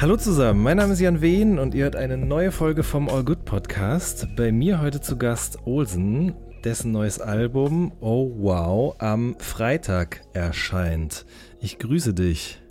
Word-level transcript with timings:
Hallo 0.00 0.16
zusammen, 0.16 0.62
mein 0.62 0.76
Name 0.76 0.92
ist 0.92 1.00
Jan 1.00 1.20
Wehn 1.20 1.58
und 1.58 1.74
ihr 1.74 1.82
hört 1.82 1.96
eine 1.96 2.16
neue 2.16 2.52
Folge 2.52 2.84
vom 2.84 3.08
All 3.08 3.24
Good 3.24 3.44
Podcast. 3.44 4.28
Bei 4.36 4.52
mir 4.52 4.80
heute 4.80 5.00
zu 5.00 5.18
Gast 5.18 5.58
Olsen, 5.66 6.36
dessen 6.62 6.92
neues 6.92 7.20
Album 7.20 7.90
Oh 7.98 8.30
Wow 8.36 8.94
am 9.00 9.34
Freitag 9.40 10.20
erscheint. 10.34 11.26
Ich 11.58 11.80
grüße 11.80 12.14
dich. 12.14 12.62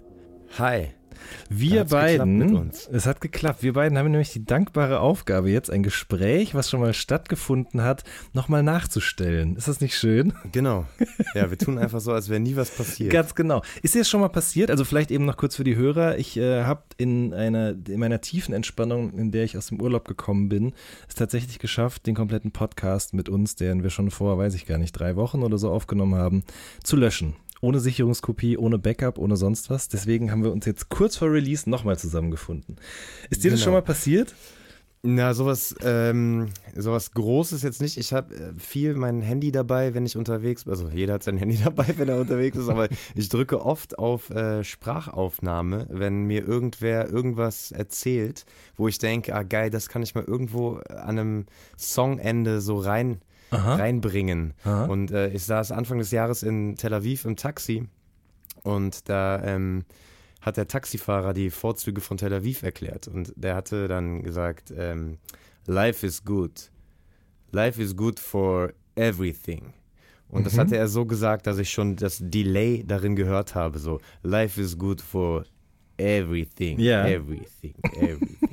Hi. 0.58 0.97
Wir 1.50 1.86
beiden, 1.86 2.72
es 2.92 3.06
hat 3.06 3.22
geklappt. 3.22 3.64
Wir 3.64 3.74
beiden 3.74 3.98
haben 3.98 4.12
nämlich 4.12 4.34
die 4.34 4.46
dankbare 4.46 5.00
Aufgabe, 5.00 5.50
jetzt 5.50 5.70
ein 5.70 5.84
Gespräch, 5.84 6.56
was 6.56 6.70
schon 6.70 6.80
mal 6.80 6.94
stattgefunden 6.94 7.82
hat, 7.82 8.04
nochmal 8.34 8.64
nachzustellen. 8.64 9.56
Ist 9.56 9.68
das 9.68 9.82
nicht 9.82 9.96
schön? 9.96 10.34
Genau. 10.52 10.86
Ja, 11.34 11.50
wir 11.52 11.58
tun 11.58 11.78
einfach 11.78 12.00
so, 12.00 12.14
als 12.14 12.30
wäre 12.30 12.40
nie 12.40 12.56
was 12.56 12.72
passiert. 12.72 13.12
Ganz 13.12 13.36
genau. 13.36 13.62
Ist 13.84 13.94
dir 13.94 14.00
das 14.00 14.10
schon 14.10 14.22
mal 14.22 14.30
passiert? 14.30 14.72
Also 14.72 14.86
vielleicht 14.86 15.12
eben 15.12 15.26
noch 15.26 15.38
kurz 15.38 15.56
für 15.56 15.64
die 15.64 15.76
Hörer. 15.76 16.18
Ich 16.18 16.38
äh, 16.38 16.64
habe 16.64 16.84
in 16.98 17.34
einer, 17.34 17.76
in 17.88 18.00
meiner 18.00 18.22
tiefen 18.22 18.54
Entspannung, 18.54 19.14
in 19.14 19.32
der 19.32 19.44
ich 19.44 19.58
aus 19.58 19.68
dem 19.68 19.82
Urlaub 19.82 20.08
gekommen 20.08 20.50
bin, 20.50 20.74
es 21.08 21.16
tatsächlich 21.16 21.60
geschafft, 21.60 22.08
den 22.08 22.16
kompletten 22.16 22.52
Podcast 22.52 23.14
mit 23.14 23.30
uns, 23.30 23.56
den 23.56 23.84
wir 23.84 23.90
schon 23.90 24.10
vor, 24.10 24.38
weiß 24.38 24.56
ich 24.56 24.66
gar 24.66 24.78
nicht, 24.78 24.94
drei 24.94 25.16
Wochen 25.16 25.44
oder 25.44 25.58
so 25.58 25.70
aufgenommen 25.70 26.16
haben, 26.16 26.44
zu 26.84 26.96
löschen 26.96 27.36
ohne 27.62 27.80
Sicherungskopie, 27.80 28.58
ohne 28.58 28.78
Backup, 28.78 29.18
ohne 29.18 29.38
sonst 29.38 29.70
was. 29.70 29.88
Deswegen 29.90 30.32
haben 30.32 30.44
wir 30.44 30.52
uns 30.52 30.66
jetzt 30.66 30.90
kurz 30.90 31.18
vor 31.18 31.32
Release 31.32 31.70
nochmal 31.70 31.98
zusammengefunden. 31.98 32.78
Ist 33.30 33.44
dir 33.44 33.50
genau. 33.50 33.56
das 33.56 33.64
schon 33.64 33.74
mal 33.74 33.82
passiert? 33.82 34.34
Na, 35.04 35.34
sowas, 35.36 35.76
ähm, 35.84 36.50
sowas 36.76 37.12
Großes 37.12 37.62
jetzt 37.62 37.82
nicht. 37.82 37.98
Ich 37.98 38.14
habe 38.14 38.36
äh, 38.36 38.54
viel 38.58 38.96
mein 38.96 39.22
Handy 39.22 39.52
dabei, 39.52 39.94
wenn 39.94 40.06
ich 40.06 40.18
unterwegs 40.18 40.64
bin. 40.66 40.72
Also 40.72 40.90
jeder 40.90 41.14
hat 41.14 41.24
sein 41.24 41.38
Handy 41.38 41.58
dabei, 41.64 41.86
wenn 41.98 42.10
er 42.10 42.20
unterwegs 42.20 42.58
ist, 42.58 42.68
aber 42.68 42.90
ich 43.14 43.30
drücke 43.30 43.64
oft 43.64 44.00
auf 44.00 44.32
äh, 44.32 44.64
Sprachaufnahme, 44.64 45.86
wenn 45.90 46.24
mir 46.24 46.46
irgendwer 46.46 47.10
irgendwas 47.10 47.72
erzählt, 47.72 48.46
wo 48.76 48.88
ich 48.88 48.98
denke, 48.98 49.36
ah 49.36 49.44
geil, 49.44 49.70
das 49.70 49.88
kann 49.88 50.02
ich 50.02 50.16
mal 50.16 50.26
irgendwo 50.26 50.82
an 50.90 51.20
einem 51.20 51.46
Songende 51.78 52.60
so 52.60 52.78
rein 52.78 53.22
Aha. 53.52 53.76
reinbringen. 53.76 54.54
Aha. 54.64 54.86
Und 54.86 55.12
äh, 55.12 55.30
ich 55.30 55.44
saß 55.44 55.72
Anfang 55.72 56.00
des 56.00 56.12
Jahres 56.12 56.44
in 56.44 56.76
Tel 56.76 56.94
Aviv 56.94 57.26
im 57.26 57.36
Taxi 57.36 57.88
und 58.64 59.10
da 59.10 59.44
ähm, 59.44 59.86
hat 60.42 60.58
der 60.58 60.68
Taxifahrer 60.68 61.34
die 61.34 61.50
Vorzüge 61.50 62.02
von 62.02 62.18
Tel 62.18 62.34
Aviv 62.34 62.64
erklärt 62.64 63.08
und 63.08 63.34
der 63.36 63.56
hatte 63.56 63.88
dann 63.88 64.24
gesagt, 64.24 64.74
ähm, 64.76 65.18
Life 65.66 66.06
is 66.06 66.24
good. 66.24 66.72
Life 67.52 67.82
is 67.82 67.96
good 67.96 68.20
for 68.20 68.74
everything. 68.96 69.74
Und 70.30 70.42
mhm. 70.42 70.44
das 70.46 70.58
hatte 70.58 70.78
er 70.78 70.88
so 70.88 71.06
gesagt, 71.06 71.48
dass 71.48 71.58
ich 71.58 71.70
schon 71.70 71.96
das 71.96 72.20
Delay 72.22 72.84
darin 72.86 73.16
gehört 73.16 73.56
habe. 73.56 73.80
So, 73.80 74.00
life 74.24 74.60
is 74.60 74.78
good 74.78 75.02
for 75.02 75.46
everything. 75.98 76.80
Yeah. 76.80 77.08
Everything. 77.08 77.76
Everything. 77.84 78.10
everything. 78.10 78.47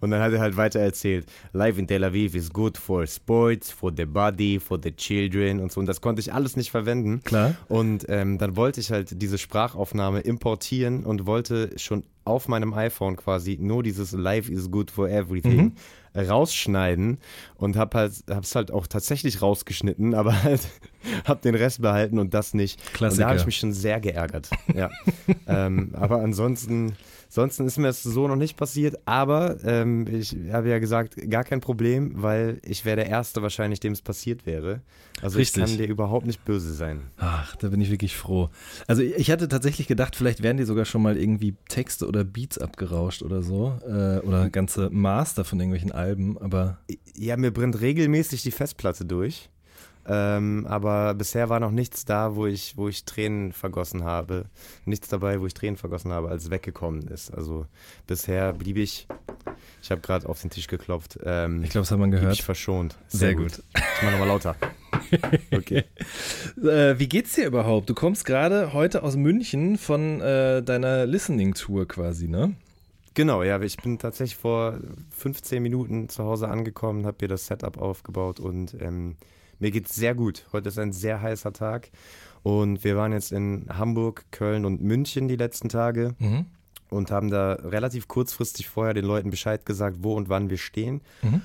Und 0.00 0.10
dann 0.10 0.20
hat 0.20 0.32
er 0.32 0.40
halt 0.40 0.56
weiter 0.56 0.80
erzählt, 0.80 1.26
Life 1.52 1.78
in 1.78 1.86
Tel 1.86 2.04
Aviv 2.04 2.34
is 2.34 2.50
good 2.50 2.78
for 2.78 3.06
sports, 3.06 3.70
for 3.70 3.92
the 3.94 4.04
body, 4.04 4.58
for 4.58 4.78
the 4.82 4.92
children 4.92 5.60
und 5.60 5.72
so. 5.72 5.80
Und 5.80 5.86
das 5.86 6.00
konnte 6.00 6.20
ich 6.20 6.32
alles 6.32 6.56
nicht 6.56 6.70
verwenden. 6.70 7.22
Klar. 7.24 7.54
Und 7.68 8.06
ähm, 8.08 8.38
dann 8.38 8.56
wollte 8.56 8.80
ich 8.80 8.90
halt 8.90 9.20
diese 9.20 9.38
Sprachaufnahme 9.38 10.20
importieren 10.20 11.04
und 11.04 11.26
wollte 11.26 11.70
schon 11.76 12.04
auf 12.24 12.48
meinem 12.48 12.74
iPhone 12.74 13.16
quasi 13.16 13.58
nur 13.60 13.82
dieses 13.82 14.12
Life 14.12 14.50
is 14.52 14.70
good 14.70 14.90
for 14.90 15.08
everything 15.08 15.74
mhm. 16.14 16.20
rausschneiden 16.20 17.18
und 17.56 17.76
hab 17.76 17.94
halt 17.94 18.12
hab's 18.28 18.54
halt 18.54 18.70
auch 18.70 18.86
tatsächlich 18.86 19.42
rausgeschnitten, 19.42 20.14
aber 20.14 20.42
halt 20.42 20.60
hab 21.24 21.42
den 21.42 21.54
Rest 21.54 21.82
behalten 21.82 22.18
und 22.18 22.34
das 22.34 22.54
nicht. 22.54 22.78
Klassiker. 22.92 23.10
Und 23.10 23.18
da 23.20 23.28
habe 23.28 23.38
ich 23.40 23.46
mich 23.46 23.56
schon 23.56 23.72
sehr 23.72 24.00
geärgert. 24.00 24.50
Ja. 24.74 24.90
ähm, 25.46 25.90
aber 25.94 26.20
ansonsten 26.20 26.94
Ansonsten 27.30 27.64
ist 27.64 27.78
mir 27.78 27.86
das 27.86 28.02
so 28.02 28.26
noch 28.26 28.34
nicht 28.34 28.56
passiert, 28.56 28.98
aber 29.04 29.56
ähm, 29.62 30.04
ich 30.08 30.36
habe 30.50 30.68
ja 30.68 30.80
gesagt, 30.80 31.14
gar 31.30 31.44
kein 31.44 31.60
Problem, 31.60 32.10
weil 32.16 32.60
ich 32.64 32.84
wäre 32.84 32.96
der 32.96 33.06
Erste 33.06 33.40
wahrscheinlich, 33.40 33.78
dem 33.78 33.92
es 33.92 34.02
passiert 34.02 34.46
wäre. 34.46 34.80
Also 35.22 35.38
Richtig. 35.38 35.62
ich 35.62 35.68
kann 35.68 35.78
dir 35.78 35.86
überhaupt 35.86 36.26
nicht 36.26 36.44
böse 36.44 36.72
sein. 36.72 37.02
Ach, 37.18 37.54
da 37.54 37.68
bin 37.68 37.80
ich 37.80 37.88
wirklich 37.92 38.16
froh. 38.16 38.50
Also 38.88 39.02
ich 39.02 39.30
hatte 39.30 39.46
tatsächlich 39.46 39.86
gedacht, 39.86 40.16
vielleicht 40.16 40.42
wären 40.42 40.56
dir 40.56 40.66
sogar 40.66 40.84
schon 40.86 41.02
mal 41.02 41.16
irgendwie 41.16 41.54
Texte 41.68 42.08
oder 42.08 42.24
Beats 42.24 42.58
abgerauscht 42.58 43.22
oder 43.22 43.42
so. 43.42 43.78
Äh, 43.86 44.18
oder 44.26 44.50
ganze 44.50 44.90
Master 44.90 45.44
von 45.44 45.60
irgendwelchen 45.60 45.92
Alben, 45.92 46.36
aber. 46.36 46.78
Ja, 47.14 47.36
mir 47.36 47.52
brennt 47.52 47.80
regelmäßig 47.80 48.42
die 48.42 48.50
Festplatte 48.50 49.04
durch. 49.04 49.50
Ähm, 50.06 50.66
aber 50.68 51.14
bisher 51.14 51.48
war 51.48 51.60
noch 51.60 51.70
nichts 51.70 52.04
da, 52.04 52.34
wo 52.34 52.46
ich, 52.46 52.76
wo 52.76 52.88
ich 52.88 53.04
Tränen 53.04 53.52
vergossen 53.52 54.04
habe. 54.04 54.46
Nichts 54.84 55.08
dabei, 55.08 55.40
wo 55.40 55.46
ich 55.46 55.54
Tränen 55.54 55.76
vergossen 55.76 56.12
habe, 56.12 56.28
als 56.28 56.44
es 56.44 56.50
weggekommen 56.50 57.08
ist. 57.08 57.32
Also 57.32 57.66
bisher 58.06 58.52
blieb 58.52 58.76
ich, 58.76 59.06
ich 59.82 59.90
habe 59.90 60.00
gerade 60.00 60.28
auf 60.28 60.40
den 60.40 60.50
Tisch 60.50 60.66
geklopft. 60.66 61.18
Ähm, 61.24 61.62
ich 61.62 61.70
glaube, 61.70 61.82
das 61.82 61.90
hat 61.90 61.98
man 61.98 62.10
gehört. 62.10 62.32
Ich 62.32 62.42
verschont. 62.42 62.96
Sehr, 63.08 63.28
Sehr 63.28 63.34
gut. 63.34 63.56
gut. 63.56 63.62
Ich 63.74 64.02
mache 64.02 64.12
nochmal 64.12 64.28
lauter. 64.28 64.56
Okay. 65.52 65.84
äh, 66.62 66.98
wie 66.98 67.08
geht's 67.08 67.34
dir 67.34 67.46
überhaupt? 67.46 67.88
Du 67.90 67.94
kommst 67.94 68.24
gerade 68.24 68.72
heute 68.72 69.02
aus 69.02 69.16
München 69.16 69.76
von 69.76 70.20
äh, 70.20 70.62
deiner 70.62 71.04
Listening-Tour 71.06 71.88
quasi, 71.88 72.28
ne? 72.28 72.54
Genau, 73.14 73.42
ja, 73.42 73.60
ich 73.60 73.76
bin 73.76 73.98
tatsächlich 73.98 74.36
vor 74.36 74.78
15 75.10 75.62
Minuten 75.62 76.08
zu 76.08 76.24
Hause 76.24 76.48
angekommen, 76.48 77.06
habe 77.06 77.16
hier 77.20 77.28
das 77.28 77.46
Setup 77.46 77.76
aufgebaut 77.78 78.38
und 78.38 78.76
ähm, 78.80 79.16
mir 79.60 79.70
geht's 79.70 79.94
sehr 79.94 80.14
gut. 80.14 80.46
Heute 80.52 80.68
ist 80.70 80.78
ein 80.78 80.92
sehr 80.92 81.22
heißer 81.22 81.52
Tag 81.52 81.90
und 82.42 82.82
wir 82.82 82.96
waren 82.96 83.12
jetzt 83.12 83.32
in 83.32 83.66
Hamburg, 83.68 84.24
Köln 84.30 84.64
und 84.64 84.82
München 84.82 85.28
die 85.28 85.36
letzten 85.36 85.68
Tage. 85.68 86.14
Mhm. 86.18 86.46
Und 86.88 87.12
haben 87.12 87.30
da 87.30 87.52
relativ 87.52 88.08
kurzfristig 88.08 88.68
vorher 88.68 88.94
den 88.94 89.04
Leuten 89.04 89.30
Bescheid 89.30 89.64
gesagt, 89.64 89.98
wo 90.00 90.16
und 90.16 90.28
wann 90.28 90.50
wir 90.50 90.58
stehen. 90.58 91.02
Mhm. 91.22 91.42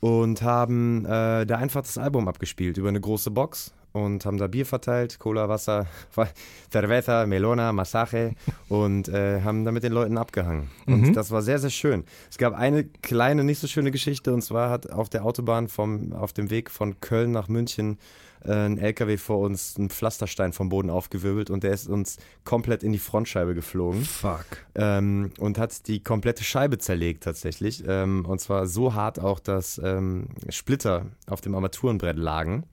Und 0.00 0.42
haben 0.42 1.04
äh, 1.04 1.46
da 1.46 1.58
einfach 1.58 1.82
das 1.82 1.96
Album 1.96 2.26
abgespielt 2.26 2.76
über 2.76 2.88
eine 2.88 3.00
große 3.00 3.30
Box 3.30 3.72
und 3.92 4.24
haben 4.24 4.38
da 4.38 4.46
Bier 4.46 4.66
verteilt, 4.66 5.18
Cola, 5.18 5.48
Wasser, 5.48 5.86
Cerveza, 6.72 7.26
Melona, 7.26 7.72
Massage 7.72 8.34
und 8.68 9.08
äh, 9.08 9.42
haben 9.42 9.64
da 9.64 9.72
mit 9.72 9.82
den 9.82 9.92
Leuten 9.92 10.18
abgehangen. 10.18 10.70
Und 10.86 11.08
mhm. 11.08 11.12
das 11.12 11.30
war 11.30 11.42
sehr, 11.42 11.58
sehr 11.58 11.70
schön. 11.70 12.04
Es 12.30 12.38
gab 12.38 12.54
eine 12.54 12.84
kleine, 12.84 13.44
nicht 13.44 13.58
so 13.58 13.66
schöne 13.66 13.90
Geschichte 13.90 14.32
und 14.32 14.42
zwar 14.42 14.70
hat 14.70 14.90
auf 14.90 15.08
der 15.08 15.24
Autobahn 15.24 15.68
vom, 15.68 16.12
auf 16.12 16.32
dem 16.32 16.50
Weg 16.50 16.70
von 16.70 17.00
Köln 17.00 17.32
nach 17.32 17.48
München 17.48 17.98
äh, 18.44 18.52
ein 18.52 18.78
LKW 18.78 19.16
vor 19.16 19.38
uns 19.40 19.76
einen 19.76 19.90
Pflasterstein 19.90 20.52
vom 20.52 20.68
Boden 20.68 20.90
aufgewirbelt 20.90 21.50
und 21.50 21.62
der 21.62 21.72
ist 21.72 21.88
uns 21.88 22.18
komplett 22.44 22.82
in 22.82 22.92
die 22.92 22.98
Frontscheibe 22.98 23.54
geflogen. 23.54 24.04
Fuck. 24.04 24.46
Ähm, 24.74 25.32
und 25.38 25.58
hat 25.58 25.86
die 25.88 26.02
komplette 26.02 26.44
Scheibe 26.44 26.78
zerlegt 26.78 27.24
tatsächlich. 27.24 27.84
Ähm, 27.86 28.24
und 28.26 28.40
zwar 28.40 28.66
so 28.66 28.94
hart 28.94 29.18
auch, 29.18 29.40
dass 29.40 29.80
ähm, 29.82 30.28
Splitter 30.48 31.06
auf 31.26 31.40
dem 31.40 31.54
Armaturenbrett 31.54 32.16
lagen. 32.16 32.64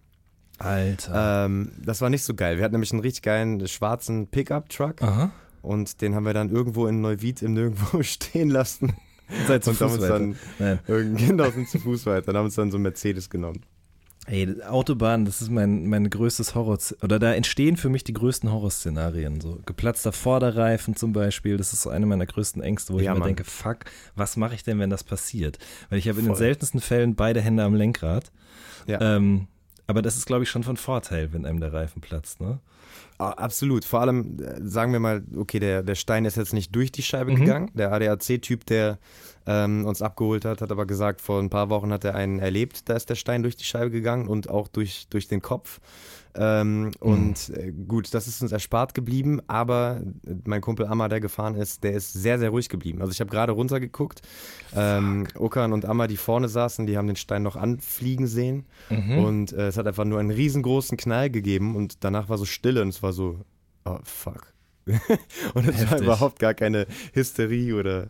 Alter. 0.57 1.45
Ähm, 1.45 1.71
das 1.83 2.01
war 2.01 2.09
nicht 2.09 2.24
so 2.24 2.33
geil. 2.33 2.57
Wir 2.57 2.63
hatten 2.63 2.74
nämlich 2.74 2.92
einen 2.92 3.01
richtig 3.01 3.24
geilen 3.24 3.68
schwarzen 3.68 4.27
Pickup-Truck. 4.27 5.01
Und 5.62 6.01
den 6.01 6.15
haben 6.15 6.25
wir 6.25 6.33
dann 6.33 6.50
irgendwo 6.50 6.88
in 6.88 7.01
Neuwied 7.01 7.42
im 7.42 7.54
Nirgendwo 7.54 8.01
stehen 8.04 8.50
lassen. 8.50 8.94
Seid 9.48 9.63
zu 9.63 9.71
und 9.71 9.75
Fuß 9.75 9.81
haben 9.81 9.94
uns 10.00 10.07
dann, 10.07 11.51
sind 11.51 11.69
zu 11.69 11.80
Fuß 11.80 12.06
weiter. 12.06 12.27
Dann 12.27 12.38
haben 12.38 12.45
uns 12.45 12.56
dann 12.56 12.71
so 12.71 12.77
einen 12.77 12.83
Mercedes 12.83 13.30
genommen. 13.30 13.62
Ey, 14.27 14.62
Autobahn, 14.63 15.24
das 15.24 15.42
ist 15.42 15.50
mein, 15.50 15.88
mein 15.88 16.09
größtes 16.09 16.54
Horror, 16.54 16.77
oder 17.01 17.18
da 17.18 17.33
entstehen 17.33 17.77
für 17.77 17.88
mich 17.88 18.03
die 18.03 18.12
größten 18.12 18.51
Horrorszenarien. 18.51 19.39
So 19.39 19.60
geplatzter 19.65 20.12
Vorderreifen 20.12 20.98
zum 20.98 21.13
Beispiel, 21.13 21.56
das 21.56 21.71
ist 21.71 21.83
so 21.83 21.89
eine 21.89 22.06
meiner 22.06 22.25
größten 22.25 22.62
Ängste, 22.62 22.94
wo 22.94 23.00
ja, 23.00 23.13
ich 23.13 23.19
mir 23.19 23.24
denke, 23.24 23.45
fuck, 23.45 23.86
was 24.15 24.36
mache 24.36 24.56
ich 24.56 24.63
denn, 24.63 24.80
wenn 24.80 24.89
das 24.89 25.06
passiert? 25.06 25.60
Weil 25.89 26.00
ich 26.00 26.10
habe 26.10 26.19
in 26.19 26.25
den 26.25 26.36
seltensten 26.36 26.81
Fällen 26.81 27.15
beide 27.15 27.39
Hände 27.39 27.63
am 27.63 27.74
Lenkrad. 27.74 28.33
Ja. 28.86 29.15
Ähm, 29.15 29.48
aber 29.88 30.01
das 30.01 30.18
ist, 30.18 30.25
glaube 30.25 30.44
ich, 30.44 30.50
schon 30.50 30.63
von 30.63 30.78
Vorteil, 30.78 31.34
wenn 31.34 31.45
einem 31.45 31.60
der 31.60 31.74
Reifen 31.74 32.01
platzt, 32.01 32.39
ne? 32.42 32.60
Absolut. 33.18 33.84
Vor 33.84 34.01
allem, 34.01 34.38
äh, 34.39 34.62
sagen 34.62 34.92
wir 34.94 35.00
mal, 35.00 35.24
okay, 35.36 35.60
der, 35.60 35.81
der 35.81 35.95
Stein 35.95 36.24
ist 36.25 36.38
jetzt 36.38 36.54
nicht 36.54 36.75
durch 36.75 36.92
die 36.92 37.01
Scheibe 37.01 37.31
Mhm. 37.31 37.36
gegangen. 37.38 37.72
Der 37.74 37.92
ADAC-Typ, 37.92 38.66
der 38.68 39.00
ähm, 39.48 39.86
uns 39.86 40.01
abgeholt 40.04 40.45
hat, 40.45 40.62
hat 40.62 40.72
aber 40.72 40.86
gesagt, 40.86 41.22
vor 41.22 41.39
ein 41.42 41.50
paar 41.50 41.69
Wochen 41.69 41.92
hat 41.92 42.04
er 42.04 42.13
einen 42.13 42.38
erlebt, 42.39 42.89
da 42.89 42.95
ist 42.95 43.10
der 43.10 43.16
Stein 43.16 43.42
durch 43.42 43.56
die 43.56 43.63
Scheibe 43.63 43.89
gegangen 43.89 44.28
und 44.28 44.50
auch 44.50 44.68
durch, 44.68 45.07
durch 45.10 45.28
den 45.28 45.42
Kopf. 45.42 45.80
Ähm, 46.38 46.92
und 47.00 47.50
äh, 47.50 47.72
gut, 47.72 48.13
das 48.13 48.28
ist 48.28 48.42
uns 48.42 48.51
erspart 48.51 48.94
geblieben, 48.94 49.42
aber 49.48 50.01
mein 50.45 50.62
Kumpel 50.62 50.86
Amma, 50.86 51.07
der 51.07 51.19
gefahren 51.19 51.56
ist, 51.56 51.84
der 51.84 51.94
ist 51.94 52.13
sehr, 52.13 52.38
sehr 52.38 52.50
ruhig 52.50 52.69
geblieben. 52.69 53.01
Also 53.01 53.12
ich 53.12 53.19
habe 53.19 53.30
gerade 53.30 53.51
runtergeguckt. 53.51 54.22
Ähm, 54.75 55.28
Okan 55.36 55.74
und 55.74 55.86
Amma, 55.86 56.07
die 56.07 56.18
vorne 56.18 56.48
saßen, 56.48 56.86
die 56.86 56.98
haben 56.98 57.07
den 57.07 57.16
Stein 57.16 57.44
noch 57.44 57.56
anfliegen 57.56 58.28
sehen. 58.28 58.66
Mhm. 58.89 59.18
Und 59.18 59.54
äh, 59.54 59.68
es 59.68 59.78
hat 59.78 59.88
einfach 59.88 60.06
nur 60.06 60.19
einen 60.19 60.31
riesengroßen 60.31 60.98
Knall 60.98 61.30
gegeben 61.30 61.75
und 61.75 62.04
danach 62.04 62.30
war 62.30 62.38
so 62.38 62.45
Stille 62.45 62.81
und 62.81 62.89
es 62.89 63.01
war 63.01 63.13
so, 63.13 63.39
oh 63.86 63.98
fuck. 64.04 64.54
und 65.54 65.68
es 65.68 65.81
war 65.81 65.92
Heftig. 65.92 66.01
überhaupt 66.01 66.39
gar 66.39 66.54
keine 66.54 66.88
Hysterie 67.13 67.74
oder 67.74 68.10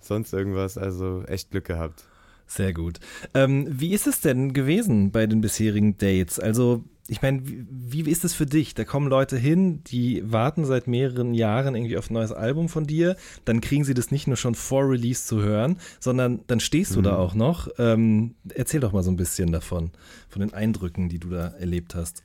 sonst 0.00 0.32
irgendwas. 0.32 0.78
Also 0.78 1.22
echt 1.26 1.50
Glück 1.50 1.64
gehabt. 1.64 2.04
Sehr 2.46 2.72
gut. 2.72 3.00
Ähm, 3.32 3.66
wie 3.68 3.92
ist 3.94 4.06
es 4.06 4.20
denn 4.20 4.52
gewesen 4.52 5.10
bei 5.10 5.26
den 5.26 5.40
bisherigen 5.40 5.96
Dates? 5.96 6.38
Also, 6.38 6.84
ich 7.06 7.20
meine, 7.20 7.42
wie, 7.44 8.06
wie 8.06 8.10
ist 8.10 8.24
es 8.24 8.32
für 8.32 8.46
dich? 8.46 8.74
Da 8.74 8.84
kommen 8.84 9.08
Leute 9.08 9.36
hin, 9.36 9.84
die 9.84 10.22
warten 10.30 10.64
seit 10.64 10.86
mehreren 10.86 11.34
Jahren 11.34 11.74
irgendwie 11.74 11.98
auf 11.98 12.08
ein 12.08 12.14
neues 12.14 12.32
Album 12.32 12.70
von 12.70 12.86
dir. 12.86 13.16
Dann 13.44 13.60
kriegen 13.60 13.84
sie 13.84 13.92
das 13.92 14.10
nicht 14.10 14.26
nur 14.26 14.38
schon 14.38 14.54
vor 14.54 14.88
Release 14.88 15.26
zu 15.26 15.42
hören, 15.42 15.76
sondern 16.00 16.40
dann 16.46 16.60
stehst 16.60 16.96
du 16.96 17.02
da 17.02 17.16
auch 17.16 17.34
noch. 17.34 17.68
Ähm, 17.78 18.36
erzähl 18.54 18.80
doch 18.80 18.92
mal 18.92 19.02
so 19.02 19.10
ein 19.10 19.16
bisschen 19.16 19.52
davon, 19.52 19.90
von 20.30 20.40
den 20.40 20.54
Eindrücken, 20.54 21.10
die 21.10 21.18
du 21.18 21.28
da 21.28 21.48
erlebt 21.48 21.94
hast. 21.94 22.22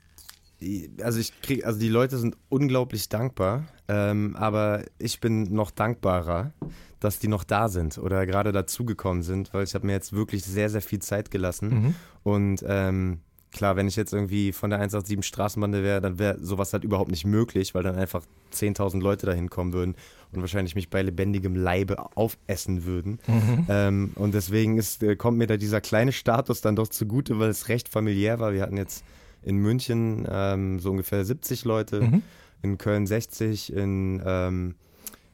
Also 1.02 1.20
ich 1.20 1.42
krieg, 1.42 1.66
also 1.66 1.80
die 1.80 1.90
Leute 1.90 2.18
sind 2.18 2.38
unglaublich 2.50 3.10
dankbar, 3.10 3.66
ähm, 3.88 4.36
aber 4.36 4.84
ich 4.98 5.20
bin 5.20 5.54
noch 5.54 5.72
dankbarer, 5.72 6.54
dass 7.00 7.20
die 7.20 7.30
noch 7.30 7.44
da 7.44 7.70
sind 7.70 7.98
oder 7.98 8.26
gerade 8.26 8.52
dazugekommen 8.52 9.24
sind, 9.24 9.54
weil 9.54 9.64
ich 9.64 9.74
habe 9.76 9.86
mir 9.86 9.94
jetzt 9.94 10.14
wirklich 10.14 10.44
sehr, 10.44 10.70
sehr 10.70 10.82
viel 10.82 11.00
Zeit 11.00 11.32
gelassen. 11.32 11.70
Mhm. 11.70 11.96
Und 12.24 12.64
ähm, 12.68 13.20
klar, 13.52 13.76
wenn 13.76 13.88
ich 13.88 13.96
jetzt 13.96 14.14
irgendwie 14.14 14.52
von 14.52 14.70
der 14.70 14.80
187 14.80 15.26
Straßenbande 15.28 15.84
wäre, 15.84 16.02
dann 16.02 16.20
wäre 16.20 16.38
sowas 16.40 16.72
halt 16.74 16.84
überhaupt 16.84 17.10
nicht 17.12 17.26
möglich, 17.26 17.74
weil 17.74 17.84
dann 17.84 17.96
einfach 17.96 18.24
10.000 18.54 19.02
Leute 19.02 19.26
dahin 19.26 19.50
kommen 19.50 19.74
würden 19.74 19.96
und 20.32 20.42
wahrscheinlich 20.42 20.76
mich 20.76 20.90
bei 20.90 21.02
lebendigem 21.02 21.56
Leibe 21.56 21.98
aufessen 22.16 22.86
würden. 22.86 23.20
Ähm, 23.68 24.12
und 24.16 24.34
deswegen 24.34 24.78
ist, 24.78 25.02
äh, 25.04 25.16
kommt 25.16 25.38
mir 25.38 25.48
da 25.48 25.58
dieser 25.58 25.82
kleine 25.82 26.12
Status 26.12 26.62
dann 26.62 26.76
doch 26.76 26.88
zugute, 26.88 27.40
weil 27.40 27.50
es 27.50 27.70
recht 27.70 27.90
familiär 27.90 28.40
war. 28.40 28.54
Wir 28.54 28.62
hatten 28.62 28.78
jetzt 28.78 29.04
in 29.44 29.58
München 29.58 30.28
ähm, 30.30 30.80
so 30.80 30.92
ungefähr 30.92 31.26
70 31.26 31.66
Leute, 31.66 32.02
Mhm. 32.02 32.22
in 32.62 32.78
Köln 32.78 33.08
60, 33.08 33.74
in 33.74 34.22
ähm, 34.26 34.76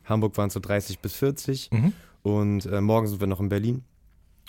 Hamburg 0.06 0.38
waren 0.38 0.48
es 0.48 0.54
so 0.54 0.60
30 0.60 1.00
bis 1.00 1.16
40 1.16 1.70
Mhm. 1.72 1.94
und 2.24 2.66
äh, 2.68 2.80
morgen 2.82 3.08
sind 3.08 3.20
wir 3.20 3.28
noch 3.28 3.40
in 3.40 3.50
Berlin. 3.50 3.84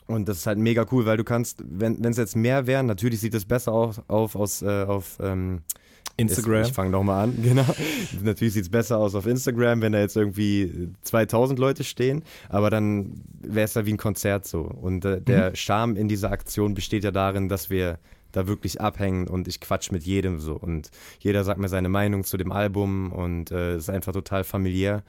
Und 0.07 0.29
das 0.29 0.39
ist 0.39 0.47
halt 0.47 0.59
mega 0.59 0.87
cool, 0.93 1.05
weil 1.05 1.17
du 1.17 1.25
kannst, 1.25 1.63
wenn 1.67 2.05
es 2.05 2.17
jetzt 2.17 2.37
mehr 2.37 2.67
wären, 2.67 2.87
natürlich 2.87 3.21
sieht 3.21 3.35
es 3.35 3.45
besser 3.45 3.73
auf, 3.73 4.03
auf 4.09 4.37
aus, 4.37 4.63
äh, 4.63 4.85
auf 4.85 5.19
ähm, 5.21 5.63
Instagram. 6.17 6.63
Ich, 6.63 6.69
ich 6.69 6.75
fange 6.75 6.91
nochmal 6.91 7.25
an, 7.25 7.39
genau. 7.43 7.67
natürlich 8.23 8.55
sieht 8.55 8.65
es 8.65 8.71
besser 8.71 8.99
aus 8.99 9.15
auf 9.15 9.27
Instagram, 9.27 9.83
wenn 9.83 9.93
da 9.93 10.01
jetzt 10.01 10.17
irgendwie 10.17 10.91
2000 11.03 11.59
Leute 11.59 11.85
stehen, 11.85 12.23
aber 12.49 12.71
dann 12.71 13.23
wäre 13.41 13.65
es 13.65 13.75
ja 13.75 13.85
wie 13.85 13.93
ein 13.93 13.99
Konzert 13.99 14.47
so. 14.47 14.61
Und 14.61 15.05
äh, 15.05 15.21
der 15.21 15.55
Charme 15.57 15.97
in 15.97 16.09
dieser 16.09 16.31
Aktion 16.31 16.75
besteht 16.75 17.05
ja 17.05 17.11
darin, 17.11 17.49
dass 17.49 17.69
wir 17.69 17.99
da 18.33 18.47
wirklich 18.47 18.81
abhängen 18.81 19.29
und 19.29 19.49
ich 19.49 19.61
quatsch 19.61 19.91
mit 19.91 20.05
jedem 20.05 20.41
so. 20.41 20.55
Und 20.55 20.91
jeder 21.21 21.43
sagt 21.45 21.59
mir 21.59 21.69
seine 21.69 21.89
Meinung 21.89 22.25
zu 22.25 22.37
dem 22.37 22.53
Album 22.53 23.13
und 23.13 23.51
äh, 23.51 23.75
es 23.75 23.85
ist 23.85 23.91
einfach 23.91 24.13
total 24.13 24.45
familiär. 24.45 25.03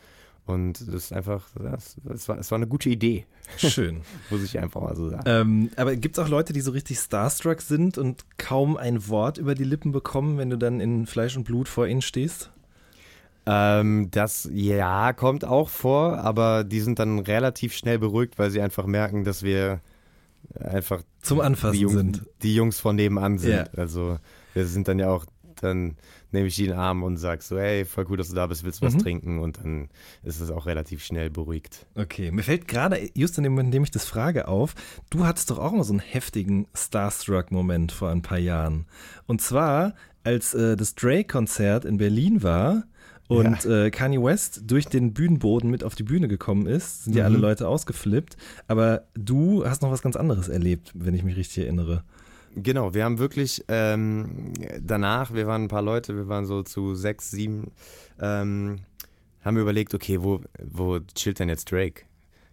Und 0.48 0.80
das 0.88 0.96
ist 0.96 1.14
einfach, 1.14 1.46
das, 1.62 1.98
das 2.06 2.30
war, 2.30 2.38
es 2.40 2.50
war 2.52 2.56
eine 2.56 2.68
gute 2.68 2.90
Idee, 2.90 3.26
Schön. 3.58 4.02
muss 4.30 4.44
ich 4.44 4.58
einfach 4.58 4.82
mal 4.82 4.96
so 4.96 5.10
sagen. 5.10 5.24
Ähm, 5.26 5.70
aber 5.76 5.98
gibt 5.98 6.18
es 6.18 6.24
auch 6.24 6.30
Leute, 6.30 6.54
die 6.54 6.62
so 6.62 6.72
richtig 6.72 7.00
starstruck 7.00 7.62
sind 7.62 7.98
und 7.98 8.26
kaum 8.38 8.78
ein 8.78 9.10
Wort 9.10 9.38
über 9.38 9.56
die 9.56 9.66
Lippen 9.66 9.92
bekommen, 9.92 10.38
wenn 10.38 10.50
du 10.50 10.58
dann 10.58 10.80
in 10.80 11.06
Fleisch 11.06 11.36
und 11.36 11.44
Blut 11.44 11.68
vor 11.68 11.86
ihnen 11.86 12.02
stehst? 12.02 12.50
Ähm, 13.46 14.08
das, 14.12 14.50
ja, 14.54 15.12
kommt 15.12 15.44
auch 15.44 15.68
vor, 15.68 16.20
aber 16.20 16.64
die 16.64 16.80
sind 16.80 17.00
dann 17.00 17.20
relativ 17.20 17.74
schnell 17.74 18.00
beruhigt, 18.00 18.40
weil 18.40 18.50
sie 18.50 18.62
einfach 18.62 18.86
merken, 18.86 19.26
dass 19.26 19.44
wir 19.44 19.82
einfach 20.58 21.02
Zum 21.22 21.42
Anfassen 21.42 21.74
die, 21.74 21.80
Jungs, 21.82 21.94
sind. 21.94 22.26
die 22.42 22.56
Jungs 22.56 22.80
von 22.80 22.96
nebenan 22.96 23.38
sind. 23.38 23.52
Ja. 23.52 23.66
Also 23.76 24.18
wir 24.54 24.66
sind 24.66 24.88
dann 24.88 24.98
ja 24.98 25.10
auch, 25.10 25.26
dann 25.60 25.98
nehme 26.32 26.48
ich 26.48 26.56
die 26.56 26.66
in 26.66 26.72
den 26.72 26.80
Arm 26.80 27.04
und 27.04 27.18
sag 27.18 27.42
so, 27.42 27.58
hey, 27.58 27.86
voll 27.86 28.06
gut, 28.06 28.20
dass 28.20 28.30
du 28.30 28.36
da 28.36 28.48
bist, 28.48 28.64
willst 28.64 28.82
du 28.82 28.86
was 28.86 28.96
Mhm. 28.96 29.00
trinken? 29.00 29.40
Und 29.40 29.58
dann 29.58 29.90
ist 30.24 30.40
es 30.42 30.52
auch 30.52 30.66
relativ 30.66 31.04
schnell 31.04 31.30
beruhigt. 31.30 31.86
Okay, 31.96 32.32
mir 32.32 32.44
fällt 32.44 32.68
gerade, 32.68 33.10
just 33.14 33.38
in 33.38 33.44
dem 33.44 33.54
Moment, 33.54 33.68
in 33.68 33.72
dem 33.72 33.84
ich 33.84 33.92
das 33.92 34.06
frage, 34.06 34.48
auf, 34.48 34.76
du 35.10 35.26
hattest 35.26 35.50
doch 35.52 35.58
auch 35.60 35.72
mal 35.72 35.84
so 35.84 35.94
einen 35.94 36.00
heftigen 36.02 36.68
Starstruck-Moment 36.76 37.92
vor 37.92 38.10
ein 38.10 38.22
paar 38.22 38.38
Jahren. 38.40 38.86
Und 39.26 39.42
zwar, 39.42 39.94
als 40.24 40.54
äh, 40.54 40.76
das 40.76 40.96
Drake-Konzert 40.96 41.86
in 41.86 41.98
Berlin 41.98 42.44
war 42.44 42.84
und 43.30 43.66
äh, 43.66 43.90
Kanye 43.92 44.22
West 44.24 44.62
durch 44.68 44.86
den 44.88 45.14
Bühnenboden 45.14 45.70
mit 45.70 45.84
auf 45.84 45.96
die 45.96 46.04
Bühne 46.04 46.28
gekommen 46.28 46.66
ist, 46.66 47.06
sind 47.06 47.16
ja 47.16 47.24
Mhm. 47.24 47.34
alle 47.36 47.38
Leute 47.42 47.68
ausgeflippt. 47.68 48.38
Aber 48.68 49.04
du 49.16 49.66
hast 49.66 49.82
noch 49.82 49.92
was 49.92 50.02
ganz 50.02 50.16
anderes 50.16 50.48
erlebt, 50.50 50.92
wenn 50.96 51.14
ich 51.14 51.24
mich 51.24 51.36
richtig 51.36 51.64
erinnere. 51.66 52.04
Genau, 52.60 52.96
wir 52.96 53.06
haben 53.06 53.20
wirklich 53.20 53.64
ähm, 53.68 54.52
danach, 54.82 55.32
wir 55.32 55.46
waren 55.46 55.66
ein 55.66 55.68
paar 55.68 55.84
Leute, 55.84 56.16
wir 56.16 56.28
waren 56.28 56.48
so 56.48 56.64
zu 56.64 56.96
sechs, 56.96 57.30
sieben, 57.30 57.70
ähm, 58.20 58.80
haben 59.42 59.56
wir 59.56 59.62
überlegt, 59.62 59.94
okay, 59.94 60.24
wo, 60.24 60.42
wo 60.64 61.00
chillt 61.14 61.38
denn 61.40 61.50
jetzt 61.50 61.72
Drake? 61.72 62.06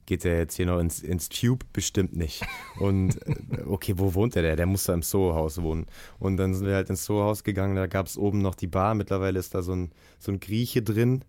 Geht 0.04 0.24
der 0.24 0.36
jetzt 0.36 0.56
hier 0.56 0.66
noch 0.66 0.78
ins, 0.78 1.00
ins 1.00 1.30
Tube? 1.30 1.64
Bestimmt 1.72 2.14
nicht. 2.14 2.42
Und 2.80 3.16
äh, 3.26 3.62
okay, 3.64 3.94
wo 3.96 4.12
wohnt 4.12 4.34
der? 4.34 4.42
Der, 4.42 4.56
der 4.56 4.66
muss 4.66 4.84
da 4.84 4.92
im 4.92 5.00
Soho-Haus 5.00 5.62
wohnen. 5.62 5.86
Und 6.18 6.36
dann 6.36 6.52
sind 6.52 6.66
wir 6.66 6.74
halt 6.74 6.90
ins 6.90 7.06
Soho-Haus 7.06 7.42
gegangen, 7.42 7.74
da 7.74 7.86
gab 7.86 8.06
es 8.06 8.18
oben 8.18 8.42
noch 8.42 8.56
die 8.56 8.66
Bar, 8.66 8.94
mittlerweile 8.94 9.38
ist 9.38 9.54
da 9.54 9.62
so 9.62 9.72
ein, 9.72 9.90
so 10.18 10.32
ein 10.32 10.38
Grieche 10.38 10.82
drin. 10.82 11.24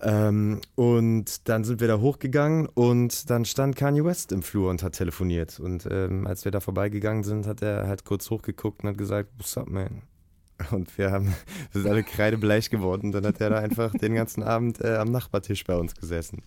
Ähm, 0.00 0.60
und 0.76 1.48
dann 1.48 1.64
sind 1.64 1.80
wir 1.80 1.88
da 1.88 1.98
hochgegangen 1.98 2.66
und 2.66 3.30
dann 3.30 3.44
stand 3.44 3.76
Kanye 3.76 4.04
West 4.04 4.30
im 4.30 4.42
Flur 4.42 4.70
und 4.70 4.82
hat 4.82 4.92
telefoniert. 4.92 5.58
Und 5.58 5.88
ähm, 5.90 6.26
als 6.26 6.44
wir 6.44 6.52
da 6.52 6.60
vorbeigegangen 6.60 7.24
sind, 7.24 7.46
hat 7.46 7.62
er 7.62 7.88
halt 7.88 8.04
kurz 8.04 8.30
hochgeguckt 8.30 8.82
und 8.82 8.90
hat 8.90 8.98
gesagt, 8.98 9.30
what's 9.38 9.56
up, 9.58 9.68
man? 9.68 10.02
Und 10.72 10.98
wir 10.98 11.12
haben, 11.12 11.26
wir 11.72 11.82
sind 11.82 11.90
alle 11.90 12.02
kreidebleich 12.02 12.68
geworden. 12.68 13.12
Dann 13.12 13.24
hat 13.24 13.40
er 13.40 13.50
da 13.50 13.58
einfach 13.58 13.92
den 13.92 14.14
ganzen 14.14 14.42
Abend 14.42 14.80
äh, 14.80 14.96
am 14.96 15.12
Nachbartisch 15.12 15.62
bei 15.62 15.76
uns 15.76 15.94
gesessen. 15.94 16.42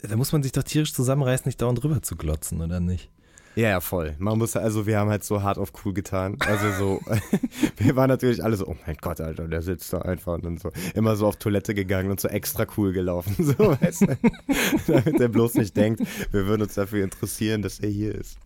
Da 0.00 0.16
muss 0.16 0.32
man 0.32 0.42
sich 0.42 0.52
doch 0.52 0.62
tierisch 0.62 0.94
zusammenreißen, 0.94 1.48
nicht 1.48 1.60
dauernd 1.60 1.82
drüber 1.82 2.02
zu 2.02 2.14
glotzen, 2.14 2.60
oder 2.60 2.78
nicht? 2.78 3.10
Ja, 3.56 3.68
ja, 3.68 3.80
voll. 3.80 4.16
Man 4.18 4.38
muss, 4.38 4.56
also 4.56 4.86
wir 4.86 4.98
haben 4.98 5.10
halt 5.10 5.22
so 5.22 5.42
hart 5.42 5.58
auf 5.58 5.72
cool 5.84 5.94
getan. 5.94 6.36
Also 6.40 6.70
so, 6.72 7.00
wir 7.76 7.96
waren 7.96 8.08
natürlich 8.08 8.42
alle 8.42 8.56
so, 8.56 8.66
oh 8.66 8.76
mein 8.86 8.96
Gott, 9.00 9.20
Alter, 9.20 9.46
der 9.46 9.62
sitzt 9.62 9.92
da 9.92 9.98
einfach 9.98 10.34
und 10.34 10.44
dann 10.44 10.58
so 10.58 10.70
immer 10.94 11.16
so 11.16 11.26
auf 11.26 11.36
Toilette 11.36 11.74
gegangen 11.74 12.10
und 12.10 12.20
so 12.20 12.28
extra 12.28 12.66
cool 12.76 12.92
gelaufen, 12.92 13.34
so, 13.38 13.76
weißt 13.80 14.02
du? 14.02 14.16
Damit 14.86 15.20
er 15.20 15.28
bloß 15.28 15.54
nicht 15.54 15.76
denkt, 15.76 16.02
wir 16.32 16.46
würden 16.46 16.62
uns 16.62 16.74
dafür 16.74 17.04
interessieren, 17.04 17.62
dass 17.62 17.78
er 17.78 17.88
hier 17.88 18.14
ist. 18.14 18.38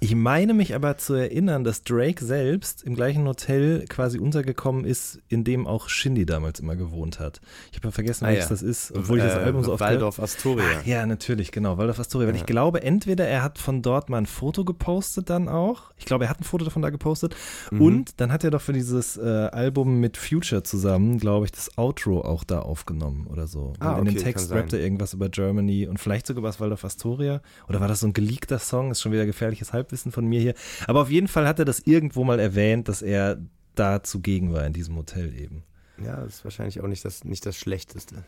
Ich 0.00 0.14
meine 0.14 0.54
mich 0.54 0.74
aber 0.74 0.98
zu 0.98 1.14
erinnern, 1.14 1.64
dass 1.64 1.82
Drake 1.84 2.22
selbst 2.24 2.82
im 2.82 2.94
gleichen 2.94 3.26
Hotel 3.26 3.84
quasi 3.88 4.18
untergekommen 4.18 4.84
ist, 4.84 5.20
in 5.28 5.44
dem 5.44 5.66
auch 5.66 5.88
Shindy 5.88 6.26
damals 6.26 6.60
immer 6.60 6.76
gewohnt 6.76 7.20
hat. 7.20 7.40
Ich 7.70 7.78
habe 7.78 7.92
vergessen, 7.92 8.24
Ah, 8.24 8.28
welches 8.28 8.44
ja. 8.44 8.50
das 8.50 8.62
ist, 8.62 8.92
obwohl 8.94 9.18
ich 9.18 9.24
das 9.24 9.34
Äh, 9.36 9.38
Album 9.44 9.62
so 9.62 9.72
oft 9.72 9.78
gehört- 9.78 9.94
Waldorf 9.94 10.18
Astoria. 10.20 10.64
Ach, 10.80 10.86
ja, 10.86 11.06
natürlich, 11.06 11.52
genau, 11.52 11.78
Waldorf 11.78 12.00
Astoria. 12.00 12.26
Weil 12.28 12.34
Ja. 12.34 12.40
ich 12.40 12.46
glaube, 12.46 12.82
entweder 12.82 13.26
er 13.26 13.42
hat 13.42 13.58
von 13.58 13.82
dort 13.82 14.10
mal 14.10 14.18
ein 14.18 14.26
Foto 14.26 14.64
gepostet 14.64 15.30
dann 15.30 15.48
auch. 15.48 15.92
Ich 15.96 16.04
glaube, 16.04 16.24
er 16.24 16.30
hat 16.30 16.40
ein 16.40 16.44
Foto 16.44 16.64
davon 16.64 16.82
da 16.82 16.90
gepostet. 16.90 17.34
Mhm. 17.70 17.80
Und 17.80 18.20
dann 18.20 18.32
hat 18.32 18.44
er 18.44 18.50
doch 18.50 18.60
für 18.62 18.72
dieses 18.72 19.16
äh, 19.16 19.22
Album 19.22 20.00
mit 20.00 20.16
Future 20.16 20.62
zusammen, 20.64 21.18
glaube 21.18 21.46
ich, 21.46 21.52
das 21.52 21.78
Outro 21.78 22.20
auch 22.22 22.44
da 22.44 22.58
aufgenommen 22.58 23.26
oder 23.28 23.46
so. 23.46 23.72
Ah, 23.78 23.92
Und 23.92 24.00
in 24.02 24.08
okay, 24.08 24.16
dem 24.18 24.24
Text 24.24 24.50
rappt 24.50 24.72
er 24.72 24.80
irgendwas 24.80 25.14
über 25.14 25.28
Germany 25.28 25.86
und 25.86 25.98
vielleicht 25.98 26.26
sogar 26.26 26.42
was 26.42 26.60
Waldorf 26.60 26.84
Astoria. 26.84 27.40
Oder 27.68 27.80
war 27.80 27.88
das 27.88 28.00
so 28.00 28.06
ein 28.08 28.12
geleakter 28.12 28.58
Song? 28.58 28.90
Ist 28.90 29.00
schon 29.00 29.12
wieder 29.12 29.24
gefährliches 29.24 29.72
Halbwissen 29.84 30.12
von 30.12 30.26
mir 30.26 30.40
hier. 30.40 30.54
Aber 30.86 31.02
auf 31.02 31.10
jeden 31.10 31.28
Fall 31.28 31.46
hat 31.46 31.58
er 31.58 31.64
das 31.64 31.80
irgendwo 31.80 32.24
mal 32.24 32.40
erwähnt, 32.40 32.88
dass 32.88 33.02
er 33.02 33.38
da 33.74 34.02
zugegen 34.02 34.52
war 34.52 34.66
in 34.66 34.72
diesem 34.72 34.96
Hotel 34.96 35.34
eben. 35.38 35.62
Ja, 36.04 36.16
das 36.16 36.36
ist 36.36 36.44
wahrscheinlich 36.44 36.80
auch 36.80 36.86
nicht 36.88 37.04
das, 37.04 37.24
nicht 37.24 37.44
das 37.46 37.56
Schlechteste. 37.56 38.24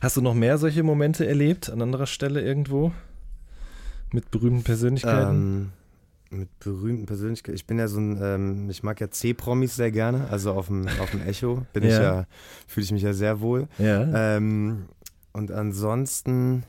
Hast 0.00 0.16
du 0.16 0.20
noch 0.22 0.34
mehr 0.34 0.58
solche 0.58 0.82
Momente 0.82 1.26
erlebt 1.26 1.70
an 1.70 1.80
anderer 1.80 2.06
Stelle 2.06 2.42
irgendwo? 2.42 2.92
Mit 4.12 4.30
berühmten 4.30 4.64
Persönlichkeiten? 4.64 5.72
Ähm, 6.30 6.38
mit 6.38 6.58
berühmten 6.58 7.06
Persönlichkeiten. 7.06 7.54
Ich 7.56 7.66
bin 7.66 7.78
ja 7.78 7.88
so 7.88 8.00
ein, 8.00 8.18
ähm, 8.20 8.70
ich 8.70 8.82
mag 8.82 9.00
ja 9.00 9.10
C-Promis 9.10 9.76
sehr 9.76 9.90
gerne, 9.90 10.28
also 10.30 10.52
auf 10.52 10.66
dem, 10.66 10.86
auf 11.00 11.10
dem 11.10 11.22
Echo 11.26 11.64
bin 11.72 11.84
ich 11.84 11.92
Ja. 11.92 12.02
ja, 12.02 12.26
fühle 12.66 12.84
ich 12.84 12.92
mich 12.92 13.02
ja 13.02 13.12
sehr 13.14 13.40
wohl. 13.40 13.68
ja. 13.78 14.36
Ähm, 14.36 14.86
und 15.32 15.52
ansonsten, 15.52 16.64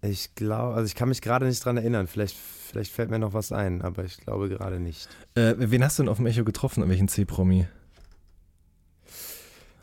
ich 0.00 0.34
glaube, 0.34 0.74
also 0.74 0.86
ich 0.86 0.94
kann 0.94 1.08
mich 1.10 1.20
gerade 1.20 1.46
nicht 1.46 1.62
dran 1.64 1.76
erinnern. 1.76 2.06
Vielleicht, 2.06 2.36
vielleicht 2.72 2.92
fällt 2.92 3.10
mir 3.10 3.18
noch 3.18 3.34
was 3.34 3.52
ein, 3.52 3.82
aber 3.82 4.04
ich 4.04 4.16
glaube 4.16 4.48
gerade 4.48 4.80
nicht. 4.80 5.08
Äh, 5.34 5.54
wen 5.58 5.84
hast 5.84 5.98
du 5.98 6.04
denn 6.04 6.10
auf 6.10 6.16
dem 6.16 6.26
Echo 6.26 6.42
getroffen? 6.42 6.82
An 6.82 6.88
welchen 6.88 7.06
C-Promi? 7.06 7.66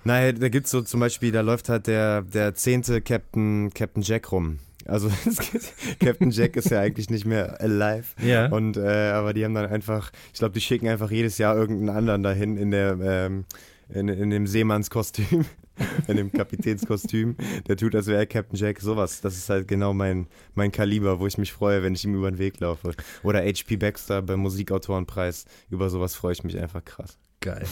Naja, 0.03 0.31
da 0.31 0.50
gibt's 0.50 0.72
so 0.72 0.81
zum 0.81 1.00
Beispiel, 1.00 1.31
da 1.31 1.41
läuft 1.41 1.69
halt 1.69 1.88
der, 1.88 2.24
der 2.24 2.55
zehnte 2.55 3.01
Captain, 3.01 3.72
Captain 3.74 4.01
Jack 4.01 4.31
rum. 4.31 4.60
Also 4.86 5.12
Captain 6.00 6.31
Jack 6.31 6.55
ist 6.55 6.72
ja 6.72 6.79
eigentlich 6.79 7.12
nicht 7.12 7.25
mehr 7.25 7.62
alive. 7.62 8.08
Ja. 8.24 8.48
Und 8.48 8.75
äh, 8.77 9.12
aber 9.12 9.34
die 9.34 9.46
haben 9.46 9.53
dann 9.53 9.67
einfach, 9.67 10.12
ich 10.34 10.39
glaube, 10.39 10.53
die 10.53 10.62
schicken 10.62 10.88
einfach 10.88 11.12
jedes 11.12 11.38
Jahr 11.38 11.55
irgendeinen 11.55 11.96
anderen 11.96 12.24
dahin 12.24 12.58
in 12.58 12.72
der 12.72 12.98
ähm, 13.00 13.46
in, 13.89 14.08
in 14.08 14.29
dem 14.29 14.48
Seemannskostüm, 14.48 15.46
in 16.07 16.17
dem 16.17 16.31
Kapitänskostüm. 16.31 17.36
Der 17.67 17.77
tut, 17.77 17.95
als 17.95 18.07
wäre 18.07 18.19
er 18.19 18.25
Captain 18.25 18.57
Jack. 18.57 18.79
Sowas. 18.79 19.21
Das 19.21 19.36
ist 19.36 19.50
halt 19.50 19.67
genau 19.67 19.93
mein, 19.93 20.27
mein 20.55 20.71
Kaliber, 20.71 21.19
wo 21.19 21.27
ich 21.27 21.38
mich 21.38 21.53
freue, 21.53 21.83
wenn 21.83 21.93
ich 21.93 22.03
ihm 22.05 22.15
über 22.15 22.29
den 22.29 22.39
Weg 22.39 22.59
laufe. 22.59 22.93
Oder 23.24 23.41
HP 23.41 23.77
Baxter 23.77 24.21
beim 24.21 24.39
Musikautorenpreis. 24.39 25.45
Über 25.69 25.89
sowas 25.89 26.15
freue 26.15 26.33
ich 26.33 26.43
mich 26.43 26.57
einfach 26.57 26.83
krass. 26.83 27.17
Geil. 27.41 27.65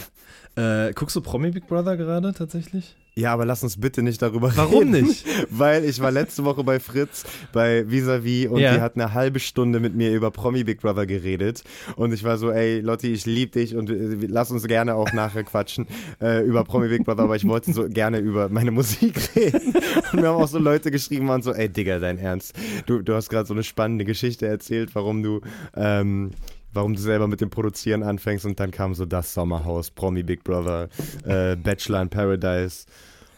Äh, 0.56 0.92
guckst 0.94 1.14
du 1.14 1.20
Promi 1.20 1.50
Big 1.50 1.66
Brother 1.66 1.96
gerade 1.96 2.32
tatsächlich? 2.32 2.96
Ja, 3.18 3.32
aber 3.32 3.44
lass 3.44 3.64
uns 3.64 3.80
bitte 3.80 4.00
nicht 4.02 4.22
darüber 4.22 4.52
Warum 4.56 4.92
reden. 4.94 5.06
nicht? 5.08 5.26
Weil 5.50 5.84
ich 5.84 6.00
war 6.00 6.12
letzte 6.12 6.44
Woche 6.44 6.62
bei 6.62 6.78
Fritz, 6.78 7.24
bei 7.52 7.90
Visavi 7.90 8.46
und 8.46 8.60
Ja. 8.60 8.74
die 8.74 8.80
hat 8.80 8.94
eine 8.94 9.12
halbe 9.12 9.40
Stunde 9.40 9.80
mit 9.80 9.96
mir 9.96 10.12
über 10.14 10.30
Promi 10.30 10.62
Big 10.62 10.80
Brother 10.80 11.04
geredet. 11.04 11.64
Und 11.96 12.12
ich 12.14 12.22
war 12.22 12.38
so, 12.38 12.52
ey, 12.52 12.78
Lotti, 12.80 13.12
ich 13.12 13.26
liebe 13.26 13.58
dich 13.58 13.74
und 13.74 13.90
äh, 13.90 14.26
lass 14.28 14.52
uns 14.52 14.68
gerne 14.68 14.94
auch 14.94 15.12
nachher 15.12 15.42
quatschen 15.42 15.86
äh, 16.22 16.44
über 16.44 16.62
Promi 16.62 16.86
Big 16.88 17.04
Brother, 17.04 17.24
aber 17.24 17.34
ich 17.34 17.46
wollte 17.48 17.72
so 17.72 17.88
gerne 17.88 18.18
über 18.20 18.48
meine 18.50 18.70
Musik 18.70 19.18
reden. 19.36 19.74
Und 20.12 20.20
mir 20.20 20.28
haben 20.28 20.40
auch 20.40 20.46
so 20.46 20.60
Leute 20.60 20.92
geschrieben, 20.92 21.26
waren 21.26 21.42
so, 21.42 21.52
ey, 21.52 21.68
Digga, 21.68 21.98
dein 21.98 22.18
Ernst. 22.18 22.54
Du, 22.86 23.02
du 23.02 23.14
hast 23.14 23.30
gerade 23.30 23.46
so 23.48 23.54
eine 23.54 23.64
spannende 23.64 24.04
Geschichte 24.04 24.46
erzählt, 24.46 24.94
warum 24.94 25.24
du, 25.24 25.40
ähm, 25.74 26.30
warum 26.78 26.94
du 26.94 27.00
selber 27.00 27.26
mit 27.26 27.40
dem 27.40 27.50
Produzieren 27.50 28.04
anfängst 28.04 28.46
und 28.46 28.60
dann 28.60 28.70
kam 28.70 28.94
so 28.94 29.04
das 29.04 29.34
Sommerhaus, 29.34 29.90
Promi 29.90 30.22
Big 30.22 30.44
Brother, 30.44 30.88
äh, 31.24 31.56
Bachelor 31.56 32.02
in 32.02 32.08
Paradise. 32.08 32.86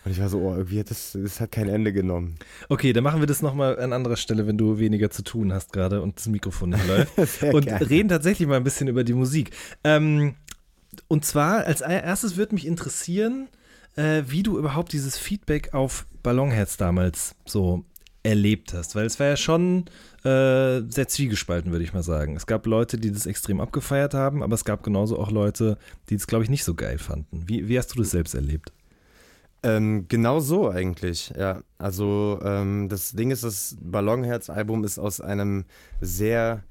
Und 0.04 0.12
ich 0.12 0.20
war 0.20 0.28
so, 0.28 0.40
oh, 0.40 0.54
irgendwie 0.54 0.80
hat 0.80 0.90
das, 0.90 1.16
das 1.20 1.40
hat 1.40 1.50
kein 1.50 1.70
Ende 1.70 1.94
genommen. 1.94 2.36
Okay, 2.68 2.92
dann 2.92 3.02
machen 3.02 3.20
wir 3.20 3.26
das 3.26 3.40
nochmal 3.40 3.78
an 3.78 3.94
anderer 3.94 4.16
Stelle, 4.16 4.46
wenn 4.46 4.58
du 4.58 4.78
weniger 4.78 5.10
zu 5.10 5.22
tun 5.22 5.54
hast 5.54 5.72
gerade 5.72 6.02
und 6.02 6.18
das 6.18 6.26
Mikrofon 6.26 6.70
nicht 6.70 6.86
läuft. 6.86 7.42
Und 7.54 7.64
gerne. 7.64 7.88
reden 7.88 8.08
tatsächlich 8.10 8.46
mal 8.46 8.56
ein 8.56 8.64
bisschen 8.64 8.88
über 8.88 9.04
die 9.04 9.14
Musik. 9.14 9.50
Ähm, 9.82 10.34
und 11.08 11.24
zwar 11.24 11.64
als 11.64 11.80
erstes 11.80 12.36
würde 12.36 12.54
mich 12.54 12.66
interessieren, 12.66 13.48
äh, 13.96 14.22
wie 14.26 14.42
du 14.42 14.58
überhaupt 14.58 14.92
dieses 14.92 15.16
Feedback 15.16 15.72
auf 15.72 16.06
Ballonheads 16.22 16.76
damals 16.76 17.34
so 17.46 17.84
erlebt 18.22 18.74
hast, 18.74 18.94
weil 18.94 19.06
es 19.06 19.18
war 19.18 19.28
ja 19.28 19.36
schon 19.36 19.86
äh, 20.24 20.82
sehr 20.88 21.08
zwiegespalten, 21.08 21.72
würde 21.72 21.84
ich 21.84 21.94
mal 21.94 22.02
sagen. 22.02 22.36
Es 22.36 22.46
gab 22.46 22.66
Leute, 22.66 22.98
die 22.98 23.10
das 23.10 23.26
extrem 23.26 23.60
abgefeiert 23.60 24.14
haben, 24.14 24.42
aber 24.42 24.54
es 24.54 24.64
gab 24.64 24.82
genauso 24.82 25.18
auch 25.18 25.30
Leute, 25.30 25.78
die 26.08 26.16
es, 26.16 26.26
glaube 26.26 26.44
ich, 26.44 26.50
nicht 26.50 26.64
so 26.64 26.74
geil 26.74 26.98
fanden. 26.98 27.44
Wie, 27.46 27.68
wie 27.68 27.78
hast 27.78 27.94
du 27.94 27.98
das 27.98 28.10
selbst 28.10 28.34
erlebt? 28.34 28.72
Ähm, 29.62 30.06
genau 30.08 30.40
so 30.40 30.70
eigentlich, 30.70 31.32
ja. 31.38 31.62
Also 31.78 32.40
ähm, 32.42 32.88
das 32.88 33.12
Ding 33.12 33.30
ist, 33.30 33.44
das 33.44 33.76
Ballonherz-Album 33.80 34.84
ist 34.84 34.98
aus 34.98 35.20
einem 35.20 35.64
sehr, 36.00 36.62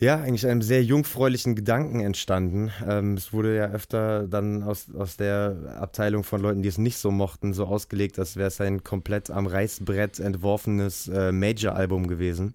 ja, 0.00 0.20
eigentlich 0.20 0.46
einem 0.46 0.62
sehr 0.62 0.84
jungfräulichen 0.84 1.56
Gedanken 1.56 2.00
entstanden. 2.00 2.70
Ähm, 2.86 3.14
es 3.14 3.32
wurde 3.32 3.56
ja 3.56 3.66
öfter 3.66 4.28
dann 4.28 4.62
aus, 4.62 4.86
aus 4.96 5.16
der 5.16 5.76
Abteilung 5.80 6.22
von 6.22 6.40
Leuten, 6.40 6.62
die 6.62 6.68
es 6.68 6.78
nicht 6.78 6.98
so 6.98 7.10
mochten, 7.10 7.52
so 7.52 7.66
ausgelegt, 7.66 8.18
als 8.18 8.36
wäre 8.36 8.46
es 8.48 8.60
ein 8.60 8.84
komplett 8.84 9.30
am 9.30 9.48
Reißbrett 9.48 10.20
entworfenes 10.20 11.08
äh, 11.08 11.32
Major-Album 11.32 12.06
gewesen. 12.06 12.54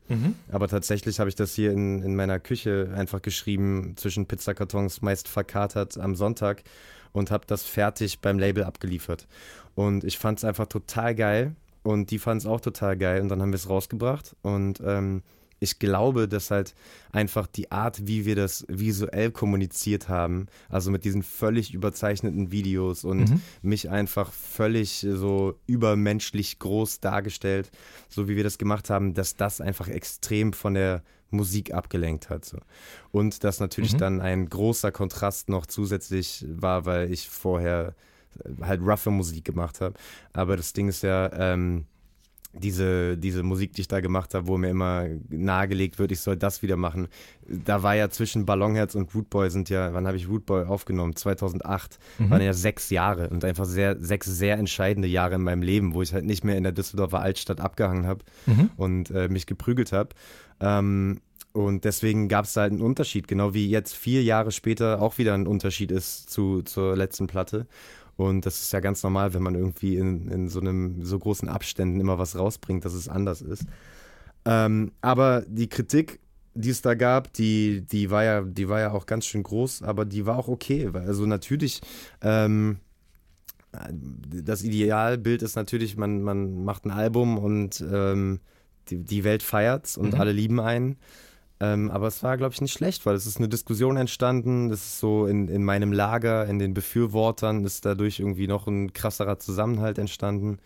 Aber 0.51 0.69
tatsächlich 0.69 1.19
habe 1.19 1.29
ich 1.29 1.35
das 1.35 1.53
hier 1.53 1.71
in, 1.71 2.01
in 2.01 2.15
meiner 2.15 2.39
Küche 2.39 2.93
einfach 2.95 3.21
geschrieben, 3.21 3.93
zwischen 3.97 4.25
Pizzakartons, 4.25 5.01
meist 5.01 5.27
verkatert 5.27 5.97
am 5.97 6.15
Sonntag 6.15 6.63
und 7.12 7.29
habe 7.29 7.45
das 7.45 7.63
fertig 7.63 8.19
beim 8.19 8.39
Label 8.39 8.63
abgeliefert. 8.63 9.27
Und 9.75 10.05
ich 10.05 10.17
fand 10.17 10.39
es 10.39 10.45
einfach 10.45 10.67
total 10.67 11.13
geil 11.13 11.55
und 11.83 12.12
die 12.12 12.19
fanden 12.19 12.39
es 12.39 12.45
auch 12.45 12.62
total 12.62 12.95
geil 12.97 13.21
und 13.21 13.29
dann 13.29 13.41
haben 13.41 13.51
wir 13.51 13.57
es 13.57 13.69
rausgebracht 13.69 14.35
und 14.41 14.81
ähm, 14.85 15.23
ich 15.63 15.79
glaube, 15.79 16.27
dass 16.27 16.51
halt 16.51 16.75
einfach 17.12 17.48
die 17.48 17.72
Art, 17.72 18.05
wie 18.05 18.25
wir 18.25 18.36
das 18.36 18.65
visuell 18.67 19.32
kommuniziert 19.32 20.10
haben, 20.10 20.48
also 20.70 20.91
mit 20.91 21.05
diesen 21.05 21.24
völlig 21.24 21.74
überzeichneten 21.74 22.51
Videos 22.51 23.03
und 23.05 23.29
Mhm. 23.32 23.41
mich 23.62 23.89
einfach 23.89 24.32
völlig 24.32 25.05
so 25.10 25.55
übermenschlich 25.65 26.60
groß 26.60 27.00
dargestellt, 27.00 27.72
so 28.10 28.27
wie 28.27 28.36
wir 28.36 28.43
das 28.43 28.58
gemacht 28.58 28.89
haben, 28.89 29.13
dass 29.13 29.36
das 29.38 29.62
einfach 29.62 29.88
extrem 29.88 30.51
von 30.53 30.74
der 30.74 31.01
Musik 31.29 31.74
abgelenkt 31.74 32.29
hat. 32.29 32.46
So. 32.46 32.58
Und 33.12 33.43
dass 33.43 33.60
natürlich 33.60 33.93
Mhm. 33.93 33.98
dann 33.98 34.22
ein 34.22 34.50
großer 34.50 34.91
Kontrast 34.91 35.50
noch 35.50 35.65
zusätzlich 35.65 36.46
war, 36.48 36.86
weil 36.86 37.12
ich 37.12 37.29
vorher 37.29 37.96
halt 38.62 38.82
roughe 38.82 39.12
Musik 39.12 39.46
gemacht 39.46 39.79
habe. 39.82 39.93
Aber 40.34 40.58
das 40.58 40.74
Ding 40.74 40.88
ist 40.89 41.03
ja, 41.03 41.32
ähm, 41.34 41.86
diese, 42.53 43.17
diese 43.17 43.41
Musik, 43.43 43.74
die 43.74 43.81
ich 43.81 43.88
da 43.88 44.00
gemacht 44.00 44.33
habe, 44.33 44.48
wo 44.48 44.57
mir 44.57 44.69
immer 44.69 45.07
nahegelegt 45.29 45.98
wird, 45.98 46.12
ich 46.12 46.19
soll 46.22 46.38
das 46.38 46.62
wieder 46.62 46.77
machen. 46.77 47.07
Da 47.48 47.81
war 47.81 47.95
ja 47.95 48.10
zwischen 48.10 48.45
Ballonherz 48.45 48.93
und 48.95 49.13
Rootboy 49.13 49.50
sind 49.50 49.69
ja, 49.69 49.93
wann 49.93 50.05
habe 50.05 50.17
ich 50.17 50.29
Rootboy 50.29 50.65
aufgenommen? 50.65 51.15
2008. 51.15 51.98
Mhm. 52.19 52.29
Waren 52.29 52.41
ja 52.41 52.53
sechs 52.53 52.89
Jahre 52.91 53.29
und 53.29 53.43
einfach 53.43 53.65
sehr, 53.65 53.98
sechs 54.00 54.27
sehr 54.27 54.57
entscheidende 54.57 55.07
Jahre 55.07 55.36
in 55.36 55.41
meinem 55.41 55.63
Leben, 55.63 55.93
wo 55.93 56.01
ich 56.01 56.13
halt 56.13 56.25
nicht 56.25 56.43
mehr 56.43 56.57
in 56.57 56.63
der 56.63 56.72
Düsseldorfer 56.74 57.19
Altstadt 57.19 57.60
abgehangen 57.60 58.05
habe 58.05 58.24
Mhm. 58.45 58.69
und 58.77 59.12
äh, 59.12 59.27
mich 59.29 59.45
geprügelt 59.48 59.91
habe. 59.91 60.10
Ähm, 60.60 61.22
und 61.53 61.86
deswegen 61.86 62.29
gab 62.29 62.45
es 62.45 62.53
da 62.53 62.62
halt 62.62 62.72
einen 62.72 62.81
Unterschied, 62.81 63.27
genau 63.27 63.53
wie 63.53 63.69
jetzt 63.69 63.95
vier 63.95 64.24
Jahre 64.24 64.51
später 64.51 65.01
auch 65.01 65.17
wieder 65.19 65.33
ein 65.36 65.45
Unterschied 65.45 65.91
ist 65.91 66.29
zu, 66.29 66.62
zur 66.63 66.95
letzten 66.95 67.27
Platte. 67.27 67.67
Und 68.15 68.46
das 68.46 68.62
ist 68.62 68.74
ja 68.74 68.79
ganz 68.79 69.01
normal, 69.03 69.34
wenn 69.34 69.41
man 69.43 69.55
irgendwie 69.55 69.98
in, 69.98 70.27
in 70.29 70.50
so 70.50 70.60
einem 70.60 71.03
so 71.03 71.17
großen 71.17 71.50
Abständen 71.50 72.00
immer 72.00 72.20
was 72.20 72.38
rausbringt, 72.38 72.86
dass 72.86 72.93
es 72.93 73.10
anders 73.10 73.41
ist. 73.41 73.65
Ähm, 74.46 74.91
aber 75.01 75.43
die 75.48 75.67
Kritik, 75.70 76.20
die 76.53 76.70
es 76.70 76.82
da 76.82 76.93
gab, 76.93 77.34
die, 77.34 77.82
die 77.82 78.12
war 78.12 78.24
ja, 78.24 78.41
die 78.41 78.70
war 78.70 78.79
ja 78.79 78.91
auch 78.91 79.05
ganz 79.08 79.25
schön 79.25 79.41
groß, 79.41 79.82
aber 79.82 80.05
die 80.05 80.25
war 80.25 80.38
auch 80.38 80.48
okay. 80.48 80.89
Also 80.93 81.25
natürlich, 81.25 81.82
ähm, 82.22 82.77
das 84.29 84.63
Idealbild 84.63 85.41
ist 85.41 85.55
natürlich, 85.55 85.98
man, 85.98 86.22
man 86.22 86.63
macht 86.63 86.86
ein 86.86 86.91
Album 86.91 87.39
und 87.39 87.84
ähm, 87.91 88.39
die, 88.89 88.98
die 89.03 89.24
Welt 89.24 89.41
feiert's 89.41 89.98
und 89.98 90.13
Mhm. 90.13 90.20
alle 90.20 90.32
lieben 90.32 90.60
einen. 90.60 90.98
Ähm, 91.63 91.89
aber 91.91 92.08
es 92.08 92.22
war, 92.24 92.36
glaube 92.36 92.53
ich, 92.53 92.60
nicht 92.60 92.74
schlecht, 92.74 93.05
weil 93.05 93.15
es 93.15 93.25
ist 93.25 93.38
eine 93.38 93.48
Diskussion 93.48 93.96
entstanden. 93.96 94.67
Das 94.67 94.82
ist 94.82 95.00
so 95.00 95.27
in, 95.27 95.48
in 95.48 95.63
meinem 95.63 95.93
Lager, 95.93 96.46
in 96.46 96.60
den 96.60 96.74
Befürwortern 96.74 97.63
ist 97.63 97.86
dadurch 97.86 98.20
irgendwie 98.20 98.48
noch 98.48 98.67
ein 98.67 98.91
krasserer 98.91 99.39
Zusammenhalt 99.39 99.98
entstanden. 99.98 100.58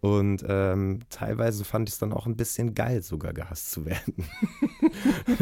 Und 0.00 0.44
ähm, 0.46 1.00
teilweise 1.10 1.64
fand 1.64 1.88
ich 1.88 1.94
es 1.94 1.98
dann 1.98 2.12
auch 2.12 2.26
ein 2.26 2.36
bisschen 2.36 2.74
geil, 2.74 3.02
sogar 3.02 3.32
gehasst 3.32 3.72
zu 3.72 3.84
werden. 3.84 4.28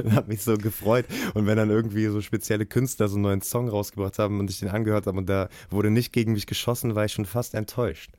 Hat 0.15 0.29
mich 0.29 0.43
so 0.43 0.57
gefreut. 0.57 1.05
Und 1.35 1.47
wenn 1.47 1.59
dann 1.59 1.69
irgendwie 1.69 2.07
so 2.07 2.23
spezielle 2.23 2.65
Künstler 2.65 3.09
so 3.09 3.17
einen 3.17 3.25
neuen 3.25 3.43
Song 3.43 3.69
rausgebracht 3.69 4.19
haben 4.19 4.41
und 4.41 4.49
ich 4.49 4.61
den 4.61 4.71
angehört 4.71 5.07
habe 5.07 5.19
und 5.19 5.29
da 5.29 5.51
wurde 5.69 5.91
nicht 5.91 6.15
gegen 6.15 6.33
mich 6.33 6.47
geschossen, 6.47 6.95
war 6.95 7.05
ich 7.05 7.13
schon 7.13 7.27
fast 7.27 7.53
enttäuscht. 7.55 8.13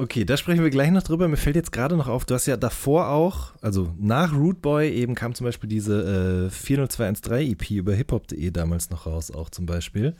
Okay, 0.00 0.24
da 0.24 0.38
sprechen 0.38 0.62
wir 0.62 0.70
gleich 0.70 0.90
noch 0.90 1.02
drüber. 1.02 1.28
Mir 1.28 1.36
fällt 1.36 1.56
jetzt 1.56 1.72
gerade 1.72 1.94
noch 1.94 2.08
auf, 2.08 2.24
du 2.24 2.32
hast 2.34 2.46
ja 2.46 2.56
davor 2.56 3.08
auch, 3.10 3.52
also 3.60 3.92
nach 3.98 4.32
Root 4.34 4.62
Boy 4.62 4.88
eben 4.88 5.14
kam 5.14 5.34
zum 5.34 5.44
Beispiel 5.44 5.68
diese 5.68 6.46
äh, 6.46 6.50
40213 6.50 7.52
EP 7.52 7.70
über 7.72 7.92
hiphop.de 7.92 8.50
damals 8.50 8.88
noch 8.88 9.04
raus, 9.04 9.30
auch 9.30 9.50
zum 9.50 9.66
Beispiel. 9.66 10.14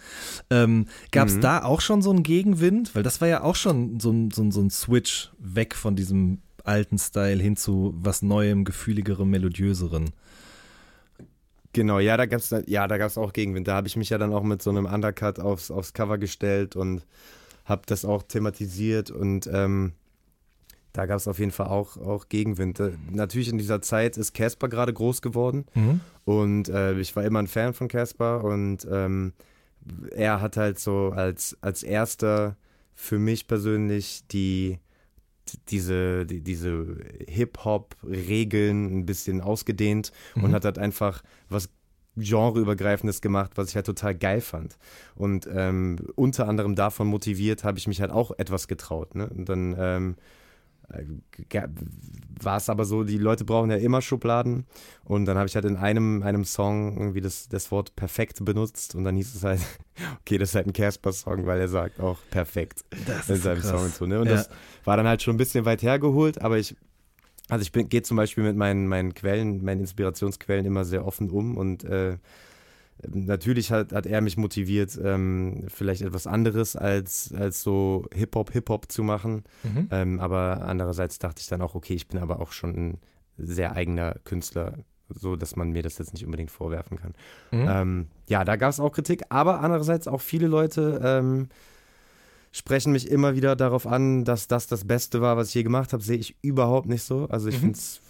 Ähm, 0.50 0.84
Gab 1.12 1.28
es 1.28 1.36
Mhm. 1.36 1.40
da 1.40 1.64
auch 1.64 1.80
schon 1.80 2.02
so 2.02 2.10
einen 2.10 2.24
Gegenwind? 2.24 2.94
Weil 2.94 3.02
das 3.02 3.22
war 3.22 3.28
ja 3.28 3.42
auch 3.42 3.56
schon 3.56 4.00
so 4.00 4.10
ein, 4.10 4.30
so, 4.30 4.42
ein, 4.42 4.50
so 4.50 4.60
ein 4.60 4.68
Switch 4.68 5.30
weg 5.38 5.74
von 5.74 5.96
diesem 5.96 6.42
alten 6.62 6.98
Style 6.98 7.42
hin 7.42 7.56
zu 7.56 7.94
was 7.96 8.20
Neuem, 8.20 8.66
gefühligerem, 8.66 9.30
melodiöseren. 9.30 10.10
Genau, 11.72 12.00
ja, 12.00 12.18
da 12.18 12.26
gab's 12.26 12.54
ja, 12.66 12.86
da 12.86 12.98
gab's 12.98 13.16
auch 13.16 13.32
Gegenwind. 13.32 13.66
Da 13.66 13.76
habe 13.76 13.86
ich 13.86 13.96
mich 13.96 14.10
ja 14.10 14.18
dann 14.18 14.34
auch 14.34 14.42
mit 14.42 14.60
so 14.60 14.68
einem 14.68 14.84
Undercut 14.84 15.38
aufs, 15.40 15.70
aufs 15.70 15.94
Cover 15.94 16.18
gestellt 16.18 16.76
und 16.76 17.06
habe 17.70 17.82
das 17.86 18.04
auch 18.04 18.22
thematisiert 18.22 19.10
und 19.10 19.48
ähm, 19.50 19.92
da 20.92 21.06
gab 21.06 21.16
es 21.18 21.28
auf 21.28 21.38
jeden 21.38 21.52
Fall 21.52 21.68
auch, 21.68 21.96
auch 21.96 22.28
Gegenwind. 22.28 22.80
Äh, 22.80 22.90
Natürlich 23.10 23.48
in 23.48 23.56
dieser 23.58 23.80
Zeit 23.80 24.16
ist 24.18 24.34
Casper 24.34 24.68
gerade 24.68 24.92
groß 24.92 25.22
geworden 25.22 25.64
und 26.24 26.68
äh, 26.68 26.98
ich 26.98 27.14
war 27.16 27.24
immer 27.24 27.38
ein 27.38 27.46
Fan 27.46 27.72
von 27.72 27.88
Casper 27.88 28.44
und 28.44 28.86
ähm, 28.90 29.32
er 30.14 30.40
hat 30.42 30.56
halt 30.58 30.78
so 30.78 31.12
als, 31.14 31.56
als 31.62 31.82
erster 31.82 32.56
für 32.94 33.18
mich 33.18 33.46
persönlich 33.46 34.24
die 34.30 34.78
diese, 35.68 36.26
die, 36.26 36.42
diese 36.42 36.96
Hip-Hop-Regeln 37.26 38.98
ein 39.00 39.06
bisschen 39.06 39.40
ausgedehnt 39.40 40.12
und 40.34 40.48
Mhm. 40.48 40.52
hat 40.52 40.64
halt 40.64 40.78
einfach 40.78 41.22
was 41.48 41.68
genreübergreifendes 42.16 43.20
gemacht, 43.20 43.52
was 43.54 43.68
ich 43.70 43.76
halt 43.76 43.86
total 43.86 44.14
geil 44.14 44.40
fand. 44.40 44.76
Und 45.14 45.48
ähm, 45.52 45.96
unter 46.16 46.48
anderem 46.48 46.74
davon 46.74 47.06
motiviert 47.06 47.64
habe 47.64 47.78
ich 47.78 47.86
mich 47.88 48.00
halt 48.00 48.10
auch 48.10 48.32
etwas 48.38 48.68
getraut. 48.68 49.14
Ne? 49.14 49.28
Und 49.28 49.48
dann 49.48 49.76
ähm, 49.78 50.16
war 52.42 52.56
es 52.56 52.68
aber 52.68 52.84
so, 52.84 53.04
die 53.04 53.18
Leute 53.18 53.44
brauchen 53.44 53.70
ja 53.70 53.76
immer 53.76 54.02
Schubladen. 54.02 54.66
Und 55.04 55.24
dann 55.26 55.36
habe 55.36 55.46
ich 55.46 55.54
halt 55.54 55.64
in 55.64 55.76
einem, 55.76 56.22
einem 56.22 56.44
Song 56.44 56.96
irgendwie 56.96 57.20
das, 57.20 57.48
das 57.48 57.70
Wort 57.70 57.94
perfekt 57.96 58.44
benutzt 58.44 58.94
und 58.94 59.04
dann 59.04 59.14
hieß 59.16 59.34
es 59.34 59.44
halt, 59.44 59.60
okay, 60.20 60.38
das 60.38 60.50
ist 60.50 60.54
halt 60.56 60.66
ein 60.66 60.72
Casper-Song, 60.72 61.46
weil 61.46 61.60
er 61.60 61.68
sagt 61.68 62.00
auch 62.00 62.18
perfekt 62.30 62.84
das 63.06 63.28
in 63.30 63.36
seinem 63.36 63.60
so 63.62 63.68
Song 63.68 63.78
krass. 63.78 63.84
und 63.86 63.94
so. 63.94 64.06
Ne? 64.06 64.20
Und 64.20 64.26
Ja. 64.26 64.34
das 64.34 64.50
war 64.84 64.96
dann 64.96 65.06
halt 65.06 65.22
schon 65.22 65.34
ein 65.34 65.38
bisschen 65.38 65.64
weit 65.64 65.82
hergeholt, 65.82 66.40
aber 66.40 66.58
ich, 66.58 66.74
also 67.50 67.62
ich 67.62 67.88
gehe 67.88 68.02
zum 68.02 68.16
Beispiel 68.16 68.44
mit 68.44 68.56
meinen, 68.56 68.86
meinen 68.86 69.14
Quellen, 69.14 69.64
meinen 69.64 69.80
Inspirationsquellen 69.80 70.64
immer 70.66 70.84
sehr 70.84 71.06
offen 71.06 71.30
um 71.30 71.56
und 71.56 71.84
äh, 71.84 72.16
natürlich 73.08 73.72
hat, 73.72 73.92
hat 73.92 74.06
er 74.06 74.20
mich 74.20 74.36
motiviert, 74.36 74.98
ähm, 75.02 75.64
vielleicht 75.68 76.02
etwas 76.02 76.26
anderes 76.26 76.76
als, 76.76 77.32
als 77.32 77.62
so 77.62 78.06
Hip-Hop, 78.14 78.52
Hip-Hop 78.52 78.90
zu 78.90 79.02
machen. 79.02 79.44
Mhm. 79.62 79.88
Ähm, 79.90 80.20
aber 80.20 80.62
andererseits 80.62 81.18
dachte 81.18 81.40
ich 81.40 81.48
dann 81.48 81.62
auch, 81.62 81.74
okay, 81.74 81.94
ich 81.94 82.08
bin 82.08 82.20
aber 82.20 82.40
auch 82.40 82.52
schon 82.52 82.70
ein 82.70 82.98
sehr 83.38 83.74
eigener 83.74 84.16
Künstler, 84.24 84.78
so 85.08 85.36
dass 85.36 85.56
man 85.56 85.70
mir 85.70 85.82
das 85.82 85.98
jetzt 85.98 86.12
nicht 86.12 86.24
unbedingt 86.24 86.50
vorwerfen 86.50 86.98
kann. 86.98 87.14
Mhm. 87.50 87.66
Ähm, 87.68 88.06
ja, 88.28 88.44
da 88.44 88.56
gab 88.56 88.70
es 88.70 88.80
auch 88.80 88.92
Kritik, 88.92 89.22
aber 89.28 89.60
andererseits 89.60 90.06
auch 90.06 90.20
viele 90.20 90.46
Leute 90.46 91.00
ähm, 91.02 91.48
sprechen 92.52 92.92
mich 92.92 93.08
immer 93.10 93.34
wieder 93.36 93.54
darauf 93.56 93.86
an, 93.86 94.24
dass 94.24 94.48
das 94.48 94.66
das 94.66 94.84
Beste 94.84 95.20
war, 95.20 95.36
was 95.36 95.48
ich 95.48 95.54
je 95.54 95.62
gemacht 95.62 95.92
habe. 95.92 96.02
Sehe 96.02 96.18
ich 96.18 96.36
überhaupt 96.42 96.88
nicht 96.88 97.02
so. 97.02 97.26
Also 97.28 97.48
ich 97.48 97.56
Mhm. 97.56 97.60
finde 97.60 97.78
es 97.78 98.00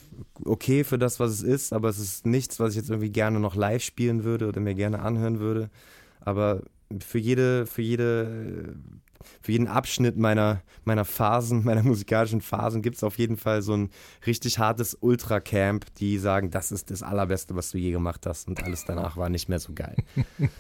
okay 0.45 0.85
für 0.85 0.99
das, 0.99 1.21
was 1.21 1.31
es 1.31 1.43
ist, 1.43 1.73
aber 1.73 1.89
es 1.89 1.99
ist 1.99 2.27
nichts, 2.27 2.59
was 2.59 2.71
ich 2.71 2.77
jetzt 2.77 2.91
irgendwie 2.91 3.11
gerne 3.11 3.39
noch 3.41 3.55
live 3.55 3.83
spielen 3.83 4.25
würde 4.25 4.49
oder 4.49 4.61
mir 4.61 4.75
gerne 4.75 5.01
anhören 5.01 5.41
würde. 5.41 5.71
Aber 6.21 6.63
für 7.01 7.19
jede, 7.19 7.67
für 7.67 7.83
jede, 7.83 8.75
für 9.43 9.53
jeden 9.53 9.67
Abschnitt 9.67 10.17
meiner, 10.17 10.63
meiner 10.85 11.05
Phasen, 11.05 11.65
meiner 11.65 11.83
musikalischen 11.83 12.41
Phasen 12.41 12.83
gibt 12.83 12.97
es 12.97 13.05
auf 13.05 13.19
jeden 13.19 13.37
Fall 13.37 13.63
so 13.63 13.77
ein 13.77 13.91
richtig 14.27 14.59
hartes 14.59 14.97
Ultra-Camp, 15.01 15.87
die 15.97 16.19
sagen, 16.19 16.51
das 16.51 16.73
ist 16.73 16.91
das 16.91 17.03
Allerbeste, 17.03 17.55
was 17.55 17.71
du 17.71 17.79
je 17.79 17.91
gemacht 17.91 18.27
hast 18.27 18.49
und 18.49 18.63
alles 18.63 18.85
danach 18.85 19.17
war 19.17 19.29
nicht 19.29 19.49
mehr 19.49 19.61
so 19.61 19.73
geil. 19.75 19.97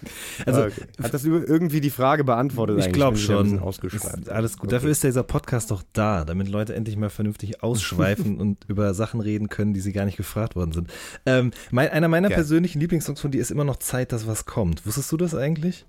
Also, 0.46 0.64
okay. 0.64 0.82
Hat 1.02 1.12
das 1.12 1.24
irgendwie 1.24 1.80
die 1.80 1.90
Frage 1.90 2.24
beantwortet? 2.24 2.78
Ich 2.78 2.92
glaube 2.92 3.16
schon. 3.16 3.58
Alles 3.60 4.56
gut. 4.56 4.68
Okay. 4.68 4.76
Dafür 4.76 4.90
ist 4.90 5.04
dieser 5.04 5.22
Podcast 5.22 5.70
doch 5.70 5.82
da, 5.92 6.24
damit 6.24 6.48
Leute 6.48 6.74
endlich 6.74 6.96
mal 6.96 7.10
vernünftig 7.10 7.62
ausschweifen 7.62 8.38
und 8.40 8.64
über 8.68 8.94
Sachen 8.94 9.20
reden 9.20 9.48
können, 9.48 9.74
die 9.74 9.80
sie 9.80 9.92
gar 9.92 10.04
nicht 10.04 10.16
gefragt 10.16 10.56
worden 10.56 10.72
sind. 10.72 10.90
Ähm, 11.26 11.50
mein, 11.70 11.88
einer 11.90 12.08
meiner 12.08 12.28
Geil. 12.28 12.36
persönlichen 12.36 12.80
Lieblingssongs 12.80 13.20
von 13.20 13.30
dir 13.30 13.40
ist 13.40 13.50
immer 13.50 13.64
noch 13.64 13.76
Zeit, 13.76 14.12
dass 14.12 14.26
was 14.26 14.46
kommt. 14.46 14.86
Wusstest 14.86 15.12
du 15.12 15.16
das 15.16 15.34
eigentlich? 15.34 15.86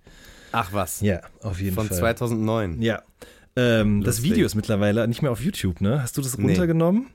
Ach 0.51 0.74
was, 0.74 1.01
Ja, 1.01 1.22
auf 1.41 1.60
jeden 1.62 1.75
von 1.75 1.88
Fall. 1.88 1.98
2009. 1.98 2.81
Ja. 2.81 3.01
Ähm, 3.55 4.03
das. 4.03 4.24
Video 4.24 4.46
ist 4.46 4.55
mittlerweile 4.55 5.08
nicht 5.08 5.22
mehr 5.22 5.31
auf 5.31 5.41
YouTube, 5.41 5.81
ne? 5.81 6.01
Hast 6.01 6.17
du 6.17 6.22
das 6.22 6.38
Nee. 6.38 6.46
runtergenommen? 6.48 7.08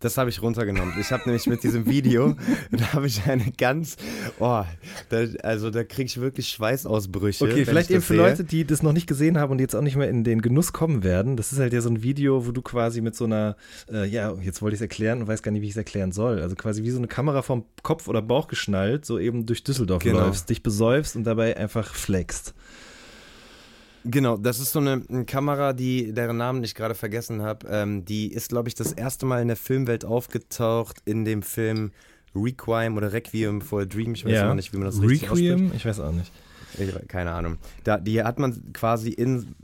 Das 0.00 0.18
habe 0.18 0.28
ich 0.28 0.42
runtergenommen. 0.42 0.92
Ich 1.00 1.12
habe 1.12 1.22
nämlich 1.24 1.46
mit 1.46 1.62
diesem 1.62 1.86
Video, 1.86 2.34
da 2.72 2.92
habe 2.94 3.06
ich 3.06 3.22
eine 3.26 3.52
ganz, 3.56 3.96
oh, 4.40 4.64
da, 5.08 5.24
also 5.44 5.70
da 5.70 5.84
kriege 5.84 6.06
ich 6.06 6.20
wirklich 6.20 6.48
Schweißausbrüche. 6.48 7.44
Okay, 7.44 7.64
vielleicht 7.64 7.88
ich 7.90 7.94
eben 7.94 8.02
für 8.02 8.14
sehe. 8.14 8.22
Leute, 8.22 8.44
die 8.44 8.66
das 8.66 8.82
noch 8.82 8.92
nicht 8.92 9.06
gesehen 9.06 9.38
haben 9.38 9.52
und 9.52 9.60
jetzt 9.60 9.74
auch 9.74 9.80
nicht 9.80 9.96
mehr 9.96 10.10
in 10.10 10.24
den 10.24 10.42
Genuss 10.42 10.72
kommen 10.72 11.04
werden. 11.04 11.36
Das 11.36 11.52
ist 11.52 11.58
halt 11.60 11.72
ja 11.72 11.80
so 11.80 11.88
ein 11.88 12.02
Video, 12.02 12.44
wo 12.46 12.50
du 12.50 12.60
quasi 12.60 13.00
mit 13.00 13.14
so 13.14 13.24
einer, 13.24 13.56
äh, 13.90 14.04
ja, 14.06 14.34
jetzt 14.42 14.60
wollte 14.60 14.74
ich 14.74 14.78
es 14.78 14.82
erklären 14.82 15.22
und 15.22 15.28
weiß 15.28 15.42
gar 15.42 15.52
nicht, 15.52 15.62
wie 15.62 15.66
ich 15.66 15.72
es 15.72 15.76
erklären 15.78 16.10
soll. 16.12 16.40
Also 16.42 16.56
quasi 16.56 16.82
wie 16.82 16.90
so 16.90 16.98
eine 16.98 17.06
Kamera 17.08 17.40
vom 17.42 17.64
Kopf 17.82 18.08
oder 18.08 18.20
Bauch 18.20 18.48
geschnallt, 18.48 19.06
so 19.06 19.18
eben 19.20 19.46
durch 19.46 19.62
Düsseldorf 19.64 20.02
Genau. 20.02 20.18
läufst, 20.26 20.50
dich 20.50 20.62
besäufst 20.62 21.14
und 21.16 21.22
dabei 21.24 21.56
einfach 21.56 21.94
flexst. 21.94 22.52
Genau, 24.04 24.36
das 24.36 24.60
ist 24.60 24.72
so 24.72 24.80
eine, 24.80 25.02
eine 25.08 25.24
Kamera, 25.24 25.72
die 25.72 26.12
deren 26.12 26.36
Namen 26.36 26.62
ich 26.62 26.74
gerade 26.74 26.94
vergessen 26.94 27.40
habe. 27.42 27.66
Ähm, 27.70 28.04
die 28.04 28.32
ist, 28.32 28.50
glaube 28.50 28.68
ich, 28.68 28.74
das 28.74 28.92
erste 28.92 29.24
Mal 29.24 29.40
in 29.40 29.48
der 29.48 29.56
Filmwelt 29.56 30.04
aufgetaucht 30.04 30.98
in 31.06 31.24
dem 31.24 31.42
Film 31.42 31.90
Requiem 32.34 32.96
oder 32.96 33.12
Requiem 33.12 33.60
for 33.62 33.82
a 33.82 33.84
Dream. 33.86 34.14
Ich 34.14 34.24
weiß 34.24 34.32
Ja. 34.32 34.54
nicht, 34.54 34.72
wie 34.72 34.76
man 34.76 34.86
das 34.86 35.00
richtig 35.00 35.30
ausspricht. 35.30 35.52
Requiem? 35.52 35.72
Ich 35.74 35.86
weiß 35.86 36.00
auch 36.00 36.12
nicht. 36.12 36.30
Ich, 36.78 37.08
keine 37.08 37.30
Ahnung. 37.32 37.56
Da, 37.84 37.98
die 37.98 38.22
hat 38.22 38.38
man 38.38 38.72
quasi 38.72 39.10
in. 39.10 39.54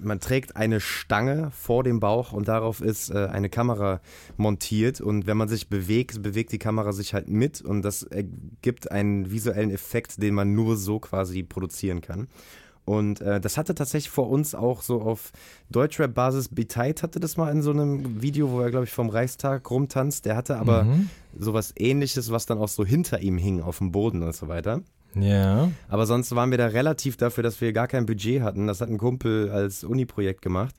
Man 0.00 0.20
trägt 0.20 0.54
eine 0.54 0.78
Stange 0.80 1.50
vor 1.50 1.82
dem 1.82 1.98
Bauch 1.98 2.32
und 2.32 2.46
darauf 2.46 2.80
ist 2.80 3.10
äh, 3.10 3.26
eine 3.32 3.50
Kamera 3.50 4.00
montiert. 4.36 5.00
Und 5.00 5.26
wenn 5.26 5.36
man 5.36 5.48
sich 5.48 5.68
bewegt, 5.68 6.22
bewegt 6.22 6.52
die 6.52 6.58
Kamera 6.60 6.92
sich 6.92 7.14
halt 7.14 7.28
mit 7.28 7.60
und 7.62 7.82
das 7.82 8.04
ergibt 8.04 8.92
einen 8.92 9.32
visuellen 9.32 9.70
Effekt, 9.72 10.22
den 10.22 10.34
man 10.34 10.54
nur 10.54 10.76
so 10.76 11.00
quasi 11.00 11.42
produzieren 11.42 12.00
kann. 12.00 12.28
Und 12.88 13.20
äh, 13.20 13.38
das 13.40 13.58
hatte 13.58 13.74
tatsächlich 13.74 14.10
vor 14.10 14.30
uns 14.30 14.54
auch 14.54 14.80
so 14.82 15.02
auf 15.02 15.30
Deutschrap-Basis 15.70 16.48
Beteit 16.48 17.02
hatte 17.02 17.20
das 17.20 17.36
mal 17.36 17.50
in 17.52 17.60
so 17.62 17.70
einem 17.70 18.22
Video, 18.22 18.50
wo 18.50 18.60
er, 18.60 18.70
glaube 18.70 18.84
ich, 18.86 18.92
vom 18.92 19.10
Reichstag 19.10 19.70
rumtanzt. 19.70 20.24
Der 20.24 20.36
hatte 20.36 20.56
aber 20.56 20.84
Mhm. 20.84 21.10
sowas 21.38 21.74
ähnliches, 21.76 22.30
was 22.30 22.46
dann 22.46 22.58
auch 22.58 22.68
so 22.68 22.84
hinter 22.84 23.20
ihm 23.20 23.36
hing 23.36 23.60
auf 23.60 23.78
dem 23.78 23.92
Boden 23.92 24.22
und 24.22 24.34
so 24.34 24.48
weiter. 24.48 24.80
Ja. 25.14 25.70
Aber 25.88 26.06
sonst 26.06 26.34
waren 26.34 26.50
wir 26.50 26.58
da 26.58 26.66
relativ 26.66 27.16
dafür, 27.16 27.42
dass 27.42 27.60
wir 27.60 27.72
gar 27.72 27.88
kein 27.88 28.06
Budget 28.06 28.42
hatten. 28.42 28.66
Das 28.66 28.80
hat 28.80 28.88
ein 28.88 28.98
Kumpel 28.98 29.50
als 29.50 29.84
Uni-Projekt 29.84 30.42
gemacht. 30.42 30.74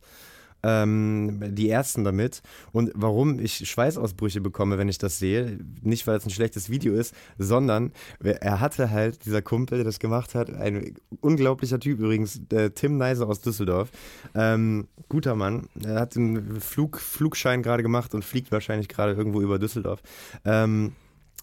Ähm, 0.62 1.40
die 1.56 1.70
ersten 1.70 2.04
damit. 2.04 2.42
Und 2.72 2.92
warum 2.94 3.40
ich 3.40 3.70
Schweißausbrüche 3.70 4.42
bekomme, 4.42 4.78
wenn 4.78 4.90
ich 4.90 4.98
das 4.98 5.20
sehe, 5.20 5.58
nicht 5.82 6.06
weil 6.06 6.18
es 6.18 6.26
ein 6.26 6.32
schlechtes 6.32 6.70
Video 6.70 6.94
ist, 6.94 7.16
sondern 7.38 7.94
er 8.22 8.60
hatte 8.60 8.90
halt, 8.92 9.26
dieser 9.26 9.42
Kumpel, 9.42 9.78
der 9.78 9.86
das 9.86 10.00
gemacht 10.00 10.36
hat, 10.36 10.54
ein 10.54 10.96
unglaublicher 11.22 11.80
Typ 11.80 12.00
übrigens, 12.00 12.42
Tim 12.76 12.98
Neiser 12.98 13.28
aus 13.28 13.42
Düsseldorf. 13.42 13.90
Ähm, 14.36 14.88
guter 15.08 15.36
Mann. 15.36 15.68
Er 15.84 16.00
hat 16.02 16.18
einen 16.18 16.60
Flug, 16.62 17.00
Flugschein 17.00 17.64
gerade 17.64 17.84
gemacht 17.84 18.14
und 18.14 18.26
fliegt 18.26 18.52
wahrscheinlich 18.52 18.90
gerade 18.90 19.14
irgendwo 19.14 19.42
über 19.42 19.60
Düsseldorf. 19.60 20.02
Ähm, 20.46 20.94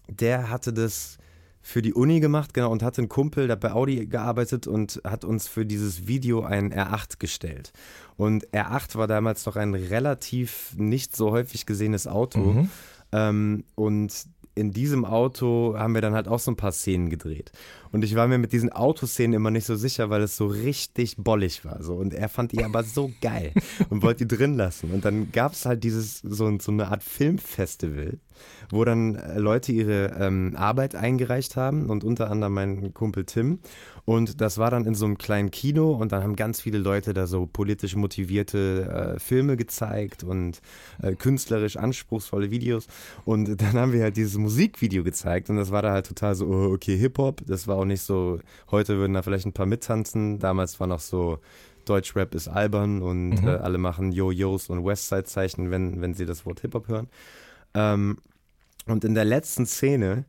der 0.08 0.50
hatte 0.50 0.72
das 0.72 1.18
für 1.66 1.82
die 1.82 1.94
Uni 1.94 2.20
gemacht, 2.20 2.54
genau, 2.54 2.70
und 2.70 2.84
hatte 2.84 3.00
einen 3.00 3.08
Kumpel, 3.08 3.48
der 3.48 3.56
bei 3.56 3.72
Audi 3.72 4.06
gearbeitet 4.06 4.68
und 4.68 5.00
hat 5.02 5.24
uns 5.24 5.48
für 5.48 5.66
dieses 5.66 6.06
Video 6.06 6.44
einen 6.44 6.72
R8 6.72 7.18
gestellt. 7.18 7.72
Und 8.16 8.46
R8 8.50 8.96
war 8.96 9.08
damals 9.08 9.44
noch 9.46 9.56
ein 9.56 9.74
relativ 9.74 10.76
nicht 10.76 11.16
so 11.16 11.32
häufig 11.32 11.66
gesehenes 11.66 12.06
Auto. 12.06 12.38
Mhm. 12.38 12.70
Ähm, 13.10 13.64
und 13.74 14.12
in 14.54 14.70
diesem 14.70 15.04
Auto 15.04 15.74
haben 15.76 15.94
wir 15.94 16.00
dann 16.02 16.14
halt 16.14 16.28
auch 16.28 16.38
so 16.38 16.52
ein 16.52 16.56
paar 16.56 16.70
Szenen 16.70 17.10
gedreht. 17.10 17.50
Und 17.96 18.04
ich 18.04 18.14
war 18.14 18.28
mir 18.28 18.36
mit 18.36 18.52
diesen 18.52 18.70
Autoszenen 18.70 19.32
immer 19.32 19.50
nicht 19.50 19.64
so 19.64 19.74
sicher, 19.74 20.10
weil 20.10 20.20
es 20.20 20.36
so 20.36 20.44
richtig 20.48 21.16
bollig 21.16 21.64
war. 21.64 21.82
So. 21.82 21.94
Und 21.94 22.12
er 22.12 22.28
fand 22.28 22.52
die 22.52 22.62
aber 22.62 22.82
so 22.82 23.10
geil 23.22 23.52
und 23.88 24.02
wollte 24.02 24.26
die 24.26 24.36
drin 24.36 24.54
lassen. 24.54 24.90
Und 24.90 25.06
dann 25.06 25.32
gab 25.32 25.52
es 25.52 25.64
halt 25.64 25.82
dieses, 25.82 26.18
so, 26.18 26.58
so 26.58 26.72
eine 26.72 26.88
Art 26.88 27.02
Filmfestival, 27.02 28.18
wo 28.68 28.84
dann 28.84 29.14
äh, 29.14 29.38
Leute 29.38 29.72
ihre 29.72 30.14
ähm, 30.20 30.52
Arbeit 30.56 30.94
eingereicht 30.94 31.56
haben 31.56 31.88
und 31.88 32.04
unter 32.04 32.30
anderem 32.30 32.52
mein 32.52 32.92
Kumpel 32.92 33.24
Tim. 33.24 33.60
Und 34.04 34.40
das 34.40 34.58
war 34.58 34.70
dann 34.70 34.84
in 34.84 34.94
so 34.94 35.04
einem 35.04 35.18
kleinen 35.18 35.50
Kino 35.50 35.92
und 35.92 36.12
dann 36.12 36.22
haben 36.22 36.36
ganz 36.36 36.60
viele 36.60 36.78
Leute 36.78 37.12
da 37.12 37.26
so 37.26 37.46
politisch 37.46 37.96
motivierte 37.96 39.14
äh, 39.16 39.18
Filme 39.18 39.56
gezeigt 39.56 40.22
und 40.22 40.60
äh, 41.02 41.14
künstlerisch 41.14 41.76
anspruchsvolle 41.76 42.52
Videos. 42.52 42.86
Und 43.24 43.60
dann 43.60 43.72
haben 43.72 43.92
wir 43.92 44.02
halt 44.02 44.16
dieses 44.16 44.36
Musikvideo 44.36 45.02
gezeigt 45.02 45.50
und 45.50 45.56
das 45.56 45.72
war 45.72 45.82
da 45.82 45.92
halt 45.92 46.06
total 46.06 46.36
so, 46.36 46.46
oh, 46.46 46.72
okay, 46.74 46.96
Hip-Hop. 46.96 47.42
Das 47.46 47.66
war 47.66 47.78
auch 47.78 47.84
nicht 47.86 48.02
so, 48.02 48.40
heute 48.70 48.96
würden 48.98 49.14
da 49.14 49.22
vielleicht 49.22 49.46
ein 49.46 49.52
paar 49.52 49.66
mittanzen. 49.66 50.38
Damals 50.38 50.78
war 50.80 50.86
noch 50.86 51.00
so, 51.00 51.38
Deutschrap 51.84 52.34
ist 52.34 52.48
albern 52.48 53.00
und 53.02 53.42
Mhm. 53.42 53.48
äh, 53.48 53.52
alle 53.52 53.78
machen 53.78 54.12
Yo-Yos 54.12 54.68
und 54.70 54.84
Westside-Zeichen, 54.84 55.70
wenn, 55.70 56.00
wenn 56.00 56.14
sie 56.14 56.26
das 56.26 56.44
Wort 56.44 56.60
Hip-Hop 56.60 56.88
hören. 56.88 57.08
Ähm, 57.74 58.18
und 58.86 59.04
in 59.04 59.14
der 59.14 59.24
letzten 59.24 59.66
Szene 59.66 60.24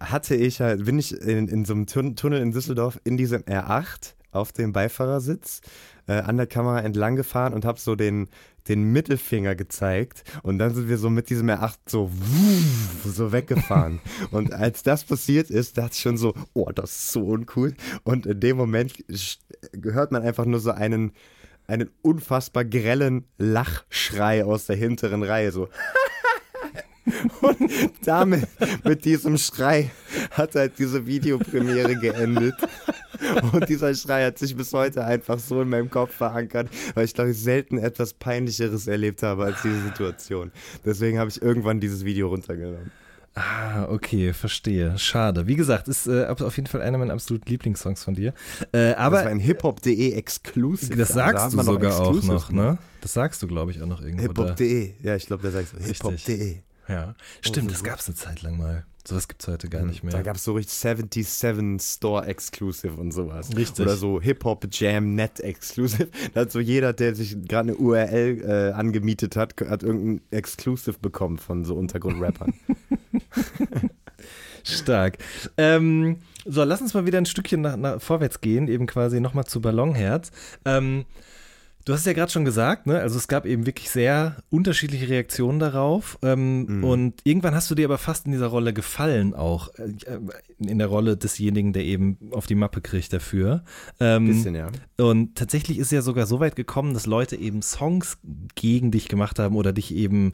hatte 0.00 0.34
ich 0.36 0.60
halt, 0.60 0.84
bin 0.84 0.98
ich 0.98 1.12
in, 1.20 1.48
in 1.48 1.64
so 1.64 1.72
einem 1.74 1.86
Tun 1.86 2.14
Tunnel 2.16 2.40
in 2.40 2.52
Düsseldorf 2.52 3.00
in 3.04 3.16
diesem 3.16 3.42
R8 3.42 4.14
auf 4.30 4.52
dem 4.52 4.72
Beifahrersitz 4.72 5.60
äh, 6.06 6.14
an 6.14 6.36
der 6.36 6.46
Kamera 6.46 6.80
entlang 6.80 7.16
gefahren 7.16 7.52
und 7.54 7.64
habe 7.64 7.80
so 7.80 7.94
den, 7.96 8.28
den 8.68 8.84
Mittelfinger 8.92 9.54
gezeigt 9.54 10.24
und 10.42 10.58
dann 10.58 10.74
sind 10.74 10.88
wir 10.88 10.98
so 10.98 11.10
mit 11.10 11.28
diesem 11.30 11.48
R8 11.50 11.74
so 11.86 12.10
so 13.04 13.32
weggefahren. 13.32 14.00
Und 14.30 14.52
als 14.54 14.82
das 14.82 15.04
passiert 15.04 15.50
ist, 15.50 15.76
dachte 15.78 15.92
ich 15.94 16.00
schon 16.00 16.16
so, 16.16 16.34
oh, 16.54 16.70
das 16.74 16.90
ist 16.90 17.12
so 17.12 17.20
uncool. 17.24 17.74
Und 18.04 18.26
in 18.26 18.40
dem 18.40 18.56
Moment 18.56 18.92
sch- 19.10 19.38
hört 19.82 20.12
man 20.12 20.22
einfach 20.22 20.46
nur 20.46 20.60
so 20.60 20.70
einen 20.70 21.12
einen 21.66 21.88
unfassbar 22.02 22.62
grellen 22.64 23.24
Lachschrei 23.38 24.44
aus 24.44 24.66
der 24.66 24.76
hinteren 24.76 25.22
Reihe 25.22 25.50
so 25.50 25.68
und 27.40 27.70
damit, 28.04 28.46
mit 28.84 29.04
diesem 29.04 29.36
Schrei, 29.38 29.90
hat 30.30 30.54
halt 30.54 30.78
diese 30.78 31.06
Videopremiere 31.06 31.96
geendet. 31.96 32.54
Und 33.52 33.68
dieser 33.68 33.94
Schrei 33.94 34.24
hat 34.26 34.38
sich 34.38 34.56
bis 34.56 34.72
heute 34.72 35.04
einfach 35.04 35.38
so 35.38 35.62
in 35.62 35.68
meinem 35.68 35.90
Kopf 35.90 36.14
verankert, 36.14 36.68
weil 36.94 37.04
ich 37.04 37.14
glaube, 37.14 37.30
ich 37.30 37.40
selten 37.40 37.78
etwas 37.78 38.12
Peinlicheres 38.14 38.86
erlebt 38.86 39.22
habe 39.22 39.44
als 39.44 39.62
diese 39.62 39.82
Situation. 39.82 40.50
Deswegen 40.84 41.18
habe 41.18 41.30
ich 41.30 41.40
irgendwann 41.40 41.80
dieses 41.80 42.04
Video 42.04 42.28
runtergenommen. 42.28 42.90
Ah, 43.36 43.88
okay, 43.88 44.32
verstehe. 44.32 44.96
Schade. 44.96 45.48
Wie 45.48 45.56
gesagt, 45.56 45.88
ist 45.88 46.06
äh, 46.06 46.26
auf 46.26 46.56
jeden 46.56 46.68
Fall 46.68 46.82
einer 46.82 46.98
meiner 46.98 47.12
absoluten 47.12 47.50
Lieblingssongs 47.50 48.04
von 48.04 48.14
dir. 48.14 48.32
Äh, 48.72 48.92
aber 48.94 49.16
das 49.16 49.24
war 49.24 49.32
ein 49.32 49.40
hiphop.de 49.40 50.12
Exclusive. 50.12 50.94
Das 50.94 51.08
sagst 51.08 51.46
da 51.46 51.48
du 51.48 51.62
sogar 51.62 52.00
auch 52.00 52.22
noch, 52.22 52.52
ne? 52.52 52.78
Das 53.00 53.12
sagst 53.12 53.42
du, 53.42 53.48
glaube 53.48 53.72
ich, 53.72 53.82
auch 53.82 53.86
noch 53.86 54.00
irgendwo. 54.00 54.22
Hiphop.de, 54.22 54.92
ja, 55.02 55.16
ich 55.16 55.26
glaube, 55.26 55.42
der 55.42 55.50
sagt. 55.50 55.74
Hiphop.de. 55.84 56.58
Ja, 56.88 57.14
stimmt, 57.40 57.70
das 57.70 57.82
gab 57.82 57.98
es 57.98 58.06
eine 58.06 58.14
Zeit 58.14 58.42
lang 58.42 58.58
mal. 58.58 58.84
Sowas 59.06 59.28
gibt 59.28 59.42
es 59.42 59.48
heute 59.48 59.68
gar 59.68 59.82
nicht 59.82 60.02
mehr. 60.02 60.12
Da 60.12 60.22
gab 60.22 60.36
es 60.36 60.44
so 60.44 60.54
richtig 60.54 60.74
77 60.74 61.78
Store 61.78 62.26
Exclusive 62.26 62.98
und 62.98 63.12
sowas. 63.12 63.54
Richtig. 63.54 63.84
Oder 63.84 63.96
so 63.96 64.18
Hip-Hop 64.18 64.66
Jam 64.70 65.14
Net 65.14 65.40
Exclusive. 65.40 66.08
Da 66.32 66.42
hat 66.42 66.52
so 66.52 66.58
jeder, 66.58 66.94
der 66.94 67.14
sich 67.14 67.36
gerade 67.46 67.72
eine 67.72 67.76
URL 67.76 68.42
äh, 68.42 68.72
angemietet 68.72 69.36
hat, 69.36 69.60
hat 69.60 69.82
irgendein 69.82 70.22
Exclusive 70.30 70.98
bekommen 71.00 71.36
von 71.36 71.66
so 71.66 71.74
Untergrundrappern. 71.74 72.54
Stark. 74.64 75.18
Ähm, 75.58 76.16
so, 76.46 76.64
lass 76.64 76.80
uns 76.80 76.94
mal 76.94 77.06
wieder 77.06 77.18
ein 77.18 77.26
Stückchen 77.26 77.60
nach, 77.60 77.76
nach 77.76 78.00
vorwärts 78.00 78.40
gehen, 78.40 78.68
eben 78.68 78.86
quasi 78.86 79.20
nochmal 79.20 79.44
zu 79.44 79.60
Ballonherz. 79.60 80.30
Ähm, 80.64 81.04
Du 81.84 81.92
hast 81.92 82.00
es 82.00 82.06
ja 82.06 82.14
gerade 82.14 82.32
schon 82.32 82.46
gesagt, 82.46 82.86
ne? 82.86 82.98
Also 83.00 83.18
es 83.18 83.28
gab 83.28 83.44
eben 83.44 83.66
wirklich 83.66 83.90
sehr 83.90 84.36
unterschiedliche 84.48 85.06
Reaktionen 85.10 85.58
darauf. 85.58 86.18
Ähm, 86.22 86.78
mhm. 86.78 86.84
Und 86.84 87.20
irgendwann 87.24 87.54
hast 87.54 87.70
du 87.70 87.74
dir 87.74 87.84
aber 87.84 87.98
fast 87.98 88.24
in 88.24 88.32
dieser 88.32 88.46
Rolle 88.46 88.72
gefallen, 88.72 89.34
auch 89.34 89.68
äh, 89.74 89.92
in 90.58 90.78
der 90.78 90.86
Rolle 90.86 91.18
desjenigen, 91.18 91.74
der 91.74 91.84
eben 91.84 92.16
auf 92.30 92.46
die 92.46 92.54
Mappe 92.54 92.80
kriegt 92.80 93.12
dafür. 93.12 93.64
Ähm, 94.00 94.28
Bisschen, 94.28 94.54
ja. 94.54 94.68
Und 94.96 95.34
tatsächlich 95.34 95.78
ist 95.78 95.88
es 95.88 95.92
ja 95.92 96.00
sogar 96.00 96.26
so 96.26 96.40
weit 96.40 96.56
gekommen, 96.56 96.94
dass 96.94 97.04
Leute 97.04 97.36
eben 97.36 97.60
Songs 97.60 98.16
gegen 98.54 98.90
dich 98.90 99.08
gemacht 99.08 99.38
haben 99.38 99.54
oder 99.54 99.74
dich 99.74 99.94
eben 99.94 100.32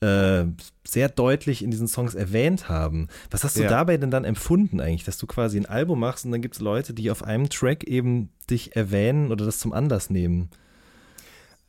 äh, 0.00 0.44
sehr 0.86 1.08
deutlich 1.08 1.64
in 1.64 1.72
diesen 1.72 1.88
Songs 1.88 2.14
erwähnt 2.14 2.68
haben. 2.68 3.08
Was 3.28 3.42
hast 3.42 3.56
du 3.56 3.62
ja. 3.62 3.68
dabei 3.68 3.96
denn 3.96 4.12
dann 4.12 4.24
empfunden 4.24 4.80
eigentlich, 4.80 5.04
dass 5.04 5.18
du 5.18 5.26
quasi 5.26 5.58
ein 5.58 5.66
Album 5.66 5.98
machst 5.98 6.24
und 6.24 6.30
dann 6.30 6.42
gibt 6.42 6.54
es 6.54 6.60
Leute, 6.60 6.94
die 6.94 7.10
auf 7.10 7.24
einem 7.24 7.48
Track 7.48 7.82
eben 7.82 8.30
dich 8.48 8.76
erwähnen 8.76 9.32
oder 9.32 9.44
das 9.44 9.58
zum 9.58 9.72
Anlass 9.72 10.08
nehmen? 10.08 10.50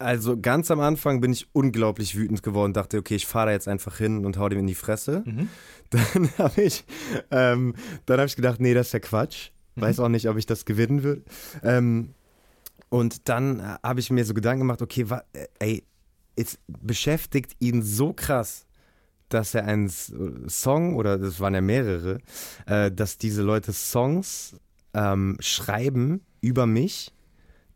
Also 0.04 0.40
ganz 0.40 0.70
am 0.70 0.80
Anfang 0.80 1.22
bin 1.22 1.32
ich 1.32 1.48
unglaublich 1.54 2.16
wütend 2.16 2.44
geworden, 2.44 2.74
dachte, 2.74 2.98
okay, 2.98 3.16
ich 3.16 3.26
fahre 3.26 3.48
da 3.48 3.52
jetzt 3.54 3.68
einfach 3.68 3.98
hin 3.98 4.26
und 4.26 4.38
hau 4.38 4.50
dem 4.50 4.60
in 4.60 4.68
die 4.68 4.76
Fresse. 4.76 5.24
Mhm. 5.26 5.50
Dann 5.90 6.30
habe 6.38 6.62
ich, 6.62 6.86
ähm, 7.32 7.76
hab 8.10 8.26
ich 8.26 8.36
gedacht, 8.36 8.60
nee, 8.60 8.74
das 8.74 8.88
ist 8.88 8.94
ja 8.94 9.00
Quatsch. 9.00 9.52
Mhm. 9.76 9.82
Weiß 9.82 10.00
auch 10.00 10.10
nicht, 10.10 10.28
ob 10.28 10.38
ich 10.38 10.46
das 10.46 10.66
gewinnen 10.66 11.04
würde. 11.04 11.24
Ähm, 11.62 12.14
und 12.90 13.28
dann 13.28 13.78
habe 13.82 14.00
ich 14.00 14.12
mir 14.12 14.24
so 14.24 14.36
Gedanken 14.36 14.60
gemacht, 14.60 14.84
okay, 14.84 15.10
wa, 15.10 15.24
äh, 15.34 15.48
ey, 15.58 15.84
es 16.36 16.60
beschäftigt 16.68 17.56
ihn 17.60 17.82
so 17.82 18.14
krass, 18.14 18.68
dass 19.30 19.56
er 19.56 19.66
einen 19.66 19.90
Song, 19.90 20.96
oder 20.96 21.18
das 21.18 21.40
waren 21.40 21.56
ja 21.56 21.62
mehrere, 21.62 22.20
äh, 22.68 22.92
dass 22.92 23.18
diese 23.18 23.42
Leute 23.42 23.74
Songs 23.74 24.56
ähm, 24.94 25.38
schreiben 25.40 26.22
über 26.42 26.68
mich 26.68 27.12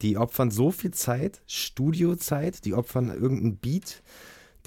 die 0.01 0.17
opfern 0.17 0.51
so 0.51 0.71
viel 0.71 0.91
Zeit, 0.91 1.41
Studiozeit, 1.47 2.65
die 2.65 2.73
opfern 2.73 3.09
irgendeinen 3.09 3.57
Beat, 3.57 4.03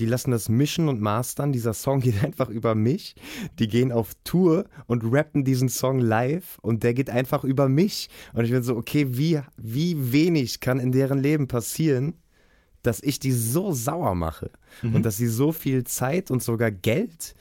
die 0.00 0.06
lassen 0.06 0.30
das 0.30 0.48
mischen 0.48 0.88
und 0.88 1.00
mastern. 1.00 1.52
Dieser 1.52 1.74
Song 1.74 2.00
geht 2.00 2.24
einfach 2.24 2.48
über 2.48 2.74
mich. 2.74 3.14
Die 3.58 3.68
gehen 3.68 3.92
auf 3.92 4.12
Tour 4.24 4.64
und 4.86 5.04
rappen 5.04 5.44
diesen 5.44 5.68
Song 5.68 6.00
live 6.00 6.58
und 6.62 6.82
der 6.82 6.94
geht 6.94 7.10
einfach 7.10 7.44
über 7.44 7.68
mich. 7.68 8.08
Und 8.32 8.44
ich 8.44 8.50
bin 8.50 8.62
so, 8.62 8.76
okay, 8.76 9.06
wie, 9.10 9.40
wie 9.56 10.12
wenig 10.12 10.60
kann 10.60 10.80
in 10.80 10.90
deren 10.90 11.18
Leben 11.18 11.48
passieren, 11.48 12.14
dass 12.82 13.02
ich 13.02 13.18
die 13.18 13.32
so 13.32 13.72
sauer 13.72 14.14
mache 14.14 14.50
mhm. 14.80 14.94
und 14.94 15.02
dass 15.04 15.18
sie 15.18 15.28
so 15.28 15.52
viel 15.52 15.84
Zeit 15.84 16.30
und 16.30 16.42
sogar 16.42 16.70
Geld 16.70 17.34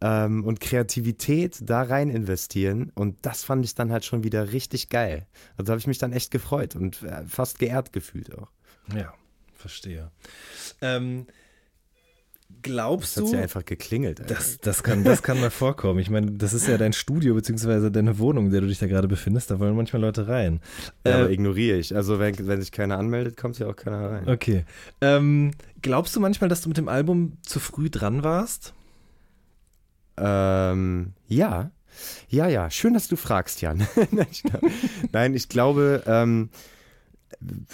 ähm, 0.00 0.44
und 0.44 0.60
Kreativität 0.60 1.58
da 1.62 1.82
rein 1.82 2.10
investieren. 2.10 2.90
Und 2.94 3.16
das 3.22 3.44
fand 3.44 3.64
ich 3.64 3.74
dann 3.74 3.92
halt 3.92 4.04
schon 4.04 4.24
wieder 4.24 4.52
richtig 4.52 4.88
geil. 4.88 5.26
Also 5.56 5.72
habe 5.72 5.80
ich 5.80 5.86
mich 5.86 5.98
dann 5.98 6.12
echt 6.12 6.30
gefreut 6.30 6.76
und 6.76 7.02
äh, 7.02 7.24
fast 7.26 7.58
geehrt 7.58 7.92
gefühlt 7.92 8.36
auch. 8.36 8.50
Ja, 8.94 9.14
verstehe. 9.54 10.10
Ähm, 10.80 11.26
glaubst 12.62 13.16
das 13.16 13.22
du. 13.22 13.22
Das 13.22 13.32
hat 13.32 13.36
ja 13.36 13.42
einfach 13.42 13.64
geklingelt. 13.64 14.22
Das, 14.28 14.58
das, 14.58 14.82
kann, 14.82 15.02
das 15.02 15.22
kann 15.22 15.40
mal 15.40 15.50
vorkommen. 15.50 15.98
Ich 15.98 16.10
meine, 16.10 16.32
das 16.32 16.52
ist 16.52 16.68
ja 16.68 16.76
dein 16.78 16.92
Studio 16.92 17.34
beziehungsweise 17.34 17.90
deine 17.90 18.18
Wohnung, 18.18 18.46
in 18.46 18.52
der 18.52 18.60
du 18.60 18.66
dich 18.66 18.78
da 18.78 18.86
gerade 18.86 19.08
befindest. 19.08 19.50
Da 19.50 19.58
wollen 19.58 19.74
manchmal 19.74 20.02
Leute 20.02 20.28
rein. 20.28 20.60
Ja, 21.04 21.12
äh, 21.12 21.14
aber 21.14 21.30
ignoriere 21.30 21.78
ich. 21.78 21.96
Also, 21.96 22.18
wenn, 22.18 22.46
wenn 22.46 22.60
sich 22.60 22.72
keiner 22.72 22.98
anmeldet, 22.98 23.36
kommt 23.36 23.58
ja 23.58 23.66
auch 23.66 23.76
keiner 23.76 24.10
rein. 24.10 24.28
Okay. 24.28 24.64
Ähm, 25.00 25.52
glaubst 25.82 26.14
du 26.14 26.20
manchmal, 26.20 26.48
dass 26.48 26.60
du 26.60 26.68
mit 26.68 26.78
dem 26.78 26.88
Album 26.88 27.38
zu 27.42 27.60
früh 27.60 27.90
dran 27.90 28.22
warst? 28.22 28.74
Ähm, 30.16 31.12
ja. 31.28 31.70
Ja, 32.28 32.48
ja. 32.48 32.70
Schön, 32.70 32.94
dass 32.94 33.08
du 33.08 33.16
fragst, 33.16 33.60
Jan. 33.62 33.86
Nein, 35.12 35.34
ich 35.34 35.48
glaube, 35.48 36.02
ähm, 36.06 36.50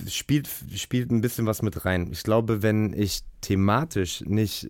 spielt, 0.08 0.48
spielt 0.74 1.10
ein 1.10 1.20
bisschen 1.20 1.44
was 1.46 1.60
mit 1.62 1.84
rein. 1.84 2.08
Ich 2.12 2.22
glaube, 2.22 2.62
wenn 2.62 2.92
ich 2.92 3.24
thematisch 3.40 4.20
nicht 4.22 4.68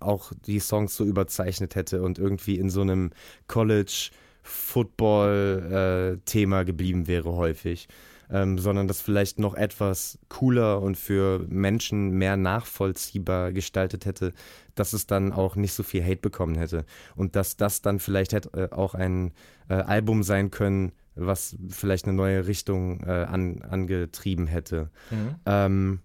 auch 0.00 0.32
die 0.46 0.60
Songs 0.60 0.94
so 0.96 1.04
überzeichnet 1.04 1.74
hätte 1.74 2.02
und 2.02 2.18
irgendwie 2.18 2.58
in 2.58 2.70
so 2.70 2.80
einem 2.82 3.10
College 3.46 4.10
Football-Thema 4.42 6.60
äh, 6.60 6.64
geblieben 6.64 7.06
wäre 7.06 7.32
häufig, 7.32 7.88
ähm, 8.30 8.58
sondern 8.58 8.88
das 8.88 9.00
vielleicht 9.00 9.38
noch 9.38 9.54
etwas 9.54 10.18
cooler 10.28 10.82
und 10.82 10.96
für 10.96 11.44
Menschen 11.48 12.10
mehr 12.10 12.36
nachvollziehbar 12.36 13.52
gestaltet 13.52 14.06
hätte, 14.06 14.32
dass 14.74 14.92
es 14.92 15.06
dann 15.06 15.32
auch 15.32 15.56
nicht 15.56 15.72
so 15.72 15.82
viel 15.82 16.04
Hate 16.04 16.16
bekommen 16.16 16.56
hätte. 16.56 16.84
Und 17.16 17.36
dass 17.36 17.56
das 17.56 17.82
dann 17.82 17.98
vielleicht 17.98 18.32
hätte 18.32 18.70
äh, 18.70 18.74
auch 18.74 18.94
ein 18.94 19.32
äh, 19.68 19.74
Album 19.74 20.22
sein 20.22 20.50
können, 20.50 20.92
was 21.14 21.56
vielleicht 21.68 22.06
eine 22.06 22.16
neue 22.16 22.46
Richtung 22.46 23.00
äh, 23.00 23.24
an, 23.24 23.62
angetrieben 23.62 24.46
hätte. 24.46 24.90
Mhm. 25.10 25.34
Ähm, 25.46 25.98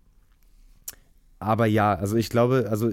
aber 1.39 1.65
ja, 1.65 1.93
also 1.93 2.15
ich 2.15 2.29
glaube, 2.29 2.67
also 2.69 2.91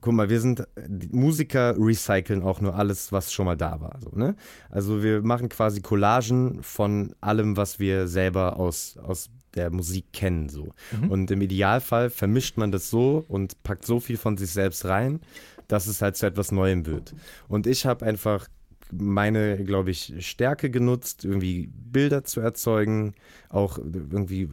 guck 0.00 0.14
mal, 0.14 0.30
wir 0.30 0.40
sind 0.40 0.66
Musiker 1.10 1.74
recyceln 1.78 2.42
auch 2.42 2.60
nur 2.60 2.74
alles, 2.74 3.12
was 3.12 3.32
schon 3.32 3.46
mal 3.46 3.56
da 3.56 3.80
war. 3.80 3.98
So, 4.00 4.10
ne? 4.14 4.36
Also 4.70 5.02
wir 5.02 5.22
machen 5.22 5.48
quasi 5.48 5.80
Collagen 5.80 6.62
von 6.62 7.14
allem, 7.20 7.56
was 7.56 7.78
wir 7.78 8.08
selber 8.08 8.56
aus, 8.58 8.96
aus 8.98 9.30
der 9.54 9.70
Musik 9.70 10.12
kennen. 10.12 10.48
So. 10.48 10.68
Mhm. 11.00 11.10
Und 11.10 11.30
im 11.30 11.40
Idealfall 11.40 12.10
vermischt 12.10 12.56
man 12.56 12.72
das 12.72 12.90
so 12.90 13.24
und 13.28 13.62
packt 13.62 13.84
so 13.84 14.00
viel 14.00 14.16
von 14.16 14.36
sich 14.36 14.50
selbst 14.50 14.84
rein, 14.84 15.20
dass 15.68 15.86
es 15.86 16.02
halt 16.02 16.16
zu 16.16 16.26
etwas 16.26 16.52
Neuem 16.52 16.86
wird. 16.86 17.14
Und 17.48 17.66
ich 17.66 17.86
habe 17.86 18.04
einfach 18.06 18.48
meine, 18.92 19.64
glaube 19.64 19.90
ich, 19.90 20.14
Stärke 20.26 20.70
genutzt, 20.70 21.24
irgendwie 21.24 21.70
Bilder 21.72 22.24
zu 22.24 22.40
erzeugen, 22.40 23.14
auch 23.48 23.78
irgendwie 23.78 24.48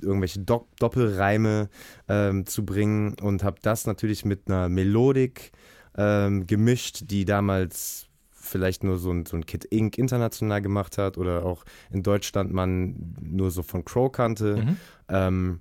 irgendwelche 0.00 0.40
Do 0.40 0.66
Doppelreime 0.78 1.68
ähm, 2.08 2.46
zu 2.46 2.64
bringen 2.64 3.14
und 3.20 3.42
habe 3.44 3.58
das 3.62 3.86
natürlich 3.86 4.24
mit 4.24 4.48
einer 4.48 4.68
Melodik 4.68 5.52
ähm, 5.96 6.46
gemischt, 6.46 7.04
die 7.10 7.24
damals 7.24 8.08
vielleicht 8.30 8.84
nur 8.84 8.98
so 8.98 9.10
ein, 9.10 9.26
so 9.26 9.36
ein 9.36 9.46
Kid 9.46 9.64
Inc. 9.64 9.98
international 9.98 10.60
gemacht 10.60 10.98
hat 10.98 11.18
oder 11.18 11.44
auch 11.44 11.64
in 11.90 12.02
Deutschland 12.02 12.52
man 12.52 13.16
nur 13.20 13.50
so 13.50 13.62
von 13.62 13.84
Crow 13.84 14.12
kannte. 14.12 14.56
Mhm. 14.56 14.76
Ähm, 15.08 15.60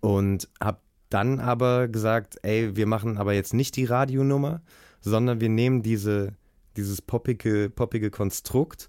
und 0.00 0.48
habe 0.60 0.80
dann 1.08 1.40
aber 1.40 1.88
gesagt, 1.88 2.38
ey, 2.42 2.76
wir 2.76 2.86
machen 2.86 3.16
aber 3.16 3.32
jetzt 3.32 3.54
nicht 3.54 3.76
die 3.76 3.84
Radionummer, 3.84 4.60
sondern 5.00 5.40
wir 5.40 5.48
nehmen 5.48 5.82
diese, 5.82 6.34
dieses 6.76 7.00
poppige, 7.00 7.70
poppige 7.70 8.10
Konstrukt 8.10 8.88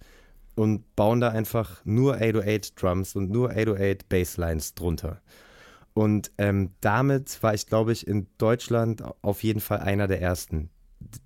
und 0.60 0.94
bauen 0.98 1.22
da 1.22 1.30
einfach 1.30 1.86
nur 1.86 2.16
808 2.16 2.82
Drums 2.82 3.16
und 3.16 3.32
nur 3.32 3.52
808 3.52 4.10
Basslines 4.10 4.76
drunter. 4.76 5.22
Und 5.94 6.34
ähm, 6.38 6.72
damit 6.82 7.42
war 7.42 7.54
ich, 7.54 7.66
glaube 7.66 7.94
ich, 7.94 8.06
in 8.06 8.28
Deutschland 8.38 9.02
auf 9.22 9.42
jeden 9.42 9.62
Fall 9.62 9.78
einer 9.78 10.10
der 10.10 10.22
ersten. 10.22 10.70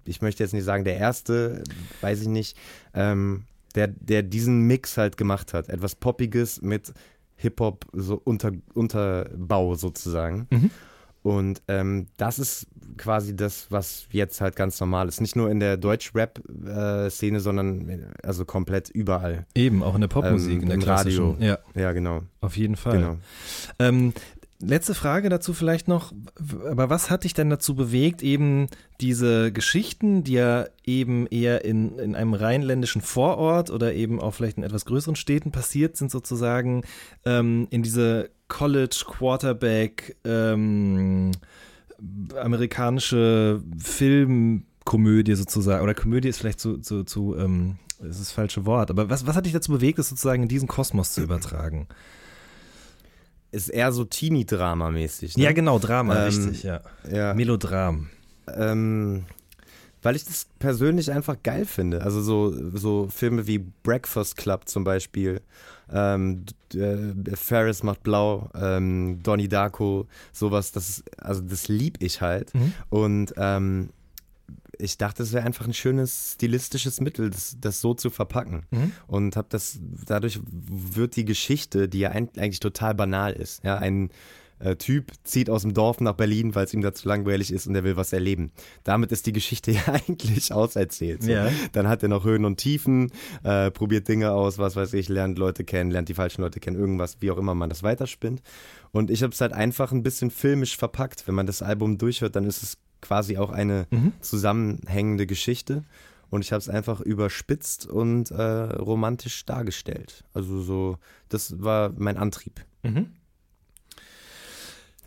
Ich 0.05 0.21
möchte 0.21 0.43
jetzt 0.43 0.53
nicht 0.53 0.65
sagen 0.65 0.83
der 0.83 0.97
erste, 0.97 1.63
weiß 2.01 2.21
ich 2.21 2.27
nicht, 2.27 2.55
ähm, 2.93 3.45
der, 3.73 3.87
der 3.87 4.21
diesen 4.21 4.67
Mix 4.67 4.97
halt 4.97 5.17
gemacht 5.17 5.55
hat. 5.55 5.67
Etwas 5.67 5.95
Poppiges 5.95 6.61
mit 6.61 6.93
Hip-Hop, 7.37 7.87
so 7.91 8.21
unter, 8.23 8.51
Unterbau 8.75 9.73
sozusagen. 9.73 10.45
Mhm. 10.51 10.69
Und 11.23 11.61
ähm, 11.69 12.07
das 12.17 12.37
ist 12.37 12.67
quasi 12.97 13.35
das, 13.35 13.67
was 13.71 14.07
jetzt 14.11 14.41
halt 14.41 14.55
ganz 14.55 14.79
normal 14.79 15.07
ist. 15.07 15.21
Nicht 15.21 15.35
nur 15.35 15.49
in 15.49 15.59
der 15.59 15.77
Deutsch-Rap-Szene, 15.77 17.39
sondern 17.39 18.13
also 18.21 18.45
komplett 18.45 18.89
überall. 18.89 19.45
Eben, 19.55 19.83
auch 19.83 19.95
in 19.95 20.01
der 20.01 20.09
Popmusik, 20.09 20.61
ähm, 20.61 20.69
in 20.69 20.79
der 20.79 20.87
Radio. 20.87 21.35
Ja. 21.39 21.59
ja, 21.75 21.93
genau. 21.93 22.23
Auf 22.41 22.57
jeden 22.57 22.75
Fall. 22.75 22.97
Genau. 22.97 23.17
Ähm, 23.79 24.13
letzte 24.65 24.93
Frage 24.93 25.29
dazu 25.29 25.53
vielleicht 25.53 25.87
noch. 25.87 26.13
Aber 26.69 26.89
was 26.89 27.09
hat 27.09 27.23
dich 27.23 27.33
denn 27.33 27.49
dazu 27.49 27.75
bewegt, 27.75 28.23
eben 28.23 28.67
diese 29.01 29.51
Geschichten, 29.51 30.23
die 30.23 30.33
ja 30.33 30.65
eben 30.85 31.27
eher 31.27 31.65
in, 31.65 31.97
in 31.99 32.15
einem 32.15 32.33
rheinländischen 32.33 33.01
Vorort 33.01 33.69
oder 33.69 33.93
eben 33.93 34.19
auch 34.19 34.33
vielleicht 34.33 34.57
in 34.57 34.63
etwas 34.63 34.85
größeren 34.85 35.15
Städten 35.15 35.51
passiert 35.51 35.97
sind, 35.97 36.11
sozusagen 36.11 36.83
ähm, 37.25 37.67
in 37.69 37.83
diese 37.83 38.29
College 38.47 39.03
Quarterback 39.07 40.15
ähm, 40.23 41.31
amerikanische 42.35 43.61
Film 43.77 44.65
Komödie 44.85 45.35
sozusagen, 45.35 45.83
oder 45.83 45.93
Komödie 45.93 46.27
ist 46.27 46.39
vielleicht 46.39 46.59
zu, 46.59 46.77
zu, 46.77 47.03
zu 47.03 47.37
ähm, 47.37 47.77
ist 48.01 48.19
das 48.19 48.31
falsche 48.31 48.65
Wort, 48.65 48.91
aber 48.91 49.09
was, 49.09 49.25
was 49.25 49.35
hat 49.35 49.45
dich 49.45 49.53
dazu 49.53 49.71
bewegt, 49.71 49.97
das 49.97 50.09
sozusagen 50.09 50.43
in 50.43 50.49
diesen 50.49 50.67
Kosmos 50.67 51.13
zu 51.13 51.21
übertragen? 51.21 51.87
Ist 53.53 53.69
eher 53.69 53.91
so 53.91 54.03
Teenie-Drama-mäßig. 54.03 55.37
Ne? 55.37 55.43
Ja, 55.43 55.51
genau, 55.51 55.77
Drama, 55.77 56.15
Ähm, 56.15 56.23
richtig, 56.25 56.63
ja. 56.63 56.81
ja. 57.11 57.35
Melodram. 57.35 58.09
Ähm, 58.47 59.25
weil 60.01 60.15
ich 60.15 60.25
das 60.25 60.47
persönlich 60.57 61.11
einfach 61.11 61.37
geil 61.43 61.65
finde. 61.65 62.01
Also 62.01 62.21
so, 62.21 62.51
so 62.75 63.07
Filme 63.09 63.45
wie 63.45 63.59
Breakfast 63.59 64.37
Club 64.37 64.67
zum 64.67 64.83
Beispiel, 64.83 65.39
ähm, 65.91 66.45
äh, 66.73 67.35
Ferris 67.35 67.83
macht 67.83 68.01
blau, 68.01 68.49
ähm, 68.55 69.21
Donnie 69.21 69.47
Darko, 69.47 70.07
sowas, 70.31 70.71
das, 70.71 71.03
also 71.19 71.41
das 71.41 71.67
lieb 71.67 71.97
ich 72.01 72.21
halt. 72.21 72.53
Mhm. 72.55 72.73
Und 72.89 73.33
ähm, 73.37 73.89
ich 74.79 74.97
dachte, 74.97 75.23
es 75.23 75.33
wäre 75.33 75.45
einfach 75.45 75.67
ein 75.67 75.73
schönes 75.73 76.33
stilistisches 76.33 76.99
Mittel, 77.01 77.29
das, 77.29 77.57
das 77.59 77.81
so 77.81 77.93
zu 77.93 78.09
verpacken. 78.09 78.65
Mhm. 78.71 78.91
Und 79.07 79.35
habe 79.35 79.47
das, 79.49 79.79
dadurch 80.05 80.39
wird 80.43 81.15
die 81.15 81.25
Geschichte, 81.25 81.87
die 81.87 81.99
ja 81.99 82.09
eigentlich 82.09 82.59
total 82.59 82.95
banal 82.95 83.33
ist, 83.33 83.63
ja, 83.63 83.77
ein 83.77 84.09
äh, 84.63 84.75
Typ 84.75 85.11
zieht 85.23 85.49
aus 85.49 85.61
dem 85.63 85.73
Dorf 85.73 85.99
nach 86.01 86.13
Berlin, 86.13 86.55
weil 86.55 86.65
es 86.65 86.73
ihm 86.73 86.81
da 86.81 86.93
zu 86.93 87.07
langweilig 87.07 87.51
ist 87.51 87.67
und 87.67 87.75
er 87.75 87.83
will 87.83 87.95
was 87.97 88.13
erleben. 88.13 88.51
Damit 88.83 89.11
ist 89.11 89.25
die 89.25 89.33
Geschichte 89.33 89.71
ja 89.71 89.81
eigentlich 89.87 90.53
auserzählt. 90.53 91.23
So. 91.23 91.31
Ja. 91.31 91.49
Dann 91.73 91.87
hat 91.87 92.03
er 92.03 92.09
noch 92.09 92.23
Höhen 92.23 92.45
und 92.45 92.57
Tiefen, 92.57 93.11
äh, 93.43 93.71
probiert 93.71 94.07
Dinge 94.07 94.31
aus, 94.31 94.57
was 94.57 94.75
weiß 94.75 94.93
ich, 94.93 95.09
lernt 95.09 95.37
Leute 95.37 95.63
kennen, 95.63 95.91
lernt 95.91 96.09
die 96.09 96.13
falschen 96.13 96.41
Leute 96.41 96.59
kennen, 96.59 96.77
irgendwas, 96.79 97.17
wie 97.19 97.31
auch 97.31 97.37
immer 97.37 97.55
man 97.55 97.69
das 97.69 97.83
weiterspinnt. 97.83 98.41
Und 98.91 99.09
ich 99.11 99.23
habe 99.23 99.33
es 99.33 99.41
halt 99.41 99.53
einfach 99.53 99.91
ein 99.91 100.03
bisschen 100.03 100.31
filmisch 100.31 100.77
verpackt. 100.77 101.27
Wenn 101.27 101.35
man 101.35 101.47
das 101.47 101.61
Album 101.61 101.97
durchhört, 101.97 102.35
dann 102.35 102.45
ist 102.45 102.63
es 102.63 102.77
quasi 103.01 103.37
auch 103.37 103.49
eine 103.51 103.87
Mhm. 103.91 104.13
zusammenhängende 104.21 105.25
Geschichte. 105.27 105.83
Und 106.29 106.43
ich 106.43 106.51
habe 106.51 106.59
es 106.59 106.69
einfach 106.69 106.99
überspitzt 107.01 107.85
und 107.85 108.31
äh, 108.31 108.41
romantisch 108.41 109.45
dargestellt. 109.45 110.23
Also 110.33 110.61
so, 110.61 110.97
das 111.29 111.61
war 111.61 111.91
mein 111.97 112.17
Antrieb. 112.17 112.65
Mhm. 112.81 113.07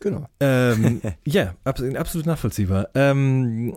Genau. 0.01 0.27
Ähm, 0.41 1.01
ja, 1.27 1.55
abs 1.65 1.83
absolut 1.83 2.27
nachvollziehbar. 2.27 2.89
Ähm, 2.95 3.77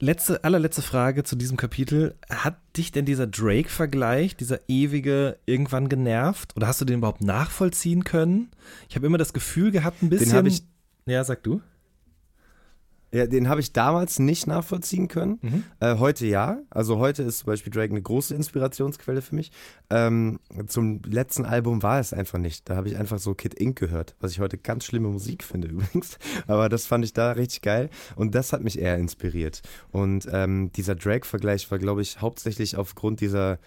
letzte, 0.00 0.42
allerletzte 0.44 0.82
Frage 0.82 1.24
zu 1.24 1.36
diesem 1.36 1.56
Kapitel. 1.56 2.14
Hat 2.30 2.58
dich 2.76 2.92
denn 2.92 3.04
dieser 3.04 3.26
Drake-Vergleich, 3.26 4.36
dieser 4.36 4.60
ewige, 4.68 5.38
irgendwann 5.46 5.88
genervt? 5.88 6.56
Oder 6.56 6.66
hast 6.66 6.80
du 6.80 6.84
den 6.84 6.98
überhaupt 6.98 7.22
nachvollziehen 7.22 8.04
können? 8.04 8.50
Ich 8.88 8.96
habe 8.96 9.06
immer 9.06 9.18
das 9.18 9.32
Gefühl 9.32 9.70
gehabt, 9.70 10.02
ein 10.02 10.10
bisschen. 10.10 10.30
Den 10.30 10.36
habe 10.36 10.48
ich, 10.48 10.62
ja, 11.06 11.24
sag 11.24 11.42
du. 11.42 11.60
Ja, 13.12 13.26
den 13.26 13.48
habe 13.48 13.60
ich 13.60 13.72
damals 13.72 14.18
nicht 14.18 14.46
nachvollziehen 14.46 15.08
können. 15.08 15.38
Mhm. 15.42 15.64
Äh, 15.80 15.96
heute 15.96 16.26
ja. 16.26 16.58
Also 16.70 16.98
heute 16.98 17.22
ist 17.24 17.38
zum 17.38 17.46
Beispiel 17.46 17.72
Drake 17.72 17.90
eine 17.90 18.02
große 18.02 18.34
Inspirationsquelle 18.34 19.20
für 19.20 19.34
mich. 19.34 19.50
Ähm, 19.90 20.38
zum 20.66 21.02
letzten 21.04 21.44
Album 21.44 21.82
war 21.82 21.98
es 21.98 22.12
einfach 22.12 22.38
nicht. 22.38 22.68
Da 22.68 22.76
habe 22.76 22.88
ich 22.88 22.96
einfach 22.96 23.18
so 23.18 23.34
Kid 23.34 23.58
Ink 23.60 23.78
gehört, 23.78 24.14
was 24.20 24.30
ich 24.32 24.40
heute 24.40 24.58
ganz 24.58 24.84
schlimme 24.84 25.08
Musik 25.08 25.42
finde 25.42 25.68
übrigens. 25.70 26.18
Aber 26.46 26.68
das 26.68 26.86
fand 26.86 27.04
ich 27.04 27.12
da 27.12 27.32
richtig 27.32 27.62
geil 27.62 27.90
und 28.14 28.34
das 28.34 28.52
hat 28.52 28.62
mich 28.62 28.78
eher 28.78 28.96
inspiriert. 28.96 29.62
Und 29.90 30.28
ähm, 30.30 30.70
dieser 30.72 30.94
Drake-Vergleich 30.94 31.68
war, 31.70 31.78
glaube 31.78 32.02
ich, 32.02 32.20
hauptsächlich 32.20 32.76
aufgrund 32.76 33.20
dieser 33.20 33.58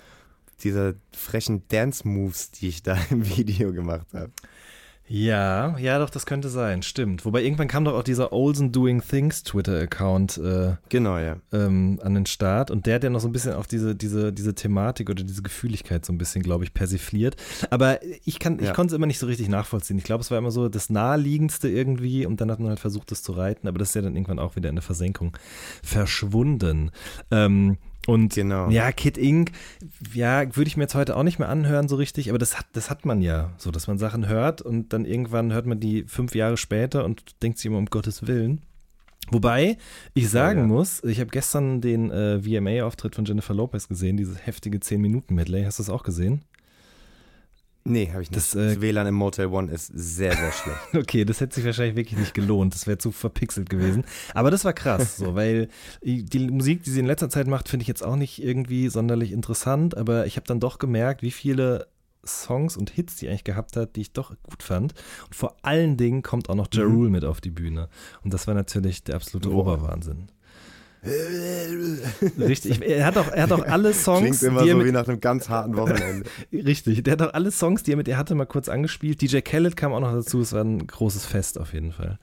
dieser 0.63 0.93
frechen 1.11 1.67
Dance-Moves, 1.67 2.51
die 2.51 2.69
ich 2.69 2.83
da 2.83 2.97
im 3.09 3.27
Video 3.37 3.73
gemacht 3.73 4.07
habe. 4.13 4.31
Ja, 5.07 5.77
ja, 5.79 5.99
doch, 5.99 6.09
das 6.09 6.25
könnte 6.25 6.47
sein, 6.47 6.81
stimmt. 6.81 7.25
Wobei 7.25 7.43
irgendwann 7.43 7.67
kam 7.67 7.83
doch 7.83 7.93
auch 7.93 8.03
dieser 8.03 8.31
Olsen 8.31 8.71
Doing 8.71 9.01
Things 9.01 9.43
Twitter-Account 9.43 10.37
äh, 10.37 10.75
Genau, 10.87 11.17
ja. 11.17 11.35
ähm, 11.51 11.99
an 12.01 12.13
den 12.13 12.25
Start 12.25 12.71
und 12.71 12.85
der 12.85 12.95
hat 12.95 13.03
ja 13.03 13.09
noch 13.09 13.19
so 13.19 13.27
ein 13.27 13.33
bisschen 13.33 13.53
auf 13.53 13.67
diese, 13.67 13.95
diese, 13.95 14.31
diese 14.31 14.55
Thematik 14.55 15.09
oder 15.09 15.23
diese 15.23 15.41
Gefühligkeit 15.41 16.05
so 16.05 16.13
ein 16.13 16.17
bisschen, 16.17 16.41
glaube 16.41 16.63
ich, 16.63 16.73
persifliert. 16.73 17.35
Aber 17.69 17.99
ich 18.23 18.39
kann, 18.39 18.59
ich 18.59 18.67
Ja. 18.67 18.73
konnte 18.73 18.93
es 18.93 18.97
immer 18.97 19.05
nicht 19.05 19.19
so 19.19 19.27
richtig 19.27 19.49
nachvollziehen. 19.49 19.97
Ich 19.97 20.05
glaube, 20.05 20.21
es 20.21 20.31
war 20.31 20.37
immer 20.37 20.51
so 20.51 20.69
das 20.69 20.89
Naheliegendste 20.89 21.67
irgendwie 21.69 22.25
und 22.25 22.39
dann 22.39 22.49
hat 22.49 22.59
man 22.61 22.69
halt 22.69 22.79
versucht, 22.79 23.11
das 23.11 23.23
zu 23.23 23.33
reiten, 23.33 23.67
aber 23.67 23.79
das 23.79 23.89
ist 23.89 23.95
ja 23.95 24.01
dann 24.01 24.15
irgendwann 24.15 24.39
auch 24.39 24.55
wieder 24.55 24.69
in 24.69 24.75
der 24.75 24.83
Versenkung 24.83 25.35
verschwunden. 25.83 26.91
Ähm, 27.29 27.77
und 28.07 28.33
Genau. 28.33 28.69
ja, 28.69 28.91
Kid 28.91 29.17
Inc., 29.17 29.51
ja, 30.13 30.43
würde 30.55 30.67
ich 30.67 30.77
mir 30.77 30.83
jetzt 30.83 30.95
heute 30.95 31.15
auch 31.15 31.23
nicht 31.23 31.39
mehr 31.39 31.49
anhören 31.49 31.87
so 31.87 31.95
richtig, 31.95 32.29
aber 32.29 32.37
das 32.37 32.57
hat, 32.57 32.65
das 32.73 32.89
hat 32.89 33.05
man 33.05 33.21
ja, 33.21 33.51
so 33.57 33.71
dass 33.71 33.87
man 33.87 33.97
Sachen 33.97 34.27
hört 34.27 34.61
und 34.61 34.91
dann 34.93 35.05
irgendwann 35.05 35.53
hört 35.53 35.65
man 35.65 35.79
die 35.79 36.03
fünf 36.03 36.35
Jahre 36.35 36.57
später 36.57 37.05
und 37.05 37.41
denkt 37.41 37.57
sich 37.57 37.67
immer 37.67 37.77
um 37.77 37.85
Gottes 37.85 38.27
Willen. 38.27 38.61
Wobei 39.31 39.77
ich 40.13 40.29
sagen 40.29 40.59
ja. 40.59 40.67
muss, 40.67 41.03
ich 41.03 41.19
habe 41.19 41.29
gestern 41.29 41.79
den 41.79 42.11
äh, 42.11 42.41
VMA-Auftritt 42.41 43.15
von 43.15 43.25
Jennifer 43.25 43.53
Lopez 43.53 43.87
gesehen, 43.87 44.17
dieses 44.17 44.45
heftige 44.45 44.79
10-Minuten-Medley. 44.79 45.63
Hast 45.63 45.79
du 45.79 45.83
das 45.83 45.89
auch 45.89 46.03
gesehen? 46.03 46.41
Nee, 47.85 48.09
habe 48.13 48.21
ich 48.21 48.29
nicht. 48.31 48.37
Das, 48.37 48.51
Das, 48.51 48.77
äh, 48.77 48.81
WLAN 48.81 49.07
im 49.07 49.15
Motel 49.15 49.47
One 49.47 49.71
ist 49.71 49.87
sehr, 49.93 50.35
sehr 50.35 50.51
schlecht. 50.53 50.79
Okay, 50.93 51.25
das 51.25 51.41
hätte 51.41 51.55
sich 51.55 51.65
wahrscheinlich 51.65 51.95
wirklich 51.97 52.17
nicht 52.17 52.33
gelohnt. 52.33 52.73
Das 52.73 52.87
wäre 52.87 52.97
zu 52.97 53.11
verpixelt 53.11 53.69
gewesen. 53.69 54.05
Aber 54.33 54.51
das 54.51 54.63
war 54.63 54.71
krass, 54.73 55.17
so, 55.17 55.35
weil 55.35 55.67
die 56.03 56.39
Musik, 56.49 56.83
die 56.83 56.91
sie 56.91 56.99
in 57.01 57.05
letzter 57.05 57.29
Zeit 57.29 57.47
macht, 57.47 57.67
finde 57.67 57.81
ich 57.83 57.87
jetzt 57.89 58.03
auch 58.03 58.15
nicht 58.15 58.41
irgendwie 58.41 58.87
sonderlich 58.87 59.31
interessant. 59.33 59.97
Aber 59.97 60.25
ich 60.25 60.37
habe 60.37 60.47
dann 60.47 60.59
doch 60.61 60.79
gemerkt, 60.79 61.21
wie 61.23 61.31
viele 61.31 61.87
Songs 62.25 62.77
und 62.77 62.89
Hits 62.89 63.17
die 63.17 63.27
eigentlich 63.27 63.43
gehabt 63.43 63.75
hat, 63.75 63.97
die 63.97 64.01
ich 64.01 64.13
doch 64.13 64.33
gut 64.43 64.63
fand. 64.63 64.93
Und 65.25 65.35
vor 65.35 65.57
allen 65.61 65.97
Dingen 65.97 66.21
kommt 66.21 66.49
auch 66.49 66.55
noch 66.55 66.69
Ja 66.73 66.85
Mhm. 66.85 66.95
Rule 66.95 67.09
mit 67.09 67.25
auf 67.25 67.41
die 67.41 67.51
Bühne. 67.51 67.89
Und 68.23 68.33
das 68.33 68.47
war 68.47 68.53
natürlich 68.53 69.03
der 69.03 69.15
absolute 69.15 69.51
Oh. 69.51 69.59
Oberwahnsinn. 69.59 70.29
Richtig. 72.39 72.81
Er 72.81 73.05
hat 73.05 73.17
auch, 73.17 73.27
er 73.27 73.43
hat 73.43 73.51
auch 73.51 73.65
alle 73.65 73.93
Songs, 73.93 74.39
Klingt 74.39 74.43
immer 74.43 74.61
er 74.61 74.71
so 74.71 74.77
mit, 74.77 74.87
wie 74.87 74.91
nach 74.91 75.07
einem 75.07 75.19
ganz 75.19 75.49
harten 75.49 75.75
Wochenende. 75.75 76.29
Richtig, 76.53 77.03
der 77.03 77.13
hat 77.13 77.21
auch 77.21 77.33
alle 77.33 77.51
Songs, 77.51 77.83
die 77.83 77.93
er 77.93 77.97
mit 77.97 78.07
ihr 78.07 78.17
hatte, 78.17 78.35
mal 78.35 78.45
kurz 78.45 78.69
angespielt. 78.69 79.21
DJ 79.21 79.39
Khaled 79.39 79.75
kam 79.75 79.93
auch 79.93 79.99
noch 79.99 80.13
dazu, 80.13 80.41
es 80.41 80.53
war 80.53 80.63
ein 80.63 80.85
großes 80.87 81.25
Fest 81.25 81.59
auf 81.59 81.73
jeden 81.73 81.91
Fall. 81.91 82.19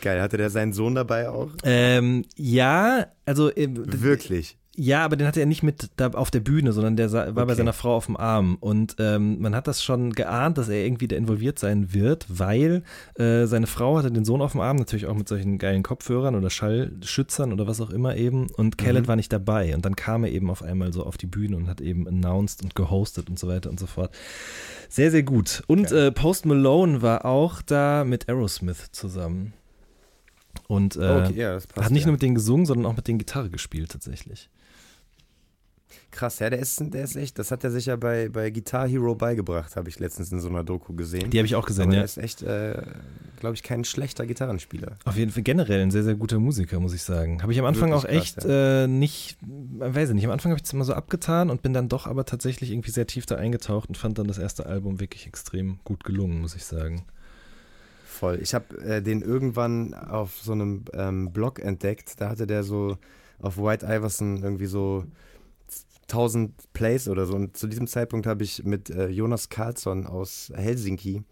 Geil, 0.00 0.20
hatte 0.20 0.38
der 0.38 0.50
seinen 0.50 0.72
Sohn 0.72 0.94
dabei 0.94 1.28
auch? 1.28 1.50
Ähm, 1.62 2.24
ja, 2.34 3.06
also 3.26 3.50
äh, 3.50 3.68
Wirklich. 3.70 4.56
Ja, 4.76 5.04
aber 5.04 5.16
den 5.16 5.26
hatte 5.26 5.40
er 5.40 5.46
nicht 5.46 5.62
mit 5.62 5.90
da 5.96 6.08
auf 6.10 6.30
der 6.30 6.40
Bühne, 6.40 6.72
sondern 6.72 6.96
der 6.96 7.10
war 7.12 7.30
bei 7.32 7.42
Okay. 7.42 7.54
seiner 7.56 7.72
Frau 7.72 7.96
auf 7.96 8.06
dem 8.06 8.16
Arm. 8.16 8.56
Und 8.60 8.96
ähm, 8.98 9.40
man 9.40 9.54
hat 9.54 9.66
das 9.66 9.82
schon 9.82 10.12
geahnt, 10.12 10.56
dass 10.58 10.68
er 10.68 10.84
irgendwie 10.84 11.08
da 11.08 11.16
involviert 11.16 11.58
sein 11.58 11.92
wird, 11.92 12.26
weil 12.28 12.82
äh, 13.18 13.46
seine 13.46 13.66
Frau 13.66 13.98
hatte 13.98 14.10
den 14.12 14.24
Sohn 14.24 14.40
auf 14.40 14.52
dem 14.52 14.60
Arm, 14.60 14.76
natürlich 14.76 15.06
auch 15.06 15.14
mit 15.14 15.28
solchen 15.28 15.58
geilen 15.58 15.82
Kopfhörern 15.82 16.34
oder 16.36 16.48
Schallschützern 16.50 17.52
oder 17.52 17.66
was 17.66 17.80
auch 17.80 17.90
immer 17.90 18.16
eben. 18.16 18.46
Und 18.56 18.78
Khaled 18.78 19.02
Mhm. 19.02 19.08
war 19.08 19.16
nicht 19.16 19.32
dabei. 19.32 19.74
Und 19.74 19.84
dann 19.84 19.96
kam 19.96 20.24
er 20.24 20.30
eben 20.30 20.48
auf 20.50 20.62
einmal 20.62 20.92
so 20.92 21.04
auf 21.04 21.16
die 21.18 21.26
Bühne 21.26 21.56
und 21.56 21.66
hat 21.68 21.80
eben 21.80 22.06
announced 22.08 22.62
und 22.62 22.74
gehostet 22.74 23.28
und 23.28 23.38
so 23.38 23.48
weiter 23.48 23.70
und 23.70 23.78
so 23.80 23.86
fort. 23.86 24.14
Sehr, 24.88 25.10
sehr 25.10 25.24
gut. 25.24 25.62
Und 25.66 25.90
äh, 25.92 26.10
Post 26.12 26.46
Malone 26.46 27.02
war 27.02 27.24
auch 27.24 27.60
da 27.60 28.04
mit 28.04 28.28
Aerosmith 28.28 28.92
zusammen. 28.92 29.52
Und 30.68 30.96
äh, 30.96 31.00
okay, 31.00 31.32
ja, 31.36 31.52
passt. 31.54 31.76
hat 31.76 31.90
nicht 31.90 32.02
ja. 32.02 32.06
nur 32.06 32.12
mit 32.12 32.22
denen 32.22 32.34
gesungen, 32.36 32.66
sondern 32.66 32.86
auch 32.90 32.96
mit 32.96 33.06
denen 33.08 33.18
Gitarre 33.18 33.50
gespielt 33.50 33.90
tatsächlich. 33.92 34.48
Krass, 36.10 36.40
ja, 36.40 36.50
der 36.50 36.58
ist, 36.58 36.82
der 36.92 37.04
ist 37.04 37.14
echt, 37.14 37.38
das 37.38 37.52
hat 37.52 37.62
er 37.62 37.70
sich 37.70 37.86
ja 37.86 37.94
bei, 37.94 38.28
bei 38.28 38.50
Guitar 38.50 38.88
Hero 38.88 39.14
beigebracht, 39.14 39.76
habe 39.76 39.88
ich 39.88 40.00
letztens 40.00 40.32
in 40.32 40.40
so 40.40 40.48
einer 40.48 40.64
Doku 40.64 40.92
gesehen. 40.92 41.30
Die 41.30 41.38
habe 41.38 41.46
ich 41.46 41.54
auch 41.54 41.66
gesehen, 41.66 41.84
Aber 41.84 41.92
ja. 41.92 42.00
er 42.00 42.04
ist 42.04 42.18
echt, 42.18 42.42
äh, 42.42 42.82
glaube 43.38 43.54
ich, 43.54 43.62
kein 43.62 43.84
schlechter 43.84 44.26
Gitarrenspieler. 44.26 44.96
Auf 45.04 45.16
jeden 45.16 45.30
Fall 45.30 45.44
generell 45.44 45.82
ein 45.82 45.92
sehr, 45.92 46.02
sehr 46.02 46.16
guter 46.16 46.40
Musiker, 46.40 46.80
muss 46.80 46.94
ich 46.94 47.02
sagen. 47.02 47.42
Habe 47.42 47.52
ich 47.52 47.60
am 47.60 47.64
Anfang 47.64 47.90
Wirklich 47.90 48.04
auch 48.04 48.34
krass, 48.34 48.44
echt 48.44 48.44
äh, 48.44 48.88
nicht, 48.88 49.38
äh, 49.78 49.94
weiß 49.94 50.08
ich 50.08 50.14
nicht, 50.16 50.24
am 50.24 50.32
Anfang 50.32 50.50
habe 50.50 50.60
ich 50.60 50.66
es 50.66 50.72
immer 50.72 50.84
so 50.84 50.94
abgetan 50.94 51.48
und 51.48 51.62
bin 51.62 51.72
dann 51.72 51.88
doch 51.88 52.08
aber 52.08 52.24
tatsächlich 52.24 52.72
irgendwie 52.72 52.90
sehr 52.90 53.06
tief 53.06 53.26
da 53.26 53.36
eingetaucht 53.36 53.88
und 53.88 53.96
fand 53.96 54.18
dann 54.18 54.26
das 54.26 54.38
erste 54.38 54.66
Album 54.66 54.98
wirklich 54.98 55.28
extrem 55.28 55.78
gut 55.84 56.02
gelungen, 56.02 56.40
muss 56.40 56.56
ich 56.56 56.64
sagen. 56.64 57.04
Voll. 58.04 58.40
Ich 58.42 58.52
habe 58.52 58.76
äh, 58.82 59.00
den 59.00 59.22
irgendwann 59.22 59.94
auf 59.94 60.40
so 60.42 60.52
einem 60.52 60.84
ähm, 60.92 61.32
Blog 61.32 61.60
entdeckt. 61.60 62.20
Da 62.20 62.28
hatte 62.28 62.46
der 62.48 62.64
so 62.64 62.98
auf 63.40 63.56
White 63.56 63.86
Iverson 63.86 64.42
irgendwie 64.42 64.66
so 64.66 65.04
1000 66.10 66.72
Plays 66.72 67.08
oder 67.08 67.26
so. 67.26 67.34
Und 67.34 67.56
zu 67.56 67.66
diesem 67.66 67.86
Zeitpunkt 67.86 68.26
habe 68.26 68.44
ich 68.44 68.64
mit 68.64 68.90
äh, 68.90 69.08
Jonas 69.08 69.48
Karlsson 69.48 70.06
aus 70.06 70.52
Helsinki 70.54 71.24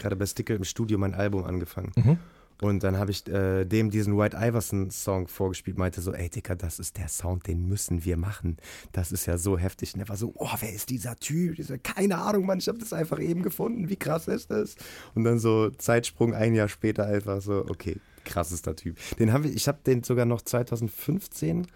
gerade 0.00 0.16
bei 0.16 0.26
Stickle 0.26 0.56
im 0.56 0.64
Studio 0.64 0.98
mein 0.98 1.14
Album 1.14 1.44
angefangen. 1.44 1.92
Mhm. 1.96 2.18
Und 2.62 2.82
dann 2.82 2.98
habe 2.98 3.10
ich 3.10 3.26
äh, 3.26 3.64
dem 3.64 3.90
diesen 3.90 4.18
White 4.18 4.36
Iverson 4.38 4.90
Song 4.90 5.28
vorgespielt, 5.28 5.78
meinte 5.78 6.02
so, 6.02 6.12
ey 6.12 6.28
Dicker, 6.28 6.56
das 6.56 6.78
ist 6.78 6.98
der 6.98 7.08
Sound, 7.08 7.46
den 7.46 7.66
müssen 7.66 8.04
wir 8.04 8.18
machen. 8.18 8.58
Das 8.92 9.12
ist 9.12 9.24
ja 9.24 9.38
so 9.38 9.56
heftig. 9.56 9.94
Und 9.94 10.00
er 10.00 10.10
war 10.10 10.16
so, 10.18 10.32
oh, 10.34 10.50
wer 10.58 10.70
ist 10.70 10.90
dieser 10.90 11.16
Typ? 11.16 11.56
So, 11.62 11.76
keine 11.82 12.18
Ahnung, 12.18 12.44
Mann, 12.44 12.58
ich 12.58 12.68
habe 12.68 12.78
das 12.78 12.92
einfach 12.92 13.18
eben 13.18 13.42
gefunden. 13.42 13.88
Wie 13.88 13.96
krass 13.96 14.28
ist 14.28 14.50
das? 14.50 14.76
Und 15.14 15.24
dann 15.24 15.38
so 15.38 15.70
Zeitsprung 15.70 16.34
ein 16.34 16.54
Jahr 16.54 16.68
später 16.68 17.06
einfach 17.06 17.40
so, 17.40 17.64
okay, 17.66 17.98
krassester 18.26 18.76
Typ. 18.76 18.98
Den 19.18 19.32
habe 19.32 19.48
ich, 19.48 19.56
ich 19.56 19.68
habe 19.68 19.78
den 19.86 20.02
sogar 20.02 20.26
noch 20.26 20.42
2015 20.42 21.66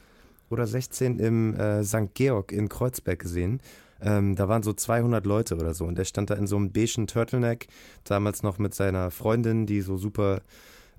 oder 0.55 0.67
16 0.67 1.19
im 1.19 1.55
äh, 1.55 1.85
St. 1.85 2.15
Georg 2.15 2.53
in 2.53 2.71
Kreuzberg 2.71 3.19
gesehen. 3.19 3.61
Ähm, 4.01 4.37
da 4.37 4.49
waren 4.49 4.63
so 4.63 4.73
200 4.73 5.27
Leute 5.27 5.57
oder 5.57 5.75
so 5.75 5.85
und 5.85 5.97
der 5.99 6.05
stand 6.05 6.31
da 6.31 6.35
in 6.35 6.47
so 6.47 6.57
einem 6.57 6.73
beigen 6.73 7.07
Turtleneck, 7.07 7.69
damals 8.05 8.43
noch 8.43 8.59
mit 8.59 8.75
seiner 8.75 9.11
Freundin, 9.11 9.67
die 9.67 9.81
so 9.83 9.97
super 9.97 10.41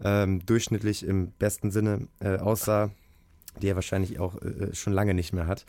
ähm, 0.04 0.46
durchschnittlich 0.46 1.06
im 1.06 1.32
besten 1.32 1.72
Sinne 1.72 2.08
äh, 2.20 2.38
aussah. 2.38 2.92
die 3.62 3.70
er 3.70 3.76
wahrscheinlich 3.76 4.20
auch 4.20 4.42
äh, 4.42 4.74
schon 4.74 4.94
lange 4.94 5.14
nicht 5.14 5.34
mehr 5.34 5.48
hat. 5.48 5.66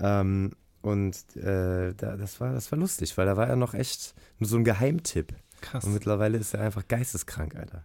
Ähm, 0.00 0.52
und 0.80 1.16
äh, 1.36 1.92
da, 1.94 2.16
das, 2.16 2.40
war, 2.40 2.52
das 2.52 2.70
war 2.72 2.78
lustig, 2.78 3.18
weil 3.18 3.26
da 3.26 3.36
war 3.36 3.48
er 3.48 3.56
noch 3.56 3.74
echt 3.74 4.14
so 4.40 4.56
ein 4.56 4.64
Geheimtipp. 4.64 5.34
Krass. 5.60 5.84
Und 5.84 5.94
mittlerweile 5.94 6.38
ist 6.38 6.54
er 6.54 6.60
einfach 6.60 6.86
geisteskrank, 6.86 7.56
Alter. 7.56 7.84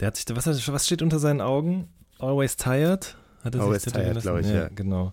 Der 0.00 0.06
hat 0.08 0.16
sich, 0.16 0.24
was, 0.30 0.46
was 0.46 0.86
steht 0.86 1.02
unter 1.02 1.18
seinen 1.18 1.40
Augen? 1.40 1.88
Always 2.18 2.56
tired? 2.56 3.16
Hat 3.44 3.54
er 3.54 3.72
sich 3.74 3.82
tätowieren 3.92 4.18
glaube 4.20 4.40
ich, 4.40 4.48
ja. 4.48 4.68
genau. 4.74 5.12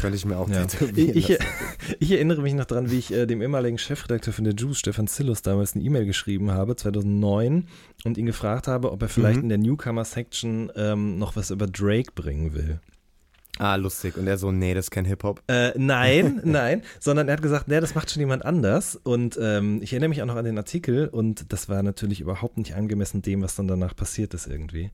Könnte 0.00 0.16
ich 0.16 0.24
mir 0.26 0.36
auch 0.36 0.48
Ja. 0.50 0.66
tätowieren 0.66 1.16
Ich, 1.16 1.38
ich 1.98 2.12
erinnere 2.12 2.42
mich 2.42 2.52
noch 2.52 2.66
dran, 2.66 2.90
wie 2.90 2.98
ich 2.98 3.10
äh, 3.12 3.24
dem 3.26 3.40
ehemaligen 3.40 3.78
Chefredakteur 3.78 4.34
von 4.34 4.44
der 4.44 4.54
Juice, 4.54 4.78
Stefan 4.80 5.06
Zillus, 5.06 5.40
damals 5.40 5.74
eine 5.74 5.82
E-Mail 5.84 6.04
geschrieben 6.04 6.50
habe, 6.50 6.76
2009, 6.76 7.66
und 8.04 8.18
ihn 8.18 8.26
gefragt 8.26 8.68
habe, 8.68 8.92
ob 8.92 9.00
er 9.02 9.08
vielleicht 9.08 9.38
Mhm. 9.38 9.42
in 9.44 9.48
der 9.48 9.58
Newcomer-Section 9.58 10.72
ähm, 10.76 11.18
noch 11.18 11.36
was 11.36 11.50
über 11.50 11.66
Drake 11.66 12.12
bringen 12.14 12.54
will. 12.54 12.80
Ah, 13.58 13.76
lustig. 13.76 14.18
Und 14.18 14.26
er 14.26 14.36
so, 14.36 14.52
nee, 14.52 14.74
das 14.74 14.86
ist 14.86 14.90
kein 14.90 15.06
Hip-Hop. 15.06 15.40
Äh, 15.48 15.72
nein, 15.78 16.42
nein, 16.44 16.82
sondern 17.00 17.26
er 17.28 17.32
hat 17.34 17.42
gesagt, 17.42 17.68
nee, 17.68 17.80
das 17.80 17.94
macht 17.94 18.10
schon 18.10 18.20
jemand 18.20 18.44
anders. 18.44 18.96
Und 19.02 19.38
ähm, 19.40 19.80
ich 19.80 19.92
erinnere 19.94 20.10
mich 20.10 20.20
auch 20.20 20.26
noch 20.26 20.36
an 20.36 20.44
den 20.44 20.58
Artikel 20.58 21.08
und 21.08 21.50
das 21.50 21.70
war 21.70 21.82
natürlich 21.82 22.20
überhaupt 22.20 22.58
nicht 22.58 22.74
angemessen 22.74 23.22
dem, 23.22 23.40
was 23.40 23.54
dann 23.54 23.66
danach 23.68 23.96
passiert 23.96 24.34
ist 24.34 24.46
irgendwie. 24.46 24.90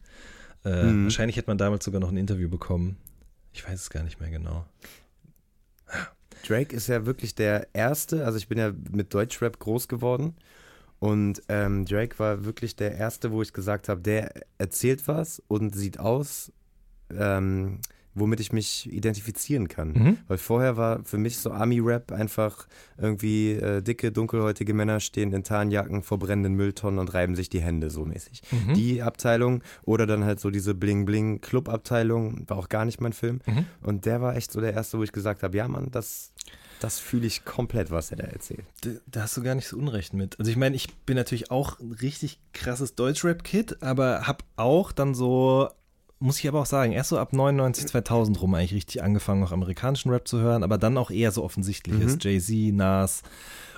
Äh, 0.65 0.83
Mhm. 0.85 1.05
Wahrscheinlich 1.05 1.37
hätte 1.37 1.49
man 1.49 1.59
damals 1.59 1.85
sogar 1.85 2.01
noch 2.01 2.11
ein 2.11 2.17
Interview 2.17 2.49
bekommen. 2.49 2.97
Ich 3.53 3.67
weiß 3.67 3.81
es 3.81 3.91
gar 3.91 4.03
nicht 4.03 4.21
mehr 4.21 4.31
genau. 4.31 4.65
Drake 6.47 6.75
ist 6.75 6.89
ja 6.89 7.07
wirklich 7.07 7.35
der 7.35 7.69
Erste, 7.73 8.25
also 8.25 8.37
ich 8.39 8.49
bin 8.49 8.59
ja 8.59 8.73
mit 8.91 9.15
Deutschrap 9.15 9.59
groß 9.59 9.87
geworden 9.89 10.35
und 10.99 11.43
ähm, 11.49 11.85
Drake 11.85 12.19
war 12.19 12.45
wirklich 12.45 12.75
der 12.75 12.97
Erste, 12.97 13.31
wo 13.31 13.43
ich 13.43 13.53
gesagt 13.53 13.89
habe, 13.89 14.01
der 14.01 14.33
erzählt 14.59 15.07
was 15.07 15.41
und 15.49 15.75
sieht 15.77 16.01
aus, 16.01 16.51
ähm, 17.17 17.81
womit 18.15 18.41
ich 18.41 18.53
mich 18.53 18.93
identifizieren 18.93 19.69
kann. 19.69 19.93
Mhm. 19.93 20.19
Weil 20.29 20.39
vorher 20.39 20.77
war 20.77 21.05
für 21.05 21.19
mich 21.19 21.39
so 21.39 21.51
Ami-Rap 21.51 22.13
einfach 22.13 22.67
irgendwie 22.99 23.53
äh, 23.53 23.83
dicke, 23.83 24.13
dunkelhäutige 24.13 24.75
Männer 24.75 25.01
stehen 25.01 25.33
in 25.33 25.45
Tarnjacken 25.45 26.03
vor 26.03 26.19
brennenden 26.19 26.55
Mülltonnen 26.55 26.99
und 26.99 27.15
reiben 27.15 27.35
sich 27.35 27.49
die 27.49 27.61
Hände 27.61 27.91
so 27.91 28.05
mäßig. 28.05 28.43
Mhm. 28.51 28.75
Die 28.75 29.03
Abteilung 29.03 29.63
oder 29.85 30.07
dann 30.07 30.25
halt 30.25 30.41
so 30.41 30.51
diese 30.51 30.75
Bling-Bling-Club-Abteilung 30.75 32.45
war 32.49 32.59
auch 32.59 32.69
gar 32.69 32.85
nicht 32.85 33.01
mein 33.01 33.13
Film. 33.13 33.41
Mhm. 33.47 33.67
Und 33.83 34.07
der 34.07 34.21
war 34.21 34.37
echt 34.37 34.53
so 34.53 34.61
der 34.61 34.73
erste, 34.73 34.99
wo 34.99 35.03
ich 35.03 35.13
gesagt 35.13 35.43
habe, 35.43 35.57
ja 35.57 35.67
Mann, 35.69 35.89
das, 35.91 36.33
das 36.81 36.99
fühle 36.99 37.27
ich 37.27 37.45
komplett, 37.45 37.91
was 37.91 38.11
er 38.11 38.19
da 38.19 38.25
erzählt. 38.25 38.65
Da, 38.83 38.91
da 39.07 39.23
hast 39.23 39.37
du 39.37 39.43
gar 39.43 39.55
nicht 39.55 39.69
so 39.69 39.77
Unrecht 39.77 40.15
mit. 40.15 40.39
Also 40.39 40.51
ich 40.51 40.57
meine, 40.57 40.77
ich 40.77 40.95
bin 41.07 41.17
natürlich 41.17 41.51
auch 41.51 41.81
ein 41.81 41.93
richtig 41.93 42.41
krasses 42.53 42.95
Deutschrap-Kid, 42.95 43.83
aber 43.83 44.27
habe 44.27 44.45
auch 44.57 44.93
dann 44.93 45.15
so, 45.15 45.69
muss 46.23 46.39
ich 46.39 46.49
aber 46.49 46.61
auch 46.61 46.67
sagen, 46.67 46.93
erst 46.93 47.11
so 47.11 47.19
ab 47.19 47.33
99, 47.33 47.87
2000 47.87 48.41
rum 48.41 48.55
eigentlich 48.55 48.75
richtig 48.75 49.03
angefangen, 49.03 49.43
auch 49.45 49.53
amerikanischen 49.53 50.11
Rap 50.11 50.27
zu 50.27 50.39
hören, 50.39 50.63
aber 50.63 50.79
dann 50.79 50.97
auch 50.97 51.11
eher 51.11 51.33
so 51.33 51.45
offensichtliches, 51.45 52.15
Mhm. 52.15 52.19
Jay-Z, 52.21 52.75
Nas 52.75 53.23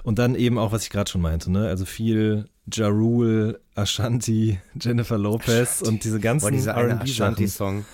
und 0.02 0.18
dann 0.18 0.34
eben 0.34 0.58
auch, 0.58 0.70
was 0.70 0.84
ich 0.84 0.90
gerade 0.90 1.10
schon 1.10 1.20
meinte, 1.22 1.50
ne? 1.50 1.66
also 1.68 1.84
viel 1.84 2.48
Ja 2.72 2.88
Rule, 2.88 3.60
Ashanti, 3.74 4.58
Jennifer 4.80 5.18
Lopez 5.18 5.82
und 5.82 6.04
diese 6.04 6.20
ganzen 6.20 6.46
Boah, 6.46 6.50
dieser. 6.52 6.76
Ashanti-Song. 6.76 7.84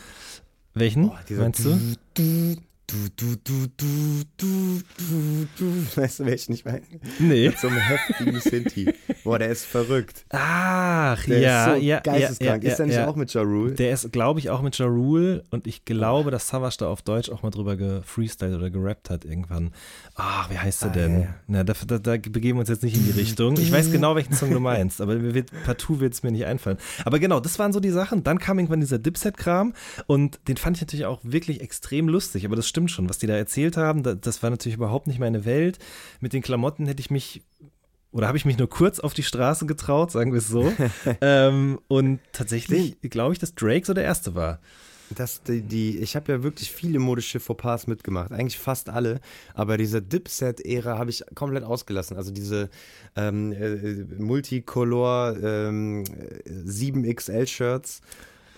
Welchen, 0.75 1.11
dieser 1.29 1.43
meinst 1.43 1.65
du? 1.65 1.79
Du, 2.91 2.97
du, 3.15 3.37
du, 3.45 3.67
du, 3.77 4.23
du, 4.37 4.81
du, 4.99 5.47
du. 5.57 5.87
Weißt 5.97 6.19
du, 6.21 6.25
welchen 6.27 6.55
ich 6.55 6.65
meine? 6.65 6.81
Nee. 7.21 7.49
Mit 7.49 7.59
so 7.61 7.69
einem 7.69 7.77
heftigen 7.77 8.41
Sinti. 8.41 8.93
Boah, 9.23 9.39
der 9.39 9.49
ist 9.51 9.65
verrückt. 9.65 10.25
Ach, 10.31 11.23
Der 11.27 11.39
ja, 11.39 11.67
ist 11.67 11.77
so 11.79 11.85
ja, 11.87 12.01
geisteskrank. 12.01 12.63
ja, 12.65 12.67
ja, 12.67 12.73
ist 12.73 12.77
der 12.79 12.87
nicht 12.87 12.99
auch 12.99 13.15
mit 13.15 13.33
Ja 13.33 13.43
Rule? 13.43 13.73
Der 13.75 13.93
ist, 13.93 14.11
glaube 14.13 14.41
ich, 14.41 14.51
auch 14.51 14.61
mit 14.63 14.77
Ja 14.77 14.87
Rule 14.87 15.45
und 15.51 15.69
ich 15.69 15.85
glaube, 15.85 16.33
dass 16.33 16.49
Savage 16.49 16.77
da 16.81 16.89
auf 16.89 17.03
Deutsch 17.03 17.31
auch 17.31 17.45
mal 17.45 17.51
drüber 17.51 17.77
gefreestylt 17.77 18.57
oder 18.57 18.71
gerappt 18.71 19.09
hat 19.09 19.25
irgendwann. 19.25 19.71
Ach, 20.17 20.51
wie 20.51 20.59
heißt 20.59 20.83
der 20.83 20.91
Ah, 20.91 20.93
denn? 20.93 21.29
Na, 21.47 21.63
da, 21.63 21.75
da, 21.87 21.99
da 21.99 22.17
begeben 22.17 22.57
wir 22.59 22.61
uns 22.61 22.71
jetzt 22.71 22.83
nicht 22.83 22.97
in 22.97 23.05
die 23.05 23.13
Richtung. 23.13 23.57
Ich 23.57 23.71
weiß 23.71 23.93
genau, 23.93 24.17
welchen 24.17 24.35
Song 24.35 24.51
du 24.51 24.59
meinst, 24.59 25.01
aber 25.01 25.33
wird, 25.35 25.51
partout 25.65 26.01
wird 26.01 26.15
es 26.15 26.25
mir 26.25 26.33
nicht 26.33 26.45
einfallen. 26.47 26.79
Aber 27.05 27.21
genau, 27.21 27.39
das 27.39 27.57
waren 27.61 27.73
so 27.73 27.79
die 27.79 27.91
Sachen. 27.91 28.25
Dann 28.25 28.41
kam 28.41 28.59
irgendwann 28.59 28.81
dieser 28.81 28.99
Dipset-Kram 28.99 29.75
und 30.09 30.41
den 30.49 30.57
fand 30.57 30.77
ich 30.79 30.81
natürlich 30.81 31.07
auch 31.07 31.21
wirklich 31.23 31.61
extrem 31.61 32.09
lustig. 32.09 32.45
Aber 32.47 32.57
das 32.57 32.67
stimmt 32.67 32.80
schon, 32.89 33.09
was 33.09 33.19
die 33.19 33.27
da 33.27 33.37
erzählt 33.37 33.77
haben, 33.77 34.03
da, 34.03 34.15
das 34.15 34.43
war 34.43 34.51
natürlich 34.51 34.77
überhaupt 34.77 35.07
nicht 35.07 35.19
meine 35.19 35.45
Welt. 35.45 35.79
Mit 36.21 36.33
den 36.33 36.43
Klamotten 36.43 36.87
hätte 36.87 37.01
ich 37.01 37.11
mich 37.11 37.43
oder 38.13 38.27
habe 38.27 38.37
ich 38.37 38.45
mich 38.45 38.59
nur 38.59 38.69
kurz 38.69 38.99
auf 38.99 39.15
die 39.15 39.23
Straße 39.23 39.67
getraut, 39.67 40.11
sagen 40.11 40.33
wir 40.33 40.39
es 40.39 40.49
so. 40.49 40.73
ähm, 41.21 41.79
und 41.89 42.21
tatsächlich 42.33 43.01
glaube 43.03 43.35
ich, 43.35 43.39
dass 43.39 43.55
Drake 43.55 43.87
so 43.87 43.95
der 43.95 44.05
Erste 44.05 44.35
war. 44.35 44.59
Das, 45.17 45.43
die, 45.43 45.63
die, 45.63 45.99
ich 45.99 46.15
habe 46.15 46.31
ja 46.31 46.43
wirklich 46.43 46.71
viele 46.71 47.01
modische 47.01 47.41
Fauxpas 47.41 47.89
mitgemacht, 47.89 48.31
eigentlich 48.31 48.59
fast 48.59 48.89
alle, 48.89 49.21
aber 49.55 49.77
diese 49.77 50.01
Dipset-Ära 50.01 50.99
habe 50.99 51.11
ich 51.11 51.25
komplett 51.35 51.65
ausgelassen. 51.65 52.17
Also 52.17 52.31
diese 52.31 52.71
ähm, 53.17 53.53
äh, 53.53 54.05
Multicolor 54.23 55.37
ähm, 55.43 56.05
7XL-Shirts 56.47 58.03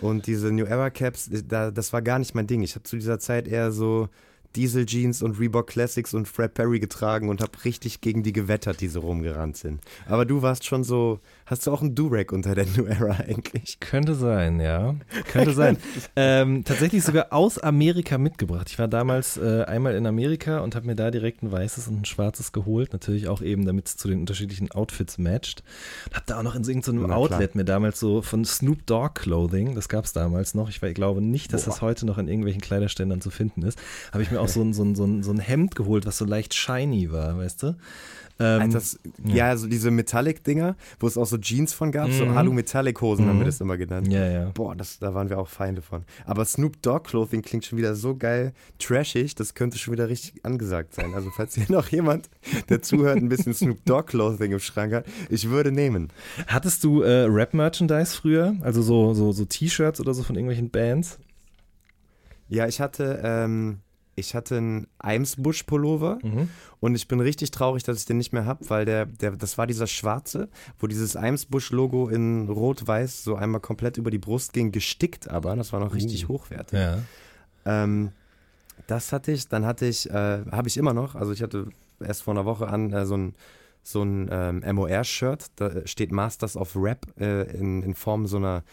und 0.03 0.27
diese 0.27 0.51
New 0.51 0.65
Era 0.65 0.89
Caps, 0.89 1.29
da, 1.47 1.71
das 1.71 1.93
war 1.93 2.01
gar 2.01 2.19
nicht 2.19 2.35
mein 2.35 2.45
Ding. 2.45 2.61
Ich 2.61 2.75
habe 2.75 2.83
zu 2.83 2.97
dieser 2.97 3.19
Zeit 3.19 3.47
eher 3.47 3.71
so 3.71 4.09
Diesel 4.55 4.85
Jeans 4.85 5.23
und 5.23 5.39
Reebok 5.39 5.67
Classics 5.67 6.13
und 6.13 6.27
Fred 6.27 6.53
Perry 6.53 6.79
getragen 6.79 7.29
und 7.29 7.41
habe 7.41 7.63
richtig 7.65 8.01
gegen 8.01 8.21
die 8.21 8.33
gewettert, 8.33 8.81
die 8.81 8.87
so 8.87 8.99
rumgerannt 8.99 9.57
sind. 9.57 9.81
Aber 10.05 10.25
du 10.25 10.41
warst 10.41 10.65
schon 10.65 10.83
so, 10.83 11.19
hast 11.45 11.67
du 11.67 11.71
auch 11.71 11.81
einen 11.81 11.95
Durag 11.95 12.31
unter 12.31 12.55
der 12.55 12.65
New 12.65 12.85
Era 12.85 13.11
eigentlich? 13.27 13.79
Könnte 13.79 14.15
sein, 14.15 14.59
ja. 14.59 14.95
Könnte 15.31 15.53
sein. 15.53 15.77
ähm, 16.15 16.63
tatsächlich 16.63 17.03
sogar 17.03 17.27
aus 17.31 17.57
Amerika 17.57 18.17
mitgebracht. 18.17 18.69
Ich 18.69 18.79
war 18.79 18.87
damals 18.87 19.37
äh, 19.37 19.63
einmal 19.63 19.95
in 19.95 20.05
Amerika 20.05 20.59
und 20.59 20.75
habe 20.75 20.85
mir 20.85 20.95
da 20.95 21.11
direkt 21.11 21.43
ein 21.43 21.51
weißes 21.51 21.87
und 21.87 22.01
ein 22.01 22.05
schwarzes 22.05 22.51
geholt. 22.51 22.93
Natürlich 22.93 23.27
auch 23.27 23.41
eben, 23.41 23.65
damit 23.65 23.87
es 23.87 23.97
zu 23.97 24.07
den 24.07 24.19
unterschiedlichen 24.19 24.71
Outfits 24.71 25.17
matcht. 25.17 25.63
Hab 26.13 26.25
da 26.25 26.39
auch 26.39 26.43
noch 26.43 26.55
in 26.55 26.63
so 26.63 26.71
irgendeinem 26.71 27.01
Na 27.01 27.07
klar. 27.07 27.19
Outlet 27.19 27.55
mir 27.55 27.65
damals 27.65 27.99
so 27.99 28.21
von 28.21 28.45
Snoop 28.45 28.85
Dogg 28.85 29.21
Clothing, 29.21 29.75
das 29.75 29.89
gab 29.89 30.05
es 30.05 30.13
damals 30.13 30.53
noch. 30.53 30.69
Ich, 30.69 30.81
ich 30.81 30.95
glaube 30.95 31.21
nicht, 31.21 31.53
dass 31.53 31.65
Boah. 31.65 31.71
das 31.71 31.81
heute 31.81 32.05
noch 32.05 32.17
in 32.17 32.27
irgendwelchen 32.27 32.61
Kleiderständern 32.61 33.21
zu 33.21 33.29
finden 33.29 33.63
ist. 33.63 33.79
Habe 34.11 34.23
ich 34.23 34.31
mir 34.31 34.39
auch 34.39 34.47
so 34.47 34.61
ein, 34.61 34.73
so, 34.73 34.83
ein, 34.83 34.95
so, 34.95 35.05
ein, 35.05 35.23
so 35.23 35.31
ein 35.31 35.39
Hemd 35.39 35.75
geholt, 35.75 36.05
was 36.05 36.17
so 36.17 36.25
leicht 36.25 36.53
shiny 36.53 37.11
war, 37.11 37.37
weißt 37.37 37.63
du? 37.63 37.75
Ähm, 38.39 38.71
das, 38.71 38.97
ja, 39.25 39.55
so 39.55 39.67
diese 39.67 39.91
Metallic-Dinger, 39.91 40.75
wo 40.99 41.05
es 41.07 41.17
auch 41.17 41.27
so 41.27 41.37
Jeans 41.37 41.71
von 41.73 41.91
gab, 41.91 42.11
so 42.11 42.25
Mhm. 42.25 42.35
Alu-Metallic-Hosen 42.37 43.27
haben 43.27 43.37
wir 43.37 43.41
Mhm. 43.43 43.45
das 43.45 43.61
immer 43.61 43.77
genannt. 43.77 44.07
ja, 44.11 44.25
ja. 44.27 44.51
Boah, 44.55 44.75
das, 44.75 44.97
da 44.99 45.13
waren 45.13 45.29
wir 45.29 45.37
auch 45.37 45.47
Feinde 45.47 45.81
von. 45.83 46.03
Aber 46.25 46.43
Snoop 46.45 46.81
Dogg 46.81 47.03
Clothing 47.09 47.41
klingt 47.43 47.63
schon 47.65 47.77
wieder 47.77 47.93
so 47.95 48.15
geil 48.15 48.53
trashig, 48.79 49.35
das 49.35 49.53
könnte 49.53 49.77
schon 49.77 49.93
wieder 49.93 50.09
richtig 50.09 50.43
angesagt 50.43 50.95
sein. 50.95 51.13
Also 51.13 51.29
falls 51.35 51.53
hier 51.55 51.65
noch 51.69 51.89
jemand, 51.89 52.29
der 52.69 52.81
zuhört, 52.81 53.17
ein 53.17 53.29
bisschen 53.29 53.53
Snoop 53.53 53.85
Dogg 53.85 54.07
Clothing 54.07 54.51
im 54.51 54.59
Schrank 54.59 54.93
hat, 54.93 55.05
ich 55.29 55.49
würde 55.49 55.71
nehmen. 55.71 56.09
Hattest 56.47 56.83
du 56.83 57.01
äh, 57.01 57.25
Rap-Merchandise 57.25 58.15
früher? 58.15 58.55
Also 58.61 58.81
so, 58.81 59.13
so, 59.13 59.31
so 59.31 59.45
T-Shirts 59.45 59.99
oder 60.01 60.13
so 60.15 60.23
von 60.23 60.35
irgendwelchen 60.35 60.69
Bands? 60.71 61.19
Ja, 62.49 62.67
ich 62.67 62.79
hatte, 62.81 63.21
ähm, 63.23 63.79
ich 64.15 64.35
hatte 64.35 64.57
einen 64.57 64.87
Eimsbusch-Pullover 64.99 66.19
Mhm. 66.21 66.49
und 66.79 66.95
ich 66.95 67.07
bin 67.07 67.19
richtig 67.19 67.51
traurig, 67.51 67.83
dass 67.83 67.97
ich 67.97 68.05
den 68.05 68.17
nicht 68.17 68.33
mehr 68.33 68.45
habe, 68.45 68.69
weil 68.69 68.85
der, 68.85 69.05
der, 69.05 69.31
das 69.31 69.57
war 69.57 69.67
dieser 69.67 69.87
schwarze, 69.87 70.49
wo 70.79 70.87
dieses 70.87 71.15
Eimsbusch-Logo 71.15 72.09
in 72.09 72.47
rot-weiß 72.49 73.23
so 73.23 73.35
einmal 73.35 73.61
komplett 73.61 73.97
über 73.97 74.11
die 74.11 74.19
Brust 74.19 74.53
ging, 74.53 74.71
gestickt 74.71 75.29
aber, 75.29 75.55
das 75.55 75.73
war 75.73 75.79
noch 75.79 75.93
richtig 75.93 76.25
Uh. 76.25 76.33
hochwertig. 76.33 76.79
Ja. 76.79 76.97
Ähm, 77.65 78.11
das 78.87 79.11
hatte 79.11 79.31
ich, 79.31 79.47
dann 79.47 79.65
hatte 79.65 79.85
ich, 79.85 80.09
äh, 80.09 80.41
habe 80.51 80.67
ich 80.67 80.77
immer 80.77 80.93
noch, 80.93 81.15
also 81.15 81.31
ich 81.31 81.41
hatte 81.41 81.67
erst 81.99 82.23
vor 82.23 82.33
einer 82.33 82.45
Woche 82.45 82.67
an 82.67 82.91
äh, 82.91 83.05
so 83.05 83.15
ein, 83.17 83.35
so 83.81 84.01
ein 84.03 84.29
ähm, 84.31 84.75
MOR-Shirt, 84.75 85.45
da 85.57 85.85
steht 85.87 86.11
Masters 86.11 86.55
of 86.55 86.71
Rap 86.75 87.05
äh, 87.19 87.43
in, 87.57 87.83
in 87.83 87.93
Form 87.95 88.27
so 88.27 88.37
einer 88.37 88.63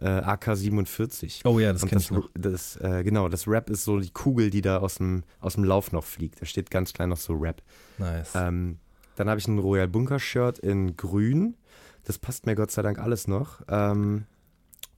äh, 0.00 0.06
AK-47. 0.06 1.40
Oh 1.44 1.58
ja, 1.58 1.72
das 1.72 1.82
Und 1.82 1.88
kenn 1.88 1.98
ich 1.98 2.10
noch. 2.10 2.28
das 2.34 2.76
äh, 2.76 3.02
genau, 3.04 3.28
das 3.28 3.46
Rap 3.48 3.70
ist 3.70 3.84
so 3.84 3.98
die 3.98 4.10
Kugel, 4.10 4.50
die 4.50 4.60
da 4.62 4.78
aus 4.78 4.96
dem, 4.96 5.24
aus 5.40 5.54
dem 5.54 5.64
Lauf 5.64 5.92
noch 5.92 6.04
fliegt. 6.04 6.40
Da 6.40 6.46
steht 6.46 6.70
ganz 6.70 6.92
klein 6.92 7.08
noch 7.08 7.16
so 7.16 7.34
Rap. 7.34 7.62
Nice. 7.98 8.32
Ähm, 8.34 8.78
dann 9.16 9.28
habe 9.28 9.40
ich 9.40 9.48
ein 9.48 9.58
Royal 9.58 9.88
Bunker 9.88 10.18
Shirt 10.20 10.58
in 10.58 10.96
grün. 10.96 11.56
Das 12.04 12.18
passt 12.18 12.46
mir 12.46 12.54
Gott 12.54 12.70
sei 12.70 12.82
Dank 12.82 12.98
alles 12.98 13.26
noch. 13.28 13.60
Ähm, 13.68 14.26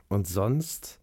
und 0.08 0.26
sonst 0.28 0.98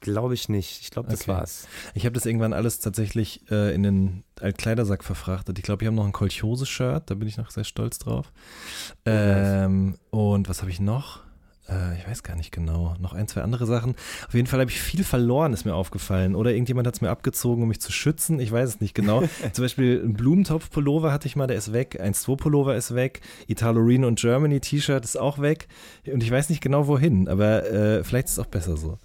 glaube 0.00 0.34
ich 0.34 0.48
nicht. 0.48 0.80
Ich 0.82 0.90
glaube, 0.92 1.08
das 1.10 1.22
Okay. 1.22 1.32
war's. 1.32 1.66
Ich 1.94 2.04
habe 2.06 2.12
das 2.12 2.24
irgendwann 2.24 2.52
alles 2.52 2.78
tatsächlich 2.78 3.50
äh, 3.50 3.74
in 3.74 3.82
den 3.82 4.22
Altkleidersack 4.40 5.02
verfrachtet. 5.02 5.58
Ich 5.58 5.64
glaube, 5.64 5.82
ich 5.82 5.86
habe 5.88 5.96
noch 5.96 6.06
ein 6.06 6.12
Kolchose-Shirt, 6.12 7.10
da 7.10 7.14
bin 7.16 7.26
ich 7.26 7.36
noch 7.36 7.50
sehr 7.50 7.64
stolz 7.64 7.98
drauf. 7.98 8.32
Oh, 9.04 9.10
nice. 9.10 9.64
Ähm, 9.66 9.96
und 10.10 10.48
was 10.48 10.60
habe 10.60 10.70
ich 10.70 10.78
noch? 10.78 11.24
Äh, 11.68 11.96
ich 11.98 12.08
weiß 12.08 12.22
gar 12.22 12.36
nicht 12.36 12.52
genau. 12.52 12.94
Noch 13.00 13.12
ein, 13.12 13.28
zwei 13.28 13.42
andere 13.42 13.66
Sachen. 13.66 13.94
Auf 14.26 14.34
jeden 14.34 14.46
Fall 14.46 14.60
habe 14.60 14.70
ich 14.70 14.80
viel 14.80 15.04
verloren, 15.04 15.52
ist 15.52 15.64
mir 15.64 15.74
aufgefallen. 15.74 16.34
Oder 16.34 16.52
irgendjemand 16.52 16.86
hat 16.86 16.94
es 16.94 17.00
mir 17.00 17.10
abgezogen, 17.10 17.62
um 17.62 17.68
mich 17.68 17.80
zu 17.80 17.92
schützen. 17.92 18.40
Ich 18.40 18.50
weiß 18.50 18.68
es 18.68 18.80
nicht 18.80 18.94
genau. 18.94 19.22
Zum 19.52 19.64
Beispiel 19.64 20.02
ein 20.04 20.14
Blumentopf-Pullover 20.14 21.12
hatte 21.12 21.26
ich 21.26 21.36
mal, 21.36 21.46
der 21.46 21.56
ist 21.56 21.72
weg. 21.72 22.00
Ein 22.00 22.14
2-Pullover 22.14 22.76
ist 22.76 22.94
weg. 22.94 23.20
Italo 23.46 23.80
Reno 23.80 24.06
und 24.08 24.18
Germany 24.18 24.60
T-Shirt 24.60 25.04
ist 25.04 25.16
auch 25.16 25.38
weg. 25.38 25.68
Und 26.10 26.22
ich 26.22 26.30
weiß 26.30 26.48
nicht 26.48 26.60
genau 26.60 26.86
wohin, 26.86 27.28
aber 27.28 27.70
äh, 27.70 28.04
vielleicht 28.04 28.28
ist 28.28 28.32
es 28.34 28.38
auch 28.38 28.46
besser 28.46 28.76
so. 28.76 28.98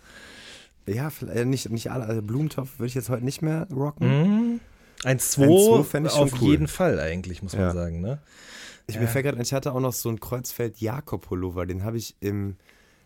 ja, 0.87 1.11
äh, 1.33 1.45
nicht, 1.45 1.69
nicht 1.69 1.91
alle, 1.91 2.05
also 2.05 2.21
Blumentopf 2.21 2.79
würde 2.79 2.87
ich 2.87 2.95
jetzt 2.95 3.09
heute 3.09 3.25
nicht 3.25 3.41
mehr 3.41 3.67
rocken. 3.73 4.07
Mhm. 4.07 4.59
1-2 5.03 6.07
auf 6.07 6.41
cool. 6.41 6.49
jeden 6.49 6.67
Fall 6.67 6.99
eigentlich, 6.99 7.43
muss 7.43 7.53
man 7.53 7.61
ja. 7.61 7.73
sagen, 7.73 7.99
ne? 7.99 8.19
Ich 8.87 8.95
ja. 8.95 9.01
mir 9.01 9.07
fällt 9.07 9.25
gerade 9.25 9.41
ich 9.41 9.53
hatte 9.53 9.73
auch 9.73 9.79
noch 9.79 9.93
so 9.93 10.09
einen 10.09 10.19
Kreuzfeld-Jakob-Pullover, 10.19 11.65
den 11.65 11.83
habe 11.83 11.97
ich 11.97 12.15
im 12.19 12.57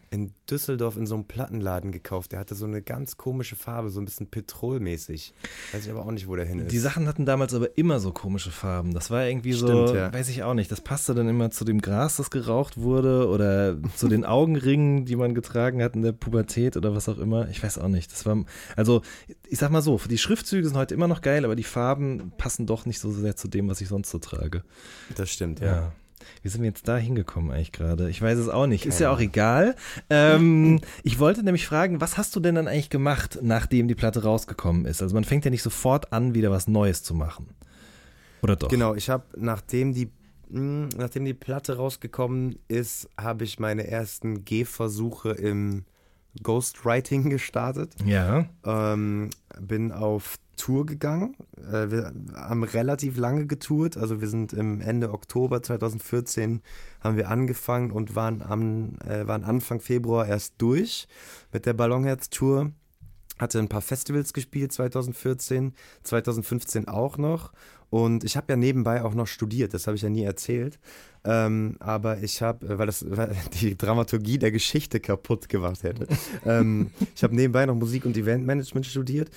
in 0.10 0.32
Düsseldorf 0.50 0.98
in 0.98 1.06
so 1.06 1.16
einem 1.16 1.26
Plattenladen 1.26 1.92
gekauft. 1.92 2.32
Der 2.32 2.40
hatte 2.40 2.56
so 2.56 2.66
eine 2.66 2.82
ganz 2.82 3.18
komische 3.18 3.56
Farbe, 3.56 3.90
so 3.90 4.00
ein 4.00 4.06
bisschen 4.06 4.28
petrolmäßig. 4.28 5.34
Weiß 5.74 5.86
ich 5.86 5.92
aber 5.92 6.06
auch 6.06 6.12
nicht, 6.12 6.28
wo 6.28 6.36
der 6.36 6.46
hin 6.46 6.60
ist. 6.60 6.72
Die 6.72 6.78
Sachen 6.78 7.08
hatten 7.08 7.26
damals 7.26 7.54
aber 7.54 7.78
immer 7.78 8.00
so 8.00 8.12
komische 8.12 8.52
Farben. 8.52 8.94
Das 8.94 9.12
war 9.12 9.26
irgendwie 9.26 9.54
Stimmt, 9.54 9.90
so, 9.90 9.96
ja. 9.96 10.14
weiß 10.14 10.30
ich 10.30 10.44
auch 10.44 10.54
nicht. 10.54 10.72
Das 10.72 10.82
passte 10.82 11.14
dann 11.14 11.28
immer 11.28 11.52
zu 11.52 11.66
dem 11.66 11.82
Gras, 11.82 12.18
das 12.18 12.30
geraucht 12.30 12.78
wurde 12.78 13.28
oder 13.28 13.78
zu 13.96 14.08
den 14.08 14.24
Augenringen, 14.24 15.06
die 15.06 15.16
man 15.16 15.36
getragen 15.36 15.84
hat 15.84 15.96
in 15.96 16.02
der 16.02 16.14
Pubertät 16.14 16.78
oder 16.78 16.96
was 16.96 17.10
auch 17.10 17.18
immer. 17.18 17.50
Ich 17.50 17.62
weiß 17.62 17.78
auch 17.78 17.90
nicht. 17.90 18.12
Das 18.12 18.26
war, 18.26 18.44
also 18.76 19.02
ich 19.50 19.60
sag 19.60 19.72
mal 19.72 19.82
so, 19.82 20.00
die 20.10 20.18
Schriftzüge 20.18 20.68
sind 20.68 20.78
heute 20.78 20.94
immer 20.94 21.08
noch 21.08 21.22
geil, 21.22 21.44
aber 21.44 21.56
die 21.56 21.64
Farben 21.64 22.32
passen 22.38 22.66
doch 22.66 22.86
nicht 22.86 23.00
so 23.00 23.12
sehr 23.12 23.36
zu 23.36 23.48
dem, 23.48 23.68
was 23.68 23.82
ich 23.82 23.88
sonst 23.88 24.10
so 24.10 24.20
trage. 24.20 24.64
Das 25.16 25.30
stimmt, 25.30 25.60
ja. 25.60 25.68
ja. 25.68 25.92
Wie 26.42 26.50
sind 26.50 26.62
wir 26.62 26.68
jetzt 26.68 26.88
da 26.88 26.98
hingekommen 26.98 27.52
eigentlich 27.52 27.72
gerade? 27.72 28.10
Ich 28.10 28.22
weiß 28.22 28.38
es 28.38 28.50
auch 28.50 28.68
nicht. 28.68 28.86
Ist 28.86 29.00
ja 29.00 29.12
auch 29.12 29.20
egal. 29.20 29.76
Ähm, 30.10 30.82
ich 31.04 31.20
wollte 31.20 31.44
nämlich 31.44 31.66
fragen, 31.66 32.02
was 32.02 32.18
hast 32.18 32.36
du 32.36 32.40
denn 32.40 32.56
dann 32.56 32.68
eigentlich 32.68 32.90
gemacht, 32.90 33.40
nachdem 33.42 33.88
die 33.88 33.96
Platte 33.96 34.24
rausgekommen 34.24 34.86
ist? 34.86 35.02
Also 35.02 35.16
man 35.16 35.24
fängt 35.24 35.46
ja 35.46 35.52
nicht 35.52 35.64
sofort 35.64 36.14
an, 36.14 36.34
wieder 36.34 36.52
was 36.52 36.68
Neues 36.68 37.04
zu 37.04 37.14
machen. 37.14 37.48
Oder 38.42 38.56
doch? 38.56 38.70
Genau, 38.70 38.94
ich 38.96 39.10
habe, 39.10 39.26
nachdem 39.36 39.94
die 39.94 40.10
hm, 40.50 40.90
nachdem 40.96 41.26
die 41.26 41.34
Platte 41.34 41.76
rausgekommen 41.76 42.58
ist, 42.68 43.10
habe 43.20 43.44
ich 43.44 43.60
meine 43.60 43.88
ersten 43.88 44.46
Gehversuche 44.46 45.32
im 45.32 45.86
Ghostwriting 46.44 47.30
gestartet. 47.30 47.94
Ja. 48.06 48.46
Ähm, 48.66 49.30
bin 49.60 49.92
auf 49.92 50.38
Tour 50.58 50.86
gegangen. 50.86 51.36
Äh, 51.58 51.92
wir 51.92 52.12
haben 52.36 52.64
relativ 52.64 53.18
lange 53.18 53.46
getourt. 53.46 53.96
Also 53.96 54.20
wir 54.20 54.28
sind 54.28 54.54
im 54.54 54.82
Ende 54.82 55.14
Oktober 55.14 55.64
2014 55.64 56.62
haben 57.00 57.16
wir 57.16 57.30
angefangen 57.30 57.92
und 57.92 58.16
waren 58.16 58.42
am 58.42 58.98
äh, 59.08 59.28
waren 59.28 59.44
Anfang 59.44 59.80
Februar 59.80 60.28
erst 60.28 60.56
durch 60.58 61.08
mit 61.54 61.66
der 61.66 61.74
Ballonherz-Tour. 61.74 62.72
Hatte 63.40 63.60
ein 63.60 63.70
paar 63.70 63.82
Festivals 63.82 64.34
gespielt 64.34 64.74
2014, 64.74 65.74
2015 66.02 66.88
auch 66.88 67.20
noch. 67.20 67.54
Und 67.90 68.24
ich 68.24 68.36
habe 68.36 68.52
ja 68.52 68.58
nebenbei 68.58 69.04
auch 69.04 69.14
noch 69.14 69.28
studiert, 69.28 69.74
das 69.74 69.88
habe 69.88 69.96
ich 69.96 70.04
ja 70.04 70.10
nie 70.10 70.24
erzählt. 70.24 70.78
Ähm, 71.24 71.78
aber 71.80 72.22
ich 72.22 72.42
habe, 72.42 72.66
äh, 72.66 72.78
weil 72.78 72.88
das 72.88 73.06
weil 73.10 73.36
die 73.62 73.78
Dramaturgie 73.78 74.38
der 74.38 74.52
Geschichte 74.52 75.00
kaputt 75.00 75.50
gemacht 75.50 75.84
hätte. 75.84 76.08
ähm, 76.46 76.92
ich 77.16 77.24
habe 77.24 77.36
nebenbei 77.36 77.66
noch 77.66 77.76
Musik 77.76 78.06
und 78.06 78.18
Eventmanagement 78.18 78.86
studiert 78.86 79.30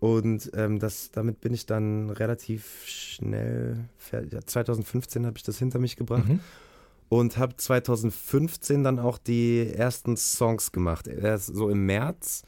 und 0.00 0.50
ähm, 0.54 0.78
das, 0.78 1.10
damit 1.10 1.40
bin 1.40 1.52
ich 1.52 1.66
dann 1.66 2.10
relativ 2.10 2.84
schnell 2.86 3.88
fertig. 3.96 4.32
Ja, 4.32 4.40
2015 4.40 5.26
habe 5.26 5.36
ich 5.36 5.42
das 5.42 5.58
hinter 5.58 5.78
mich 5.78 5.96
gebracht. 5.96 6.28
Mhm. 6.28 6.40
Und 7.08 7.38
habe 7.38 7.56
2015 7.56 8.84
dann 8.84 8.98
auch 8.98 9.16
die 9.16 9.66
ersten 9.66 10.16
Songs 10.18 10.72
gemacht. 10.72 11.08
Erst 11.08 11.46
so 11.46 11.70
im 11.70 11.86
März 11.86 12.42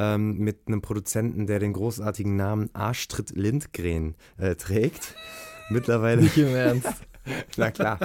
ähm, 0.00 0.38
mit 0.38 0.62
einem 0.66 0.80
Produzenten, 0.80 1.46
der 1.46 1.58
den 1.58 1.74
großartigen 1.74 2.34
Namen 2.34 2.70
Arschtritt 2.72 3.36
Lindgren 3.36 4.14
äh, 4.38 4.54
trägt. 4.54 5.14
Mittlerweile. 5.68 6.22
Nicht 6.22 6.38
im 6.38 6.54
Ernst. 6.54 6.88
Na 7.58 7.70
klar. 7.70 7.98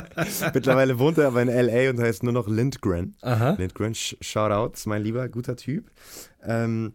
Mittlerweile 0.54 1.00
wohnt 1.00 1.18
er 1.18 1.28
aber 1.28 1.42
in 1.42 1.48
LA 1.48 1.90
und 1.90 2.00
heißt 2.02 2.24
nur 2.24 2.34
noch 2.34 2.50
Lindgren. 2.50 3.16
Aha. 3.22 3.52
Lindgren, 3.52 3.96
Shoutouts, 3.96 4.86
mein 4.88 5.04
lieber, 5.04 5.30
guter 5.30 5.56
Typ. 5.56 5.90
Ähm, 6.44 6.94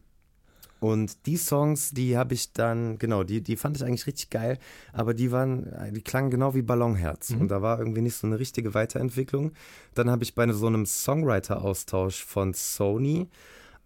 und 0.80 1.26
die 1.26 1.38
Songs, 1.38 1.90
die 1.90 2.18
habe 2.18 2.34
ich 2.34 2.52
dann, 2.52 2.98
genau, 2.98 3.24
die, 3.24 3.42
die 3.42 3.56
fand 3.56 3.76
ich 3.76 3.84
eigentlich 3.84 4.06
richtig 4.06 4.28
geil, 4.28 4.58
aber 4.92 5.14
die 5.14 5.32
waren, 5.32 5.66
die 5.94 6.02
klangen 6.02 6.30
genau 6.30 6.54
wie 6.54 6.62
Ballonherz. 6.62 7.30
Mhm. 7.30 7.40
Und 7.40 7.48
da 7.48 7.62
war 7.62 7.78
irgendwie 7.78 8.02
nicht 8.02 8.16
so 8.16 8.26
eine 8.26 8.38
richtige 8.38 8.74
Weiterentwicklung. 8.74 9.52
Dann 9.94 10.10
habe 10.10 10.24
ich 10.24 10.34
bei 10.34 10.50
so 10.52 10.66
einem 10.66 10.84
Songwriter-Austausch 10.84 12.22
von 12.22 12.52
Sony 12.52 13.28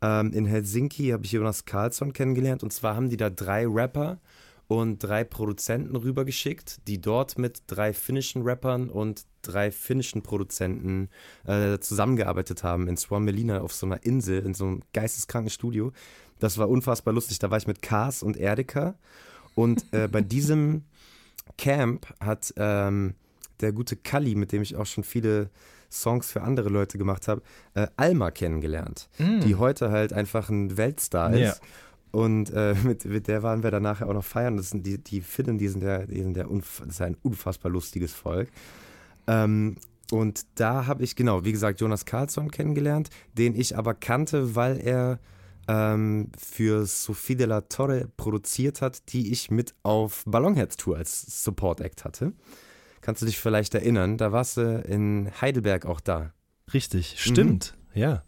ähm, 0.05 0.33
in 0.33 0.45
Helsinki, 0.45 1.09
habe 1.09 1.25
ich 1.25 1.33
Jonas 1.33 1.65
Karlsson 1.65 2.13
kennengelernt. 2.13 2.63
Und 2.63 2.73
zwar 2.73 2.95
haben 2.95 3.09
die 3.09 3.17
da 3.17 3.31
drei 3.31 3.67
Rapper 3.67 4.21
und 4.69 4.99
drei 4.99 5.25
Produzenten 5.25 5.97
rübergeschickt, 5.97 6.87
die 6.87 7.01
dort 7.01 7.39
mit 7.39 7.63
drei 7.67 7.93
finnischen 7.95 8.43
Rappern 8.43 8.91
und 8.91 9.25
drei 9.43 9.71
finnischen 9.71 10.23
Produzenten 10.23 11.09
äh, 11.47 11.79
zusammengearbeitet 11.79 12.63
haben 12.65 12.89
in 12.89 12.97
Swan 12.97 13.25
Melina 13.25 13.61
auf 13.61 13.73
so 13.73 13.87
einer 13.87 14.05
Insel, 14.05 14.45
in 14.45 14.55
so 14.55 14.67
einem 14.67 14.83
geisteskranken 14.93 15.51
Studio. 15.51 15.93
Das 16.39 16.59
war 16.59 16.69
unfassbar 16.69 17.15
lustig. 17.15 17.39
Da 17.39 17.51
war 17.51 17.59
ich 17.59 17.67
mit 17.67 17.81
Kars 17.81 18.23
und 18.23 18.37
Erdika. 18.37 18.95
Und 19.55 19.85
äh, 19.93 20.09
bei 20.09 20.21
diesem 20.23 20.85
Camp 21.57 22.13
hat 22.21 22.53
ähm, 22.57 23.15
der 23.61 23.73
gute 23.73 23.97
Kalli, 23.97 24.35
mit 24.35 24.53
dem 24.53 24.63
ich 24.63 24.77
auch 24.77 24.87
schon 24.87 25.05
viele 25.05 25.51
Songs 25.95 26.31
für 26.31 26.43
andere 26.43 26.69
Leute 26.69 26.99
gemacht 26.99 27.29
habe, 27.29 27.43
äh, 27.75 27.87
Alma 27.97 28.31
kennengelernt, 28.31 29.09
mm. 29.19 29.41
die 29.41 29.55
heute 29.55 29.91
halt 29.91 30.13
einfach 30.13 30.49
ein 30.51 30.77
Weltstar 30.77 31.33
ist. 31.33 31.41
Ja. 31.41 31.55
Und 32.11 32.51
äh, 32.51 32.75
mit, 32.85 33.05
mit, 33.05 33.29
der 33.29 33.43
waren 33.43 33.63
wir 33.63 33.71
dann 33.71 33.83
nachher 33.83 34.09
auch 34.09 34.15
noch 34.15 34.25
feiern. 34.25 34.57
Das 34.57 34.71
sind 34.71 34.87
die, 34.87 34.99
die 34.99 35.21
Finnen, 35.21 35.59
die 35.59 35.69
sind 35.69 35.83
ja, 35.83 36.07
die 36.07 36.23
sind 36.23 36.37
ja 36.37 36.45
das 36.45 36.81
ist 36.87 37.03
ein 37.03 37.17
unfassbar 37.23 37.73
lustiges 37.73 38.13
Volk. 38.13 38.51
Ähm, 39.27 39.77
und 40.13 40.47
da 40.55 40.87
habe 40.87 41.03
ich, 41.03 41.17
genau, 41.17 41.45
wie 41.45 41.53
gesagt, 41.53 41.81
Jonas 41.81 42.05
Karlsson 42.05 42.51
kennengelernt, 42.51 43.11
den 43.37 43.59
ich 43.59 43.77
aber 43.77 43.95
kannte, 43.95 44.55
weil 44.55 44.79
er 44.79 45.19
ähm, 45.67 46.31
für 46.39 46.87
Sophie 46.87 47.37
de 47.37 47.47
la 47.47 47.63
Torre 47.63 48.09
produziert 48.17 48.81
hat, 48.81 49.13
die 49.13 49.33
ich 49.33 49.51
mit 49.51 49.75
auf 49.83 50.23
Ballonherz 50.27 50.77
Tour 50.77 50.99
als 50.99 51.43
Support 51.45 51.81
Act 51.81 52.05
hatte. 52.05 52.33
Kannst 53.05 53.21
du 53.21 53.27
dich 53.27 53.39
vielleicht 53.39 53.75
erinnern? 53.75 54.17
Da 54.17 54.33
warst 54.33 54.57
du 54.57 54.83
in 54.89 55.31
Heidelberg 55.39 55.85
auch 55.85 56.01
da. 56.01 56.33
Richtig, 56.73 57.17
stimmt, 57.19 57.77
mhm. 57.93 58.01
ja. 58.01 58.25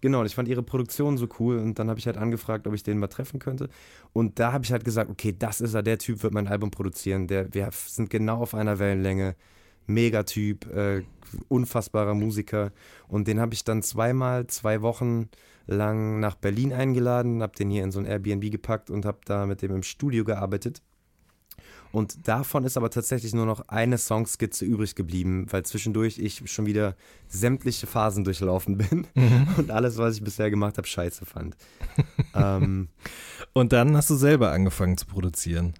Genau, 0.00 0.22
ich 0.22 0.36
fand 0.36 0.46
ihre 0.46 0.62
Produktion 0.62 1.18
so 1.18 1.26
cool 1.40 1.58
und 1.58 1.76
dann 1.80 1.90
habe 1.90 1.98
ich 1.98 2.06
halt 2.06 2.16
angefragt, 2.16 2.68
ob 2.68 2.74
ich 2.74 2.84
den 2.84 3.00
mal 3.00 3.08
treffen 3.08 3.40
könnte. 3.40 3.68
Und 4.12 4.38
da 4.38 4.52
habe 4.52 4.62
ich 4.62 4.70
halt 4.70 4.84
gesagt, 4.84 5.10
okay, 5.10 5.34
das 5.36 5.60
ist 5.60 5.74
er, 5.74 5.82
der 5.82 5.98
Typ 5.98 6.22
wird 6.22 6.32
mein 6.32 6.46
Album 6.46 6.70
produzieren. 6.70 7.26
Der, 7.26 7.52
wir 7.52 7.68
sind 7.72 8.10
genau 8.10 8.42
auf 8.42 8.54
einer 8.54 8.78
Wellenlänge. 8.78 9.34
Megatyp, 9.86 10.72
äh, 10.72 11.02
unfassbarer 11.48 12.14
Musiker. 12.14 12.70
Und 13.08 13.26
den 13.26 13.40
habe 13.40 13.54
ich 13.54 13.64
dann 13.64 13.82
zweimal, 13.82 14.46
zwei 14.46 14.82
Wochen 14.82 15.30
lang 15.66 16.20
nach 16.20 16.36
Berlin 16.36 16.72
eingeladen, 16.72 17.42
habe 17.42 17.56
den 17.56 17.70
hier 17.70 17.82
in 17.82 17.90
so 17.90 17.98
ein 17.98 18.06
Airbnb 18.06 18.52
gepackt 18.52 18.88
und 18.88 19.04
habe 19.04 19.18
da 19.24 19.46
mit 19.46 19.62
dem 19.62 19.74
im 19.74 19.82
Studio 19.82 20.22
gearbeitet. 20.24 20.80
Und 21.94 22.26
davon 22.26 22.64
ist 22.64 22.76
aber 22.76 22.90
tatsächlich 22.90 23.34
nur 23.34 23.46
noch 23.46 23.68
eine 23.68 23.98
Songskizze 23.98 24.64
übrig 24.64 24.96
geblieben, 24.96 25.46
weil 25.50 25.62
zwischendurch 25.64 26.18
ich 26.18 26.42
schon 26.50 26.66
wieder 26.66 26.96
sämtliche 27.28 27.86
Phasen 27.86 28.24
durchlaufen 28.24 28.78
bin 28.78 29.06
mhm. 29.14 29.46
und 29.56 29.70
alles, 29.70 29.96
was 29.96 30.16
ich 30.16 30.24
bisher 30.24 30.50
gemacht 30.50 30.76
habe, 30.76 30.88
scheiße 30.88 31.24
fand. 31.24 31.56
ähm, 32.34 32.88
und 33.52 33.72
dann 33.72 33.96
hast 33.96 34.10
du 34.10 34.16
selber 34.16 34.50
angefangen 34.50 34.96
zu 34.96 35.06
produzieren. 35.06 35.74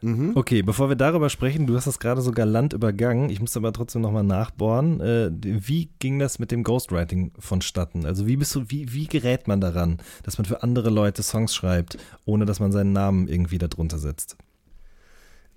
Mhm. 0.00 0.36
Okay, 0.36 0.62
bevor 0.62 0.90
wir 0.90 0.94
darüber 0.94 1.28
sprechen, 1.28 1.66
du 1.66 1.74
hast 1.74 1.88
das 1.88 1.98
gerade 1.98 2.20
so 2.22 2.30
galant 2.30 2.72
übergangen. 2.72 3.28
Ich 3.28 3.40
muss 3.40 3.56
aber 3.56 3.72
trotzdem 3.72 4.00
nochmal 4.00 4.22
nachbohren. 4.22 5.00
Äh, 5.00 5.32
wie 5.42 5.90
ging 5.98 6.20
das 6.20 6.38
mit 6.38 6.52
dem 6.52 6.62
Ghostwriting 6.62 7.32
vonstatten? 7.36 8.06
Also 8.06 8.28
wie 8.28 8.36
bist 8.36 8.54
du, 8.54 8.66
wie, 8.68 8.92
wie 8.92 9.08
gerät 9.08 9.48
man 9.48 9.60
daran, 9.60 9.98
dass 10.22 10.38
man 10.38 10.44
für 10.44 10.62
andere 10.62 10.90
Leute 10.90 11.24
Songs 11.24 11.52
schreibt, 11.52 11.98
ohne 12.26 12.44
dass 12.44 12.60
man 12.60 12.70
seinen 12.70 12.92
Namen 12.92 13.26
irgendwie 13.26 13.58
darunter 13.58 13.98
setzt? 13.98 14.36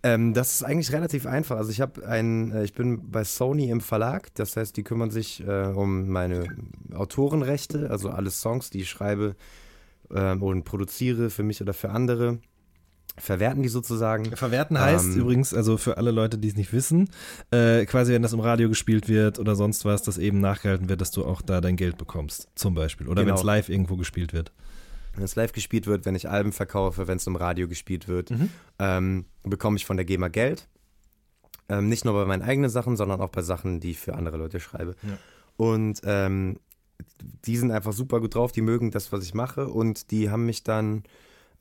Ähm, 0.03 0.33
das 0.33 0.55
ist 0.55 0.63
eigentlich 0.63 0.91
relativ 0.91 1.25
einfach. 1.25 1.57
Also 1.57 1.71
ich 1.71 1.81
habe 1.81 2.07
ein, 2.07 2.51
äh, 2.51 2.63
ich 2.63 2.73
bin 2.73 3.11
bei 3.11 3.23
Sony 3.23 3.69
im 3.69 3.81
Verlag, 3.81 4.33
das 4.33 4.57
heißt, 4.57 4.75
die 4.75 4.83
kümmern 4.83 5.11
sich 5.11 5.45
äh, 5.45 5.67
um 5.67 6.09
meine 6.09 6.45
Autorenrechte, 6.93 7.89
also 7.89 8.09
alle 8.09 8.31
Songs, 8.31 8.69
die 8.71 8.81
ich 8.81 8.89
schreibe 8.89 9.35
äh, 10.09 10.35
und 10.35 10.63
produziere 10.63 11.29
für 11.29 11.43
mich 11.43 11.61
oder 11.61 11.73
für 11.73 11.91
andere 11.91 12.39
verwerten 13.17 13.61
die 13.61 13.69
sozusagen. 13.69 14.25
Verwerten 14.35 14.79
heißt 14.79 15.05
ähm, 15.05 15.19
übrigens, 15.19 15.53
also 15.53 15.77
für 15.77 15.97
alle 15.97 16.11
Leute, 16.11 16.37
die 16.37 16.47
es 16.47 16.55
nicht 16.55 16.73
wissen, 16.73 17.09
äh, 17.51 17.85
quasi 17.85 18.13
wenn 18.13 18.21
das 18.21 18.33
im 18.33 18.39
Radio 18.39 18.69
gespielt 18.69 19.09
wird 19.09 19.37
oder 19.37 19.55
sonst 19.55 19.85
was, 19.85 20.01
dass 20.01 20.17
eben 20.17 20.39
nachgehalten 20.39 20.89
wird, 20.89 21.01
dass 21.01 21.11
du 21.11 21.25
auch 21.25 21.41
da 21.41 21.61
dein 21.61 21.75
Geld 21.75 21.97
bekommst, 21.97 22.47
zum 22.55 22.73
Beispiel. 22.73 23.07
Oder 23.07 23.23
genau. 23.23 23.35
wenn 23.35 23.39
es 23.39 23.43
live 23.43 23.69
irgendwo 23.69 23.97
gespielt 23.97 24.33
wird. 24.33 24.51
Wenn 25.13 25.23
es 25.23 25.35
live 25.35 25.51
gespielt 25.51 25.87
wird, 25.87 26.05
wenn 26.05 26.15
ich 26.15 26.29
Alben 26.29 26.53
verkaufe, 26.53 27.07
wenn 27.07 27.17
es 27.17 27.27
im 27.27 27.35
Radio 27.35 27.67
gespielt 27.67 28.07
wird, 28.07 28.31
mhm. 28.31 28.49
ähm, 28.79 29.25
bekomme 29.43 29.77
ich 29.77 29.85
von 29.85 29.97
der 29.97 30.05
GEMA 30.05 30.29
Geld. 30.29 30.67
Ähm, 31.69 31.89
nicht 31.89 32.05
nur 32.05 32.13
bei 32.13 32.25
meinen 32.25 32.41
eigenen 32.41 32.69
Sachen, 32.69 32.95
sondern 32.97 33.21
auch 33.21 33.29
bei 33.29 33.41
Sachen, 33.41 33.79
die 33.79 33.91
ich 33.91 33.99
für 33.99 34.15
andere 34.15 34.37
Leute 34.37 34.59
schreibe. 34.59 34.95
Ja. 35.03 35.17
Und 35.57 36.01
ähm, 36.05 36.59
die 37.45 37.57
sind 37.57 37.71
einfach 37.71 37.93
super 37.93 38.19
gut 38.19 38.35
drauf, 38.35 38.51
die 38.51 38.61
mögen 38.61 38.91
das, 38.91 39.11
was 39.11 39.23
ich 39.23 39.33
mache 39.33 39.67
und 39.67 40.11
die 40.11 40.29
haben 40.29 40.45
mich 40.45 40.63
dann 40.63 41.03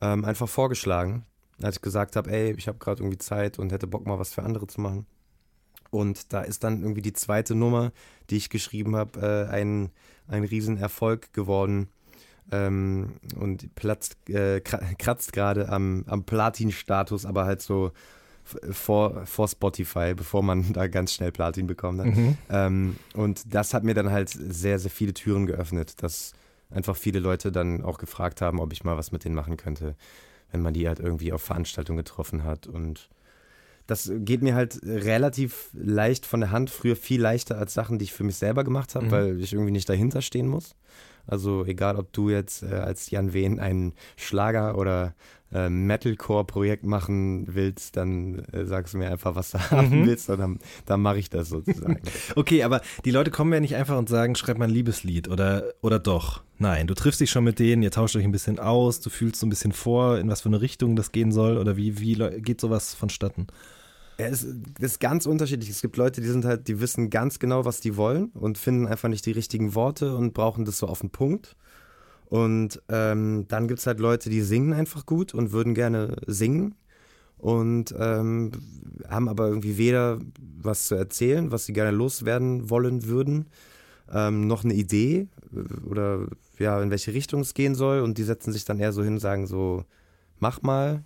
ähm, 0.00 0.24
einfach 0.24 0.48
vorgeschlagen, 0.48 1.24
als 1.62 1.76
ich 1.76 1.82
gesagt 1.82 2.16
habe, 2.16 2.30
ey, 2.30 2.52
ich 2.52 2.68
habe 2.68 2.78
gerade 2.78 3.02
irgendwie 3.02 3.18
Zeit 3.18 3.58
und 3.58 3.72
hätte 3.72 3.86
Bock 3.86 4.06
mal 4.06 4.18
was 4.18 4.32
für 4.32 4.42
andere 4.42 4.66
zu 4.66 4.80
machen. 4.80 5.06
Und 5.90 6.32
da 6.32 6.42
ist 6.42 6.62
dann 6.62 6.82
irgendwie 6.82 7.02
die 7.02 7.12
zweite 7.12 7.54
Nummer, 7.54 7.92
die 8.30 8.36
ich 8.36 8.48
geschrieben 8.48 8.96
habe, 8.96 9.20
äh, 9.20 9.52
ein, 9.52 9.90
ein 10.28 10.44
Riesenerfolg 10.44 11.32
geworden. 11.32 11.88
Ähm, 12.52 13.14
und 13.36 13.74
platzt, 13.74 14.16
äh, 14.28 14.60
kratzt 14.60 15.32
gerade 15.32 15.68
am, 15.68 16.04
am 16.06 16.24
Platin-Status, 16.24 17.26
aber 17.26 17.44
halt 17.44 17.62
so 17.62 17.92
vor, 18.44 19.26
vor 19.26 19.48
Spotify, 19.48 20.14
bevor 20.14 20.42
man 20.42 20.72
da 20.72 20.86
ganz 20.86 21.14
schnell 21.14 21.32
Platin 21.32 21.66
bekommt. 21.66 21.98
Ne? 21.98 22.04
Mhm. 22.06 22.38
Ähm, 22.48 22.96
und 23.14 23.54
das 23.54 23.74
hat 23.74 23.84
mir 23.84 23.94
dann 23.94 24.10
halt 24.10 24.30
sehr, 24.30 24.78
sehr 24.78 24.90
viele 24.90 25.14
Türen 25.14 25.46
geöffnet, 25.46 26.02
dass 26.02 26.32
einfach 26.70 26.96
viele 26.96 27.20
Leute 27.20 27.52
dann 27.52 27.82
auch 27.82 27.98
gefragt 27.98 28.40
haben, 28.40 28.60
ob 28.60 28.72
ich 28.72 28.84
mal 28.84 28.96
was 28.96 29.12
mit 29.12 29.24
denen 29.24 29.34
machen 29.34 29.56
könnte, 29.56 29.96
wenn 30.52 30.62
man 30.62 30.74
die 30.74 30.88
halt 30.88 31.00
irgendwie 31.00 31.32
auf 31.32 31.42
Veranstaltungen 31.42 31.98
getroffen 31.98 32.44
hat. 32.44 32.66
Und 32.66 33.08
das 33.86 34.10
geht 34.14 34.42
mir 34.42 34.54
halt 34.54 34.80
relativ 34.84 35.70
leicht 35.72 36.26
von 36.26 36.40
der 36.40 36.50
Hand, 36.50 36.70
früher 36.70 36.96
viel 36.96 37.20
leichter 37.20 37.58
als 37.58 37.74
Sachen, 37.74 37.98
die 37.98 38.04
ich 38.04 38.12
für 38.12 38.24
mich 38.24 38.36
selber 38.36 38.64
gemacht 38.64 38.94
habe, 38.94 39.06
mhm. 39.06 39.10
weil 39.10 39.40
ich 39.40 39.52
irgendwie 39.52 39.72
nicht 39.72 39.88
dahinter 39.88 40.22
stehen 40.22 40.46
muss. 40.46 40.76
Also 41.30 41.64
egal, 41.64 41.96
ob 41.96 42.12
du 42.12 42.30
jetzt 42.30 42.62
äh, 42.62 42.74
als 42.74 43.10
Jan 43.10 43.32
Wehn 43.32 43.60
einen 43.60 43.94
Schlager 44.16 44.76
oder 44.76 45.14
äh, 45.52 45.68
Metalcore-Projekt 45.68 46.84
machen 46.84 47.46
willst, 47.48 47.96
dann 47.96 48.40
äh, 48.52 48.64
sagst 48.64 48.94
du 48.94 48.98
mir 48.98 49.10
einfach, 49.10 49.34
was 49.34 49.50
du 49.50 49.58
mhm. 49.70 49.70
haben 49.70 50.06
willst 50.06 50.30
und 50.30 50.38
dann, 50.38 50.58
dann 50.86 51.02
mache 51.02 51.18
ich 51.18 51.30
das 51.30 51.48
sozusagen. 51.48 52.00
okay, 52.36 52.62
aber 52.62 52.80
die 53.04 53.10
Leute 53.10 53.30
kommen 53.30 53.52
ja 53.52 53.60
nicht 53.60 53.74
einfach 53.74 53.98
und 53.98 54.08
sagen, 54.08 54.34
schreib 54.34 54.58
mal 54.58 54.66
ein 54.66 54.70
Liebeslied 54.70 55.28
oder, 55.28 55.64
oder 55.82 55.98
doch. 55.98 56.42
Nein, 56.58 56.86
du 56.86 56.94
triffst 56.94 57.20
dich 57.20 57.30
schon 57.30 57.44
mit 57.44 57.58
denen, 57.58 57.82
ihr 57.82 57.90
tauscht 57.90 58.16
euch 58.16 58.24
ein 58.24 58.32
bisschen 58.32 58.58
aus, 58.58 59.00
du 59.00 59.10
fühlst 59.10 59.40
so 59.40 59.46
ein 59.46 59.50
bisschen 59.50 59.72
vor, 59.72 60.18
in 60.18 60.28
was 60.28 60.42
für 60.42 60.48
eine 60.48 60.60
Richtung 60.60 60.94
das 60.94 61.10
gehen 61.10 61.32
soll 61.32 61.58
oder 61.58 61.76
wie, 61.76 61.98
wie 62.00 62.14
geht 62.40 62.60
sowas 62.60 62.94
vonstatten? 62.94 63.46
Es 64.28 64.46
ist 64.78 65.00
ganz 65.00 65.26
unterschiedlich. 65.26 65.70
Es 65.70 65.82
gibt 65.82 65.96
Leute, 65.96 66.20
die 66.20 66.28
sind 66.28 66.44
halt, 66.44 66.68
die 66.68 66.80
wissen 66.80 67.10
ganz 67.10 67.38
genau, 67.38 67.64
was 67.64 67.80
die 67.80 67.96
wollen 67.96 68.26
und 68.30 68.58
finden 68.58 68.86
einfach 68.86 69.08
nicht 69.08 69.26
die 69.26 69.32
richtigen 69.32 69.74
Worte 69.74 70.16
und 70.16 70.34
brauchen 70.34 70.64
das 70.64 70.78
so 70.78 70.86
auf 70.86 71.00
den 71.00 71.10
Punkt. 71.10 71.56
Und 72.26 72.80
ähm, 72.88 73.46
dann 73.48 73.66
gibt 73.66 73.80
es 73.80 73.86
halt 73.86 73.98
Leute, 73.98 74.30
die 74.30 74.40
singen 74.40 74.72
einfach 74.72 75.04
gut 75.04 75.34
und 75.34 75.50
würden 75.52 75.74
gerne 75.74 76.16
singen 76.26 76.76
und 77.38 77.94
ähm, 77.98 78.52
haben 79.08 79.28
aber 79.28 79.48
irgendwie 79.48 79.78
weder 79.78 80.20
was 80.62 80.86
zu 80.86 80.94
erzählen, 80.94 81.50
was 81.50 81.66
sie 81.66 81.72
gerne 81.72 81.90
loswerden 81.90 82.70
wollen 82.70 83.06
würden, 83.06 83.46
ähm, 84.12 84.46
noch 84.46 84.62
eine 84.62 84.74
Idee 84.74 85.28
äh, 85.52 85.88
oder 85.88 86.26
ja, 86.58 86.80
in 86.82 86.90
welche 86.90 87.14
Richtung 87.14 87.40
es 87.40 87.54
gehen 87.54 87.74
soll. 87.74 88.00
Und 88.00 88.18
die 88.18 88.24
setzen 88.24 88.52
sich 88.52 88.64
dann 88.64 88.78
eher 88.78 88.92
so 88.92 89.02
hin 89.02 89.14
und 89.14 89.20
sagen 89.20 89.46
so, 89.46 89.84
mach 90.38 90.62
mal, 90.62 91.02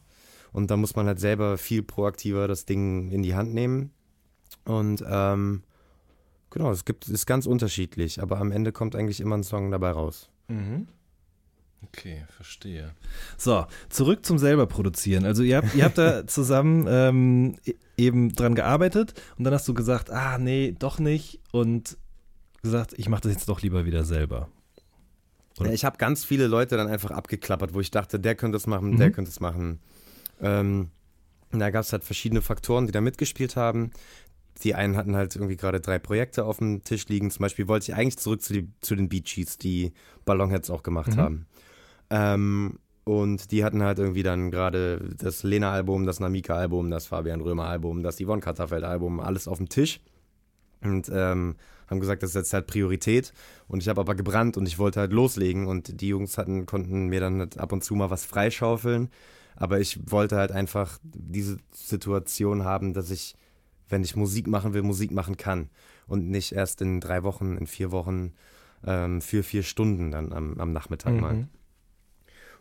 und 0.55 0.71
da 0.71 0.77
muss 0.77 0.95
man 0.95 1.07
halt 1.07 1.19
selber 1.19 1.59
viel 1.59 1.83
proaktiver 1.83 2.47
das 2.47 2.65
Ding 2.65 3.11
in 3.11 3.25
die 3.25 3.35
Hand 3.35 3.53
nehmen. 3.53 3.91
Und 4.65 5.05
ähm, 5.07 5.65
genau, 6.51 6.71
es 6.71 6.85
gibt, 6.85 7.09
ist 7.09 7.27
ganz 7.27 7.47
unterschiedlich, 7.47 8.23
aber 8.23 8.39
am 8.39 8.53
Ende 8.53 8.71
kommt 8.71 8.95
eigentlich 8.95 9.21
immer 9.21 9.37
ein 9.37 9.43
Song 9.43 9.73
dabei 9.73 9.91
raus. 9.91 10.31
Mhm. 10.47 10.87
Okay, 11.83 12.25
verstehe. 12.29 12.95
So, 13.37 13.67
zurück 13.89 14.25
zum 14.25 14.39
selber 14.39 14.67
produzieren. 14.67 15.25
Also 15.25 15.43
ihr 15.43 15.57
habt, 15.57 15.75
ihr 15.75 15.85
habt 15.85 15.99
da 15.99 16.25
zusammen 16.29 16.87
ähm, 16.89 17.57
e-, 17.67 17.75
eben 17.97 18.33
dran 18.33 18.55
gearbeitet 18.55 19.21
und 19.37 19.43
dann 19.43 19.53
hast 19.53 19.67
du 19.67 19.75
gesagt, 19.75 20.11
ah 20.11 20.39
nee, 20.39 20.73
doch 20.79 21.01
nicht 21.01 21.41
und 21.51 21.99
gesagt, 22.63 22.95
ich 22.97 23.09
mache 23.09 23.23
das 23.23 23.33
jetzt 23.33 23.49
doch 23.49 23.61
lieber 23.61 23.87
wieder 23.87 24.05
selber. 24.05 24.49
Ja, 25.59 25.73
ich 25.73 25.85
habe 25.85 25.99
ganz 25.99 26.25
viele 26.25 26.47
Leute 26.47 26.77
dann 26.77 26.87
einfach 26.87 27.11
abgeklappert, 27.11 27.75
wo 27.75 27.81
ich 27.81 27.91
dachte, 27.91 28.21
der 28.21 28.37
könnte 28.37 28.57
es 28.57 28.69
machen, 28.69 28.93
mhm. 28.93 28.99
der 28.99 29.11
könnte 29.11 29.33
es 29.33 29.41
machen. 29.41 29.81
Ähm, 30.41 30.91
da 31.51 31.71
gab 31.71 31.83
es 31.83 31.93
halt 31.93 32.05
verschiedene 32.05 32.43
Faktoren, 32.43 32.87
die 32.87 32.93
da 32.93 33.01
mitgespielt 33.01 33.57
haben. 33.57 33.91
Die 34.63 34.75
einen 34.75 34.97
hatten 34.97 35.17
halt 35.17 35.35
irgendwie 35.35 35.57
gerade 35.57 35.81
drei 35.81 35.99
Projekte 35.99 36.45
auf 36.45 36.59
dem 36.59 36.85
Tisch 36.85 37.09
liegen. 37.09 37.31
Zum 37.31 37.43
Beispiel 37.43 37.69
wollte 37.69 37.91
ich 37.91 37.97
eigentlich 37.97 38.19
zurück 38.19 38.43
zu, 38.43 38.53
die, 38.53 38.69
zu 38.81 38.95
den 38.95 39.09
Beat 39.09 39.29
Sheets, 39.29 39.59
die 39.59 39.93
Ballonheads 40.25 40.71
auch 40.71 40.83
gemacht 40.83 41.17
mhm. 41.17 41.21
haben. 41.21 41.47
Ähm, 42.11 42.79
und 43.05 43.51
die 43.51 43.65
hatten 43.65 43.83
halt 43.83 43.99
irgendwie 43.99 44.23
dann 44.23 44.51
gerade 44.51 45.15
das 45.19 45.43
Lena-Album, 45.43 46.07
das 46.07 46.21
Namika-Album, 46.21 46.91
das 46.91 47.07
Fabian 47.07 47.43
Römer-Album, 47.43 48.03
das 48.03 48.19
Yvonne 48.19 48.41
Katterfeld-Album, 48.41 49.21
alles 49.21 49.47
auf 49.47 49.59
dem 49.59 49.69
Tisch. 49.69 50.01
Und 50.83 51.11
ähm, 51.13 51.57
haben 51.89 52.01
gesagt, 52.01 52.23
das 52.23 52.31
ist 52.31 52.37
jetzt 52.37 52.53
halt 52.55 52.67
Priorität. 52.67 53.33
Und 53.69 53.83
ich 53.83 53.89
habe 53.89 54.01
aber 54.01 54.15
gebrannt 54.15 54.57
und 54.57 54.67
ich 54.67 54.79
wollte 54.79 55.01
halt 55.01 55.13
loslegen. 55.13 55.67
Und 55.67 56.01
die 56.01 56.09
Jungs 56.09 56.39
hatten, 56.39 56.67
konnten 56.67 57.09
mir 57.09 57.21
dann 57.21 57.41
halt 57.41 57.59
ab 57.59 57.73
und 57.73 57.85
zu 57.85 57.95
mal 57.95 58.11
was 58.11 58.25
freischaufeln. 58.25 59.11
Aber 59.57 59.81
ich 59.81 60.11
wollte 60.11 60.37
halt 60.37 60.53
einfach 60.53 60.99
diese 61.03 61.59
Situation 61.73 62.65
haben, 62.65 62.93
dass 62.93 63.11
ich, 63.11 63.37
wenn 63.89 64.03
ich 64.03 64.17
Musik 64.17 64.47
machen 64.47 64.75
will, 64.75 64.83
Musik 64.83 65.11
machen 65.11 65.37
kann. 65.37 65.71
Und 66.07 66.29
nicht 66.29 66.53
erst 66.53 66.83
in 66.83 67.01
drei 67.01 67.23
Wochen, 67.23 67.57
in 67.57 67.67
vier 67.67 67.91
Wochen, 67.91 68.33
ähm, 68.87 69.21
für 69.21 69.43
vier 69.43 69.63
Stunden 69.63 70.11
dann 70.11 70.33
am, 70.33 70.59
am 70.61 70.73
Nachmittag 70.73 71.15
mhm. 71.15 71.21
mal. 71.21 71.49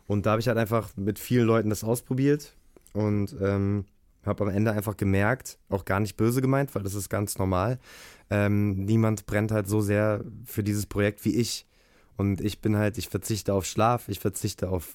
Und 0.06 0.26
da 0.26 0.32
habe 0.32 0.40
ich 0.40 0.48
halt 0.48 0.58
einfach 0.58 0.96
mit 0.96 1.18
vielen 1.18 1.46
Leuten 1.46 1.70
das 1.70 1.84
ausprobiert 1.84 2.54
und 2.92 3.34
ähm, 3.40 3.86
habe 4.24 4.44
am 4.44 4.50
Ende 4.50 4.72
einfach 4.72 4.96
gemerkt, 4.96 5.58
auch 5.68 5.84
gar 5.84 6.00
nicht 6.00 6.16
böse 6.16 6.40
gemeint, 6.40 6.74
weil 6.74 6.82
das 6.82 6.94
ist 6.94 7.08
ganz 7.08 7.38
normal. 7.38 7.78
Ähm, 8.30 8.84
niemand 8.84 9.26
brennt 9.26 9.50
halt 9.50 9.66
so 9.66 9.80
sehr 9.80 10.24
für 10.44 10.62
dieses 10.62 10.86
Projekt 10.86 11.24
wie 11.24 11.36
ich. 11.36 11.66
Und 12.16 12.40
ich 12.40 12.60
bin 12.60 12.76
halt, 12.76 12.96
ich 12.96 13.08
verzichte 13.08 13.52
auf 13.52 13.64
Schlaf, 13.66 14.08
ich 14.08 14.20
verzichte 14.20 14.68
auf 14.68 14.94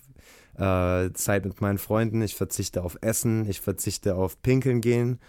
äh, 0.59 1.13
Zeit 1.13 1.45
mit 1.45 1.61
meinen 1.61 1.77
Freunden, 1.77 2.21
ich 2.21 2.35
verzichte 2.35 2.83
auf 2.83 2.97
Essen, 3.01 3.49
ich 3.49 3.61
verzichte 3.61 4.15
auf 4.15 4.41
Pinkeln 4.41 4.81
gehen. 4.81 5.19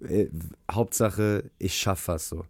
Äh, 0.00 0.28
Hauptsache, 0.70 1.50
ich 1.58 1.76
schaffe 1.76 2.12
was 2.12 2.28
so. 2.28 2.44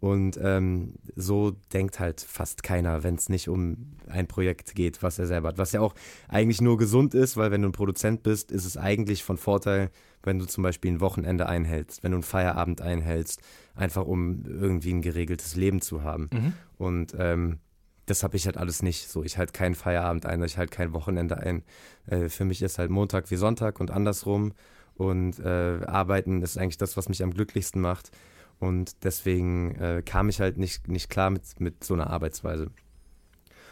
Und 0.00 0.36
ähm, 0.42 0.94
so 1.14 1.52
denkt 1.72 2.00
halt 2.00 2.20
fast 2.20 2.64
keiner, 2.64 3.04
wenn 3.04 3.14
es 3.14 3.28
nicht 3.28 3.48
um 3.48 3.94
ein 4.08 4.26
Projekt 4.26 4.74
geht, 4.74 5.00
was 5.00 5.20
er 5.20 5.28
selber 5.28 5.48
hat. 5.48 5.58
Was 5.58 5.70
ja 5.70 5.80
auch 5.80 5.94
eigentlich 6.26 6.60
nur 6.60 6.76
gesund 6.76 7.14
ist, 7.14 7.36
weil 7.36 7.52
wenn 7.52 7.62
du 7.62 7.68
ein 7.68 7.72
Produzent 7.72 8.24
bist, 8.24 8.50
ist 8.50 8.64
es 8.64 8.76
eigentlich 8.76 9.22
von 9.22 9.36
Vorteil, 9.36 9.90
wenn 10.24 10.40
du 10.40 10.46
zum 10.46 10.64
Beispiel 10.64 10.90
ein 10.90 11.00
Wochenende 11.00 11.46
einhältst, 11.46 12.02
wenn 12.02 12.10
du 12.10 12.16
einen 12.16 12.24
Feierabend 12.24 12.80
einhältst, 12.80 13.42
einfach 13.76 14.04
um 14.04 14.42
irgendwie 14.44 14.92
ein 14.92 15.02
geregeltes 15.02 15.54
Leben 15.54 15.80
zu 15.80 16.02
haben. 16.02 16.30
Mhm. 16.32 16.52
Und 16.78 17.14
ähm, 17.16 17.58
das 18.06 18.22
habe 18.22 18.36
ich 18.36 18.46
halt 18.46 18.56
alles 18.56 18.82
nicht. 18.82 19.08
So, 19.08 19.22
ich 19.22 19.38
halte 19.38 19.52
keinen 19.52 19.74
Feierabend 19.74 20.26
ein, 20.26 20.42
ich 20.42 20.58
halte 20.58 20.74
kein 20.74 20.92
Wochenende 20.92 21.38
ein. 21.38 21.62
Äh, 22.06 22.28
für 22.28 22.44
mich 22.44 22.62
ist 22.62 22.78
halt 22.78 22.90
Montag 22.90 23.30
wie 23.30 23.36
Sonntag 23.36 23.80
und 23.80 23.90
andersrum. 23.90 24.52
Und 24.94 25.38
äh, 25.38 25.80
arbeiten 25.86 26.42
ist 26.42 26.58
eigentlich 26.58 26.78
das, 26.78 26.96
was 26.96 27.08
mich 27.08 27.22
am 27.22 27.32
glücklichsten 27.32 27.80
macht. 27.80 28.10
Und 28.58 29.04
deswegen 29.04 29.74
äh, 29.76 30.02
kam 30.04 30.28
ich 30.28 30.40
halt 30.40 30.58
nicht, 30.58 30.88
nicht 30.88 31.10
klar 31.10 31.30
mit, 31.30 31.42
mit 31.58 31.82
so 31.82 31.94
einer 31.94 32.10
Arbeitsweise. 32.10 32.70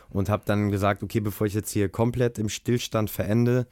Und 0.08 0.28
habe 0.28 0.42
dann 0.46 0.70
gesagt, 0.70 1.02
okay, 1.02 1.20
bevor 1.20 1.46
ich 1.46 1.54
jetzt 1.54 1.70
hier 1.70 1.88
komplett 1.88 2.38
im 2.38 2.48
Stillstand 2.48 3.10
verende, 3.10 3.66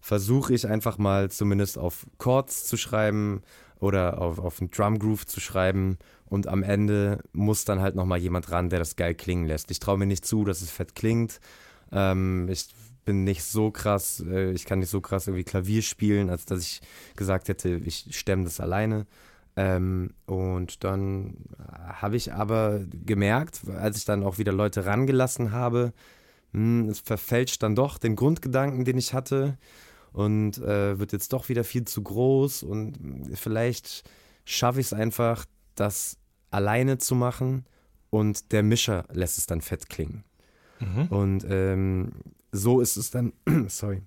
versuche 0.00 0.54
ich 0.54 0.66
einfach 0.66 0.98
mal 0.98 1.30
zumindest 1.30 1.78
auf 1.78 2.06
Chords 2.18 2.66
zu 2.66 2.76
schreiben 2.76 3.42
oder 3.80 4.20
auf, 4.20 4.38
auf 4.38 4.60
einen 4.60 4.70
Drum 4.70 4.98
Groove 4.98 5.26
zu 5.26 5.40
schreiben 5.40 5.98
und 6.26 6.46
am 6.46 6.62
Ende 6.62 7.22
muss 7.32 7.64
dann 7.64 7.80
halt 7.80 7.94
nochmal 7.94 8.18
jemand 8.18 8.50
ran, 8.50 8.70
der 8.70 8.78
das 8.78 8.96
geil 8.96 9.14
klingen 9.14 9.46
lässt. 9.46 9.70
Ich 9.70 9.78
traue 9.78 9.98
mir 9.98 10.06
nicht 10.06 10.26
zu, 10.26 10.44
dass 10.44 10.62
es 10.62 10.70
fett 10.70 10.94
klingt. 10.94 11.40
Ähm, 11.92 12.48
ich 12.50 12.68
bin 13.04 13.24
nicht 13.24 13.44
so 13.44 13.70
krass, 13.70 14.22
äh, 14.28 14.50
ich 14.52 14.66
kann 14.66 14.80
nicht 14.80 14.90
so 14.90 15.00
krass 15.00 15.26
irgendwie 15.26 15.44
Klavier 15.44 15.82
spielen, 15.82 16.28
als 16.28 16.44
dass 16.44 16.60
ich 16.60 16.80
gesagt 17.16 17.48
hätte, 17.48 17.70
ich 17.70 18.08
stemme 18.10 18.44
das 18.44 18.60
alleine. 18.60 19.06
Ähm, 19.56 20.10
und 20.26 20.84
dann 20.84 21.36
habe 21.82 22.16
ich 22.16 22.32
aber 22.32 22.80
gemerkt, 23.06 23.62
als 23.68 23.96
ich 23.96 24.04
dann 24.04 24.22
auch 24.22 24.38
wieder 24.38 24.52
Leute 24.52 24.86
rangelassen 24.86 25.52
habe, 25.52 25.92
mh, 26.52 26.82
hm, 26.82 26.88
es 26.90 27.00
verfälscht 27.00 27.62
dann 27.62 27.74
doch 27.74 27.98
den 27.98 28.14
Grundgedanken, 28.14 28.84
den 28.84 28.98
ich 28.98 29.14
hatte 29.14 29.56
und 30.12 30.58
äh, 30.58 30.98
wird 30.98 31.12
jetzt 31.12 31.32
doch 31.32 31.48
wieder 31.48 31.64
viel 31.64 31.84
zu 31.84 32.02
groß 32.02 32.62
und 32.62 32.98
vielleicht 33.34 34.08
schaffe 34.44 34.80
ich 34.80 34.86
es 34.86 34.92
einfach, 34.92 35.44
das 35.74 36.16
alleine 36.50 36.98
zu 36.98 37.14
machen 37.14 37.64
und 38.10 38.52
der 38.52 38.62
Mischer 38.62 39.04
lässt 39.12 39.38
es 39.38 39.46
dann 39.46 39.60
fett 39.60 39.88
klingen. 39.88 40.24
Mhm. 40.80 41.06
Und 41.08 41.46
ähm, 41.48 42.12
so 42.52 42.80
ist 42.80 42.96
es 42.96 43.10
dann, 43.10 43.32
sorry, 43.68 44.02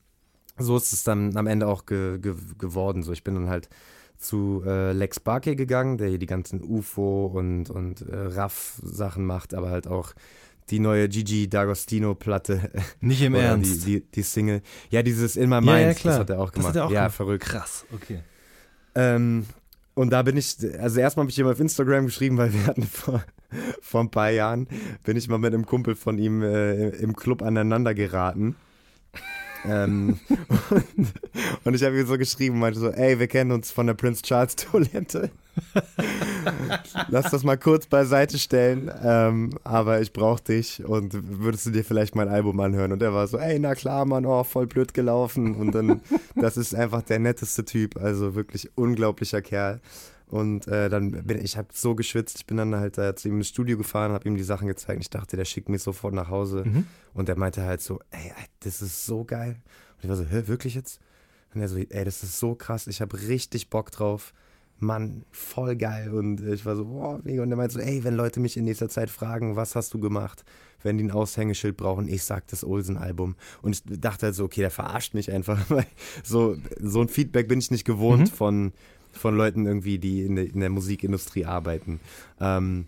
so 0.58 0.78
ist 0.78 0.94
es 0.94 1.04
dann 1.04 1.36
am 1.38 1.48
Ende 1.48 1.68
auch 1.68 1.86
ge 1.86 2.20
ge 2.20 2.36
geworden. 2.58 3.04
So, 3.04 3.12
ich 3.12 3.24
bin 3.24 3.36
dann 3.36 3.50
halt 3.50 3.70
zu 4.18 4.64
äh, 4.66 4.92
Lex 4.94 5.20
Barkey 5.20 5.56
gegangen, 5.56 5.98
der 5.98 6.10
hier 6.10 6.20
die 6.20 6.28
ganzen 6.28 6.62
UFO 6.64 7.26
und, 7.26 7.70
und 7.70 8.02
äh, 8.02 8.16
Raff-Sachen 8.16 9.26
macht, 9.26 9.54
aber 9.54 9.70
halt 9.70 9.88
auch 9.88 10.14
die 10.70 10.80
neue 10.80 11.10
Gigi 11.10 11.48
D'Agostino-Platte. 11.48 12.72
Nicht 13.02 13.22
im 13.22 13.36
Ernst. 13.36 13.86
Die, 13.86 14.02
die, 14.02 14.12
die, 14.12 14.22
Single. 14.22 14.62
Ja, 14.90 15.04
dieses 15.04 15.36
In 15.36 15.50
My 15.50 15.62
Mind, 15.62 15.70
ja, 15.70 15.82
ja, 15.82 15.94
das 15.94 16.20
hat 16.20 16.30
er 16.30 16.40
auch 16.40 16.52
gemacht. 16.52 16.76
Er 16.76 16.86
auch 16.86 16.92
ja, 16.92 17.02
gemacht. 17.02 17.16
verrückt. 17.16 17.44
Krass, 17.46 17.86
okay. 17.94 18.20
Ähm, 18.96 19.46
und 19.94 20.12
da 20.12 20.22
bin 20.22 20.38
ich, 20.38 20.56
also 20.80 21.00
erstmal 21.00 21.26
habe 21.26 21.32
ich 21.32 21.40
ihm 21.40 21.48
auf 21.48 21.60
Instagram 21.60 22.06
geschrieben, 22.06 22.38
weil 22.38 22.54
wir 22.54 22.66
hatten 22.66 22.84
vor, 22.84 23.24
vor 23.82 24.02
ein 24.02 24.12
paar 24.12 24.30
Jahren, 24.30 24.68
bin 25.04 25.18
ich 25.18 25.28
mal 25.28 25.38
mit 25.38 25.54
einem 25.54 25.66
Kumpel 25.66 25.96
von 25.96 26.18
ihm 26.18 26.42
äh, 26.42 26.90
im 26.90 27.16
Club 27.16 27.42
aneinander 27.42 27.94
geraten. 27.94 28.56
ähm, 29.66 30.20
und, 30.70 31.14
und, 31.66 31.74
ich 31.74 31.84
habe 31.84 32.00
ihm 32.00 32.08
so 32.08 32.18
geschrieben, 32.18 32.60
meinte 32.60 32.80
so, 32.80 32.90
ey, 32.90 33.20
wir 33.20 33.28
kennen 33.28 33.52
uns 33.52 33.72
von 33.72 33.88
der 33.88 33.94
Prince 33.94 34.22
Charles 34.22 34.56
Toilette. 34.56 35.30
Lass 37.10 37.32
das 37.32 37.44
mal 37.44 37.58
kurz 37.58 37.86
beiseite 37.86 38.38
stellen, 38.38 38.92
ähm, 39.04 39.52
aber 39.64 40.02
ich 40.02 40.14
brauche 40.14 40.44
dich 40.44 40.84
und 40.84 41.14
würdest 41.40 41.66
du 41.66 41.72
dir 41.72 41.84
vielleicht 41.84 42.16
mein 42.16 42.30
Album 42.30 42.60
anhören? 42.60 42.92
Und 42.92 43.02
er 43.02 43.14
war 43.14 43.28
so, 43.28 43.38
ey, 43.38 43.60
na 43.60 43.76
klar, 43.76 44.06
Mann, 44.06 44.26
oh, 44.26 44.44
voll 44.44 44.68
blöd 44.68 44.94
gelaufen. 44.94 45.56
Und 45.56 45.74
dann, 45.74 46.02
das 46.36 46.58
ist 46.58 46.74
einfach 46.76 47.02
der 47.02 47.20
netteste 47.20 47.66
Typ, 47.66 47.98
also 47.98 48.36
wirklich 48.36 48.70
unglaublicher 48.76 49.42
Kerl. 49.42 49.82
Und 50.28 50.66
äh, 50.70 50.88
dann 50.88 51.12
bin 51.12 51.44
ich, 51.44 51.58
habe 51.58 51.68
so 51.74 51.94
geschwitzt, 51.94 52.38
ich 52.38 52.46
bin 52.46 52.56
dann 52.56 52.74
halt 52.74 52.98
da 52.98 53.14
zu 53.18 53.28
ihm 53.28 53.38
ins 53.38 53.50
Studio 53.50 53.78
gefahren, 53.78 54.14
habe 54.14 54.30
ihm 54.30 54.38
die 54.38 54.44
Sachen 54.44 54.68
gezeigt. 54.68 55.02
Ich 55.02 55.10
dachte, 55.10 55.36
der 55.36 55.44
schickt 55.44 55.68
mich 55.68 55.84
sofort 55.84 56.14
nach 56.14 56.30
Hause. 56.30 56.64
Mhm. 56.66 56.86
Und 57.14 57.28
er 57.28 57.38
meinte 57.38 57.64
halt 57.64 57.82
so, 57.82 58.00
ey, 58.12 58.32
das 58.62 58.82
ist 58.82 59.06
so 59.06 59.26
geil. 59.26 59.58
Und 59.98 60.04
ich 60.04 60.10
war 60.10 60.16
so, 60.16 60.24
hä, 60.24 60.44
wirklich 60.46 60.76
jetzt? 60.76 61.02
Und 61.54 61.60
er 61.60 61.68
so, 61.68 61.78
ey, 61.78 62.06
das 62.06 62.24
ist 62.24 62.40
so 62.40 62.56
krass, 62.56 62.88
ich 62.88 63.02
habe 63.02 63.20
richtig 63.28 63.70
Bock 63.70 63.92
drauf. 63.92 64.34
Mann, 64.82 65.24
voll 65.32 65.76
geil. 65.76 66.12
Und 66.14 66.42
ich 66.42 66.66
war 66.66 66.76
so, 66.76 66.86
boah, 66.86 67.20
mega. 67.24 67.44
Und 67.44 67.52
er 67.52 67.58
meinte 67.58 67.76
so, 67.76 67.80
ey, 67.80 68.04
wenn 68.04 68.16
Leute 68.16 68.40
mich 68.40 68.58
in 68.58 68.66
nächster 68.66 68.90
Zeit 68.90 69.10
fragen, 69.10 69.56
was 69.56 69.76
hast 69.76 69.94
du 69.94 70.00
gemacht, 70.00 70.44
wenn 70.84 70.98
die 70.98 71.04
ein 71.04 71.12
Aushängeschild 71.12 71.78
brauchen, 71.78 72.08
ich 72.08 72.24
sag 72.24 72.48
das 72.48 72.64
Olsen-Album. 72.64 73.36
Und 73.62 73.74
ich 73.74 73.84
dachte 74.00 74.28
halt 74.28 74.36
so, 74.36 74.46
okay, 74.46 74.62
der 74.62 74.72
verarscht 74.72 75.14
mich 75.14 75.32
einfach. 75.32 75.60
so, 76.24 76.58
so 76.80 77.02
ein 77.02 77.10
Feedback 77.10 77.48
bin 77.48 77.60
ich 77.60 77.72
nicht 77.72 77.86
gewohnt 77.86 78.32
mhm. 78.32 78.36
von, 78.36 78.74
von 79.12 79.38
Leuten 79.38 79.66
irgendwie, 79.66 80.00
die 80.00 80.24
in 80.24 80.36
der, 80.36 80.46
in 80.46 80.60
der 80.60 80.70
Musikindustrie 80.70 81.46
arbeiten. 81.46 82.00
Ähm, 82.40 82.86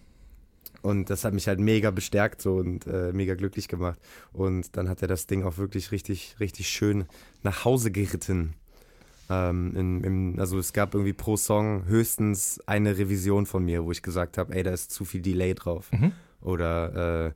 und 0.81 1.09
das 1.09 1.23
hat 1.23 1.33
mich 1.33 1.47
halt 1.47 1.59
mega 1.59 1.91
bestärkt 1.91 2.41
so 2.41 2.55
und 2.55 2.87
äh, 2.87 3.13
mega 3.13 3.35
glücklich 3.35 3.67
gemacht. 3.69 3.99
Und 4.33 4.75
dann 4.75 4.89
hat 4.89 5.01
er 5.01 5.07
das 5.07 5.27
Ding 5.27 5.43
auch 5.43 5.57
wirklich 5.57 5.91
richtig, 5.91 6.35
richtig 6.39 6.67
schön 6.67 7.05
nach 7.41 7.63
Hause 7.63 7.89
geritten. 7.89 8.55
Ähm, 9.33 9.75
in, 9.75 10.03
in, 10.03 10.39
also 10.39 10.59
es 10.59 10.73
gab 10.73 10.93
irgendwie 10.93 11.13
pro 11.13 11.37
Song 11.37 11.85
höchstens 11.85 12.59
eine 12.67 12.97
Revision 12.97 13.45
von 13.45 13.65
mir, 13.65 13.83
wo 13.83 13.91
ich 13.91 14.03
gesagt 14.03 14.37
habe, 14.37 14.53
ey, 14.53 14.63
da 14.63 14.71
ist 14.71 14.91
zu 14.91 15.05
viel 15.05 15.21
Delay 15.21 15.55
drauf. 15.55 15.91
Mhm. 15.91 16.11
Oder 16.41 17.27
äh, 17.27 17.31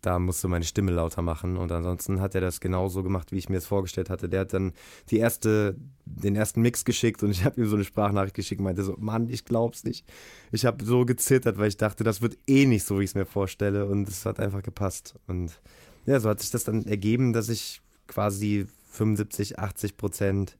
da 0.00 0.18
musst 0.18 0.42
du 0.42 0.48
meine 0.48 0.64
Stimme 0.64 0.92
lauter 0.92 1.22
machen. 1.22 1.56
Und 1.56 1.70
ansonsten 1.72 2.20
hat 2.20 2.34
er 2.34 2.40
das 2.40 2.60
genauso 2.60 3.02
gemacht, 3.02 3.32
wie 3.32 3.38
ich 3.38 3.48
mir 3.48 3.58
es 3.58 3.66
vorgestellt 3.66 4.10
hatte. 4.10 4.28
Der 4.28 4.40
hat 4.40 4.52
dann 4.52 4.72
die 5.10 5.18
erste, 5.18 5.76
den 6.04 6.36
ersten 6.36 6.62
Mix 6.62 6.84
geschickt 6.84 7.22
und 7.22 7.30
ich 7.30 7.44
habe 7.44 7.60
ihm 7.60 7.68
so 7.68 7.76
eine 7.76 7.84
Sprachnachricht 7.84 8.34
geschickt 8.34 8.60
und 8.60 8.64
meinte 8.64 8.82
so, 8.82 8.96
Mann, 8.98 9.28
ich 9.28 9.44
glaub's 9.44 9.84
nicht. 9.84 10.06
Ich 10.52 10.64
habe 10.64 10.84
so 10.84 11.04
gezittert, 11.04 11.58
weil 11.58 11.68
ich 11.68 11.76
dachte, 11.76 12.02
das 12.02 12.22
wird 12.22 12.38
eh 12.46 12.66
nicht 12.66 12.84
so, 12.84 12.98
wie 12.98 13.04
ich 13.04 13.10
es 13.10 13.14
mir 13.14 13.26
vorstelle. 13.26 13.86
Und 13.86 14.08
es 14.08 14.26
hat 14.26 14.40
einfach 14.40 14.62
gepasst. 14.62 15.14
Und 15.26 15.60
ja, 16.06 16.18
so 16.18 16.28
hat 16.28 16.40
sich 16.40 16.50
das 16.50 16.64
dann 16.64 16.86
ergeben, 16.86 17.32
dass 17.32 17.48
ich 17.48 17.82
quasi 18.06 18.66
75, 18.90 19.58
80 19.58 19.96
Prozent 19.96 20.56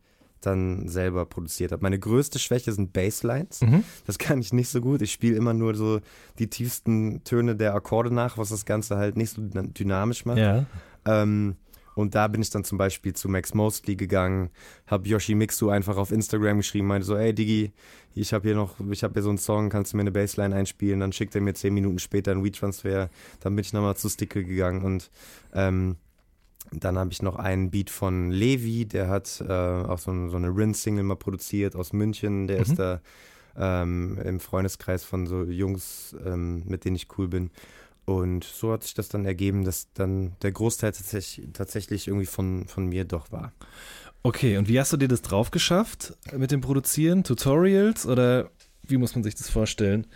dann 0.46 0.88
selber 0.88 1.26
produziert 1.26 1.72
habe. 1.72 1.82
Meine 1.82 1.98
größte 1.98 2.38
Schwäche 2.38 2.72
sind 2.72 2.92
Basslines. 2.92 3.60
Mhm. 3.62 3.84
Das 4.06 4.18
kann 4.18 4.40
ich 4.40 4.52
nicht 4.52 4.68
so 4.68 4.80
gut. 4.80 5.02
Ich 5.02 5.12
spiele 5.12 5.36
immer 5.36 5.54
nur 5.54 5.74
so 5.74 6.00
die 6.38 6.48
tiefsten 6.48 7.24
Töne 7.24 7.56
der 7.56 7.74
Akkorde 7.74 8.12
nach, 8.12 8.38
was 8.38 8.50
das 8.50 8.64
Ganze 8.64 8.96
halt 8.96 9.16
nicht 9.16 9.30
so 9.30 9.42
dynamisch 9.42 10.24
macht. 10.24 10.38
Ja. 10.38 10.66
Ähm, 11.04 11.56
und 11.96 12.14
da 12.14 12.28
bin 12.28 12.42
ich 12.42 12.50
dann 12.50 12.62
zum 12.62 12.76
Beispiel 12.76 13.14
zu 13.14 13.26
Max 13.26 13.54
Mostly 13.54 13.96
gegangen, 13.96 14.50
habe 14.86 15.08
Yoshi 15.08 15.34
Mixu 15.34 15.70
einfach 15.70 15.96
auf 15.96 16.12
Instagram 16.12 16.58
geschrieben, 16.58 16.88
meinte 16.88 17.06
so, 17.06 17.16
ey 17.16 17.34
Digi, 17.34 17.72
ich 18.14 18.34
habe 18.34 18.46
hier 18.46 18.54
noch, 18.54 18.74
ich 18.90 19.02
habe 19.02 19.14
hier 19.14 19.22
so 19.22 19.30
einen 19.30 19.38
Song, 19.38 19.70
kannst 19.70 19.92
du 19.92 19.96
mir 19.96 20.02
eine 20.02 20.12
Bassline 20.12 20.54
einspielen? 20.54 21.00
Dann 21.00 21.12
schickt 21.12 21.34
er 21.34 21.40
mir 21.40 21.54
zehn 21.54 21.72
Minuten 21.72 21.98
später 21.98 22.32
einen 22.32 22.44
WeTransfer. 22.44 23.08
Dann 23.40 23.56
bin 23.56 23.64
ich 23.64 23.72
nochmal 23.72 23.96
zu 23.96 24.10
Stickle 24.10 24.44
gegangen 24.44 24.84
und 24.84 25.10
ähm, 25.54 25.96
dann 26.72 26.98
habe 26.98 27.12
ich 27.12 27.22
noch 27.22 27.36
einen 27.36 27.70
Beat 27.70 27.90
von 27.90 28.30
Levi, 28.30 28.86
der 28.86 29.08
hat 29.08 29.42
äh, 29.46 29.52
auch 29.52 29.98
so, 29.98 30.28
so 30.28 30.36
eine 30.36 30.48
Rin-Single 30.48 31.04
mal 31.04 31.16
produziert 31.16 31.76
aus 31.76 31.92
München. 31.92 32.46
Der 32.46 32.56
mhm. 32.56 32.62
ist 32.62 32.78
da 32.78 33.00
ähm, 33.56 34.18
im 34.24 34.40
Freundeskreis 34.40 35.04
von 35.04 35.26
so 35.26 35.44
Jungs, 35.44 36.14
ähm, 36.24 36.62
mit 36.66 36.84
denen 36.84 36.96
ich 36.96 37.08
cool 37.18 37.28
bin. 37.28 37.50
Und 38.04 38.44
so 38.44 38.72
hat 38.72 38.84
sich 38.84 38.94
das 38.94 39.08
dann 39.08 39.24
ergeben, 39.24 39.64
dass 39.64 39.92
dann 39.92 40.36
der 40.42 40.52
Großteil 40.52 40.92
tatsächlich, 40.92 41.48
tatsächlich 41.52 42.06
irgendwie 42.06 42.26
von, 42.26 42.66
von 42.68 42.86
mir 42.86 43.04
doch 43.04 43.32
war. 43.32 43.52
Okay, 44.22 44.56
und 44.56 44.68
wie 44.68 44.78
hast 44.78 44.92
du 44.92 44.96
dir 44.96 45.08
das 45.08 45.22
drauf 45.22 45.50
geschafft 45.50 46.14
mit 46.36 46.50
dem 46.50 46.60
Produzieren? 46.60 47.24
Tutorials 47.24 48.06
oder 48.06 48.50
wie 48.82 48.96
muss 48.96 49.14
man 49.14 49.24
sich 49.24 49.34
das 49.34 49.50
vorstellen? 49.50 50.06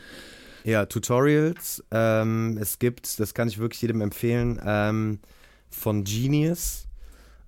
Ja, 0.64 0.86
Tutorials. 0.86 1.84
Ähm, 1.90 2.58
es 2.60 2.78
gibt, 2.78 3.18
das 3.18 3.34
kann 3.34 3.48
ich 3.48 3.58
wirklich 3.58 3.82
jedem 3.82 4.00
empfehlen, 4.00 4.60
ähm, 4.64 5.20
von 5.70 6.04
Genius, 6.04 6.88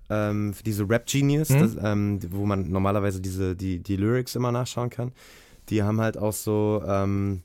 ähm, 0.09 0.53
diese 0.65 0.89
Rap 0.89 1.05
Genius, 1.05 1.49
mhm. 1.49 1.59
das, 1.59 1.77
ähm, 1.81 2.19
wo 2.31 2.45
man 2.45 2.69
normalerweise 2.69 3.21
diese, 3.21 3.55
die, 3.55 3.79
die 3.79 3.95
Lyrics 3.95 4.35
immer 4.35 4.51
nachschauen 4.51 4.89
kann. 4.89 5.11
Die 5.69 5.83
haben 5.83 6.01
halt 6.01 6.17
auch 6.17 6.33
so, 6.33 6.83
ähm, 6.85 7.43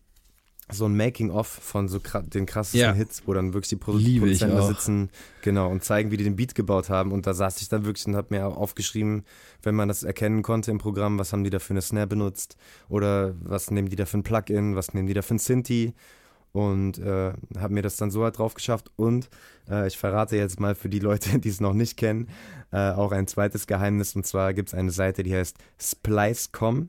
so 0.71 0.85
ein 0.85 0.97
Making-of 0.97 1.47
von 1.47 1.89
so 1.89 1.99
den 1.99 2.45
krassesten 2.45 2.81
ja. 2.81 2.93
Hits, 2.93 3.23
wo 3.27 3.33
dann 3.33 3.55
wirklich 3.55 3.71
die 3.71 3.77
Produ 3.77 3.99
Liebe 3.99 4.27
Produzenten 4.27 4.63
sitzen 4.63 5.11
genau, 5.41 5.71
und 5.71 5.83
zeigen, 5.83 6.11
wie 6.11 6.17
die 6.17 6.25
den 6.25 6.37
Beat 6.37 6.55
gebaut 6.55 6.91
haben. 6.91 7.13
Und 7.13 7.27
da 7.27 7.33
saß 7.33 7.61
ich 7.63 7.69
dann 7.69 7.85
wirklich 7.85 8.07
und 8.07 8.17
habe 8.17 8.35
mir 8.35 8.47
aufgeschrieben, 8.47 9.25
wenn 9.63 9.75
man 9.75 9.89
das 9.89 10.03
erkennen 10.03 10.43
konnte 10.43 10.71
im 10.71 10.79
Programm, 10.79 11.19
was 11.19 11.33
haben 11.33 11.45
die 11.45 11.51
da 11.51 11.59
für 11.59 11.73
eine 11.73 11.81
Snare 11.81 12.07
benutzt 12.07 12.57
oder 12.89 13.35
was 13.41 13.71
nehmen 13.71 13.89
die 13.89 13.97
da 13.97 14.05
für 14.05 14.19
ein 14.19 14.23
Plugin, 14.23 14.77
was 14.77 14.93
nehmen 14.93 15.07
die 15.07 15.15
da 15.15 15.23
für 15.23 15.37
ein 15.37 15.39
Synthi 15.39 15.95
und 16.53 16.99
äh, 16.99 17.33
habe 17.59 17.75
mir 17.75 17.83
das 17.83 17.97
dann 17.97 18.11
so 18.11 18.25
halt 18.25 18.39
drauf 18.39 18.55
geschafft. 18.55 18.91
Und 18.97 19.29
äh, 19.71 19.87
ich 19.87 19.99
verrate 19.99 20.37
jetzt 20.37 20.61
mal 20.61 20.75
für 20.75 20.89
die 20.89 20.99
Leute, 20.99 21.39
die 21.41 21.49
es 21.49 21.61
noch 21.61 21.75
nicht 21.75 21.97
kennen, 21.97 22.29
äh, 22.73 22.91
auch 22.91 23.13
ein 23.13 23.27
zweites 23.27 23.67
Geheimnis. 23.67 24.17
Und 24.17 24.27
zwar 24.27 24.55
gibt 24.55 24.69
es 24.69 24.75
eine 24.75 24.91
Seite, 24.91 25.23
die 25.23 25.35
heißt 25.35 25.57
Splice.com. 25.81 26.89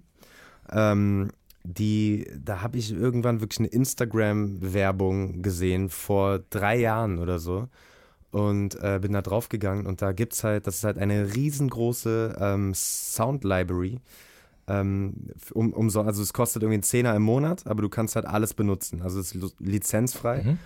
Ähm, 0.71 1.29
die, 1.63 2.27
da 2.43 2.61
habe 2.61 2.77
ich 2.77 2.91
irgendwann 2.91 3.41
wirklich 3.41 3.59
eine 3.59 3.67
Instagram-Werbung 3.67 5.41
gesehen 5.41 5.89
vor 5.89 6.39
drei 6.49 6.77
Jahren 6.77 7.19
oder 7.19 7.37
so 7.39 7.67
und 8.31 8.75
äh, 8.81 8.99
bin 9.01 9.13
da 9.13 9.21
drauf 9.21 9.49
gegangen 9.49 9.85
und 9.85 10.01
da 10.01 10.11
gibt 10.11 10.33
es 10.33 10.43
halt, 10.43 10.67
das 10.67 10.77
ist 10.77 10.83
halt 10.83 10.97
eine 10.97 11.35
riesengroße 11.35 12.37
ähm, 12.39 12.73
Sound 12.73 13.43
Library 13.43 13.99
um, 14.69 15.73
um 15.73 15.89
so, 15.89 16.01
also 16.01 16.21
es 16.21 16.33
kostet 16.33 16.61
irgendwie 16.61 16.75
einen 16.75 16.83
Zehner 16.83 17.15
im 17.15 17.23
Monat, 17.23 17.65
aber 17.65 17.81
du 17.81 17.89
kannst 17.89 18.15
halt 18.15 18.25
alles 18.25 18.53
benutzen. 18.53 19.01
Also 19.01 19.19
es 19.19 19.33
ist 19.33 19.59
lizenzfrei. 19.59 20.43
Mhm. 20.43 20.57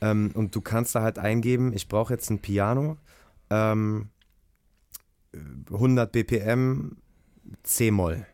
Ähm, 0.00 0.30
und 0.34 0.54
du 0.54 0.60
kannst 0.60 0.94
da 0.94 1.02
halt 1.02 1.18
eingeben, 1.18 1.72
ich 1.72 1.88
brauche 1.88 2.12
jetzt 2.12 2.30
ein 2.30 2.40
Piano, 2.40 2.98
ähm, 3.50 4.10
100 5.70 6.12
BPM, 6.12 6.96
C-Moll. 7.62 8.26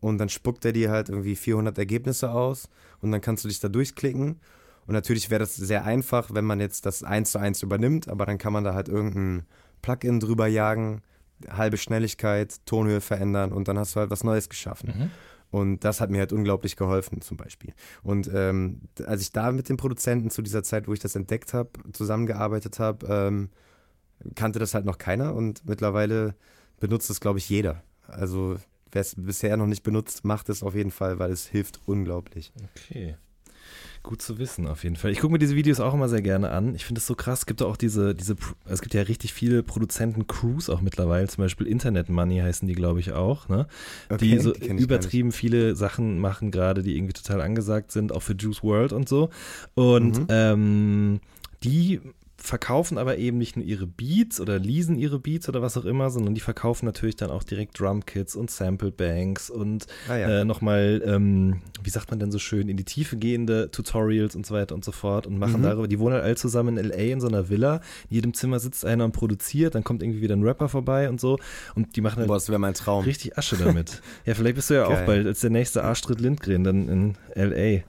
Und 0.00 0.18
dann 0.18 0.28
spuckt 0.28 0.64
er 0.64 0.72
dir 0.72 0.90
halt 0.90 1.08
irgendwie 1.08 1.34
400 1.34 1.76
Ergebnisse 1.78 2.30
aus 2.30 2.68
und 3.00 3.10
dann 3.10 3.20
kannst 3.20 3.44
du 3.44 3.48
dich 3.48 3.60
da 3.60 3.68
durchklicken. 3.68 4.40
Und 4.86 4.94
natürlich 4.94 5.28
wäre 5.28 5.40
das 5.40 5.56
sehr 5.56 5.84
einfach, 5.84 6.32
wenn 6.32 6.44
man 6.44 6.60
jetzt 6.60 6.86
das 6.86 7.02
eins 7.02 7.32
zu 7.32 7.38
eins 7.38 7.62
übernimmt, 7.62 8.08
aber 8.08 8.24
dann 8.26 8.38
kann 8.38 8.52
man 8.52 8.64
da 8.64 8.74
halt 8.74 8.88
irgendein 8.88 9.44
Plugin 9.82 10.20
drüber 10.20 10.46
jagen 10.46 11.02
halbe 11.48 11.76
Schnelligkeit, 11.76 12.64
Tonhöhe 12.66 13.00
verändern 13.00 13.52
und 13.52 13.68
dann 13.68 13.78
hast 13.78 13.94
du 13.94 14.00
halt 14.00 14.10
was 14.10 14.24
Neues 14.24 14.48
geschaffen. 14.48 14.94
Mhm. 14.96 15.10
Und 15.50 15.84
das 15.84 16.00
hat 16.00 16.10
mir 16.10 16.18
halt 16.18 16.32
unglaublich 16.32 16.76
geholfen, 16.76 17.22
zum 17.22 17.36
Beispiel. 17.36 17.72
Und 18.02 18.30
ähm, 18.34 18.82
als 19.06 19.22
ich 19.22 19.32
da 19.32 19.50
mit 19.50 19.68
den 19.68 19.78
Produzenten 19.78 20.30
zu 20.30 20.42
dieser 20.42 20.62
Zeit, 20.62 20.88
wo 20.88 20.92
ich 20.92 21.00
das 21.00 21.16
entdeckt 21.16 21.54
habe, 21.54 21.70
zusammengearbeitet 21.92 22.78
habe, 22.78 23.06
ähm, 23.06 23.48
kannte 24.34 24.58
das 24.58 24.74
halt 24.74 24.84
noch 24.84 24.98
keiner 24.98 25.34
und 25.34 25.66
mittlerweile 25.66 26.34
benutzt 26.80 27.08
es, 27.08 27.20
glaube 27.20 27.38
ich, 27.38 27.48
jeder. 27.48 27.82
Also 28.06 28.56
wer 28.90 29.00
es 29.00 29.14
bisher 29.16 29.56
noch 29.56 29.66
nicht 29.66 29.82
benutzt, 29.82 30.24
macht 30.24 30.48
es 30.48 30.62
auf 30.62 30.74
jeden 30.74 30.90
Fall, 30.90 31.18
weil 31.18 31.30
es 31.30 31.46
hilft 31.46 31.80
unglaublich. 31.86 32.52
Okay. 32.76 33.16
Gut 34.08 34.22
zu 34.22 34.38
wissen, 34.38 34.66
auf 34.66 34.84
jeden 34.84 34.96
Fall. 34.96 35.10
Ich 35.10 35.20
gucke 35.20 35.32
mir 35.34 35.38
diese 35.38 35.54
Videos 35.54 35.80
auch 35.80 35.92
immer 35.92 36.08
sehr 36.08 36.22
gerne 36.22 36.50
an. 36.50 36.74
Ich 36.74 36.86
finde 36.86 36.98
es 36.98 37.06
so 37.06 37.14
krass. 37.14 37.40
Es 37.40 37.46
gibt 37.46 37.60
auch 37.60 37.76
diese, 37.76 38.14
diese, 38.14 38.36
es 38.64 38.80
gibt 38.80 38.94
ja 38.94 39.02
richtig 39.02 39.34
viele 39.34 39.62
Produzenten-Crews 39.62 40.70
auch 40.70 40.80
mittlerweile. 40.80 41.28
Zum 41.28 41.44
Beispiel 41.44 41.66
Internet 41.66 42.08
Money 42.08 42.38
heißen 42.38 42.66
die, 42.66 42.72
glaube 42.72 43.00
ich, 43.00 43.12
auch, 43.12 43.50
ne? 43.50 43.66
Okay, 44.08 44.16
die 44.24 44.38
so 44.38 44.52
die 44.52 44.68
übertrieben 44.68 45.30
viele 45.30 45.76
Sachen 45.76 46.20
machen 46.20 46.50
gerade, 46.50 46.82
die 46.82 46.96
irgendwie 46.96 47.12
total 47.12 47.42
angesagt 47.42 47.92
sind, 47.92 48.10
auch 48.10 48.22
für 48.22 48.32
Juice 48.32 48.62
World 48.62 48.94
und 48.94 49.10
so. 49.10 49.28
Und 49.74 50.20
mhm. 50.20 50.26
ähm, 50.30 51.20
die 51.62 52.00
verkaufen 52.40 52.98
aber 52.98 53.18
eben 53.18 53.36
nicht 53.36 53.56
nur 53.56 53.66
ihre 53.66 53.86
Beats 53.86 54.40
oder 54.40 54.60
leasen 54.60 54.96
ihre 54.96 55.18
Beats 55.18 55.48
oder 55.48 55.60
was 55.60 55.76
auch 55.76 55.84
immer, 55.84 56.08
sondern 56.08 56.34
die 56.34 56.40
verkaufen 56.40 56.86
natürlich 56.86 57.16
dann 57.16 57.30
auch 57.30 57.42
direkt 57.42 57.78
Drumkits 57.80 58.36
und 58.36 58.48
Sample 58.50 58.92
Banks 58.92 59.50
und 59.50 59.86
ah, 60.08 60.16
ja. 60.16 60.28
äh, 60.40 60.44
nochmal, 60.44 61.02
ähm, 61.04 61.60
wie 61.82 61.90
sagt 61.90 62.10
man 62.10 62.20
denn 62.20 62.30
so 62.30 62.38
schön, 62.38 62.68
in 62.68 62.76
die 62.76 62.84
Tiefe 62.84 63.16
gehende 63.16 63.70
Tutorials 63.72 64.36
und 64.36 64.46
so 64.46 64.54
weiter 64.54 64.76
und 64.76 64.84
so 64.84 64.92
fort 64.92 65.26
und 65.26 65.38
machen 65.38 65.60
mhm. 65.60 65.64
darüber, 65.64 65.88
die 65.88 65.98
wohnen 65.98 66.14
halt 66.14 66.24
alle 66.24 66.36
zusammen 66.36 66.76
in 66.76 66.88
LA 66.88 67.12
in 67.12 67.20
so 67.20 67.26
einer 67.26 67.48
Villa, 67.48 67.80
in 68.08 68.14
jedem 68.14 68.34
Zimmer 68.34 68.60
sitzt 68.60 68.84
einer 68.84 69.04
und 69.04 69.12
produziert, 69.12 69.74
dann 69.74 69.82
kommt 69.82 70.02
irgendwie 70.02 70.22
wieder 70.22 70.36
ein 70.36 70.44
Rapper 70.44 70.68
vorbei 70.68 71.08
und 71.08 71.20
so 71.20 71.38
und 71.74 71.96
die 71.96 72.00
machen 72.00 72.18
halt 72.18 72.28
Boah, 72.28 72.34
das 72.34 72.48
wäre 72.48 72.60
mein 72.60 72.74
Traum. 72.74 73.04
richtig 73.04 73.36
Asche 73.36 73.56
damit. 73.56 74.00
ja, 74.24 74.34
vielleicht 74.34 74.54
bist 74.54 74.70
du 74.70 74.74
ja 74.74 74.86
Geil. 74.86 75.02
auch 75.02 75.06
bald 75.06 75.26
als 75.26 75.40
der 75.40 75.50
nächste 75.50 75.82
Arschtritt 75.82 76.20
Lindgren 76.20 76.62
dann 76.62 76.88
in 76.88 77.14
LA. 77.34 77.82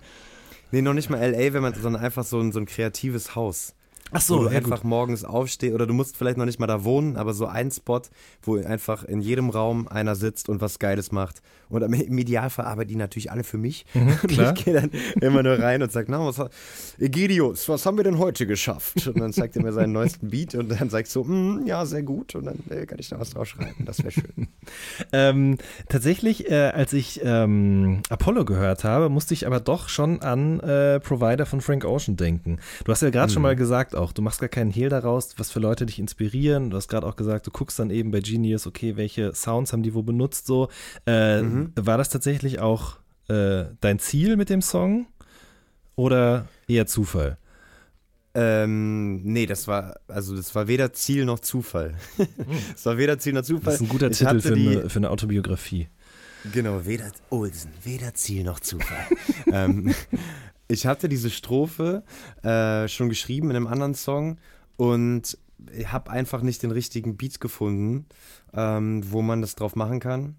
Nee, 0.71 0.81
noch 0.81 0.93
nicht 0.93 1.09
mal 1.09 1.19
LA, 1.19 1.53
wenn 1.53 1.61
man, 1.61 1.73
sondern 1.73 2.01
einfach 2.01 2.23
so 2.23 2.39
ein, 2.39 2.51
so 2.51 2.59
ein 2.59 2.65
kreatives 2.65 3.35
Haus. 3.35 3.75
Ach 4.11 4.21
so, 4.21 4.39
wo 4.39 4.43
du 4.43 4.49
ja, 4.49 4.57
einfach 4.57 4.81
gut. 4.81 4.89
morgens 4.89 5.23
aufstehst 5.23 5.73
oder 5.75 5.85
du 5.87 5.93
musst 5.93 6.17
vielleicht 6.17 6.37
noch 6.37 6.45
nicht 6.45 6.59
mal 6.59 6.67
da 6.67 6.83
wohnen, 6.83 7.15
aber 7.17 7.33
so 7.33 7.45
ein 7.45 7.71
Spot, 7.71 8.01
wo 8.41 8.57
einfach 8.57 9.03
in 9.03 9.21
jedem 9.21 9.49
Raum 9.49 9.87
einer 9.87 10.15
sitzt 10.15 10.49
und 10.49 10.61
was 10.61 10.79
Geiles 10.79 11.11
macht. 11.11 11.41
Und 11.69 11.83
im- 11.83 12.17
Idealfall 12.17 12.65
arbeiten 12.65 12.89
die 12.89 12.95
natürlich 12.95 13.31
alle 13.31 13.43
für 13.43 13.57
mich. 13.59 13.85
Mhm, 13.93 14.17
klar. 14.27 14.49
Und 14.49 14.57
ich 14.59 14.65
gehe 14.65 14.73
dann 14.73 14.91
immer 15.21 15.43
nur 15.43 15.59
rein 15.59 15.83
und 15.83 15.91
sage, 15.91 16.07
na, 16.09 16.25
was, 16.25 16.39
Egidius, 16.99 17.69
was 17.69 17.85
haben 17.85 17.97
wir 17.97 18.03
denn 18.03 18.17
heute 18.17 18.47
geschafft? 18.47 19.05
Und 19.07 19.19
dann 19.19 19.31
zeigt 19.33 19.55
er 19.55 19.61
mir 19.63 19.71
seinen 19.71 19.93
neuesten 19.93 20.29
Beat 20.29 20.55
und 20.55 20.69
dann 20.69 20.89
sag 20.89 21.05
ich 21.05 21.11
so, 21.11 21.23
"Mm, 21.23 21.65
ja, 21.67 21.85
sehr 21.85 22.03
gut. 22.03 22.33
Und 22.35 22.45
dann 22.45 22.59
äh, 22.69 22.85
kann 22.85 22.97
ich 22.99 23.09
da 23.09 23.19
was 23.19 23.29
drauf 23.31 23.47
schreiben. 23.47 23.85
Das 23.85 23.99
wäre 23.99 24.11
schön. 24.11 24.47
Ähm, 25.11 25.57
tatsächlich, 25.87 26.49
äh, 26.51 26.55
als 26.69 26.93
ich 26.93 27.21
ähm, 27.23 28.01
Apollo 28.09 28.45
gehört 28.45 28.83
habe, 28.83 29.09
musste 29.09 29.33
ich 29.33 29.47
aber 29.47 29.59
doch 29.59 29.89
schon 29.89 30.21
an 30.21 30.59
äh, 30.59 30.99
Provider 30.99 31.45
von 31.45 31.61
Frank 31.61 31.85
Ocean 31.85 32.15
denken. 32.17 32.59
Du 32.85 32.91
hast 32.91 33.01
ja 33.01 33.09
gerade 33.09 33.31
schon 33.31 33.41
mal 33.41 33.55
gesagt 33.55 33.95
auch, 33.99 34.11
du 34.11 34.21
machst 34.21 34.39
gar 34.39 34.49
keinen 34.49 34.71
Hehl 34.71 34.89
daraus, 34.89 35.35
was 35.37 35.51
für 35.51 35.59
Leute 35.59 35.85
dich 35.85 35.99
inspirieren. 35.99 36.69
Du 36.69 36.77
hast 36.77 36.87
gerade 36.87 37.05
auch 37.05 37.15
gesagt, 37.15 37.45
du 37.47 37.51
guckst 37.51 37.77
dann 37.79 37.89
eben 37.89 38.11
bei 38.11 38.19
Genius, 38.21 38.65
okay, 38.67 38.95
welche 38.97 39.33
Sounds 39.35 39.71
haben 39.73 39.83
die 39.83 39.93
wo 39.93 40.01
benutzt 40.03 40.45
so. 40.47 40.69
Äh, 41.05 41.41
War 41.75 41.97
das 41.97 42.09
tatsächlich 42.09 42.59
auch 42.59 42.97
äh, 43.27 43.65
dein 43.81 43.99
Ziel 43.99 44.35
mit 44.37 44.49
dem 44.49 44.61
Song 44.61 45.07
oder 45.95 46.47
eher 46.67 46.87
Zufall? 46.87 47.37
Ähm, 48.35 49.21
nee, 49.23 49.45
das 49.47 49.67
war, 49.67 49.99
also 50.07 50.35
das 50.35 50.53
war 50.53 50.67
weder 50.67 50.93
Ziel 50.93 51.25
noch 51.25 51.39
Zufall. 51.39 51.95
Es 52.75 52.85
war 52.85 52.97
weder 52.97 53.17
Ziel 53.19 53.33
noch 53.33 53.41
Zufall. 53.41 53.65
Das 53.65 53.75
ist 53.75 53.81
ein 53.81 53.89
guter 53.89 54.11
Ich 54.11 54.17
Titel 54.19 54.39
für 54.39 54.53
die- 54.53 54.77
eine, 54.77 54.89
für 54.89 54.99
eine 54.99 55.09
Autobiografie. 55.09 55.87
Genau, 56.53 56.85
weder 56.85 57.11
Olsen, 57.31 57.71
weder 57.83 58.13
Ziel 58.13 58.43
noch 58.45 58.59
Zufall. 58.61 59.05
ähm, 59.51 59.93
ich 60.69 60.85
hatte 60.85 61.09
diese 61.09 61.29
Strophe 61.29 62.03
äh, 62.43 62.87
schon 62.87 63.09
geschrieben 63.09 63.49
in 63.49 63.55
einem 63.57 63.67
anderen 63.67 63.95
Song 63.95 64.37
und 64.77 65.37
habe 65.85 66.09
einfach 66.11 66.41
nicht 66.41 66.63
den 66.63 66.71
richtigen 66.71 67.17
Beat 67.17 67.41
gefunden, 67.41 68.05
ähm, 68.53 69.01
wo 69.11 69.21
man 69.21 69.41
das 69.41 69.55
drauf 69.55 69.75
machen 69.75 69.99
kann. 69.99 70.35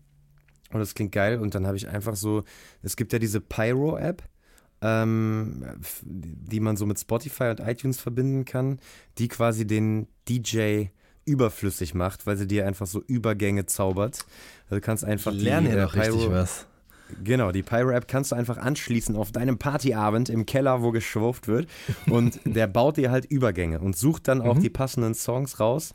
Und 0.72 0.78
das 0.80 0.94
klingt 0.94 1.12
geil. 1.12 1.38
Und 1.40 1.54
dann 1.54 1.66
habe 1.66 1.76
ich 1.76 1.88
einfach 1.88 2.16
so, 2.16 2.44
es 2.82 2.96
gibt 2.96 3.12
ja 3.12 3.18
diese 3.18 3.40
Pyro-App, 3.40 4.22
ähm, 4.82 5.64
die 6.02 6.60
man 6.60 6.76
so 6.76 6.86
mit 6.86 6.98
Spotify 6.98 7.50
und 7.50 7.60
iTunes 7.60 8.00
verbinden 8.00 8.44
kann, 8.44 8.78
die 9.18 9.28
quasi 9.28 9.66
den 9.66 10.06
DJ 10.28 10.84
überflüssig 11.26 11.92
macht, 11.94 12.26
weil 12.26 12.36
sie 12.36 12.46
dir 12.46 12.66
einfach 12.66 12.86
so 12.86 13.02
Übergänge 13.02 13.66
zaubert. 13.66 14.24
Also 14.64 14.76
du 14.76 14.80
kannst 14.80 15.04
einfach 15.04 15.32
Ich 15.32 15.42
lerne 15.42 15.68
die, 15.70 15.76
ja 15.76 15.82
noch 15.84 15.94
richtig 15.94 16.14
Pyro- 16.14 16.30
was. 16.32 16.66
Genau, 17.22 17.52
die 17.52 17.62
Pyro-App 17.62 18.08
kannst 18.08 18.32
du 18.32 18.36
einfach 18.36 18.58
anschließen 18.58 19.16
auf 19.16 19.32
deinem 19.32 19.58
Partyabend 19.58 20.28
im 20.28 20.46
Keller, 20.46 20.82
wo 20.82 20.90
geschwurft 20.90 21.48
wird. 21.48 21.68
Und 22.08 22.40
der 22.44 22.66
baut 22.66 22.96
dir 22.96 23.10
halt 23.10 23.24
Übergänge 23.26 23.80
und 23.80 23.96
sucht 23.96 24.28
dann 24.28 24.40
auch 24.40 24.58
die 24.58 24.70
passenden 24.70 25.14
Songs 25.14 25.60
raus. 25.60 25.94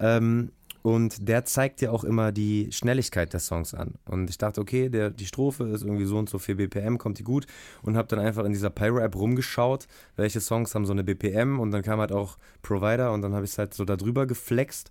Ähm, 0.00 0.50
und 0.82 1.28
der 1.28 1.44
zeigt 1.44 1.80
dir 1.80 1.92
auch 1.92 2.04
immer 2.04 2.32
die 2.32 2.68
Schnelligkeit 2.70 3.32
der 3.32 3.40
Songs 3.40 3.74
an. 3.74 3.94
Und 4.06 4.30
ich 4.30 4.38
dachte, 4.38 4.60
okay, 4.60 4.88
der, 4.88 5.10
die 5.10 5.26
Strophe 5.26 5.64
ist 5.64 5.82
irgendwie 5.82 6.04
so 6.04 6.16
und 6.18 6.30
so 6.30 6.38
viel 6.38 6.54
BPM, 6.54 6.98
kommt 6.98 7.18
die 7.18 7.24
gut. 7.24 7.46
Und 7.82 7.96
habe 7.96 8.08
dann 8.08 8.20
einfach 8.20 8.44
in 8.44 8.52
dieser 8.52 8.70
Pyro-App 8.70 9.16
rumgeschaut, 9.16 9.86
welche 10.16 10.40
Songs 10.40 10.74
haben 10.74 10.86
so 10.86 10.92
eine 10.92 11.04
BPM. 11.04 11.58
Und 11.58 11.72
dann 11.72 11.82
kam 11.82 12.00
halt 12.00 12.12
auch 12.12 12.38
Provider 12.62 13.12
und 13.12 13.22
dann 13.22 13.34
habe 13.34 13.44
ich 13.44 13.50
es 13.50 13.58
halt 13.58 13.74
so 13.74 13.84
da 13.84 13.96
drüber 13.96 14.26
geflext. 14.26 14.90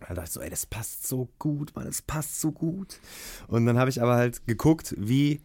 Da 0.00 0.14
dachte 0.14 0.24
ich 0.24 0.30
so, 0.30 0.40
ey, 0.40 0.50
das 0.50 0.66
passt 0.66 1.06
so 1.06 1.28
gut, 1.38 1.74
Mann, 1.74 1.86
das 1.86 2.02
passt 2.02 2.40
so 2.40 2.52
gut. 2.52 3.00
Und 3.48 3.66
dann 3.66 3.78
habe 3.78 3.90
ich 3.90 4.02
aber 4.02 4.16
halt 4.16 4.46
geguckt, 4.46 4.94
wie 4.98 5.40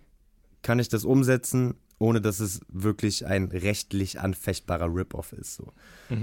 kann 0.61 0.79
ich 0.79 0.89
das 0.89 1.05
umsetzen, 1.05 1.75
ohne 1.99 2.21
dass 2.21 2.39
es 2.39 2.61
wirklich 2.69 3.25
ein 3.25 3.45
rechtlich 3.45 4.19
anfechtbarer 4.19 4.93
Rip-Off 4.93 5.33
ist. 5.33 5.55
So. 5.55 5.73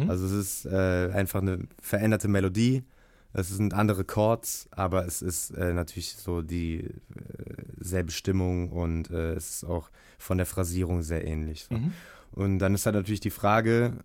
Also 0.08 0.26
es 0.26 0.32
ist 0.32 0.66
äh, 0.66 1.10
einfach 1.12 1.40
eine 1.40 1.66
veränderte 1.80 2.28
Melodie, 2.28 2.84
es 3.32 3.48
sind 3.48 3.72
andere 3.72 4.04
Chords, 4.04 4.68
aber 4.72 5.06
es 5.06 5.22
ist 5.22 5.52
äh, 5.52 5.72
natürlich 5.72 6.16
so 6.16 6.42
die 6.42 6.80
äh, 6.80 6.92
selbe 7.78 8.12
Stimmung 8.12 8.70
und 8.70 9.10
äh, 9.10 9.32
es 9.34 9.50
ist 9.50 9.64
auch 9.64 9.90
von 10.18 10.36
der 10.36 10.46
Phrasierung 10.46 11.02
sehr 11.02 11.26
ähnlich. 11.26 11.64
So. 11.64 11.76
Und 12.32 12.58
dann 12.58 12.74
ist 12.74 12.84
halt 12.84 12.96
natürlich 12.96 13.20
die 13.20 13.30
Frage, 13.30 13.98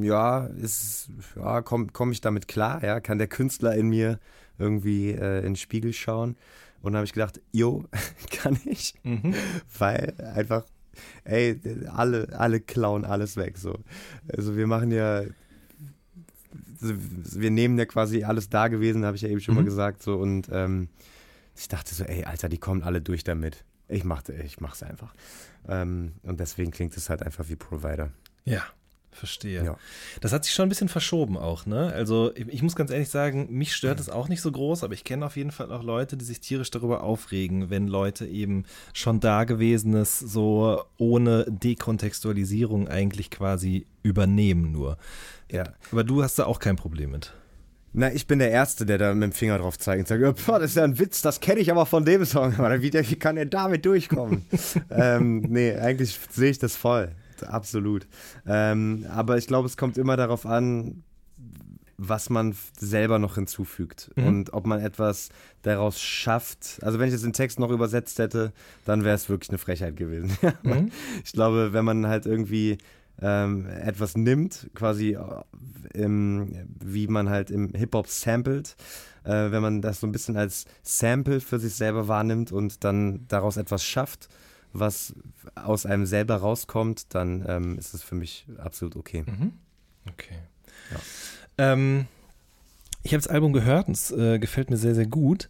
ja, 0.00 0.46
ist, 0.46 1.10
ja, 1.36 1.62
komme 1.62 1.88
komm 1.92 2.12
ich 2.12 2.20
damit 2.20 2.48
klar? 2.48 2.82
Ja, 2.82 3.00
kann 3.00 3.18
der 3.18 3.28
Künstler 3.28 3.74
in 3.74 3.88
mir 3.88 4.18
irgendwie 4.58 5.10
äh, 5.10 5.38
in 5.38 5.44
den 5.44 5.56
Spiegel 5.56 5.92
schauen? 5.92 6.36
Und 6.80 6.92
dann 6.92 6.98
habe 6.98 7.06
ich 7.06 7.12
gedacht, 7.12 7.40
jo, 7.52 7.84
kann 8.30 8.58
ich, 8.64 8.94
weil 9.78 10.14
einfach, 10.34 10.64
ey, 11.24 11.60
alle, 11.92 12.28
alle 12.38 12.60
klauen 12.60 13.04
alles 13.04 13.36
weg. 13.36 13.58
So. 13.58 13.78
Also 14.28 14.56
wir 14.56 14.66
machen 14.66 14.90
ja, 14.90 15.22
wir 16.80 17.50
nehmen 17.50 17.78
ja 17.78 17.86
quasi 17.86 18.22
alles 18.22 18.48
da 18.48 18.68
gewesen, 18.68 19.04
habe 19.04 19.16
ich 19.16 19.22
ja 19.22 19.28
eben 19.28 19.40
schon 19.40 19.56
mal 19.56 19.64
gesagt. 19.64 20.02
So 20.02 20.16
und 20.16 20.48
ähm, 20.52 20.88
ich 21.56 21.68
dachte 21.68 21.94
so, 21.94 22.04
ey, 22.04 22.24
Alter, 22.24 22.48
die 22.48 22.58
kommen 22.58 22.82
alle 22.82 23.00
durch 23.00 23.24
damit. 23.24 23.64
Ich 23.88 24.04
machte, 24.04 24.34
ich 24.34 24.60
mach's 24.60 24.82
einfach. 24.82 25.14
Ähm, 25.66 26.12
und 26.22 26.38
deswegen 26.38 26.70
klingt 26.70 26.96
es 26.96 27.10
halt 27.10 27.22
einfach 27.22 27.48
wie 27.48 27.56
Provider. 27.56 28.10
Ja, 28.44 28.62
verstehe. 29.10 29.64
Ja. 29.64 29.76
Das 30.20 30.32
hat 30.32 30.44
sich 30.44 30.54
schon 30.54 30.66
ein 30.66 30.68
bisschen 30.68 30.88
verschoben 30.88 31.36
auch, 31.36 31.66
ne? 31.66 31.92
Also 31.92 32.32
ich, 32.34 32.48
ich 32.48 32.62
muss 32.62 32.76
ganz 32.76 32.90
ehrlich 32.90 33.08
sagen, 33.08 33.48
mich 33.50 33.74
stört 33.74 34.00
es 34.00 34.08
auch 34.08 34.28
nicht 34.28 34.40
so 34.40 34.52
groß, 34.52 34.84
aber 34.84 34.94
ich 34.94 35.04
kenne 35.04 35.26
auf 35.26 35.36
jeden 35.36 35.50
Fall 35.50 35.72
auch 35.72 35.82
Leute, 35.82 36.16
die 36.16 36.24
sich 36.24 36.40
tierisch 36.40 36.70
darüber 36.70 37.02
aufregen, 37.02 37.70
wenn 37.70 37.88
Leute 37.88 38.26
eben 38.26 38.64
schon 38.92 39.20
Dagewesenes 39.20 40.18
so 40.18 40.82
ohne 40.96 41.46
Dekontextualisierung 41.48 42.88
eigentlich 42.88 43.30
quasi 43.30 43.86
übernehmen 44.02 44.72
nur. 44.72 44.98
Ja. 45.50 45.64
Aber 45.92 46.04
du 46.04 46.22
hast 46.22 46.38
da 46.38 46.44
auch 46.44 46.58
kein 46.58 46.76
Problem 46.76 47.10
mit. 47.10 47.32
Na, 47.94 48.12
ich 48.12 48.26
bin 48.26 48.38
der 48.38 48.50
Erste, 48.50 48.84
der 48.84 48.98
da 48.98 49.14
mit 49.14 49.22
dem 49.22 49.32
Finger 49.32 49.58
drauf 49.58 49.78
zeigt 49.78 50.00
und 50.00 50.08
sagt, 50.08 50.20
"Ja, 50.20 50.32
boah, 50.32 50.58
das 50.58 50.70
ist 50.70 50.76
ja 50.76 50.84
ein 50.84 50.98
Witz, 50.98 51.22
das 51.22 51.40
kenne 51.40 51.60
ich 51.60 51.70
aber 51.70 51.86
von 51.86 52.04
dem 52.04 52.24
Song. 52.24 52.54
Aber 52.58 52.82
wie, 52.82 52.92
wie 52.92 53.16
kann 53.16 53.36
der 53.36 53.46
damit 53.46 53.86
durchkommen? 53.86 54.44
ähm, 54.90 55.40
nee, 55.40 55.74
eigentlich 55.74 56.18
sehe 56.30 56.50
ich 56.50 56.58
das 56.58 56.76
voll. 56.76 57.12
Absolut. 57.44 58.06
Ähm, 58.46 59.06
aber 59.10 59.36
ich 59.38 59.46
glaube, 59.46 59.66
es 59.66 59.76
kommt 59.76 59.98
immer 59.98 60.16
darauf 60.16 60.46
an, 60.46 61.02
was 62.00 62.30
man 62.30 62.54
selber 62.78 63.18
noch 63.18 63.34
hinzufügt 63.34 64.12
und 64.14 64.52
ob 64.52 64.66
man 64.66 64.80
etwas 64.80 65.30
daraus 65.62 66.00
schafft. 66.00 66.78
Also 66.82 67.00
wenn 67.00 67.08
ich 67.08 67.14
es 67.14 67.24
in 67.24 67.32
Text 67.32 67.58
noch 67.58 67.70
übersetzt 67.70 68.20
hätte, 68.20 68.52
dann 68.84 69.02
wäre 69.02 69.16
es 69.16 69.28
wirklich 69.28 69.50
eine 69.50 69.58
Frechheit 69.58 69.96
gewesen. 69.96 70.30
Ich 71.24 71.32
glaube, 71.32 71.72
wenn 71.72 71.84
man 71.84 72.06
halt 72.06 72.24
irgendwie 72.24 72.78
ähm, 73.20 73.66
etwas 73.66 74.16
nimmt, 74.16 74.70
quasi 74.74 75.14
äh, 75.14 75.42
im, 75.92 76.52
wie 76.80 77.08
man 77.08 77.28
halt 77.28 77.50
im 77.50 77.70
Hip-Hop 77.74 78.06
samplet, 78.06 78.76
äh, 79.24 79.50
wenn 79.50 79.62
man 79.62 79.82
das 79.82 80.00
so 80.00 80.06
ein 80.06 80.12
bisschen 80.12 80.36
als 80.36 80.66
Sample 80.82 81.40
für 81.40 81.58
sich 81.58 81.74
selber 81.74 82.06
wahrnimmt 82.06 82.52
und 82.52 82.84
dann 82.84 83.26
daraus 83.26 83.56
etwas 83.56 83.84
schafft, 83.84 84.28
was 84.72 85.14
aus 85.54 85.86
einem 85.86 86.06
selber 86.06 86.36
rauskommt, 86.36 87.14
dann 87.14 87.44
ähm, 87.46 87.78
ist 87.78 87.94
es 87.94 88.02
für 88.02 88.14
mich 88.14 88.46
absolut 88.58 88.96
okay. 88.96 89.24
Okay. 90.08 90.38
Ähm, 91.56 92.06
ich 93.02 93.12
habe 93.12 93.22
das 93.22 93.28
Album 93.28 93.52
gehört 93.52 93.88
und 93.88 93.94
es 93.94 94.10
äh, 94.10 94.38
gefällt 94.38 94.70
mir 94.70 94.76
sehr, 94.76 94.94
sehr 94.94 95.06
gut. 95.06 95.48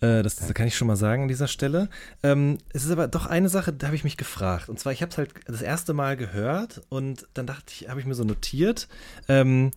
Äh, 0.00 0.22
das, 0.22 0.36
das 0.36 0.52
kann 0.54 0.66
ich 0.66 0.76
schon 0.76 0.88
mal 0.88 0.96
sagen 0.96 1.22
an 1.22 1.28
dieser 1.28 1.48
Stelle. 1.48 1.88
Ähm, 2.22 2.58
es 2.72 2.84
ist 2.84 2.90
aber 2.90 3.08
doch 3.08 3.26
eine 3.26 3.48
Sache, 3.48 3.72
da 3.72 3.86
habe 3.86 3.96
ich 3.96 4.04
mich 4.04 4.16
gefragt. 4.16 4.68
Und 4.68 4.78
zwar, 4.78 4.92
ich 4.92 5.02
habe 5.02 5.10
es 5.10 5.18
halt 5.18 5.30
das 5.46 5.62
erste 5.62 5.94
Mal 5.94 6.16
gehört 6.16 6.82
und 6.88 7.26
dann 7.34 7.46
dachte 7.46 7.64
ich, 7.68 7.88
habe 7.88 8.00
ich 8.00 8.06
mir 8.06 8.14
so 8.14 8.24
notiert, 8.24 8.88
ähm, 9.28 9.70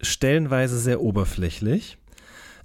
stellenweise 0.00 0.78
sehr 0.78 1.00
oberflächlich. 1.00 1.98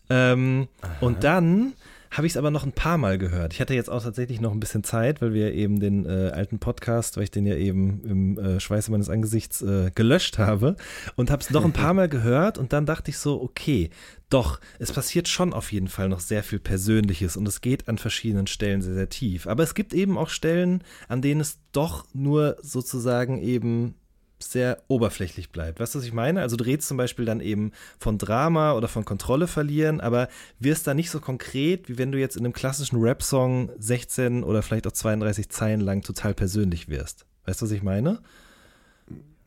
Ähm, 0.09 0.68
und 1.01 1.24
dann 1.24 1.74
habe 2.14 2.28
ich 2.28 2.34
es 2.34 2.38
aber 2.38 2.51
noch 2.51 2.64
ein 2.64 2.72
paar 2.72 2.97
Mal 2.97 3.18
gehört. 3.18 3.53
Ich 3.53 3.61
hatte 3.61 3.74
jetzt 3.74 3.89
auch 3.89 4.03
tatsächlich 4.03 4.39
noch 4.39 4.51
ein 4.51 4.59
bisschen 4.59 4.84
Zeit, 4.84 5.22
weil 5.22 5.34
wir 5.34 5.53
eben 5.53 5.80
den 5.80 6.05
äh, 6.05 6.32
alten 6.34 6.59
Podcast, 6.59 7.18
weil 7.18 7.24
ich 7.24 7.32
den 7.32 7.45
ja 7.45 7.55
eben 7.55 8.01
im 8.03 8.38
äh, 8.38 8.59
Schweiße 8.59 8.91
meines 8.91 9.09
Angesichts 9.09 9.61
äh, 9.61 9.91
gelöscht 9.93 10.38
habe 10.38 10.76
und 11.16 11.32
habe 11.32 11.41
es 11.41 11.49
noch 11.49 11.66
ein 11.66 11.74
paar 11.74 11.93
Mal 11.93 12.09
gehört 12.09 12.57
und 12.57 12.72
dann 12.72 12.86
dachte 12.86 13.11
ich 13.11 13.18
so, 13.18 13.41
okay, 13.41 13.89
doch, 14.30 14.59
es 14.80 14.91
passiert 14.91 15.28
schon 15.28 15.53
auf 15.53 15.72
jeden 15.72 15.88
Fall 15.88 16.09
noch 16.09 16.20
sehr 16.20 16.43
viel 16.43 16.59
Persönliches 16.59 17.38
und 17.38 17.47
es 17.47 17.61
geht 17.61 17.88
an 17.88 17.97
verschiedenen 17.97 18.47
Stellen 18.47 18.82
sehr, 18.82 18.95
sehr 18.95 19.09
tief. 19.09 19.47
Aber 19.47 19.64
es 19.64 19.76
gibt 19.76 19.93
eben 19.93 20.18
auch 20.18 20.30
Stellen, 20.30 20.84
an 21.07 21.22
denen 21.22 21.41
es 21.41 21.59
doch 21.72 22.05
nur 22.14 22.57
sozusagen 22.61 23.41
eben 23.41 23.95
sehr 24.43 24.83
oberflächlich 24.87 25.49
bleibt. 25.49 25.79
Weißt 25.79 25.95
du, 25.95 25.99
was 25.99 26.05
ich 26.05 26.13
meine? 26.13 26.41
Also 26.41 26.55
du 26.55 26.63
redest 26.63 26.87
zum 26.87 26.97
Beispiel 26.97 27.25
dann 27.25 27.39
eben 27.39 27.71
von 27.99 28.17
Drama 28.17 28.73
oder 28.73 28.87
von 28.87 29.05
Kontrolle 29.05 29.47
verlieren, 29.47 30.01
aber 30.01 30.27
wirst 30.59 30.87
da 30.87 30.93
nicht 30.93 31.09
so 31.09 31.19
konkret, 31.19 31.89
wie 31.89 31.97
wenn 31.97 32.11
du 32.11 32.19
jetzt 32.19 32.35
in 32.35 32.45
einem 32.45 32.53
klassischen 32.53 32.99
Rap-Song 33.01 33.71
16 33.77 34.43
oder 34.43 34.61
vielleicht 34.61 34.87
auch 34.87 34.91
32 34.91 35.49
Zeilen 35.49 35.81
lang 35.81 36.01
total 36.01 36.33
persönlich 36.33 36.89
wirst. 36.89 37.25
Weißt 37.45 37.61
du, 37.61 37.65
was 37.65 37.71
ich 37.71 37.83
meine? 37.83 38.19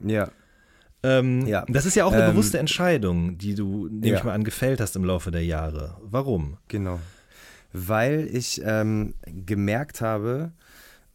Ja. 0.01 0.30
Ähm, 1.03 1.47
Ja. 1.47 1.64
Das 1.68 1.86
ist 1.86 1.94
ja 1.94 2.05
auch 2.05 2.12
eine 2.12 2.24
Ähm, 2.24 2.30
bewusste 2.32 2.59
Entscheidung, 2.59 3.38
die 3.38 3.55
du, 3.55 3.88
nehme 3.88 4.09
ja. 4.09 4.16
ich 4.18 4.24
mal 4.24 4.32
an, 4.32 4.44
gefällt 4.44 4.80
hast 4.80 4.97
im 4.97 5.05
Laufe 5.05 5.30
der 5.30 5.44
Jahre. 5.44 5.97
Warum? 6.03 6.59
Genau. 6.68 7.01
Weil 7.72 8.28
ich 8.32 8.62
ähm, 8.64 9.14
gemerkt 9.26 10.01
habe, 10.01 10.53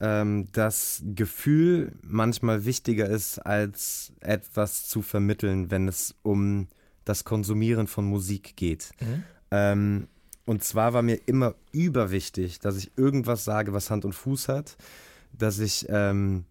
ähm, 0.01 0.47
das 0.51 1.03
Gefühl 1.05 1.93
manchmal 2.01 2.65
wichtiger 2.65 3.07
ist, 3.07 3.39
als 3.39 4.11
etwas 4.19 4.87
zu 4.87 5.01
vermitteln, 5.01 5.69
wenn 5.69 5.87
es 5.87 6.15
um 6.23 6.67
das 7.05 7.23
Konsumieren 7.23 7.87
von 7.87 8.05
Musik 8.05 8.55
geht. 8.57 8.91
Mhm. 8.99 9.23
Ähm, 9.51 10.07
und 10.45 10.63
zwar 10.63 10.93
war 10.93 11.03
mir 11.03 11.19
immer 11.27 11.53
überwichtig, 11.71 12.59
dass 12.59 12.77
ich 12.77 12.97
irgendwas 12.97 13.45
sage, 13.45 13.73
was 13.73 13.91
Hand 13.91 14.03
und 14.03 14.13
Fuß 14.13 14.49
hat, 14.49 14.75
dass 15.31 15.59
ich 15.59 15.85
ähm, 15.87 16.45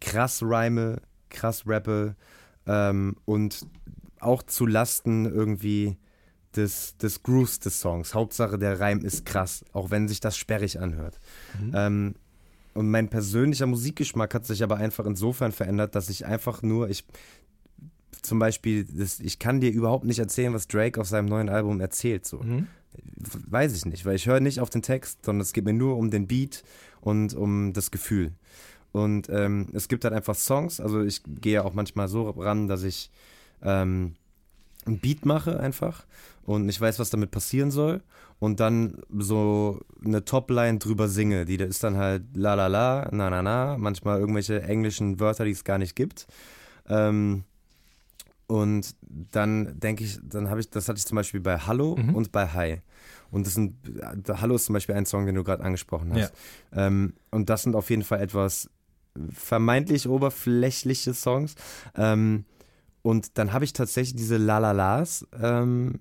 krass 0.00 0.42
rhyme, 0.42 1.00
krass 1.30 1.64
rappe 1.66 2.16
ähm, 2.66 3.16
und 3.24 3.66
auch 4.20 4.42
zu 4.42 4.66
Lasten 4.66 5.24
irgendwie 5.24 5.96
des, 6.54 6.98
des 6.98 7.22
Grooves 7.22 7.60
des 7.60 7.80
Songs. 7.80 8.12
Hauptsache 8.14 8.58
der 8.58 8.78
Reim 8.78 9.00
ist 9.00 9.24
krass, 9.24 9.64
auch 9.72 9.90
wenn 9.90 10.06
sich 10.06 10.20
das 10.20 10.36
sperrig 10.36 10.78
anhört. 10.78 11.18
Mhm. 11.58 11.72
Ähm, 11.74 12.14
und 12.80 12.90
mein 12.90 13.10
persönlicher 13.10 13.66
Musikgeschmack 13.66 14.32
hat 14.32 14.46
sich 14.46 14.62
aber 14.62 14.78
einfach 14.78 15.04
insofern 15.04 15.52
verändert, 15.52 15.94
dass 15.94 16.08
ich 16.08 16.24
einfach 16.24 16.62
nur, 16.62 16.88
ich 16.88 17.04
zum 18.22 18.38
Beispiel, 18.38 18.84
das, 18.84 19.20
ich 19.20 19.38
kann 19.38 19.60
dir 19.60 19.70
überhaupt 19.70 20.06
nicht 20.06 20.18
erzählen, 20.18 20.54
was 20.54 20.66
Drake 20.66 20.98
auf 20.98 21.06
seinem 21.06 21.26
neuen 21.26 21.50
Album 21.50 21.78
erzählt. 21.82 22.24
So. 22.24 22.38
Mhm. 22.38 22.68
Weiß 23.16 23.76
ich 23.76 23.84
nicht, 23.84 24.06
weil 24.06 24.16
ich 24.16 24.26
höre 24.26 24.40
nicht 24.40 24.60
auf 24.60 24.70
den 24.70 24.80
Text, 24.80 25.26
sondern 25.26 25.42
es 25.42 25.52
geht 25.52 25.66
mir 25.66 25.74
nur 25.74 25.98
um 25.98 26.10
den 26.10 26.26
Beat 26.26 26.64
und 27.02 27.34
um 27.34 27.74
das 27.74 27.90
Gefühl. 27.90 28.32
Und 28.92 29.28
ähm, 29.28 29.66
es 29.74 29.86
gibt 29.88 30.04
halt 30.04 30.14
einfach 30.14 30.34
Songs, 30.34 30.80
also 30.80 31.02
ich 31.02 31.20
gehe 31.26 31.62
auch 31.62 31.74
manchmal 31.74 32.08
so 32.08 32.30
ran, 32.30 32.66
dass 32.66 32.82
ich 32.82 33.10
ähm, 33.62 34.14
ein 34.86 34.98
Beat 34.98 35.26
mache 35.26 35.60
einfach 35.60 36.04
und 36.44 36.68
ich 36.68 36.80
weiß, 36.80 36.98
was 36.98 37.10
damit 37.10 37.30
passieren 37.30 37.70
soll 37.70 38.02
und 38.38 38.60
dann 38.60 39.02
so 39.18 39.80
eine 40.04 40.24
Topline 40.24 40.78
drüber 40.78 41.08
singe, 41.08 41.44
die 41.44 41.56
ist 41.56 41.84
dann 41.84 41.96
halt 41.96 42.24
la 42.34 42.54
la 42.54 42.66
la, 42.66 43.08
na 43.12 43.30
na 43.30 43.42
na, 43.42 43.76
manchmal 43.78 44.18
irgendwelche 44.18 44.62
englischen 44.62 45.20
Wörter, 45.20 45.44
die 45.44 45.50
es 45.50 45.64
gar 45.64 45.78
nicht 45.78 45.94
gibt. 45.94 46.26
Ähm, 46.88 47.44
und 48.46 48.96
dann 49.30 49.78
denke 49.78 50.02
ich, 50.02 50.18
dann 50.24 50.50
habe 50.50 50.58
ich, 50.58 50.70
das 50.70 50.88
hatte 50.88 50.98
ich 50.98 51.06
zum 51.06 51.16
Beispiel 51.16 51.40
bei 51.40 51.58
Hallo 51.58 51.96
mhm. 51.96 52.16
und 52.16 52.32
bei 52.32 52.48
Hi. 52.48 52.80
Und 53.30 53.46
das 53.46 53.54
sind, 53.54 53.76
Hallo 54.28 54.56
ist 54.56 54.64
zum 54.64 54.72
Beispiel 54.72 54.96
ein 54.96 55.06
Song, 55.06 55.24
den 55.24 55.36
du 55.36 55.44
gerade 55.44 55.62
angesprochen 55.62 56.12
hast. 56.14 56.32
Ja. 56.74 56.86
Ähm, 56.86 57.12
und 57.30 57.48
das 57.48 57.62
sind 57.62 57.76
auf 57.76 57.90
jeden 57.90 58.02
Fall 58.02 58.20
etwas 58.20 58.68
vermeintlich 59.32 60.08
oberflächliche 60.08 61.14
Songs. 61.14 61.54
Ähm, 61.94 62.44
und 63.02 63.38
dann 63.38 63.52
habe 63.52 63.64
ich 63.64 63.72
tatsächlich 63.72 64.16
diese 64.16 64.36
Lalalas 64.36 65.26
ähm, 65.40 66.00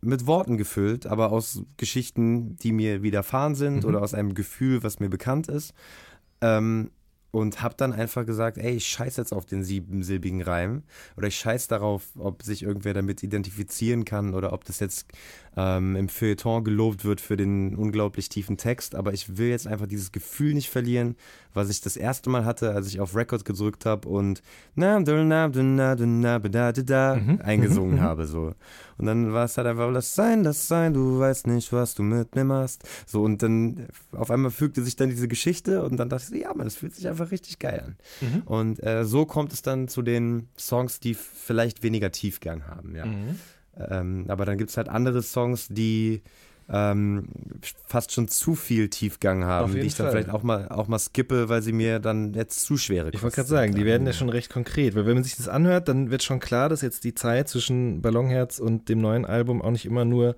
mit 0.00 0.26
Worten 0.26 0.56
gefüllt, 0.56 1.06
aber 1.06 1.32
aus 1.32 1.62
Geschichten, 1.76 2.56
die 2.56 2.72
mir 2.72 3.02
widerfahren 3.02 3.54
sind 3.54 3.82
mhm. 3.82 3.88
oder 3.88 4.02
aus 4.02 4.14
einem 4.14 4.34
Gefühl, 4.34 4.82
was 4.82 5.00
mir 5.00 5.08
bekannt 5.08 5.48
ist. 5.48 5.74
Ähm, 6.40 6.90
und 7.32 7.60
habe 7.60 7.74
dann 7.76 7.92
einfach 7.92 8.24
gesagt, 8.24 8.56
ey, 8.56 8.76
ich 8.76 8.86
scheiß 8.86 9.18
jetzt 9.18 9.34
auf 9.34 9.44
den 9.44 9.62
siebensilbigen 9.62 10.40
Reim 10.40 10.84
oder 11.18 11.26
ich 11.26 11.36
scheiß 11.36 11.68
darauf, 11.68 12.04
ob 12.16 12.42
sich 12.42 12.62
irgendwer 12.62 12.94
damit 12.94 13.22
identifizieren 13.22 14.06
kann 14.06 14.32
oder 14.32 14.54
ob 14.54 14.64
das 14.64 14.80
jetzt 14.80 15.06
ähm, 15.56 15.96
im 15.96 16.08
Feuilleton 16.08 16.64
gelobt 16.64 17.04
wird 17.04 17.20
für 17.20 17.36
den 17.36 17.74
unglaublich 17.74 18.28
tiefen 18.28 18.58
Text, 18.58 18.94
aber 18.94 19.14
ich 19.14 19.38
will 19.38 19.48
jetzt 19.48 19.66
einfach 19.66 19.86
dieses 19.86 20.12
Gefühl 20.12 20.52
nicht 20.52 20.68
verlieren, 20.68 21.16
was 21.54 21.70
ich 21.70 21.80
das 21.80 21.96
erste 21.96 22.28
Mal 22.28 22.44
hatte, 22.44 22.72
als 22.72 22.88
ich 22.88 23.00
auf 23.00 23.16
Record 23.16 23.46
gedrückt 23.46 23.86
habe 23.86 24.06
und 24.08 24.42
mhm. 27.16 27.40
eingesungen 27.42 27.96
mhm. 27.96 28.02
habe 28.02 28.26
so. 28.26 28.52
Und 28.98 29.06
dann 29.06 29.32
war 29.32 29.46
es 29.46 29.56
halt 29.56 29.66
einfach, 29.66 29.90
lass 29.90 30.14
sein, 30.14 30.44
lass 30.44 30.68
sein, 30.68 30.92
du 30.92 31.18
weißt 31.18 31.46
nicht, 31.46 31.72
was 31.72 31.94
du 31.94 32.02
mit 32.02 32.34
mir 32.34 32.44
machst. 32.44 32.86
So 33.06 33.22
und 33.22 33.42
dann 33.42 33.88
auf 34.12 34.30
einmal 34.30 34.50
fügte 34.50 34.82
sich 34.82 34.96
dann 34.96 35.08
diese 35.08 35.28
Geschichte 35.28 35.82
und 35.82 35.96
dann 35.96 36.10
dachte 36.10 36.34
ich, 36.34 36.42
ja, 36.42 36.52
man, 36.54 36.66
das 36.66 36.76
fühlt 36.76 36.94
sich 36.94 37.08
einfach 37.08 37.30
richtig 37.30 37.58
geil 37.58 37.82
an. 37.84 37.96
Mhm. 38.20 38.42
Und 38.42 38.82
äh, 38.82 39.04
so 39.06 39.24
kommt 39.24 39.54
es 39.54 39.62
dann 39.62 39.88
zu 39.88 40.02
den 40.02 40.48
Songs, 40.58 41.00
die 41.00 41.14
vielleicht 41.14 41.82
weniger 41.82 42.12
Tiefgang 42.12 42.66
haben, 42.66 42.94
ja. 42.94 43.06
Ähm, 43.78 44.24
aber 44.28 44.44
dann 44.44 44.58
gibt 44.58 44.70
es 44.70 44.76
halt 44.76 44.88
andere 44.88 45.22
Songs, 45.22 45.68
die 45.68 46.22
ähm, 46.68 47.28
fast 47.86 48.12
schon 48.12 48.26
zu 48.28 48.54
viel 48.54 48.88
Tiefgang 48.88 49.44
haben, 49.44 49.72
die 49.72 49.80
ich 49.80 49.94
dann 49.94 50.06
Fall. 50.06 50.12
vielleicht 50.12 50.30
auch 50.30 50.42
mal, 50.42 50.68
auch 50.68 50.88
mal 50.88 50.98
skippe, 50.98 51.48
weil 51.48 51.62
sie 51.62 51.72
mir 51.72 52.00
dann 52.00 52.34
jetzt 52.34 52.64
zu 52.64 52.76
schwere 52.76 53.10
Ich 53.12 53.22
wollte 53.22 53.36
gerade 53.36 53.48
sagen, 53.48 53.74
die 53.74 53.84
werden 53.84 54.06
ja 54.06 54.12
schon 54.12 54.28
recht 54.28 54.50
konkret, 54.50 54.96
weil 54.96 55.06
wenn 55.06 55.14
man 55.14 55.22
sich 55.22 55.36
das 55.36 55.48
anhört, 55.48 55.88
dann 55.88 56.10
wird 56.10 56.24
schon 56.24 56.40
klar, 56.40 56.68
dass 56.68 56.82
jetzt 56.82 57.04
die 57.04 57.14
Zeit 57.14 57.48
zwischen 57.48 58.02
Ballonherz 58.02 58.58
und 58.58 58.88
dem 58.88 59.00
neuen 59.00 59.24
Album 59.24 59.62
auch 59.62 59.70
nicht 59.70 59.86
immer 59.86 60.04
nur 60.04 60.34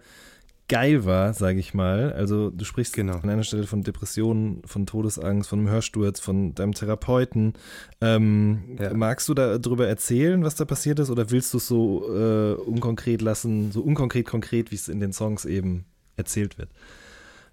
geil 0.69 1.05
war, 1.05 1.33
sage 1.33 1.59
ich 1.59 1.75
mal. 1.75 2.13
Also 2.13 2.51
du 2.51 2.65
sprichst 2.65 2.95
genau. 2.95 3.19
an 3.19 3.31
einer 3.31 3.43
Stelle 3.43 3.67
von 3.67 3.83
Depressionen, 3.83 4.63
von 4.65 4.87
Todesangst, 4.87 5.49
von 5.49 5.61
einem 5.61 5.71
Hörsturz, 5.71 6.21
von 6.21 6.55
deinem 6.55 6.75
Therapeuten. 6.75 7.55
Ähm, 8.01 8.77
ja. 8.79 8.93
Magst 8.95 9.29
du 9.29 9.35
darüber 9.35 9.89
erzählen, 9.89 10.45
was 10.45 10.55
da 10.55 10.65
passiert 10.65 10.99
ist, 10.99 11.11
oder 11.11 11.31
willst 11.31 11.55
du 11.55 11.59
es 11.59 11.67
so 11.67 12.05
äh, 12.15 12.53
unkonkret 12.55 13.23
lassen, 13.23 13.73
so 13.73 13.81
unkonkret 13.81 14.27
konkret, 14.27 14.71
wie 14.71 14.77
es 14.77 14.89
in 14.89 15.01
den 15.01 15.13
Songs 15.13 15.47
eben 15.47 15.87
erzählt 16.17 16.59
wird? 16.59 16.71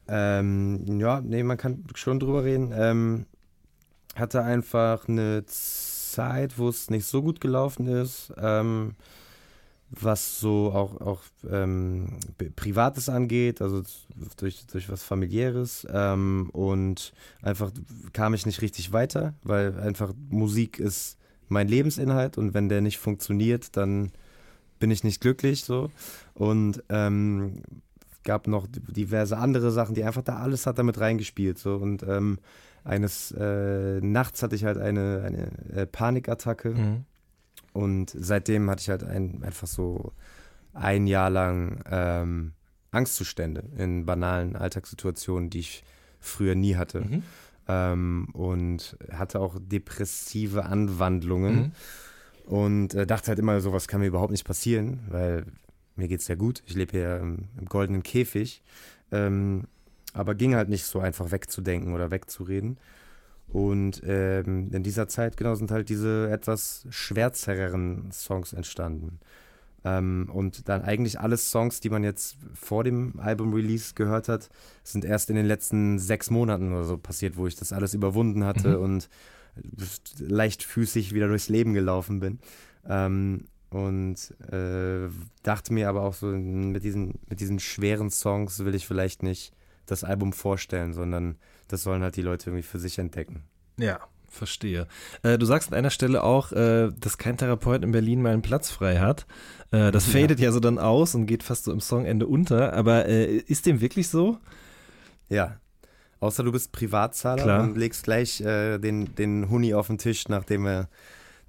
Ähm, 0.07 0.99
ja, 0.99 1.22
nee, 1.22 1.43
man 1.43 1.57
kann 1.57 1.86
schon 1.95 2.20
drüber 2.20 2.43
reden. 2.43 2.72
Ähm, 2.76 3.26
hatte 4.16 4.43
einfach 4.43 5.07
eine 5.07 5.45
Zeit, 5.47 6.57
wo 6.57 6.70
es 6.70 6.89
nicht 6.89 7.05
so 7.05 7.22
gut 7.22 7.41
gelaufen 7.41 7.88
ist. 7.88 8.34
Ähm, 8.38 8.95
was 9.90 10.40
so 10.40 10.72
auch, 10.74 11.00
auch 11.00 11.22
ähm, 11.50 12.18
Privates 12.56 13.08
angeht, 13.10 13.62
also 13.62 13.84
durch, 14.38 14.66
durch 14.68 14.90
was 14.90 15.04
familiäres. 15.04 15.88
Ähm, 15.92 16.50
und 16.52 17.14
einfach 17.42 17.72
kam 18.14 18.34
ich 18.34 18.46
nicht 18.46 18.62
richtig 18.62 18.92
weiter, 18.94 19.34
weil 19.44 19.80
einfach 19.80 20.14
Musik 20.30 20.80
ist 20.80 21.18
mein 21.48 21.68
Lebensinhalt 21.68 22.38
und 22.38 22.54
wenn 22.54 22.70
der 22.70 22.82
nicht 22.82 22.98
funktioniert, 22.98 23.78
dann 23.78 24.12
bin 24.80 24.92
ich 24.92 25.04
nicht 25.04 25.22
glücklich 25.22 25.64
so. 25.64 25.92
Und 26.34 26.84
ähm, 26.90 27.62
gab 28.24 28.48
noch 28.48 28.68
diverse 28.72 29.38
andere 29.38 29.72
Sachen, 29.72 29.94
die 29.94 30.04
einfach 30.04 30.24
da 30.24 30.38
alles 30.38 30.66
hat 30.66 30.80
damit 30.80 31.00
reingespielt. 31.00 31.60
So. 31.60 31.76
Und 31.76 32.04
ähm, 32.04 32.40
eines 32.84 33.32
äh, 33.32 34.02
Nachts 34.02 34.42
hatte 34.42 34.56
ich 34.56 34.66
halt 34.66 34.78
eine, 34.78 35.24
eine 35.26 35.82
äh, 35.82 35.86
Panikattacke. 35.86 36.70
Mhm 36.72 37.06
und 37.76 38.09
seitdem 38.17 38.69
hatte 38.69 38.80
ich 38.84 38.89
halt 38.89 39.03
ein, 39.03 39.43
einfach 39.43 39.67
so 39.67 40.13
ein 40.73 41.07
Jahr 41.07 41.30
lang 41.30 41.84
ähm, 41.91 42.53
Angstzustände 42.91 43.65
in 43.78 44.05
banalen 44.05 44.55
Alltagssituationen, 44.55 45.49
die 45.49 45.59
ich 45.59 45.84
früher 46.21 46.55
nie 46.55 46.78
hatte. 46.78 47.01
Mhm. 47.01 47.23
Ähm, 47.67 48.28
und 48.32 48.97
hatte 49.11 49.41
auch 49.41 49.57
depressive 49.59 50.63
Anwandlungen. 50.63 51.55
Mhm. 51.55 51.71
Und 52.45 52.93
äh, 52.93 53.05
dachte 53.05 53.28
halt 53.28 53.39
immer, 53.39 53.59
sowas 53.59 53.89
kann 53.89 53.99
mir 53.99 54.07
überhaupt 54.07 54.32
nicht 54.32 54.45
passieren, 54.45 55.01
weil 55.09 55.45
mir 55.97 56.07
geht 56.07 56.21
es 56.21 56.30
ja 56.30 56.36
gut. 56.36 56.63
Ich 56.65 56.76
lebe 56.76 56.91
hier 56.91 57.17
im, 57.17 57.49
im, 57.59 57.65
goldenen 57.65 58.03
Käfig. 58.03 58.63
Ähm, 59.11 59.65
aber 60.13 60.34
ging 60.34 60.55
halt 60.55 60.69
nicht 60.69 60.86
so 60.86 61.01
einfach 61.01 61.32
wegzudenken 61.32 61.93
oder 61.93 62.09
wegzureden. 62.09 62.78
Und 63.48 64.02
ähm, 64.06 64.72
in 64.74 64.84
dieser 64.84 65.08
Zeit 65.08 65.38
genau 65.38 65.56
sind 65.56 65.72
halt 65.72 65.89
diese 65.89 66.30
etwas 66.30 66.86
schwärzereren 66.89 68.12
Songs 68.12 68.54
entstanden. 68.54 69.20
Ähm, 69.86 70.30
und 70.34 70.68
dann 70.68 70.82
eigentlich 70.82 71.20
alle 71.20 71.38
Songs, 71.38 71.80
die 71.80 71.89
man 71.89 72.04
jetzt 72.04 72.38
vor 72.54 72.84
dem 72.84 73.20
Album-Release 73.20 73.93
gehört 73.93 74.28
hat, 74.28 74.50
sind 74.84 75.06
erst 75.06 75.30
in 75.30 75.36
den 75.36 75.46
letzten 75.46 76.00
sechs 76.00 76.32
Monaten 76.32 76.74
oder 76.74 76.84
so 76.84 76.98
passiert, 76.98 77.38
wo 77.38 77.46
ich 77.48 77.56
das 77.56 77.72
alles 77.72 77.93
überwunden 77.93 78.43
hatte 78.43 78.78
mhm. 78.78 78.84
und 78.84 79.10
leichtfüßig 80.20 81.14
wieder 81.14 81.28
durchs 81.28 81.50
Leben 81.50 81.74
gelaufen 81.74 82.20
bin. 82.20 82.39
Ähm, 82.88 83.46
und 83.70 84.34
äh, 84.52 85.10
dachte 85.43 85.74
mir 85.74 85.89
aber 85.89 86.02
auch 86.02 86.14
so, 86.14 86.28
mit 86.28 86.84
diesen, 86.84 87.20
mit 87.30 87.39
diesen 87.39 87.60
schweren 87.60 88.10
Songs 88.10 88.64
will 88.64 88.74
ich 88.74 88.88
vielleicht 88.88 89.22
nicht 89.22 89.54
das 89.86 90.04
Album 90.04 90.34
vorstellen, 90.34 90.94
sondern 90.94 91.38
das 91.68 91.84
sollen 91.84 92.04
halt 92.04 92.16
die 92.16 92.22
Leute 92.22 92.50
irgendwie 92.50 92.64
für 92.64 92.80
sich 92.80 93.00
entdecken. 93.00 93.44
Ja, 93.78 94.00
verstehe. 94.28 94.88
Äh, 95.24 95.38
du 95.38 95.46
sagst 95.46 95.72
an 95.72 95.78
einer 95.78 95.90
Stelle 95.90 96.24
auch, 96.24 96.52
äh, 96.52 96.92
dass 97.00 97.18
kein 97.18 97.38
Therapeut 97.38 97.84
in 97.84 97.92
Berlin 97.92 98.22
mal 98.22 98.34
einen 98.34 98.42
Platz 98.42 98.70
frei 98.70 99.00
hat. 99.00 99.26
Äh, 99.72 99.92
das 99.92 100.06
fadet 100.06 100.40
ja. 100.40 100.46
ja 100.46 100.52
so 100.52 100.60
dann 100.60 100.78
aus 100.78 101.16
und 101.16 101.26
geht 101.26 101.44
fast 101.44 101.66
so 101.66 101.72
im 101.72 101.80
Songende 101.80 102.28
unter. 102.28 102.74
Aber 102.74 103.08
äh, 103.08 103.38
ist 103.38 103.66
dem 103.66 103.82
wirklich 103.82 104.10
so? 104.10 104.38
Ja. 105.30 105.60
Außer 106.20 106.44
du 106.44 106.52
bist 106.52 106.72
Privatzahler 106.72 107.44
Klar. 107.44 107.64
und 107.64 107.78
legst 107.78 108.04
gleich 108.04 108.42
äh, 108.42 108.78
den, 108.78 109.16
den 109.16 109.50
Huni 109.50 109.74
auf 109.74 109.88
den 109.88 109.98
Tisch, 109.98 110.28
nachdem 110.28 110.66
er 110.66 110.90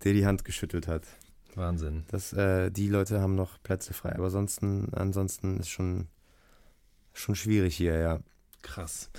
dir 0.04 0.12
die 0.12 0.26
Hand 0.26 0.44
geschüttelt 0.44 0.88
hat. 0.88 1.02
Wahnsinn. 1.54 2.04
Das, 2.08 2.32
äh, 2.32 2.70
die 2.70 2.88
Leute 2.88 3.20
haben 3.20 3.34
noch 3.34 3.62
Plätze 3.62 3.94
frei. 3.94 4.14
Aber 4.14 4.26
ansonsten, 4.26 4.88
ansonsten 4.92 5.58
ist 5.58 5.70
schon, 5.70 6.08
schon 7.16 7.34
schwierig 7.34 7.76
hier, 7.76 7.98
ja. 7.98 8.20
Krass. 8.62 9.10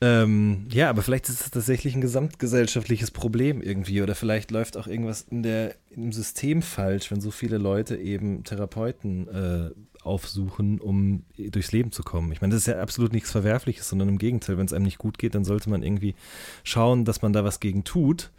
Ähm, 0.00 0.66
ja, 0.70 0.88
aber 0.88 1.02
vielleicht 1.02 1.28
ist 1.28 1.40
es 1.40 1.50
tatsächlich 1.50 1.96
ein 1.96 2.00
gesamtgesellschaftliches 2.00 3.10
Problem 3.10 3.60
irgendwie 3.60 4.00
oder 4.02 4.14
vielleicht 4.14 4.52
läuft 4.52 4.76
auch 4.76 4.86
irgendwas 4.86 5.22
in 5.28 5.42
der, 5.42 5.74
im 5.90 6.12
System 6.12 6.62
falsch, 6.62 7.10
wenn 7.10 7.20
so 7.20 7.32
viele 7.32 7.58
Leute 7.58 7.96
eben 7.96 8.44
Therapeuten 8.44 9.28
äh, 9.28 9.70
aufsuchen, 10.04 10.80
um 10.80 11.24
durchs 11.36 11.72
Leben 11.72 11.90
zu 11.90 12.04
kommen. 12.04 12.30
Ich 12.30 12.40
meine, 12.40 12.54
das 12.54 12.62
ist 12.62 12.66
ja 12.68 12.80
absolut 12.80 13.12
nichts 13.12 13.32
Verwerfliches, 13.32 13.88
sondern 13.88 14.08
im 14.08 14.18
Gegenteil, 14.18 14.58
wenn 14.58 14.66
es 14.66 14.72
einem 14.72 14.84
nicht 14.84 14.98
gut 14.98 15.18
geht, 15.18 15.34
dann 15.34 15.44
sollte 15.44 15.70
man 15.70 15.82
irgendwie 15.82 16.14
schauen, 16.62 17.04
dass 17.04 17.20
man 17.20 17.32
da 17.32 17.42
was 17.42 17.58
gegen 17.58 17.82
tut, 17.82 18.30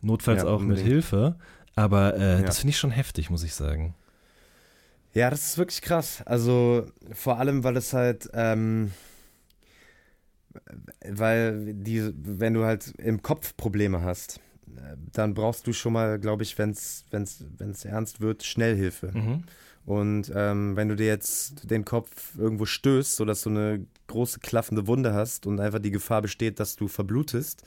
notfalls 0.00 0.42
ja, 0.42 0.48
auch 0.48 0.60
unbedingt. 0.60 0.86
mit 0.86 0.92
Hilfe. 0.92 1.36
Aber 1.74 2.16
äh, 2.16 2.36
ja. 2.36 2.42
das 2.42 2.60
finde 2.60 2.70
ich 2.70 2.78
schon 2.78 2.90
heftig, 2.90 3.28
muss 3.28 3.44
ich 3.44 3.54
sagen. 3.54 3.94
Ja, 5.14 5.30
das 5.30 5.48
ist 5.48 5.58
wirklich 5.58 5.82
krass. 5.82 6.22
Also 6.26 6.86
vor 7.12 7.38
allem, 7.38 7.64
weil 7.64 7.76
es 7.76 7.92
halt, 7.92 8.28
ähm, 8.34 8.92
weil 11.08 11.74
die, 11.74 12.12
wenn 12.14 12.54
du 12.54 12.64
halt 12.64 12.94
im 12.98 13.22
Kopf 13.22 13.56
Probleme 13.56 14.02
hast, 14.02 14.40
äh, 14.76 14.96
dann 15.12 15.34
brauchst 15.34 15.66
du 15.66 15.72
schon 15.72 15.94
mal, 15.94 16.18
glaube 16.18 16.42
ich, 16.42 16.58
wenn 16.58 16.70
es 16.70 17.04
ernst 17.10 18.20
wird, 18.20 18.42
Schnellhilfe. 18.44 19.12
Mhm. 19.12 19.44
Und 19.86 20.30
ähm, 20.34 20.76
wenn 20.76 20.90
du 20.90 20.96
dir 20.96 21.06
jetzt 21.06 21.70
den 21.70 21.86
Kopf 21.86 22.36
irgendwo 22.36 22.66
stößt, 22.66 23.16
sodass 23.16 23.42
du 23.42 23.50
eine 23.50 23.86
große 24.08 24.38
klaffende 24.40 24.86
Wunde 24.86 25.14
hast 25.14 25.46
und 25.46 25.60
einfach 25.60 25.78
die 25.78 25.90
Gefahr 25.90 26.20
besteht, 26.20 26.60
dass 26.60 26.76
du 26.76 26.88
verblutest, 26.88 27.62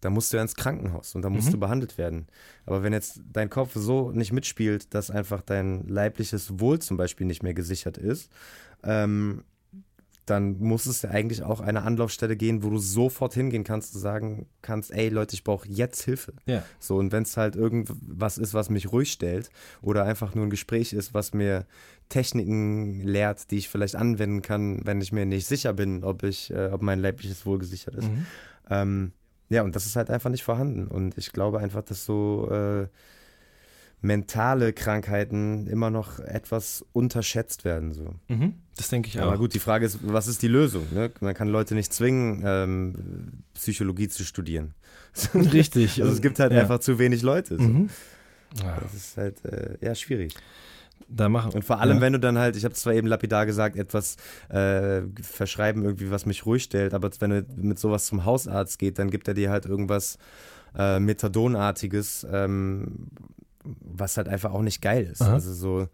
dann 0.00 0.12
musst 0.12 0.32
du 0.32 0.36
ja 0.36 0.42
ins 0.42 0.54
Krankenhaus 0.54 1.14
und 1.14 1.22
da 1.22 1.30
musst 1.30 1.48
mhm. 1.48 1.52
du 1.52 1.60
behandelt 1.60 1.98
werden. 1.98 2.26
Aber 2.66 2.82
wenn 2.82 2.92
jetzt 2.92 3.20
dein 3.32 3.50
Kopf 3.50 3.72
so 3.74 4.10
nicht 4.12 4.32
mitspielt, 4.32 4.94
dass 4.94 5.10
einfach 5.10 5.42
dein 5.42 5.86
leibliches 5.88 6.60
Wohl 6.60 6.78
zum 6.78 6.96
Beispiel 6.96 7.26
nicht 7.26 7.42
mehr 7.42 7.54
gesichert 7.54 7.98
ist, 7.98 8.30
ähm, 8.84 9.42
dann 10.30 10.58
muss 10.58 10.86
es 10.86 11.02
ja 11.02 11.10
eigentlich 11.10 11.42
auch 11.42 11.60
eine 11.60 11.82
Anlaufstelle 11.82 12.36
gehen, 12.36 12.62
wo 12.62 12.70
du 12.70 12.78
sofort 12.78 13.34
hingehen 13.34 13.64
kannst 13.64 13.94
und 13.94 14.00
sagen 14.00 14.46
kannst, 14.62 14.90
ey 14.90 15.08
Leute, 15.08 15.34
ich 15.34 15.44
brauche 15.44 15.68
jetzt 15.68 16.02
Hilfe. 16.02 16.34
Ja. 16.46 16.62
So, 16.78 16.96
und 16.96 17.12
wenn 17.12 17.22
es 17.22 17.36
halt 17.36 17.56
irgendwas 17.56 18.38
ist, 18.38 18.54
was 18.54 18.70
mich 18.70 18.92
ruhig 18.92 19.10
stellt 19.10 19.50
oder 19.80 20.04
einfach 20.04 20.34
nur 20.34 20.46
ein 20.46 20.50
Gespräch 20.50 20.92
ist, 20.92 21.14
was 21.14 21.32
mir 21.32 21.66
Techniken 22.08 23.02
lehrt, 23.02 23.50
die 23.50 23.58
ich 23.58 23.68
vielleicht 23.68 23.96
anwenden 23.96 24.42
kann, 24.42 24.80
wenn 24.84 25.00
ich 25.00 25.12
mir 25.12 25.26
nicht 25.26 25.46
sicher 25.46 25.72
bin, 25.72 26.04
ob 26.04 26.22
ich, 26.22 26.50
äh, 26.50 26.70
ob 26.72 26.82
mein 26.82 27.00
leibliches 27.00 27.44
Wohl 27.46 27.58
gesichert 27.58 27.94
ist. 27.94 28.08
Mhm. 28.08 28.26
Ähm, 28.70 29.12
ja, 29.48 29.62
und 29.62 29.74
das 29.74 29.86
ist 29.86 29.96
halt 29.96 30.10
einfach 30.10 30.30
nicht 30.30 30.44
vorhanden. 30.44 30.86
Und 30.86 31.16
ich 31.16 31.32
glaube 31.32 31.58
einfach, 31.58 31.82
dass 31.82 32.04
so 32.04 32.48
äh, 32.50 32.88
mentale 34.00 34.72
Krankheiten 34.72 35.66
immer 35.66 35.90
noch 35.90 36.20
etwas 36.20 36.84
unterschätzt 36.92 37.64
werden. 37.64 37.92
So. 37.92 38.14
Mhm, 38.28 38.54
das 38.76 38.88
denke 38.88 39.08
ich 39.08 39.18
auch. 39.20 39.26
Aber 39.26 39.38
gut, 39.38 39.54
die 39.54 39.58
Frage 39.58 39.86
ist, 39.86 39.98
was 40.02 40.28
ist 40.28 40.42
die 40.42 40.48
Lösung? 40.48 40.86
Ne? 40.92 41.10
Man 41.20 41.34
kann 41.34 41.48
Leute 41.48 41.74
nicht 41.74 41.92
zwingen, 41.92 42.42
ähm, 42.44 42.94
Psychologie 43.54 44.08
zu 44.08 44.24
studieren. 44.24 44.74
Richtig. 45.34 46.00
also 46.00 46.12
es 46.12 46.20
gibt 46.20 46.38
halt 46.38 46.52
ja. 46.52 46.60
einfach 46.60 46.80
zu 46.80 46.98
wenig 46.98 47.22
Leute. 47.22 47.56
So. 47.56 47.62
Mhm. 47.62 47.88
Das 48.54 48.94
ist 48.94 49.16
halt 49.16 49.44
äh, 49.44 49.76
ja 49.80 49.94
schwierig. 49.94 50.34
Da 51.10 51.28
machen. 51.30 51.52
Und 51.54 51.64
vor 51.64 51.80
allem, 51.80 51.96
ja. 51.96 52.00
wenn 52.02 52.12
du 52.12 52.20
dann 52.20 52.36
halt, 52.36 52.54
ich 52.54 52.64
habe 52.64 52.74
zwar 52.74 52.92
eben 52.92 53.06
lapidar 53.06 53.46
gesagt, 53.46 53.76
etwas 53.76 54.16
äh, 54.50 55.02
verschreiben 55.22 55.82
irgendwie, 55.82 56.10
was 56.10 56.26
mich 56.26 56.44
ruhig 56.44 56.64
stellt, 56.64 56.92
aber 56.92 57.10
wenn 57.20 57.30
du 57.30 57.46
mit 57.56 57.78
sowas 57.78 58.04
zum 58.06 58.26
Hausarzt 58.26 58.78
geht, 58.78 58.98
dann 58.98 59.10
gibt 59.10 59.26
er 59.26 59.32
dir 59.32 59.50
halt 59.50 59.64
irgendwas 59.64 60.18
äh, 60.76 61.00
Methadonartiges, 61.00 62.26
ähm, 62.30 63.08
was 63.64 64.18
halt 64.18 64.28
einfach 64.28 64.52
auch 64.52 64.60
nicht 64.60 64.82
geil 64.82 65.08
ist. 65.10 65.22
Aha. 65.22 65.32
Also 65.32 65.54
so 65.54 65.88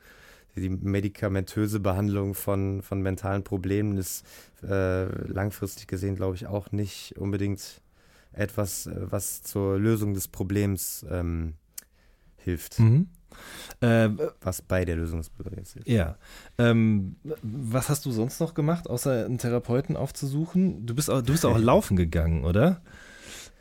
die 0.56 0.68
medikamentöse 0.68 1.80
Behandlung 1.80 2.34
von, 2.34 2.82
von 2.82 3.00
mentalen 3.00 3.42
Problemen 3.42 3.96
ist 3.96 4.24
äh, 4.62 5.04
langfristig 5.26 5.88
gesehen, 5.88 6.16
glaube 6.16 6.36
ich, 6.36 6.46
auch 6.46 6.72
nicht 6.72 7.16
unbedingt 7.18 7.82
etwas, 8.32 8.86
äh, 8.86 8.94
was 8.96 9.42
zur 9.42 9.78
Lösung 9.78 10.14
des 10.14 10.28
Problems 10.28 11.04
ähm, 11.10 11.54
hilft. 12.36 12.78
Mhm. 12.78 13.08
Äh, 13.80 14.10
was 14.40 14.62
bei 14.62 14.84
der 14.84 14.96
Lösung 14.96 15.18
des 15.18 15.30
Problems 15.30 15.74
hilft. 15.74 15.88
Ja. 15.88 16.16
Ähm, 16.58 17.16
was 17.42 17.88
hast 17.88 18.06
du 18.06 18.12
sonst 18.12 18.40
noch 18.40 18.54
gemacht, 18.54 18.88
außer 18.88 19.24
einen 19.24 19.38
Therapeuten 19.38 19.96
aufzusuchen? 19.96 20.86
Du 20.86 20.94
bist 20.94 21.10
auch, 21.10 21.22
du 21.22 21.32
bist 21.32 21.44
auch 21.44 21.58
laufen 21.58 21.96
gegangen, 21.96 22.44
oder? 22.44 22.80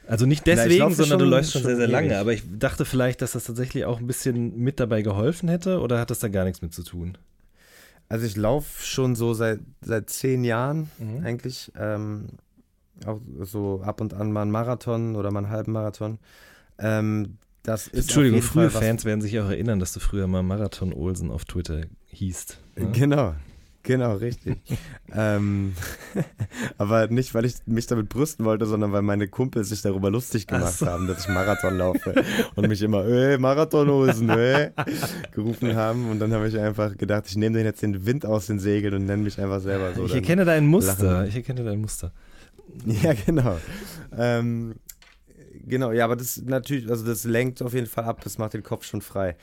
Also 0.08 0.26
nicht 0.26 0.46
deswegen, 0.46 0.80
Na, 0.80 0.90
sondern 0.90 1.20
schon, 1.20 1.20
du 1.20 1.26
läufst 1.26 1.54
schon 1.54 1.64
sehr, 1.64 1.78
sehr 1.78 1.88
lange. 1.88 2.18
Aber 2.18 2.34
ich 2.34 2.44
dachte 2.58 2.86
vielleicht, 2.86 3.22
dass 3.22 3.34
das 3.34 3.46
tatsächlich 3.46 3.86
auch 3.86 4.00
ein 4.00 4.08
bisschen 4.08 4.58
mit 4.58 4.80
dabei 4.80 5.02
geholfen 5.02 5.50
hätte 5.50 5.80
oder 5.80 6.00
hat 6.00 6.10
das 6.10 6.20
da 6.20 6.28
gar 6.28 6.44
nichts 6.44 6.62
mit 6.62 6.74
zu 6.74 6.84
tun? 6.84 7.18
Also 8.10 8.26
ich 8.26 8.36
laufe 8.36 8.86
schon 8.86 9.16
so 9.16 9.34
seit, 9.34 9.60
seit 9.82 10.10
zehn 10.10 10.44
Jahren 10.44 10.92
mhm. 11.00 11.26
eigentlich. 11.26 11.72
Ähm, 11.78 12.28
auch 13.06 13.20
so 13.42 13.82
ab 13.82 14.02
und 14.02 14.14
an 14.14 14.32
mal 14.32 14.44
einen 14.44 14.52
Marathon 14.52 15.16
oder 15.16 15.32
mal 15.32 15.40
einen 15.40 15.50
halben 15.50 15.72
Marathon. 15.72 16.20
Ähm, 16.78 17.38
das 17.64 17.88
ist 17.88 18.02
Entschuldigung, 18.02 18.42
frühe 18.42 18.70
Fall, 18.70 18.82
Fans 18.82 19.06
werden 19.06 19.22
sich 19.22 19.40
auch 19.40 19.50
erinnern, 19.50 19.80
dass 19.80 19.94
du 19.94 20.00
früher 20.00 20.28
mal 20.28 20.44
Marathon 20.44 20.94
Olsen 20.94 21.32
auf 21.32 21.46
Twitter 21.46 21.82
hießt. 22.08 22.60
Ne? 22.76 22.92
Genau, 22.92 23.36
Genau, 23.84 24.14
richtig. 24.16 24.58
ähm, 25.14 25.74
aber 26.78 27.08
nicht, 27.08 27.34
weil 27.36 27.44
ich 27.44 27.56
mich 27.66 27.86
damit 27.86 28.08
brüsten 28.08 28.46
wollte, 28.46 28.66
sondern 28.66 28.94
weil 28.94 29.02
meine 29.02 29.28
Kumpels 29.28 29.70
sich 29.70 29.82
darüber 29.82 30.10
lustig 30.10 30.48
gemacht 30.48 30.74
so. 30.74 30.86
haben, 30.86 31.06
dass 31.08 31.26
ich 31.26 31.28
Marathon 31.28 31.78
laufe 31.78 32.16
und 32.56 32.68
mich 32.70 32.82
immer, 32.82 33.06
ey, 33.06 33.38
Marathonhosen, 33.38 34.30
ey, 34.30 34.72
gerufen 35.34 35.76
haben. 35.76 36.10
Und 36.10 36.20
dann 36.20 36.32
habe 36.32 36.48
ich 36.48 36.58
einfach 36.58 36.98
gedacht, 36.98 37.26
ich 37.28 37.36
nehme 37.36 37.58
denen 37.58 37.66
jetzt 37.66 37.82
den 37.82 38.06
Wind 38.06 38.26
aus 38.26 38.48
den 38.48 38.60
Segeln 38.60 38.94
und 38.96 39.06
nenne 39.06 39.24
mich 39.24 39.40
einfach 39.40 39.60
selber 39.60 39.94
so. 39.94 40.06
Ich 40.06 40.16
erkenne 40.16 40.46
dein 40.46 40.66
Muster. 40.66 41.04
Lachen. 41.04 41.28
Ich 41.28 41.36
erkenne 41.36 41.66
dein 41.66 41.82
Muster. 41.82 42.14
Ja, 42.86 43.14
genau. 43.26 43.58
Ähm, 44.18 44.76
genau, 45.66 45.92
ja, 45.92 46.06
aber 46.06 46.16
das 46.16 46.42
natürlich, 46.44 46.90
also 46.90 47.06
das 47.06 47.24
lenkt 47.24 47.62
auf 47.62 47.74
jeden 47.74 47.88
Fall 47.88 48.06
ab, 48.06 48.22
das 48.24 48.38
macht 48.38 48.54
den 48.54 48.64
Kopf 48.64 48.86
schon 48.86 49.02
frei. 49.02 49.36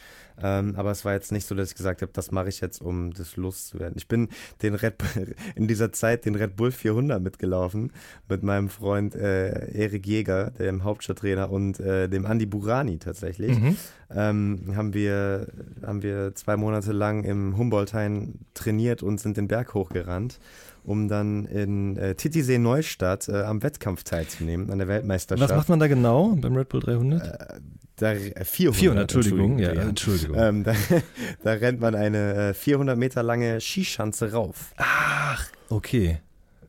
Ähm, 0.43 0.75
aber 0.77 0.91
es 0.91 1.05
war 1.05 1.13
jetzt 1.13 1.33
nicht 1.33 1.47
so, 1.47 1.55
dass 1.55 1.71
ich 1.71 1.75
gesagt 1.77 2.03
habe, 2.03 2.13
das 2.13 2.31
mache 2.31 2.49
ich 2.49 2.61
jetzt, 2.61 2.81
um 2.81 3.13
das 3.13 3.37
loszuwerden. 3.37 3.97
Ich 3.97 4.09
bin 4.09 4.29
den 4.63 4.75
Red 4.75 4.95
in 5.55 5.69
dieser 5.69 5.93
Zeit 5.93 6.25
den 6.25 6.35
Red 6.35 6.57
Bull 6.57 6.73
400 6.73 7.23
mitgelaufen 7.23 7.93
mit 8.29 8.43
meinem 8.43 8.69
Freund 8.69 9.15
äh, 9.15 9.71
Erik 9.73 10.07
Jäger, 10.07 10.51
dem 10.53 10.85
Hauptstadttrainer, 10.85 11.51
und 11.51 11.81
äh, 11.81 12.09
dem 12.09 12.25
Andy 12.25 12.47
Burani 12.47 12.99
tatsächlich. 12.99 13.59
Mhm. 13.59 13.77
Ähm, 14.13 14.73
haben 14.75 14.93
wir 14.93 15.47
haben 15.87 16.03
wir 16.03 16.35
zwei 16.35 16.57
Monate 16.57 16.93
lang 16.93 17.23
im 17.23 17.57
Humboldthain 17.57 18.41
trainiert 18.55 19.03
und 19.03 19.21
sind 19.21 19.37
den 19.37 19.47
Berg 19.47 19.75
hochgerannt 19.75 20.41
um 20.85 21.09
dann 21.09 21.45
in 21.47 21.97
äh, 21.97 22.15
Titisee 22.15 22.59
Neustadt 22.59 23.29
äh, 23.29 23.43
am 23.43 23.63
Wettkampf 23.63 24.05
teilzunehmen, 24.05 24.71
an 24.71 24.79
der 24.79 24.89
Weltmeisterschaft. 24.89 25.51
Was 25.51 25.57
macht 25.57 25.69
man 25.69 25.79
da 25.79 25.89
genau 25.89 26.35
beim 26.37 26.57
Red 26.57 26.69
Bull 26.69 26.81
300? 26.81 27.23
Äh, 27.23 27.61
da, 28.01 28.15
400, 28.15 28.47
400 28.47 29.15
Entschuldigung, 29.15 29.59
ja, 29.59 29.75
ja, 29.75 29.83
Entschuldigung. 29.83 30.37
Ähm, 30.39 30.65
da, 30.65 30.75
da, 31.43 31.53
rennt 31.53 31.81
man 31.81 31.95
eine 31.95 32.55
400 32.55 32.97
äh, 32.97 32.99
Meter 32.99 33.23
lange 33.23 33.61
Skischanze 33.61 34.33
rauf. 34.33 34.73
Ach, 34.77 35.47
okay. 35.69 36.21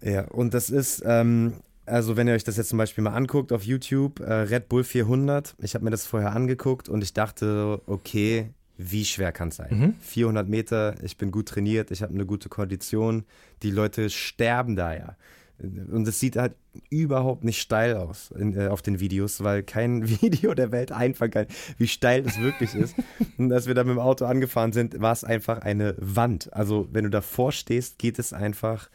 Ja, 0.01 0.25
und 0.25 0.53
das 0.53 0.69
ist, 0.69 1.03
ähm, 1.05 1.53
also 1.85 2.17
wenn 2.17 2.27
ihr 2.27 2.33
euch 2.33 2.43
das 2.43 2.57
jetzt 2.57 2.69
zum 2.69 2.77
Beispiel 2.77 3.03
mal 3.03 3.13
anguckt 3.13 3.53
auf 3.53 3.63
YouTube, 3.63 4.19
äh, 4.19 4.33
Red 4.33 4.67
Bull 4.67 4.83
400, 4.83 5.55
ich 5.59 5.73
habe 5.73 5.85
mir 5.85 5.91
das 5.91 6.05
vorher 6.05 6.33
angeguckt 6.33 6.89
und 6.89 7.01
ich 7.01 7.13
dachte, 7.13 7.81
okay, 7.85 8.49
wie 8.77 9.05
schwer 9.05 9.31
kann 9.31 9.49
es 9.49 9.57
sein? 9.57 9.69
Mhm. 9.69 9.95
400 10.01 10.49
Meter, 10.49 10.95
ich 11.03 11.17
bin 11.17 11.31
gut 11.31 11.47
trainiert, 11.47 11.91
ich 11.91 12.01
habe 12.01 12.13
eine 12.13 12.25
gute 12.25 12.49
Kondition, 12.49 13.25
die 13.63 13.71
Leute 13.71 14.09
sterben 14.09 14.75
da 14.75 14.93
ja. 14.93 15.15
Und 15.61 16.07
es 16.07 16.19
sieht 16.19 16.35
halt 16.37 16.53
überhaupt 16.89 17.43
nicht 17.43 17.61
steil 17.61 17.95
aus 17.95 18.31
in, 18.31 18.55
äh, 18.57 18.67
auf 18.67 18.81
den 18.81 18.99
Videos, 18.99 19.43
weil 19.43 19.63
kein 19.63 20.07
Video 20.21 20.53
der 20.53 20.71
Welt 20.71 20.91
einfangen 20.91 21.31
kann, 21.31 21.47
wie 21.77 21.87
steil 21.87 22.25
es 22.25 22.39
wirklich 22.39 22.75
ist. 22.75 22.95
Und 23.37 23.51
als 23.51 23.67
wir 23.67 23.75
da 23.75 23.83
mit 23.83 23.91
dem 23.91 23.99
Auto 23.99 24.25
angefahren 24.25 24.73
sind, 24.73 24.99
war 25.01 25.13
es 25.13 25.23
einfach 25.23 25.59
eine 25.59 25.95
Wand. 25.97 26.51
Also 26.53 26.87
wenn 26.91 27.03
du 27.03 27.09
davor 27.09 27.51
stehst, 27.51 27.99
geht 27.99 28.19
es 28.19 28.33
einfach 28.33 28.89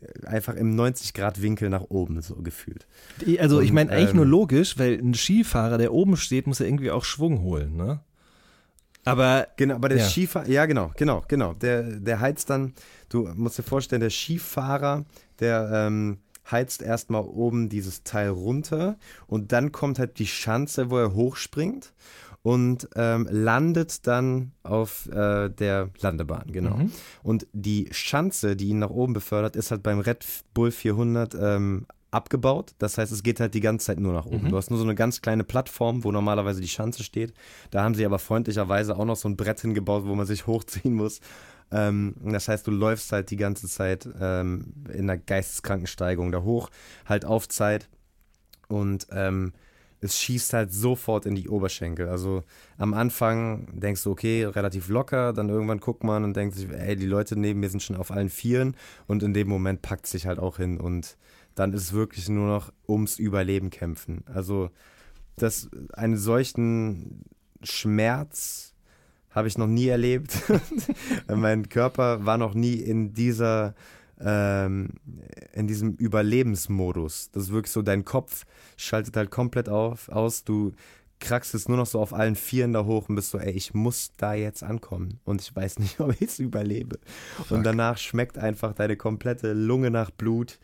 äh, 0.00 0.26
einfach 0.26 0.54
im 0.54 0.76
90-Grad-Winkel 0.76 1.68
nach 1.70 1.84
oben, 1.88 2.20
so 2.20 2.36
gefühlt. 2.36 2.86
Also 3.38 3.58
Und, 3.58 3.64
ich 3.64 3.72
meine 3.72 3.90
eigentlich 3.90 4.10
ähm, 4.10 4.16
nur 4.16 4.26
logisch, 4.26 4.78
weil 4.78 4.98
ein 4.98 5.14
Skifahrer, 5.14 5.78
der 5.78 5.92
oben 5.92 6.16
steht, 6.16 6.46
muss 6.46 6.58
ja 6.58 6.66
irgendwie 6.66 6.90
auch 6.90 7.04
Schwung 7.04 7.42
holen, 7.42 7.76
ne? 7.76 8.00
Aber 9.04 9.48
genau, 9.56 9.74
aber 9.74 9.88
der 9.88 9.98
ja. 9.98 10.04
Skifahrer, 10.04 10.48
ja 10.48 10.66
genau, 10.66 10.92
genau, 10.96 11.24
genau. 11.26 11.54
Der, 11.54 11.82
der 11.82 12.20
heizt 12.20 12.50
dann, 12.50 12.72
du 13.08 13.28
musst 13.34 13.58
dir 13.58 13.64
vorstellen, 13.64 14.00
der 14.00 14.10
Skifahrer, 14.10 15.04
der 15.42 15.70
ähm, 15.72 16.18
heizt 16.50 16.82
erstmal 16.82 17.22
oben 17.22 17.68
dieses 17.68 18.02
Teil 18.02 18.30
runter 18.30 18.96
und 19.26 19.52
dann 19.52 19.72
kommt 19.72 19.98
halt 19.98 20.18
die 20.18 20.26
Schanze, 20.26 20.90
wo 20.90 20.98
er 20.98 21.14
hochspringt 21.14 21.92
und 22.42 22.88
ähm, 22.96 23.28
landet 23.30 24.06
dann 24.06 24.52
auf 24.64 25.06
äh, 25.08 25.48
der 25.48 25.90
Landebahn, 26.00 26.50
genau. 26.50 26.76
Mhm. 26.76 26.92
Und 27.22 27.46
die 27.52 27.88
Schanze, 27.92 28.56
die 28.56 28.68
ihn 28.68 28.80
nach 28.80 28.90
oben 28.90 29.12
befördert, 29.12 29.54
ist 29.54 29.70
halt 29.70 29.82
beim 29.82 30.00
Red 30.00 30.26
Bull 30.52 30.72
400 30.72 31.36
ähm, 31.40 31.86
abgebaut. 32.10 32.74
Das 32.78 32.98
heißt, 32.98 33.12
es 33.12 33.22
geht 33.22 33.38
halt 33.38 33.54
die 33.54 33.60
ganze 33.60 33.86
Zeit 33.86 34.00
nur 34.00 34.12
nach 34.12 34.26
oben. 34.26 34.44
Mhm. 34.44 34.50
Du 34.50 34.56
hast 34.56 34.70
nur 34.70 34.78
so 34.78 34.84
eine 34.84 34.96
ganz 34.96 35.22
kleine 35.22 35.44
Plattform, 35.44 36.02
wo 36.02 36.10
normalerweise 36.10 36.60
die 36.60 36.68
Schanze 36.68 37.04
steht. 37.04 37.32
Da 37.70 37.84
haben 37.84 37.94
sie 37.94 38.04
aber 38.04 38.18
freundlicherweise 38.18 38.96
auch 38.96 39.04
noch 39.04 39.16
so 39.16 39.28
ein 39.28 39.36
Brett 39.36 39.60
hingebaut, 39.60 40.04
wo 40.04 40.14
man 40.14 40.26
sich 40.26 40.46
hochziehen 40.46 40.94
muss. 40.94 41.20
Ähm, 41.72 42.14
das 42.22 42.48
heißt, 42.48 42.66
du 42.66 42.70
läufst 42.70 43.10
halt 43.12 43.30
die 43.30 43.36
ganze 43.36 43.66
Zeit 43.66 44.08
ähm, 44.20 44.74
in 44.92 45.10
einer 45.10 45.18
geisteskranken 45.18 45.86
Steigung 45.86 46.30
da 46.30 46.42
hoch, 46.42 46.70
halt 47.06 47.24
auf 47.24 47.48
Zeit. 47.48 47.88
Und 48.68 49.06
ähm, 49.10 49.52
es 50.02 50.18
schießt 50.18 50.52
halt 50.52 50.72
sofort 50.72 51.26
in 51.26 51.36
die 51.36 51.48
Oberschenkel. 51.48 52.08
Also 52.08 52.42
am 52.76 52.92
Anfang 52.92 53.68
denkst 53.72 54.02
du, 54.02 54.10
okay, 54.10 54.44
relativ 54.44 54.88
locker, 54.88 55.32
dann 55.32 55.48
irgendwann 55.48 55.78
guckt 55.78 56.02
man 56.02 56.24
und 56.24 56.36
denkt 56.36 56.56
sich, 56.56 56.68
ey, 56.68 56.96
die 56.96 57.06
Leute 57.06 57.38
neben 57.38 57.60
mir 57.60 57.70
sind 57.70 57.82
schon 57.82 57.96
auf 57.96 58.10
allen 58.10 58.28
Vieren 58.28 58.76
und 59.06 59.22
in 59.22 59.32
dem 59.32 59.48
Moment 59.48 59.80
packt 59.80 60.06
sich 60.06 60.26
halt 60.26 60.40
auch 60.40 60.56
hin 60.56 60.78
und 60.78 61.16
dann 61.54 61.72
ist 61.72 61.82
es 61.82 61.92
wirklich 61.92 62.28
nur 62.28 62.48
noch 62.48 62.72
ums 62.88 63.18
Überleben 63.18 63.70
kämpfen. 63.70 64.24
Also 64.26 64.70
das, 65.36 65.70
einen 65.92 66.16
solchen 66.16 67.24
Schmerz 67.62 68.71
habe 69.34 69.48
ich 69.48 69.58
noch 69.58 69.66
nie 69.66 69.88
erlebt. 69.88 70.36
mein 71.28 71.68
Körper 71.68 72.24
war 72.24 72.38
noch 72.38 72.54
nie 72.54 72.74
in 72.74 73.14
dieser 73.14 73.74
ähm, 74.20 74.90
in 75.52 75.66
diesem 75.66 75.94
Überlebensmodus. 75.94 77.30
Das 77.32 77.44
ist 77.44 77.52
wirklich 77.52 77.72
so, 77.72 77.82
dein 77.82 78.04
Kopf 78.04 78.44
schaltet 78.76 79.16
halt 79.16 79.30
komplett 79.30 79.68
auf, 79.68 80.08
aus, 80.08 80.44
du 80.44 80.72
krackst 81.22 81.54
es 81.54 81.68
nur 81.68 81.76
noch 81.76 81.86
so 81.86 82.00
auf 82.00 82.12
allen 82.12 82.34
Vieren 82.34 82.72
da 82.72 82.84
hoch 82.84 83.08
und 83.08 83.14
bist 83.14 83.30
so, 83.30 83.38
ey, 83.38 83.52
ich 83.52 83.74
muss 83.74 84.12
da 84.16 84.34
jetzt 84.34 84.62
ankommen 84.62 85.20
und 85.24 85.40
ich 85.40 85.54
weiß 85.54 85.78
nicht, 85.78 86.00
ob 86.00 86.12
ich 86.20 86.28
es 86.28 86.38
überlebe. 86.38 86.98
Fuck. 87.36 87.52
Und 87.52 87.64
danach 87.64 87.98
schmeckt 87.98 88.38
einfach 88.38 88.74
deine 88.74 88.96
komplette 88.96 89.52
Lunge 89.52 89.90
nach 89.90 90.10
Blut 90.10 90.58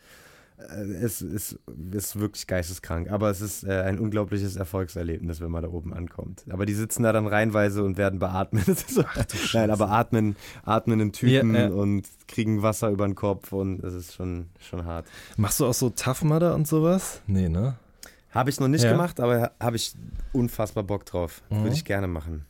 es 1.01 1.21
ist, 1.21 1.59
ist 1.91 2.19
wirklich 2.19 2.47
geisteskrank. 2.47 3.09
Aber 3.09 3.29
es 3.29 3.41
ist 3.41 3.63
äh, 3.63 3.81
ein 3.81 3.99
unglaubliches 3.99 4.55
Erfolgserlebnis, 4.55 5.41
wenn 5.41 5.51
man 5.51 5.63
da 5.63 5.69
oben 5.69 5.93
ankommt. 5.93 6.43
Aber 6.49 6.65
die 6.65 6.73
sitzen 6.73 7.03
da 7.03 7.13
dann 7.13 7.27
reinweise 7.27 7.83
und 7.83 7.97
werden 7.97 8.19
beatmet. 8.19 8.65
so, 8.89 9.03
nein, 9.53 9.71
aber 9.71 9.89
atmen, 9.89 10.35
atmen 10.63 10.99
in 10.99 11.11
Typen 11.13 11.55
ja, 11.55 11.61
ja. 11.61 11.69
und 11.69 12.07
kriegen 12.27 12.61
Wasser 12.61 12.89
über 12.89 13.07
den 13.07 13.15
Kopf 13.15 13.51
und 13.51 13.83
es 13.83 13.93
ist 13.93 14.13
schon, 14.13 14.49
schon 14.59 14.85
hart. 14.85 15.07
Machst 15.37 15.59
du 15.59 15.65
auch 15.65 15.73
so 15.73 15.89
Tough 15.89 16.23
Mudder 16.23 16.55
und 16.55 16.67
sowas? 16.67 17.21
Nee, 17.27 17.49
ne? 17.49 17.75
Habe 18.31 18.49
ich 18.49 18.59
noch 18.59 18.67
nicht 18.67 18.83
ja. 18.83 18.91
gemacht, 18.91 19.19
aber 19.19 19.51
habe 19.59 19.75
ich 19.75 19.95
unfassbar 20.33 20.83
Bock 20.83 21.05
drauf. 21.05 21.41
Mhm. 21.49 21.63
Würde 21.63 21.75
ich 21.75 21.85
gerne 21.85 22.07
machen. 22.07 22.45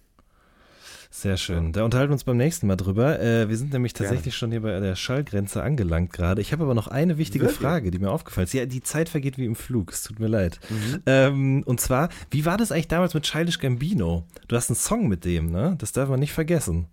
Sehr 1.12 1.38
schön. 1.38 1.74
Da 1.74 1.84
unterhalten 1.84 2.12
wir 2.12 2.14
uns 2.14 2.24
beim 2.24 2.38
nächsten 2.38 2.68
Mal 2.68 2.76
drüber. 2.76 3.20
Äh, 3.20 3.50
wir 3.50 3.58
sind 3.58 3.74
nämlich 3.74 3.94
tatsächlich 3.94 4.26
Gerne. 4.26 4.38
schon 4.38 4.52
hier 4.52 4.62
bei 4.62 4.80
der 4.80 4.96
Schallgrenze 4.96 5.64
angelangt 5.64 6.14
gerade. 6.14 6.40
Ich 6.40 6.52
habe 6.52 6.64
aber 6.64 6.76
noch 6.76 6.88
eine 6.88 7.18
wichtige 7.18 7.46
Wirklich? 7.46 7.60
Frage, 7.60 7.90
die 7.90 7.98
mir 7.98 8.12
aufgefallen 8.12 8.46
ist. 8.46 8.54
Ja, 8.54 8.68
die 8.68 8.84
Zeit 8.84 9.10
vergeht 9.10 9.40
wie 9.40 9.46
im 9.46 9.56
Flug. 9.56 9.92
Es 9.92 10.04
tut 10.04 10.20
mir 10.20 10.28
leid. 10.28 10.60
Mhm. 10.70 11.02
Ähm, 11.08 11.64
und 11.66 11.82
zwar, 11.82 12.10
wie 12.30 12.46
war 12.46 12.58
das 12.58 12.72
eigentlich 12.72 12.90
damals 12.90 13.16
mit 13.16 13.24
Childish 13.24 13.58
Gambino? 13.58 14.28
Du 14.48 14.56
hast 14.56 14.70
einen 14.70 14.76
Song 14.76 15.08
mit 15.08 15.26
dem, 15.26 15.50
ne? 15.52 15.76
Das 15.80 15.94
darf 15.94 16.10
man 16.10 16.20
nicht 16.20 16.32
vergessen. 16.32 16.88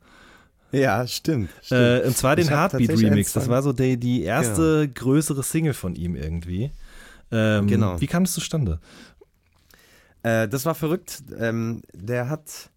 Ja, 0.72 1.06
stimmt. 1.06 1.50
stimmt. 1.62 1.80
Äh, 1.80 2.06
und 2.06 2.16
zwar 2.16 2.36
den 2.36 2.48
Heartbeat 2.48 2.90
Remix. 2.90 3.34
Das 3.34 3.50
war 3.50 3.62
so 3.62 3.74
die, 3.74 3.98
die 3.98 4.22
erste 4.22 4.88
genau. 4.88 4.92
größere 4.94 5.42
Single 5.42 5.74
von 5.74 5.94
ihm 5.94 6.16
irgendwie. 6.16 6.72
Ähm, 7.30 7.66
genau. 7.66 8.00
Wie 8.00 8.06
kam 8.06 8.24
das 8.24 8.32
zustande? 8.32 8.80
Äh, 10.22 10.48
das 10.48 10.64
war 10.64 10.74
verrückt. 10.74 11.22
Ähm, 11.38 11.82
der 11.92 12.28
hat 12.30 12.70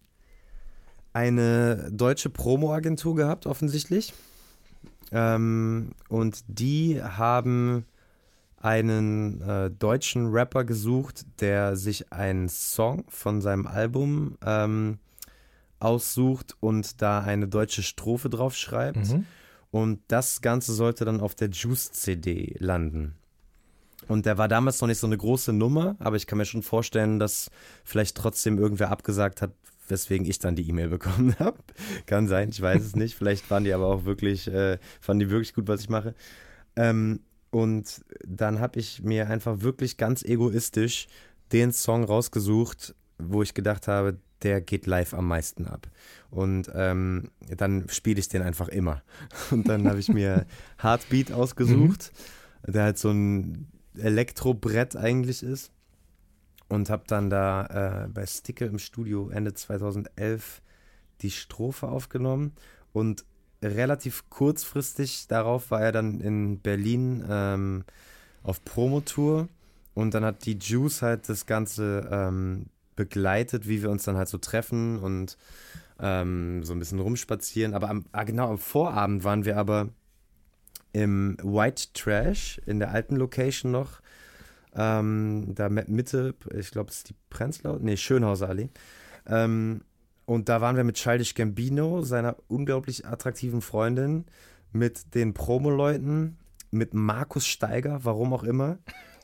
eine 1.12 1.90
deutsche 1.90 2.30
Promo-Agentur 2.30 3.16
gehabt, 3.16 3.46
offensichtlich. 3.46 4.12
Ähm, 5.12 5.90
und 6.08 6.44
die 6.46 7.02
haben 7.02 7.84
einen 8.56 9.40
äh, 9.40 9.70
deutschen 9.70 10.28
Rapper 10.28 10.64
gesucht, 10.64 11.24
der 11.40 11.76
sich 11.76 12.12
einen 12.12 12.48
Song 12.48 13.04
von 13.08 13.40
seinem 13.40 13.66
Album 13.66 14.36
ähm, 14.44 14.98
aussucht 15.78 16.56
und 16.60 17.00
da 17.00 17.20
eine 17.20 17.48
deutsche 17.48 17.82
Strophe 17.82 18.28
drauf 18.28 18.54
schreibt. 18.54 19.08
Mhm. 19.08 19.26
Und 19.70 20.00
das 20.08 20.42
Ganze 20.42 20.74
sollte 20.74 21.04
dann 21.04 21.20
auf 21.20 21.34
der 21.34 21.48
Juice-CD 21.48 22.56
landen. 22.58 23.14
Und 24.08 24.26
der 24.26 24.38
war 24.38 24.48
damals 24.48 24.80
noch 24.80 24.88
nicht 24.88 24.98
so 24.98 25.06
eine 25.06 25.16
große 25.16 25.52
Nummer, 25.52 25.94
aber 26.00 26.16
ich 26.16 26.26
kann 26.26 26.38
mir 26.38 26.44
schon 26.44 26.62
vorstellen, 26.62 27.18
dass 27.18 27.50
vielleicht 27.84 28.16
trotzdem 28.16 28.58
irgendwer 28.58 28.90
abgesagt 28.90 29.40
hat, 29.40 29.52
weswegen 29.90 30.26
ich 30.26 30.38
dann 30.38 30.56
die 30.56 30.68
E-Mail 30.68 30.88
bekommen 30.88 31.36
habe. 31.38 31.58
Kann 32.06 32.28
sein, 32.28 32.50
ich 32.50 32.60
weiß 32.60 32.82
es 32.82 32.96
nicht. 32.96 33.14
Vielleicht 33.14 33.50
waren 33.50 33.64
die 33.64 33.72
aber 33.72 33.86
auch 33.86 34.04
wirklich, 34.04 34.48
äh, 34.48 34.78
fanden 35.00 35.20
die 35.20 35.30
wirklich 35.30 35.54
gut, 35.54 35.68
was 35.68 35.80
ich 35.80 35.88
mache. 35.88 36.14
Ähm, 36.76 37.20
und 37.50 38.04
dann 38.24 38.60
habe 38.60 38.78
ich 38.78 39.02
mir 39.02 39.28
einfach 39.28 39.60
wirklich 39.60 39.96
ganz 39.96 40.22
egoistisch 40.22 41.08
den 41.52 41.72
Song 41.72 42.04
rausgesucht, 42.04 42.94
wo 43.18 43.42
ich 43.42 43.54
gedacht 43.54 43.88
habe, 43.88 44.18
der 44.42 44.60
geht 44.60 44.86
live 44.86 45.14
am 45.14 45.26
meisten 45.26 45.66
ab. 45.66 45.88
Und 46.30 46.70
ähm, 46.74 47.30
dann 47.56 47.88
spiele 47.88 48.20
ich 48.20 48.28
den 48.28 48.42
einfach 48.42 48.68
immer. 48.68 49.02
Und 49.50 49.68
dann 49.68 49.88
habe 49.88 49.98
ich 49.98 50.08
mir 50.08 50.46
Heartbeat 50.80 51.32
ausgesucht, 51.32 52.12
mhm. 52.66 52.72
der 52.72 52.82
halt 52.84 52.98
so 52.98 53.10
ein 53.10 53.66
Elektrobrett 53.98 54.96
eigentlich 54.96 55.42
ist 55.42 55.72
und 56.70 56.88
habe 56.88 57.02
dann 57.06 57.28
da 57.30 58.04
äh, 58.04 58.08
bei 58.08 58.24
Sticke 58.24 58.64
im 58.64 58.78
Studio 58.78 59.28
Ende 59.28 59.52
2011 59.52 60.62
die 61.20 61.32
Strophe 61.32 61.88
aufgenommen 61.88 62.52
und 62.92 63.24
relativ 63.62 64.30
kurzfristig 64.30 65.26
darauf 65.26 65.70
war 65.70 65.82
er 65.82 65.92
dann 65.92 66.20
in 66.20 66.60
Berlin 66.60 67.24
ähm, 67.28 67.84
auf 68.44 68.64
Promotour 68.64 69.48
und 69.94 70.14
dann 70.14 70.24
hat 70.24 70.46
die 70.46 70.58
Juice 70.58 71.02
halt 71.02 71.28
das 71.28 71.44
Ganze 71.44 72.08
ähm, 72.10 72.66
begleitet, 72.94 73.66
wie 73.66 73.82
wir 73.82 73.90
uns 73.90 74.04
dann 74.04 74.16
halt 74.16 74.28
so 74.28 74.38
treffen 74.38 75.00
und 75.00 75.36
ähm, 75.98 76.62
so 76.62 76.72
ein 76.72 76.78
bisschen 76.78 77.00
rumspazieren. 77.00 77.74
Aber 77.74 77.90
am, 77.90 78.04
ah, 78.12 78.22
genau 78.22 78.48
am 78.48 78.58
Vorabend 78.58 79.24
waren 79.24 79.44
wir 79.44 79.56
aber 79.56 79.88
im 80.92 81.36
White 81.42 81.88
Trash 81.94 82.60
in 82.64 82.78
der 82.78 82.92
alten 82.92 83.16
Location 83.16 83.72
noch 83.72 84.00
ähm, 84.74 85.54
da 85.54 85.68
Mitte, 85.68 86.34
ich 86.56 86.70
glaube, 86.70 86.90
es 86.90 86.98
ist 86.98 87.10
die 87.10 87.14
Prenzlau, 87.28 87.78
nee, 87.80 87.96
Schönhauser 87.96 88.48
Allee. 88.48 88.68
Ähm, 89.26 89.82
und 90.26 90.48
da 90.48 90.60
waren 90.60 90.76
wir 90.76 90.84
mit 90.84 90.96
Childish 90.96 91.34
Gambino, 91.34 92.02
seiner 92.02 92.36
unglaublich 92.48 93.06
attraktiven 93.06 93.62
Freundin, 93.62 94.26
mit 94.72 95.14
den 95.14 95.34
Promo-Leuten, 95.34 96.38
mit 96.70 96.94
Markus 96.94 97.46
Steiger, 97.46 98.04
warum 98.04 98.32
auch 98.32 98.44
immer, 98.44 98.78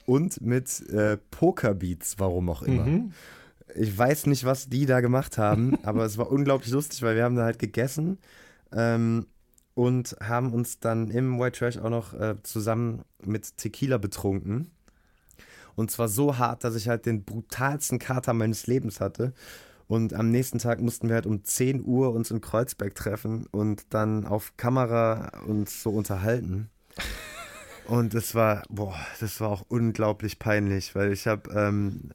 und 0.05 0.40
mit 0.40 0.88
äh, 0.90 1.16
Pokerbeats, 1.30 2.18
warum 2.18 2.49
auch 2.49 2.62
immer. 2.62 2.84
Mhm. 2.84 3.12
Ich 3.74 3.97
weiß 3.97 4.26
nicht, 4.26 4.44
was 4.44 4.68
die 4.68 4.86
da 4.86 5.01
gemacht 5.01 5.38
haben, 5.38 5.78
aber 5.84 6.05
es 6.05 6.18
war 6.18 6.30
unglaublich 6.30 6.72
lustig, 6.72 7.03
weil 7.03 7.16
wir 7.16 7.24
haben 7.24 7.36
da 7.36 7.44
halt 7.44 7.59
gegessen 7.59 8.18
ähm, 8.72 9.26
und 9.74 10.16
haben 10.20 10.53
uns 10.53 10.80
dann 10.80 11.11
im 11.11 11.38
White 11.38 11.59
Trash 11.59 11.78
auch 11.78 11.90
noch 11.90 12.14
äh, 12.14 12.36
zusammen 12.42 13.03
mit 13.24 13.57
Tequila 13.59 13.99
betrunken. 13.99 14.70
Und 15.77 15.91
zwar 15.91 16.09
so 16.09 16.39
hart, 16.39 16.64
dass 16.64 16.74
ich 16.74 16.89
halt 16.89 17.07
den 17.07 17.24
brutalsten 17.24 17.99
Kater 17.99 18.33
meines 18.33 18.66
Lebens 18.66 19.01
hatte. 19.01 19.33
Und 19.89 20.14
am 20.14 20.31
nächsten 20.31 20.59
Tag 20.59 20.81
mussten 20.81 21.09
wir 21.09 21.14
halt 21.14 21.27
um 21.27 21.45
10 21.45 21.85
Uhr 21.85 22.12
uns 22.12 22.31
in 22.31 22.41
Kreuzberg 22.41 22.95
treffen 22.95 23.47
und 23.53 23.85
dann 23.91 24.27
auf 24.27 24.57
Kamera 24.57 25.31
uns 25.47 25.83
so 25.83 25.91
unterhalten. 25.91 26.70
Und 27.87 28.14
es 28.14 28.35
war, 28.35 28.64
boah, 28.68 28.97
das 29.20 29.41
war 29.41 29.49
auch 29.49 29.64
unglaublich 29.68 30.41
peinlich, 30.41 30.97
weil 30.97 31.12
ich 31.12 31.29
habe, 31.29 31.49
ähm, 31.53 32.11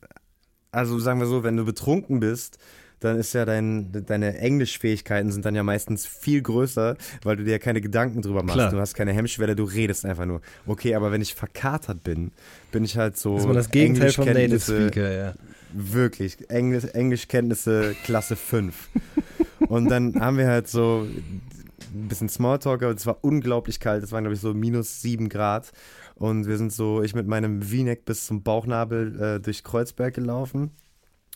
also 0.74 1.00
sagen 1.00 1.22
wir 1.22 1.28
so, 1.28 1.44
wenn 1.44 1.56
du 1.56 1.64
betrunken 1.64 2.20
bist, 2.20 2.58
dann 3.02 3.18
ist 3.18 3.34
ja 3.34 3.46
dein, 3.46 3.92
deine 4.06 4.38
Englischfähigkeiten 4.38 5.32
sind 5.32 5.44
dann 5.44 5.56
ja 5.56 5.64
meistens 5.64 6.06
viel 6.06 6.42
größer, 6.42 6.96
weil 7.24 7.36
du 7.36 7.44
dir 7.44 7.58
keine 7.60 7.82
Gedanken 7.82 8.22
drüber 8.22 8.44
machst. 8.44 8.54
Klar. 8.54 8.72
Du 8.72 8.80
hast 8.80 8.94
keine 8.94 9.12
Hemmschwelle, 9.12 9.56
du 9.56 9.64
redest 9.64 10.06
einfach 10.06 10.26
nur. 10.26 10.42
Okay, 10.68 10.94
aber 10.94 11.12
wenn 11.12 11.22
ich 11.22 11.34
verkatert 11.34 12.04
bin, 12.04 12.32
bin 12.72 12.84
ich 12.84 12.98
halt 12.98 13.18
so. 13.18 13.34
Das 13.34 13.42
ist 13.42 13.48
man 13.48 13.56
das 13.56 13.72
Gegenteil 13.72 14.12
vom 14.12 14.26
Native 14.26 14.60
Speaker, 14.60 15.12
ja. 15.12 15.34
Wirklich. 15.74 16.50
Englisch, 16.50 16.86
Englischkenntnisse 16.94 17.96
Klasse 18.04 18.36
5. 18.36 18.90
Und 19.68 19.90
dann 19.90 20.20
haben 20.20 20.38
wir 20.38 20.48
halt 20.48 20.68
so 20.68 21.08
ein 21.08 22.08
bisschen 22.08 22.30
Smalltalk, 22.30 22.84
aber 22.84 22.94
es 22.94 23.06
war 23.06 23.18
unglaublich 23.22 23.80
kalt. 23.80 24.04
Es 24.04 24.12
waren, 24.12 24.24
glaube 24.24 24.36
ich, 24.36 24.42
so 24.42 24.54
minus 24.54 25.02
7 25.02 25.28
Grad. 25.28 25.72
Und 26.16 26.46
wir 26.46 26.58
sind 26.58 26.72
so, 26.72 27.02
ich 27.02 27.16
mit 27.16 27.26
meinem 27.26 27.64
V-Neck 27.64 28.06
bis 28.06 28.28
zum 28.28 28.44
Bauchnabel 28.44 29.20
äh, 29.20 29.40
durch 29.40 29.64
Kreuzberg 29.64 30.14
gelaufen. 30.14 30.70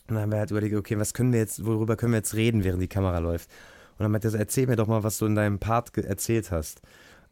Und 0.08 0.14
dann 0.14 0.22
haben 0.22 0.32
wir 0.32 0.38
halt 0.38 0.50
überlegt, 0.50 0.76
okay, 0.76 0.98
was 0.98 1.14
können 1.14 1.32
wir 1.32 1.40
jetzt, 1.40 1.64
worüber 1.64 1.96
können 1.96 2.12
wir 2.12 2.18
jetzt 2.18 2.34
reden, 2.34 2.64
während 2.64 2.82
die 2.82 2.88
Kamera 2.88 3.18
läuft? 3.18 3.50
Und 3.98 4.04
dann 4.04 4.12
meinte 4.12 4.28
er 4.28 4.30
so, 4.30 4.38
erzähl 4.38 4.66
mir 4.66 4.76
doch 4.76 4.86
mal, 4.86 5.02
was 5.02 5.18
du 5.18 5.26
in 5.26 5.34
deinem 5.34 5.58
Part 5.58 5.96
erzählt 5.96 6.50
hast. 6.50 6.80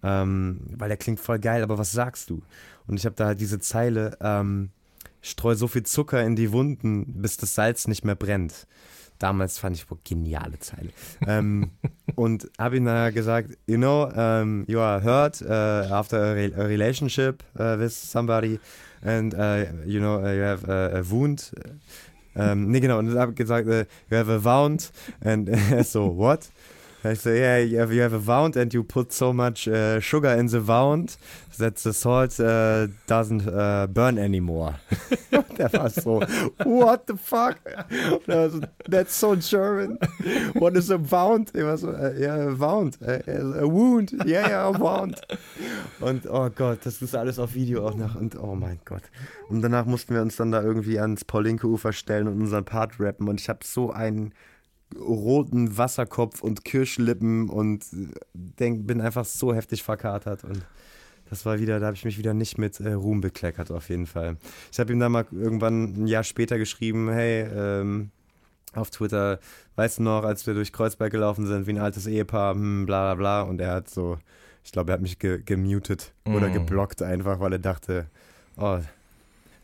Ähm, 0.02 0.60
weil 0.76 0.88
der 0.88 0.96
klingt 0.96 1.20
voll 1.20 1.38
geil, 1.38 1.62
aber 1.62 1.78
was 1.78 1.92
sagst 1.92 2.30
du? 2.30 2.42
Und 2.86 2.96
ich 2.98 3.06
habe 3.06 3.14
da 3.14 3.26
halt 3.26 3.40
diese 3.40 3.58
Zeile, 3.58 4.16
ähm, 4.20 4.70
streu 5.22 5.54
so 5.54 5.68
viel 5.68 5.84
Zucker 5.84 6.22
in 6.22 6.36
die 6.36 6.52
Wunden, 6.52 7.22
bis 7.22 7.36
das 7.36 7.54
Salz 7.54 7.88
nicht 7.88 8.04
mehr 8.04 8.14
brennt. 8.14 8.66
Damals 9.18 9.58
fand 9.58 9.76
ich 9.76 9.90
wohl 9.90 9.98
geniale 10.04 10.58
Zeile. 10.58 10.90
ähm, 11.26 11.70
und 12.16 12.50
habe 12.58 12.76
ihm 12.76 12.84
dann 12.84 13.14
gesagt, 13.14 13.56
you 13.66 13.76
know, 13.76 14.04
um, 14.04 14.64
you 14.66 14.80
are 14.80 15.02
hurt 15.02 15.40
uh, 15.42 15.92
after 15.92 16.18
a, 16.18 16.32
re 16.32 16.52
a 16.56 16.66
relationship 16.66 17.42
uh, 17.58 17.78
with 17.78 17.92
somebody 17.92 18.58
and 19.02 19.34
uh, 19.34 19.64
you 19.86 20.00
know, 20.00 20.18
you 20.18 20.42
have 20.42 20.68
a, 20.68 20.98
a 20.98 21.10
wound 21.10 21.52
ähm, 22.36 22.70
nee, 22.70 22.80
genau, 22.80 22.98
und 22.98 23.06
dann 23.06 23.18
habe 23.18 23.32
gesagt, 23.32 23.68
uh, 23.68 23.84
you 24.10 24.16
have 24.16 24.30
a 24.30 24.42
wound. 24.42 24.92
And 25.22 25.48
er 25.48 25.84
so, 25.84 26.16
what? 26.16 26.48
I 27.04 27.14
say, 27.14 27.40
yeah, 27.40 27.58
you 27.58 28.00
have, 28.00 28.12
a 28.12 28.18
wound 28.18 28.56
and 28.56 28.72
you 28.72 28.82
put 28.82 29.12
so 29.12 29.32
much 29.32 29.68
uh, 29.68 30.00
sugar 30.00 30.30
in 30.30 30.46
the 30.46 30.60
wound 30.60 31.16
that 31.58 31.76
the 31.76 31.92
salt 31.92 32.40
uh, 32.40 32.88
doesn't 33.06 33.46
uh, 33.46 33.86
burn 33.88 34.18
anymore. 34.18 34.76
Der 35.56 35.72
war 35.72 35.88
so, 35.88 36.20
what 36.64 37.06
the 37.06 37.16
fuck? 37.16 37.58
So, 38.26 38.60
That's 38.88 39.14
so 39.14 39.36
German. 39.36 39.98
What 40.54 40.76
is 40.76 40.90
a 40.90 40.98
wound? 40.98 41.52
Ich 41.54 41.62
war 41.62 41.76
so, 41.76 41.90
uh, 41.90 42.12
yeah, 42.18 42.48
a 42.48 42.58
wound, 42.58 42.98
a, 43.02 43.68
wound, 43.68 44.12
yeah, 44.26 44.48
yeah, 44.48 44.66
a 44.66 44.72
wound. 44.72 45.20
Und 46.00 46.26
oh 46.28 46.50
Gott, 46.50 46.80
das 46.84 47.02
ist 47.02 47.14
alles 47.14 47.38
auf 47.38 47.54
Video 47.54 47.86
auch 47.86 47.94
noch. 47.94 48.14
Und 48.16 48.36
oh 48.36 48.54
mein 48.54 48.80
Gott. 48.84 49.02
Und 49.48 49.62
danach 49.62 49.86
mussten 49.86 50.14
wir 50.14 50.22
uns 50.22 50.36
dann 50.36 50.50
da 50.50 50.62
irgendwie 50.62 50.98
ans 50.98 51.24
Paulinke-Ufer 51.24 51.92
stellen 51.92 52.28
und 52.28 52.40
unseren 52.40 52.64
Part 52.64 52.98
rappen. 52.98 53.28
Und 53.28 53.40
ich 53.40 53.48
habe 53.48 53.60
so 53.62 53.92
einen 53.92 54.32
roten 54.98 55.76
Wasserkopf 55.76 56.42
und 56.42 56.64
Kirschlippen 56.64 57.48
und 57.48 57.84
denk, 58.32 58.86
bin 58.86 59.00
einfach 59.00 59.24
so 59.24 59.54
heftig 59.54 59.82
verkatert 59.82 60.44
und 60.44 60.64
das 61.30 61.46
war 61.46 61.58
wieder, 61.58 61.80
da 61.80 61.86
habe 61.86 61.96
ich 61.96 62.04
mich 62.04 62.18
wieder 62.18 62.34
nicht 62.34 62.58
mit 62.58 62.78
äh, 62.80 62.92
Ruhm 62.92 63.20
bekleckert 63.20 63.70
auf 63.70 63.88
jeden 63.88 64.06
Fall. 64.06 64.36
Ich 64.70 64.78
habe 64.78 64.92
ihm 64.92 65.00
dann 65.00 65.12
mal 65.12 65.26
irgendwann 65.32 66.04
ein 66.04 66.06
Jahr 66.06 66.22
später 66.22 66.58
geschrieben, 66.58 67.08
hey, 67.10 67.48
ähm, 67.52 68.10
auf 68.74 68.90
Twitter, 68.90 69.38
weißt 69.76 69.98
du 69.98 70.02
noch, 70.02 70.24
als 70.24 70.46
wir 70.46 70.54
durch 70.54 70.72
Kreuzberg 70.72 71.12
gelaufen 71.12 71.46
sind, 71.46 71.66
wie 71.66 71.72
ein 71.72 71.78
altes 71.78 72.06
Ehepaar, 72.06 72.54
hm, 72.54 72.86
bla 72.86 73.14
bla 73.14 73.14
bla 73.14 73.42
und 73.42 73.60
er 73.60 73.72
hat 73.72 73.88
so, 73.88 74.18
ich 74.64 74.72
glaube, 74.72 74.92
er 74.92 74.94
hat 74.94 75.02
mich 75.02 75.18
ge 75.18 75.42
gemutet 75.44 76.12
mm. 76.24 76.34
oder 76.34 76.48
geblockt 76.50 77.02
einfach, 77.02 77.40
weil 77.40 77.52
er 77.52 77.58
dachte, 77.58 78.06
oh, 78.56 78.78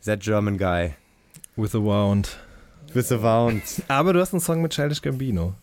that 0.05 0.21
German 0.21 0.57
guy. 0.57 0.93
With 1.55 1.75
a 1.75 1.79
wound. 1.79 2.37
With 2.93 3.11
a 3.11 3.21
wound. 3.21 3.63
Aber 3.87 4.13
du 4.13 4.19
hast 4.19 4.33
einen 4.33 4.41
Song 4.41 4.61
mit 4.61 4.73
Childish 4.73 5.01
Gambino. 5.01 5.55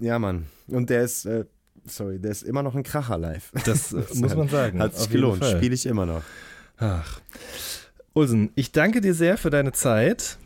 Ja, 0.00 0.18
Mann. 0.18 0.46
Und 0.68 0.90
der 0.90 1.02
ist, 1.02 1.24
äh, 1.24 1.44
sorry, 1.86 2.18
der 2.18 2.32
ist 2.32 2.42
immer 2.42 2.62
noch 2.62 2.74
ein 2.74 2.82
Kracher 2.82 3.18
live. 3.18 3.52
Das 3.64 3.92
äh, 3.92 4.02
muss 4.14 4.34
man 4.34 4.48
sagen. 4.48 4.80
Hat 4.80 4.96
sich 4.96 5.10
gelohnt. 5.10 5.44
Spiele 5.44 5.74
ich 5.74 5.86
immer 5.86 6.06
noch. 6.06 6.22
Ach. 6.78 7.20
Ulsen, 8.12 8.50
ich 8.54 8.72
danke 8.72 9.00
dir 9.00 9.14
sehr 9.14 9.38
für 9.38 9.50
deine 9.50 9.72
Zeit. 9.72 10.38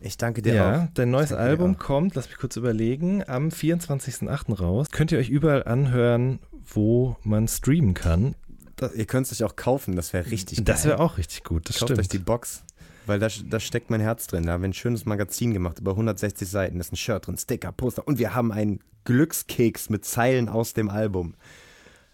Ich 0.00 0.16
danke 0.16 0.42
dir 0.42 0.54
ja, 0.54 0.84
auch. 0.84 0.88
Dein 0.94 1.10
neues 1.10 1.32
Album 1.32 1.78
kommt, 1.78 2.14
lass 2.14 2.28
mich 2.28 2.36
kurz 2.36 2.56
überlegen, 2.56 3.24
am 3.26 3.48
24.08. 3.48 4.54
raus. 4.54 4.88
Könnt 4.92 5.10
ihr 5.10 5.18
euch 5.18 5.30
überall 5.30 5.64
anhören, 5.64 6.38
wo 6.64 7.16
man 7.22 7.48
streamen 7.48 7.94
kann. 7.94 8.34
Das, 8.76 8.94
ihr 8.94 9.06
könnt 9.06 9.26
es 9.26 9.32
euch 9.32 9.44
auch 9.44 9.56
kaufen, 9.56 9.96
das 9.96 10.12
wäre 10.12 10.30
richtig 10.30 10.62
Das 10.64 10.84
wäre 10.84 11.00
auch 11.00 11.16
richtig 11.16 11.44
gut, 11.44 11.68
das 11.68 11.78
Kauft 11.78 11.88
stimmt. 11.88 12.00
euch 12.00 12.08
die 12.08 12.18
Box, 12.18 12.62
weil 13.06 13.18
da, 13.18 13.28
da 13.48 13.60
steckt 13.60 13.90
mein 13.90 14.00
Herz 14.00 14.26
drin. 14.26 14.44
Da 14.44 14.52
haben 14.52 14.62
wir 14.62 14.68
ein 14.68 14.74
schönes 14.74 15.06
Magazin 15.06 15.52
gemacht, 15.52 15.78
über 15.78 15.92
160 15.92 16.48
Seiten. 16.48 16.76
Da 16.76 16.80
ist 16.80 16.92
ein 16.92 16.96
Shirt 16.96 17.26
drin, 17.26 17.36
Sticker, 17.36 17.72
Poster 17.72 18.06
und 18.06 18.18
wir 18.18 18.34
haben 18.34 18.52
einen 18.52 18.80
Glückskeks 19.04 19.90
mit 19.90 20.04
Zeilen 20.04 20.48
aus 20.48 20.74
dem 20.74 20.88
Album. 20.88 21.34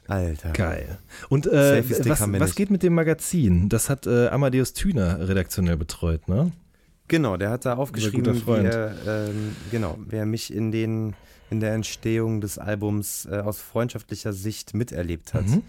Alter. 0.09 0.51
Geil. 0.53 0.99
Und 1.29 1.47
äh, 1.47 1.83
was, 2.09 2.21
was 2.21 2.55
geht 2.55 2.71
mit 2.71 2.83
dem 2.83 2.95
Magazin? 2.95 3.69
Das 3.69 3.89
hat 3.89 4.07
äh, 4.07 4.29
Amadeus 4.29 4.73
Thüner 4.73 5.29
redaktionell 5.29 5.77
betreut, 5.77 6.29
ne? 6.29 6.53
Genau, 7.09 7.37
der 7.37 7.51
hat 7.51 7.65
da 7.65 7.75
aufgeschrieben, 7.75 8.47
wie 8.47 8.51
er, 8.65 8.95
ähm, 9.07 9.55
genau, 9.71 9.99
wer 10.07 10.25
mich 10.25 10.53
in, 10.53 10.73
den, 10.73 11.15
in 11.51 11.61
der 11.61 11.75
Entstehung 11.75 12.41
des 12.41 12.59
Albums 12.59 13.27
äh, 13.27 13.39
aus 13.39 13.61
freundschaftlicher 13.61 14.33
Sicht 14.33 14.75
miterlebt 14.75 15.35
hat. 15.35 15.47
Mhm. 15.47 15.63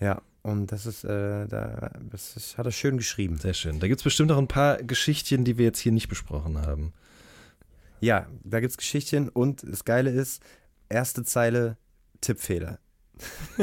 Ja, 0.00 0.22
und 0.44 0.72
das 0.72 0.84
ist, 0.84 1.04
äh, 1.04 1.46
da, 1.46 1.90
das 2.10 2.36
ist, 2.36 2.58
hat 2.58 2.66
er 2.66 2.72
schön 2.72 2.98
geschrieben. 2.98 3.38
Sehr 3.38 3.54
schön. 3.54 3.80
Da 3.80 3.88
gibt 3.88 4.00
es 4.00 4.04
bestimmt 4.04 4.28
noch 4.28 4.36
ein 4.36 4.46
paar 4.46 4.76
Geschichtchen, 4.76 5.42
die 5.44 5.56
wir 5.56 5.64
jetzt 5.64 5.78
hier 5.78 5.90
nicht 5.90 6.08
besprochen 6.08 6.58
haben. 6.58 6.92
Ja, 8.00 8.26
da 8.44 8.60
gibt 8.60 8.72
es 8.72 8.76
Geschichtchen 8.76 9.30
und 9.30 9.64
das 9.66 9.86
Geile 9.86 10.10
ist, 10.10 10.42
erste 10.90 11.24
Zeile, 11.24 11.78
Tippfehler. 12.20 12.78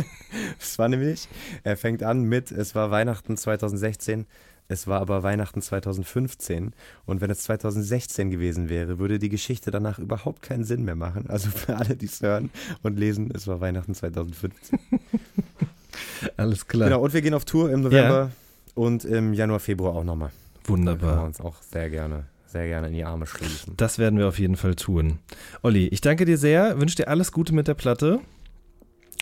das 0.59 0.79
war 0.79 0.89
nämlich, 0.89 1.29
er 1.63 1.77
fängt 1.77 2.01
an 2.01 2.23
mit, 2.23 2.51
es 2.51 2.73
war 2.73 2.89
Weihnachten 2.89 3.37
2016, 3.37 4.25
es 4.67 4.87
war 4.87 5.01
aber 5.01 5.21
Weihnachten 5.21 5.61
2015 5.61 6.73
und 7.05 7.21
wenn 7.21 7.29
es 7.29 7.43
2016 7.43 8.31
gewesen 8.31 8.69
wäre, 8.69 8.97
würde 8.97 9.19
die 9.19 9.29
Geschichte 9.29 9.69
danach 9.69 9.99
überhaupt 9.99 10.41
keinen 10.41 10.63
Sinn 10.63 10.83
mehr 10.83 10.95
machen. 10.95 11.29
Also 11.29 11.51
für 11.51 11.75
alle, 11.77 11.95
die 11.95 12.07
es 12.07 12.21
hören 12.21 12.49
und 12.81 12.97
lesen, 12.97 13.29
es 13.35 13.45
war 13.45 13.61
Weihnachten 13.61 13.93
2015. 13.93 14.79
Alles 16.37 16.67
klar. 16.67 16.89
Genau, 16.89 17.01
und 17.01 17.13
wir 17.13 17.21
gehen 17.21 17.33
auf 17.33 17.45
Tour 17.45 17.71
im 17.71 17.81
November 17.81 18.29
ja. 18.29 18.31
und 18.75 19.05
im 19.05 19.33
Januar, 19.33 19.59
Februar 19.59 19.95
auch 19.95 20.03
nochmal. 20.03 20.31
Wunderbar. 20.65 20.99
Da 20.99 21.07
können 21.07 21.21
wir 21.21 21.27
uns 21.27 21.41
auch 21.41 21.55
sehr 21.61 21.89
gerne, 21.89 22.25
sehr 22.47 22.67
gerne 22.67 22.87
in 22.87 22.93
die 22.93 23.03
Arme 23.03 23.25
schließen. 23.25 23.73
Das 23.77 23.99
werden 23.99 24.19
wir 24.19 24.27
auf 24.27 24.39
jeden 24.39 24.55
Fall 24.55 24.75
tun. 24.75 25.19
Olli, 25.61 25.87
ich 25.87 26.01
danke 26.01 26.25
dir 26.25 26.37
sehr, 26.37 26.79
wünsche 26.79 26.95
dir 26.95 27.07
alles 27.07 27.31
Gute 27.31 27.53
mit 27.53 27.67
der 27.67 27.73
Platte. 27.73 28.19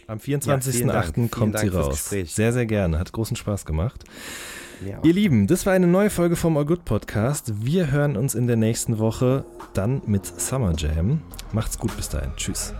Am 0.07 0.17
24.08. 0.17 1.21
Ja, 1.21 1.27
kommt 1.29 1.59
sie 1.59 1.67
raus. 1.67 2.09
Sehr, 2.09 2.51
sehr 2.51 2.65
gerne. 2.65 2.97
Hat 2.97 3.11
großen 3.11 3.35
Spaß 3.35 3.65
gemacht. 3.65 4.05
Ja. 4.85 4.99
Ihr 5.03 5.13
Lieben, 5.13 5.45
das 5.45 5.65
war 5.65 5.73
eine 5.73 5.87
neue 5.87 6.09
Folge 6.09 6.35
vom 6.35 6.55
All 6.57 6.65
Good 6.65 6.85
Podcast. 6.85 7.65
Wir 7.65 7.91
hören 7.91 8.15
uns 8.15 8.33
in 8.33 8.47
der 8.47 8.55
nächsten 8.55 8.97
Woche 8.97 9.45
dann 9.73 10.01
mit 10.07 10.25
Summer 10.25 10.73
Jam. 10.75 11.21
Macht's 11.51 11.77
gut 11.77 11.95
bis 11.97 12.09
dahin. 12.09 12.31
Tschüss. 12.37 12.73